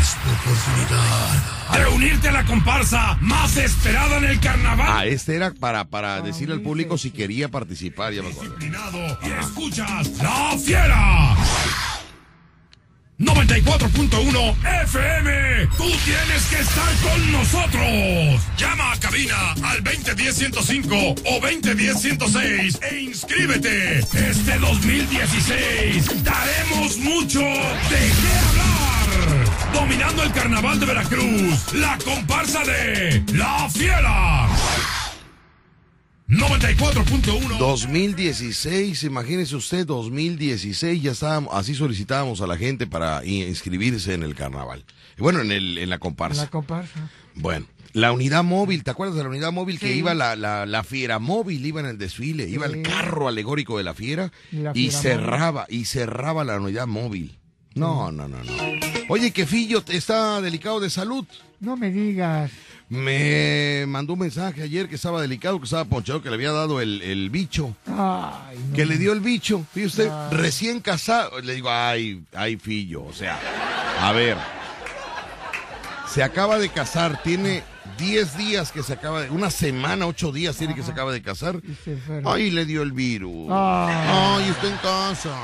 es 0.00 0.14
tu 0.14 0.30
oportunidad 0.30 1.60
de 1.78 1.86
unirte 1.94 2.28
a 2.28 2.32
la 2.32 2.44
comparsa 2.44 3.16
más 3.20 3.56
esperada 3.56 4.18
en 4.18 4.24
el 4.24 4.40
carnaval. 4.40 4.88
Ah, 4.88 5.06
este 5.06 5.36
era 5.36 5.52
para, 5.52 5.84
para 5.84 6.20
decirle 6.20 6.54
al 6.54 6.60
público 6.62 6.98
si 6.98 7.10
quería 7.10 7.48
participar, 7.48 8.12
ya 8.12 8.22
me 8.22 8.30
acuerdo. 8.30 8.56
Y 9.22 9.30
escuchas 9.30 10.08
La 10.18 10.56
Fiera. 10.58 11.36
94.1 13.20 14.56
FM. 14.84 15.68
Tú 15.76 15.84
tienes 16.04 16.44
que 16.46 16.58
estar 16.58 16.94
con 17.02 17.32
nosotros. 17.32 18.40
Llama 18.56 18.92
a 18.92 18.98
cabina 18.98 19.52
al 19.62 19.84
2010-105 19.84 21.20
o 21.26 21.40
2010-106 21.40 22.78
e 22.90 23.00
inscríbete. 23.00 23.98
Este 23.98 24.58
2016 24.58 26.24
daremos 26.24 26.96
mucho 26.98 27.40
de 27.40 27.98
qué 27.98 28.32
hablar. 28.48 29.70
Dominando 29.74 30.22
el 30.22 30.32
carnaval 30.32 30.80
de 30.80 30.86
Veracruz, 30.86 31.74
la 31.74 31.98
comparsa 31.98 32.64
de 32.64 33.22
La 33.34 33.68
Fiera. 33.68 34.48
94.1 36.30 37.58
2016, 37.58 39.02
imagínese 39.02 39.56
usted, 39.56 39.84
2016, 39.84 41.02
ya 41.02 41.10
estábamos, 41.10 41.52
así 41.52 41.74
solicitábamos 41.74 42.40
a 42.40 42.46
la 42.46 42.56
gente 42.56 42.86
para 42.86 43.24
inscribirse 43.24 44.14
en 44.14 44.22
el 44.22 44.36
carnaval. 44.36 44.84
Bueno, 45.18 45.40
en, 45.40 45.50
el, 45.50 45.76
en 45.76 45.90
la 45.90 45.98
comparsa. 45.98 46.42
La 46.42 46.50
comparsa. 46.50 47.10
Bueno, 47.34 47.66
la 47.94 48.12
unidad 48.12 48.44
móvil, 48.44 48.84
¿te 48.84 48.92
acuerdas 48.92 49.16
de 49.16 49.24
la 49.24 49.28
unidad 49.28 49.50
móvil 49.50 49.80
que 49.80 49.92
iba 49.92 50.14
la, 50.14 50.36
la, 50.36 50.66
la 50.66 50.84
fiera 50.84 51.18
móvil, 51.18 51.66
iba 51.66 51.80
en 51.80 51.86
el 51.86 51.98
desfile, 51.98 52.48
iba 52.48 52.66
el 52.66 52.82
carro 52.82 53.26
alegórico 53.26 53.76
de 53.76 53.82
la 53.82 53.94
fiera 53.94 54.30
Y 54.52 54.58
la 54.58 54.70
y 54.70 54.90
fiera 54.90 54.98
cerraba, 55.00 55.66
y 55.68 55.86
cerraba 55.86 56.44
la 56.44 56.60
unidad 56.60 56.86
móvil. 56.86 57.39
No, 57.74 58.10
no, 58.10 58.26
no, 58.28 58.42
no. 58.42 58.52
Oye, 59.08 59.30
que 59.32 59.46
Fillo 59.46 59.82
está 59.88 60.40
delicado 60.40 60.80
de 60.80 60.90
salud. 60.90 61.24
No 61.60 61.76
me 61.76 61.90
digas. 61.90 62.50
Me 62.88 63.84
mandó 63.86 64.14
un 64.14 64.18
mensaje 64.18 64.62
ayer 64.62 64.88
que 64.88 64.96
estaba 64.96 65.20
delicado, 65.22 65.58
que 65.60 65.64
estaba 65.64 65.84
ponchado, 65.84 66.20
que 66.22 66.28
le 66.28 66.34
había 66.34 66.50
dado 66.50 66.80
el, 66.80 67.00
el 67.02 67.30
bicho. 67.30 67.76
Ay, 67.86 68.58
no. 68.68 68.74
Que 68.74 68.84
le 68.84 68.98
dio 68.98 69.12
el 69.12 69.20
bicho. 69.20 69.64
Fíjese 69.72 70.02
usted, 70.02 70.10
Ay. 70.12 70.36
recién 70.36 70.80
casado. 70.80 71.40
Le 71.40 71.54
digo, 71.54 71.70
ay, 71.70 72.24
ay, 72.34 72.56
Fillo. 72.56 73.04
O 73.04 73.12
sea, 73.12 73.38
a 74.00 74.10
ver. 74.12 74.36
Se 76.08 76.24
acaba 76.24 76.58
de 76.58 76.68
casar, 76.70 77.22
tiene 77.22 77.62
10 77.98 78.36
días 78.36 78.72
que 78.72 78.82
se 78.82 78.94
acaba 78.94 79.22
de. 79.22 79.30
Una 79.30 79.50
semana, 79.50 80.06
8 80.06 80.32
días 80.32 80.56
tiene 80.56 80.74
que 80.74 80.82
se 80.82 80.90
acaba 80.90 81.12
de 81.12 81.22
casar. 81.22 81.60
se. 81.84 81.96
Ay, 82.24 82.50
le 82.50 82.66
dio 82.66 82.82
el 82.82 82.90
virus. 82.90 83.46
Ay. 83.50 83.94
Ay, 84.08 84.48
está 84.50 84.66
en 84.68 84.76
casa. 84.78 85.36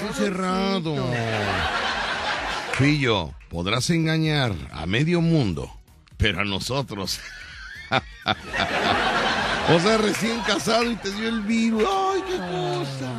Encerrado. 0.00 0.96
Fillo, 2.78 3.32
podrás 3.48 3.90
engañar 3.90 4.52
a 4.72 4.86
medio 4.86 5.20
mundo, 5.20 5.70
pero 6.16 6.40
a 6.40 6.44
nosotros. 6.44 7.20
o 9.68 9.80
sea, 9.80 9.98
recién 9.98 10.40
casado 10.40 10.90
y 10.90 10.96
te 10.96 11.12
dio 11.12 11.28
el 11.28 11.42
virus. 11.42 11.84
Ay, 11.88 12.22
qué 12.26 12.36
cosa. 12.36 13.12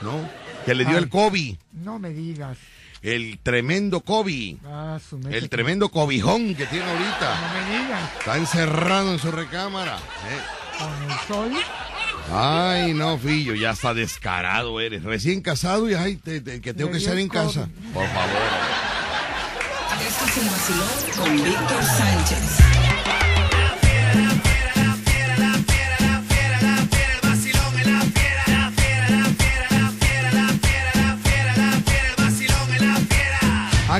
¿No? 0.00 0.28
Que 0.64 0.74
le 0.74 0.84
dio 0.84 0.96
Ay. 0.96 1.02
el 1.02 1.08
COVID. 1.10 1.56
No 1.72 1.98
me 1.98 2.10
digas. 2.10 2.56
El 3.02 3.40
tremendo 3.42 4.00
COVID. 4.00 4.58
Ah, 4.64 4.98
su 5.06 5.20
El 5.28 5.50
tremendo 5.50 5.88
cobijón 5.90 6.54
que 6.54 6.66
tiene 6.66 6.88
ahorita. 6.88 7.40
No 7.40 7.54
me 7.54 7.78
digas. 7.82 8.10
Está 8.18 8.36
encerrado 8.38 9.12
en 9.12 9.18
su 9.18 9.32
recámara. 9.32 9.96
¿eh? 9.96 10.40
Con 10.78 11.10
el 11.10 11.18
sol. 11.26 11.64
Ay, 12.30 12.94
no, 12.94 13.18
Fillo, 13.18 13.54
ya 13.54 13.70
está 13.70 13.94
descarado 13.94 14.80
eres. 14.80 15.02
Recién 15.02 15.40
casado 15.42 15.88
y 15.90 15.94
ay, 15.94 16.16
te- 16.16 16.40
te- 16.40 16.60
que 16.60 16.72
tengo 16.74 16.90
que 16.90 16.98
estar 16.98 17.18
en 17.18 17.28
casa. 17.28 17.68
Por 17.92 18.06
favor. 18.08 18.30
Este 20.06 20.24
es 20.24 20.36
el 20.38 20.48
vacilón 20.50 21.16
con 21.16 21.44
Víctor 21.44 21.82
Sánchez. 21.84 22.58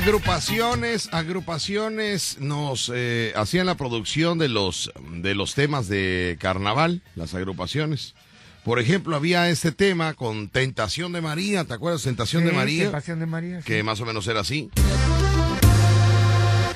Agrupaciones, 0.03 1.07
agrupaciones 1.13 2.37
nos 2.41 2.91
eh, 2.93 3.31
hacían 3.37 3.67
la 3.67 3.75
producción 3.75 4.37
de 4.37 4.49
los, 4.49 4.91
de 4.99 5.33
los 5.33 5.55
temas 5.55 5.87
de 5.87 6.37
carnaval, 6.41 7.01
las 7.15 7.33
agrupaciones. 7.33 8.13
Por 8.65 8.79
ejemplo, 8.79 9.15
había 9.15 9.47
este 9.49 9.71
tema 9.71 10.13
con 10.13 10.49
Tentación 10.49 11.13
de 11.13 11.21
María, 11.21 11.63
¿te 11.63 11.73
acuerdas? 11.73 12.03
Tentación 12.03 12.43
de 12.43 12.51
María. 12.51 12.83
Tentación 12.83 13.21
de 13.21 13.25
María. 13.27 13.61
sí. 13.61 13.65
que 13.65 13.81
más 13.81 14.01
o 14.01 14.05
menos 14.05 14.27
era 14.27 14.41
así. 14.41 14.69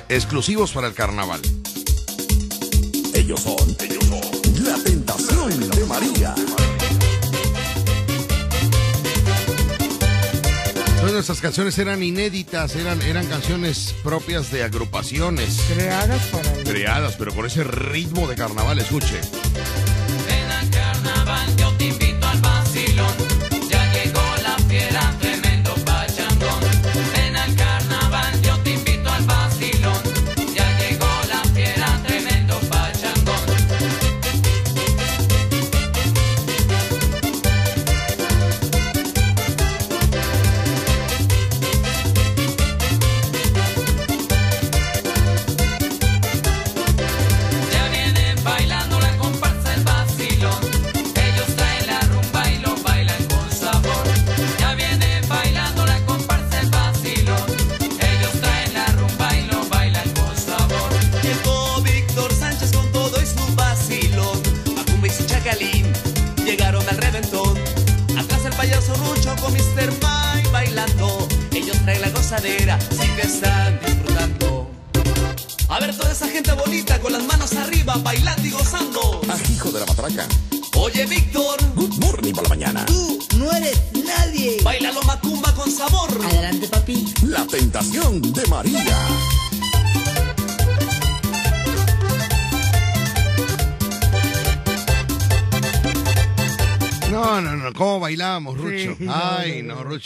Exclusivos 0.08 0.72
para 0.72 0.88
el 0.88 0.94
carnaval. 0.94 1.42
Ellos 3.14 3.42
son, 3.42 3.76
ellos 3.82 4.06
son 4.06 4.64
la 4.64 4.82
tentación 4.82 5.70
de 5.70 5.86
María. 5.86 6.34
Todas 11.08 11.26
nuestras 11.26 11.40
canciones 11.40 11.80
eran 11.80 12.04
inéditas, 12.04 12.76
eran, 12.76 13.02
eran 13.02 13.26
canciones 13.28 13.96
propias 14.04 14.52
de 14.52 14.64
agrupaciones. 14.64 15.62
Creadas 15.74 16.22
para. 16.26 16.52
Creadas, 16.66 17.16
pero 17.16 17.34
con 17.34 17.46
ese 17.46 17.64
ritmo 17.64 18.28
de 18.28 18.36
carnaval, 18.36 18.78
escuche. 18.78 19.22
Ven 20.28 20.52
al 20.52 20.70
carnaval, 20.70 21.56
yo 21.56 21.72
te 21.78 21.86
invito 21.86 22.28
al 22.28 22.42
vacilón. 22.42 23.14
Ya 23.70 23.90
llegó 23.94 24.22
la 24.44 24.58
fiera, 24.68 25.07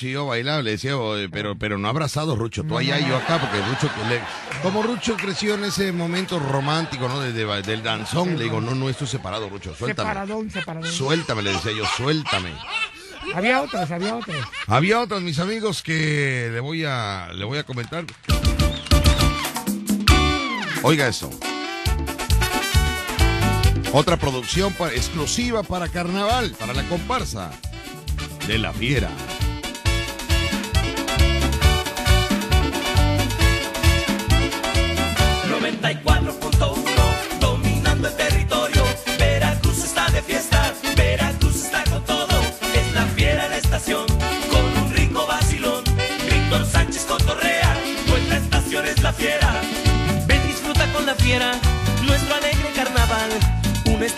Yo 0.10 0.26
bailaba, 0.26 0.62
le 0.62 0.72
decía, 0.72 0.98
"Oye, 0.98 1.30
pero, 1.30 1.56
pero 1.58 1.78
no 1.78 1.88
abrazados, 1.88 2.38
Rucho, 2.38 2.64
tú 2.64 2.78
allá 2.78 3.00
y 3.00 3.08
yo 3.08 3.16
acá, 3.16 3.40
porque 3.40 3.58
Rucho, 3.62 3.90
le- 4.10 4.22
como 4.64 4.82
Rucho 4.82 5.16
creció 5.16 5.54
en 5.56 5.66
ese 5.66 5.92
momento 5.92 6.40
romántico, 6.40 7.08
¿no? 7.08 7.20
Desde, 7.20 7.46
del 7.62 7.84
danzón, 7.84 8.38
le 8.38 8.46
digo, 8.46 8.60
no, 8.62 8.74
no, 8.76 8.90
estoy 8.90 9.08
separado, 9.08 9.50
Rucho, 9.50 9.76
suéltame. 9.76 10.10
Separadón, 10.10 10.50
separadón. 10.50 10.92
Suéltame, 10.92 11.42
le 11.44 11.54
decía 11.54 11.72
yo, 11.72 11.84
suéltame. 11.98 12.52
Había 13.36 13.62
otras, 13.62 13.92
había 13.92 14.16
otras. 14.16 14.40
Había 14.68 15.00
otros, 15.00 15.22
mis 15.22 15.38
amigos, 15.40 15.84
que 15.84 16.50
le 16.52 16.60
voy 16.60 16.84
a, 16.86 17.30
le 17.34 17.46
voy 17.46 17.60
a 17.60 17.64
comentar. 17.64 18.04
Oiga 20.84 21.08
eso. 21.08 21.30
Otra 23.94 24.18
producción 24.18 24.74
exclusiva 24.96 25.64
para 25.64 25.90
carnaval, 25.90 26.56
para 26.58 26.74
la 26.74 26.84
comparsa 26.88 27.52
de 28.48 28.58
la 28.58 28.72
fiera. 28.74 29.10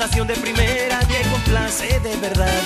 Una 0.04 0.10
estación 0.10 0.28
de 0.28 0.36
primera 0.36 1.00
que 1.08 1.22
complace 1.30 1.98
de 2.02 2.18
verdad. 2.18 2.62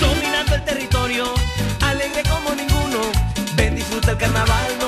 Dominando 0.00 0.56
el 0.56 0.64
territorio, 0.64 1.32
alegre 1.80 2.24
como 2.28 2.56
ninguno. 2.56 2.98
Ven, 3.54 3.76
disfruta 3.76 4.10
el 4.10 4.18
carnaval 4.18 4.81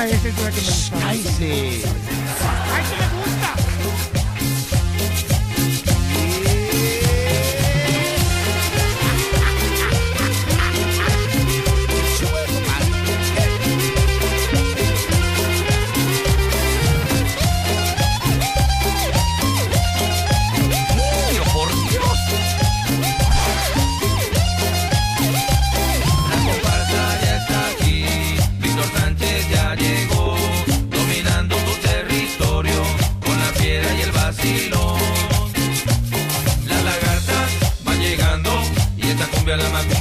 Esa 0.02 0.16
es, 0.16 0.24
esa 0.24 0.28
es 0.28 0.42
la 0.42 0.50
que 0.50 0.60
me 0.60 0.66
gustaba. 0.66 1.08
Ay, 1.08 1.22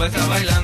está 0.05 0.25
bailando. 0.27 0.60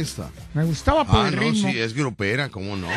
Esta. 0.00 0.30
Me 0.54 0.64
gustaba 0.64 1.04
por 1.04 1.24
Ah, 1.24 1.28
el 1.28 1.36
no, 1.36 1.42
ritmo. 1.42 1.70
sí, 1.70 1.78
es 1.78 1.94
grupera, 1.94 2.48
¿cómo 2.48 2.76
no? 2.76 2.88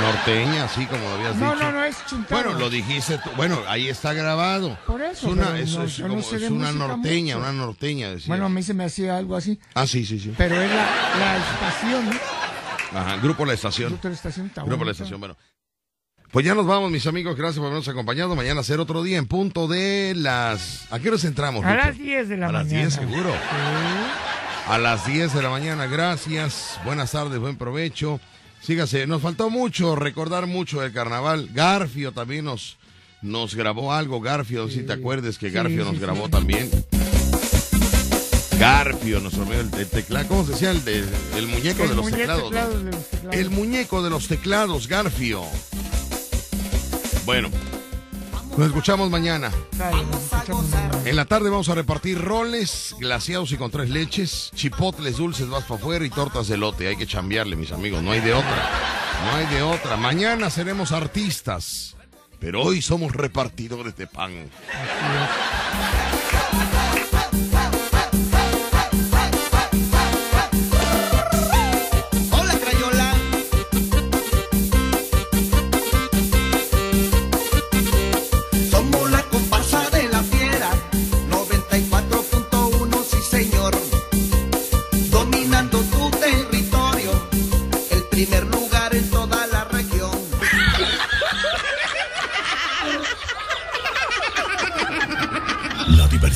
Norteña, 0.00 0.64
así 0.64 0.86
como 0.86 1.08
habías 1.08 1.36
No, 1.36 1.52
dicho. 1.52 1.64
no, 1.64 1.72
no, 1.72 1.84
es 1.84 1.96
chuntaro. 2.06 2.42
Bueno, 2.50 2.58
lo 2.58 2.70
dijiste 2.70 3.18
tú. 3.18 3.30
Bueno, 3.36 3.60
ahí 3.68 3.88
está 3.88 4.12
grabado. 4.12 4.76
Por 4.86 5.00
eso, 5.02 5.26
Es 5.28 5.32
una, 5.32 5.58
es, 5.58 5.76
no, 5.76 5.84
es 5.84 5.98
no 6.00 6.08
como- 6.08 6.22
sé 6.22 6.36
es 6.36 6.50
una 6.50 6.72
norteña, 6.72 7.36
mucho. 7.36 7.48
una 7.48 7.52
norteña, 7.66 8.10
decía. 8.10 8.26
Bueno, 8.28 8.46
a 8.46 8.48
mí 8.48 8.62
se 8.62 8.74
me 8.74 8.84
hacía 8.84 9.16
algo 9.16 9.36
así. 9.36 9.58
ah, 9.74 9.86
sí, 9.86 10.04
sí, 10.04 10.18
sí. 10.18 10.34
Pero 10.36 10.60
es 10.60 10.68
la, 10.70 10.76
la 11.18 11.36
estación, 11.38 12.06
¿no? 12.10 12.98
Ajá, 12.98 13.16
Grupo 13.16 13.44
La 13.44 13.54
Estación. 13.54 13.90
Grupo 13.90 14.08
La 14.08 14.14
Estación 14.14 14.46
está 14.46 14.62
Grupo 14.64 14.84
La. 14.84 14.92
Estación, 14.92 15.18
bueno. 15.20 15.36
Pues 16.30 16.44
ya 16.44 16.54
nos 16.56 16.66
vamos, 16.66 16.90
mis 16.90 17.06
amigos. 17.06 17.36
Gracias 17.36 17.58
por 17.58 17.66
habernos 17.66 17.86
acompañado. 17.88 18.34
Mañana 18.34 18.64
será 18.64 18.82
otro 18.82 19.04
día 19.04 19.18
en 19.18 19.26
punto 19.28 19.68
de 19.68 20.14
las... 20.16 20.90
¿A 20.92 20.98
qué 20.98 21.08
horas 21.08 21.22
entramos? 21.24 21.64
A 21.64 21.68
Víctor? 21.70 21.86
las 21.86 21.98
10 21.98 22.28
de 22.28 22.36
la 22.36 22.46
A 22.46 22.52
mañana. 22.52 22.82
las 22.82 22.98
10, 22.98 23.08
seguro. 23.08 23.30
Sí. 23.30 24.33
A 24.68 24.78
las 24.78 25.06
10 25.06 25.34
de 25.34 25.42
la 25.42 25.50
mañana, 25.50 25.86
gracias. 25.86 26.78
Buenas 26.84 27.12
tardes, 27.12 27.38
buen 27.38 27.56
provecho. 27.56 28.18
Sígase, 28.62 29.06
nos 29.06 29.20
faltó 29.20 29.50
mucho, 29.50 29.94
recordar 29.94 30.46
mucho 30.46 30.80
del 30.80 30.92
carnaval. 30.92 31.50
Garfio 31.52 32.12
también 32.12 32.46
nos, 32.46 32.78
nos 33.20 33.54
grabó 33.54 33.92
algo. 33.92 34.20
Garfio, 34.22 34.68
si 34.68 34.82
te 34.82 34.94
acuerdes 34.94 35.36
que 35.38 35.50
Garfio 35.50 35.80
sí, 35.84 35.90
nos 35.90 35.94
sí. 35.96 36.00
grabó 36.00 36.28
también. 36.30 36.70
Garfio, 38.58 39.20
nuestro 39.20 39.42
amigo, 39.42 39.60
el, 39.60 39.80
el 39.80 39.88
teclado, 39.88 40.28
¿cómo 40.28 40.46
se 40.46 40.52
decía? 40.52 40.70
El, 40.70 40.82
de- 40.84 41.04
el 41.36 41.46
muñeco 41.46 41.82
El 41.82 41.88
de 41.90 41.94
los 41.96 42.04
muñeco 42.04 42.16
teclados. 42.18 42.42
¿no? 42.44 42.48
teclado 42.50 42.78
de 42.84 42.90
los 42.92 43.10
teclados. 43.10 43.36
El 43.36 43.50
muñeco 43.50 44.02
de 44.02 44.10
los 44.10 44.28
teclados, 44.28 44.88
Garfio. 44.88 45.42
Bueno, 47.26 47.50
nos 48.56 48.68
escuchamos 48.68 49.10
mañana. 49.10 49.50
En 51.04 51.16
la 51.16 51.24
tarde 51.24 51.50
vamos 51.50 51.68
a 51.68 51.74
repartir 51.74 52.20
roles, 52.20 52.94
glaseados 52.98 53.52
y 53.52 53.56
con 53.56 53.70
tres 53.70 53.90
leches, 53.90 54.50
chipotles 54.54 55.16
dulces 55.16 55.48
vas 55.48 55.64
para 55.64 55.80
afuera 55.80 56.04
y 56.04 56.10
tortas 56.10 56.48
de 56.48 56.56
lote. 56.56 56.88
Hay 56.88 56.96
que 56.96 57.06
chambearle, 57.06 57.56
mis 57.56 57.72
amigos, 57.72 58.02
no 58.02 58.12
hay 58.12 58.20
de 58.20 58.34
otra. 58.34 58.70
No 59.24 59.36
hay 59.36 59.46
de 59.46 59.62
otra. 59.62 59.96
Mañana 59.96 60.50
seremos 60.50 60.92
artistas, 60.92 61.96
pero 62.38 62.62
hoy 62.62 62.82
somos 62.82 63.12
repartidores 63.12 63.96
de 63.96 64.06
pan. 64.06 64.50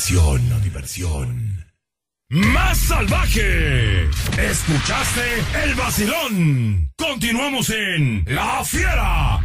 Diversión, 0.09 0.49
la 0.49 0.59
diversión. 0.59 1.65
¡Más 2.29 2.77
salvaje! 2.79 4.09
¿Escuchaste 4.39 5.21
el 5.63 5.75
vacilón? 5.75 6.91
Continuamos 6.97 7.69
en 7.69 8.25
La 8.27 8.65
Fiera. 8.65 9.39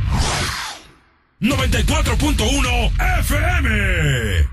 94.1 1.41 2.93
FM. 3.21 4.43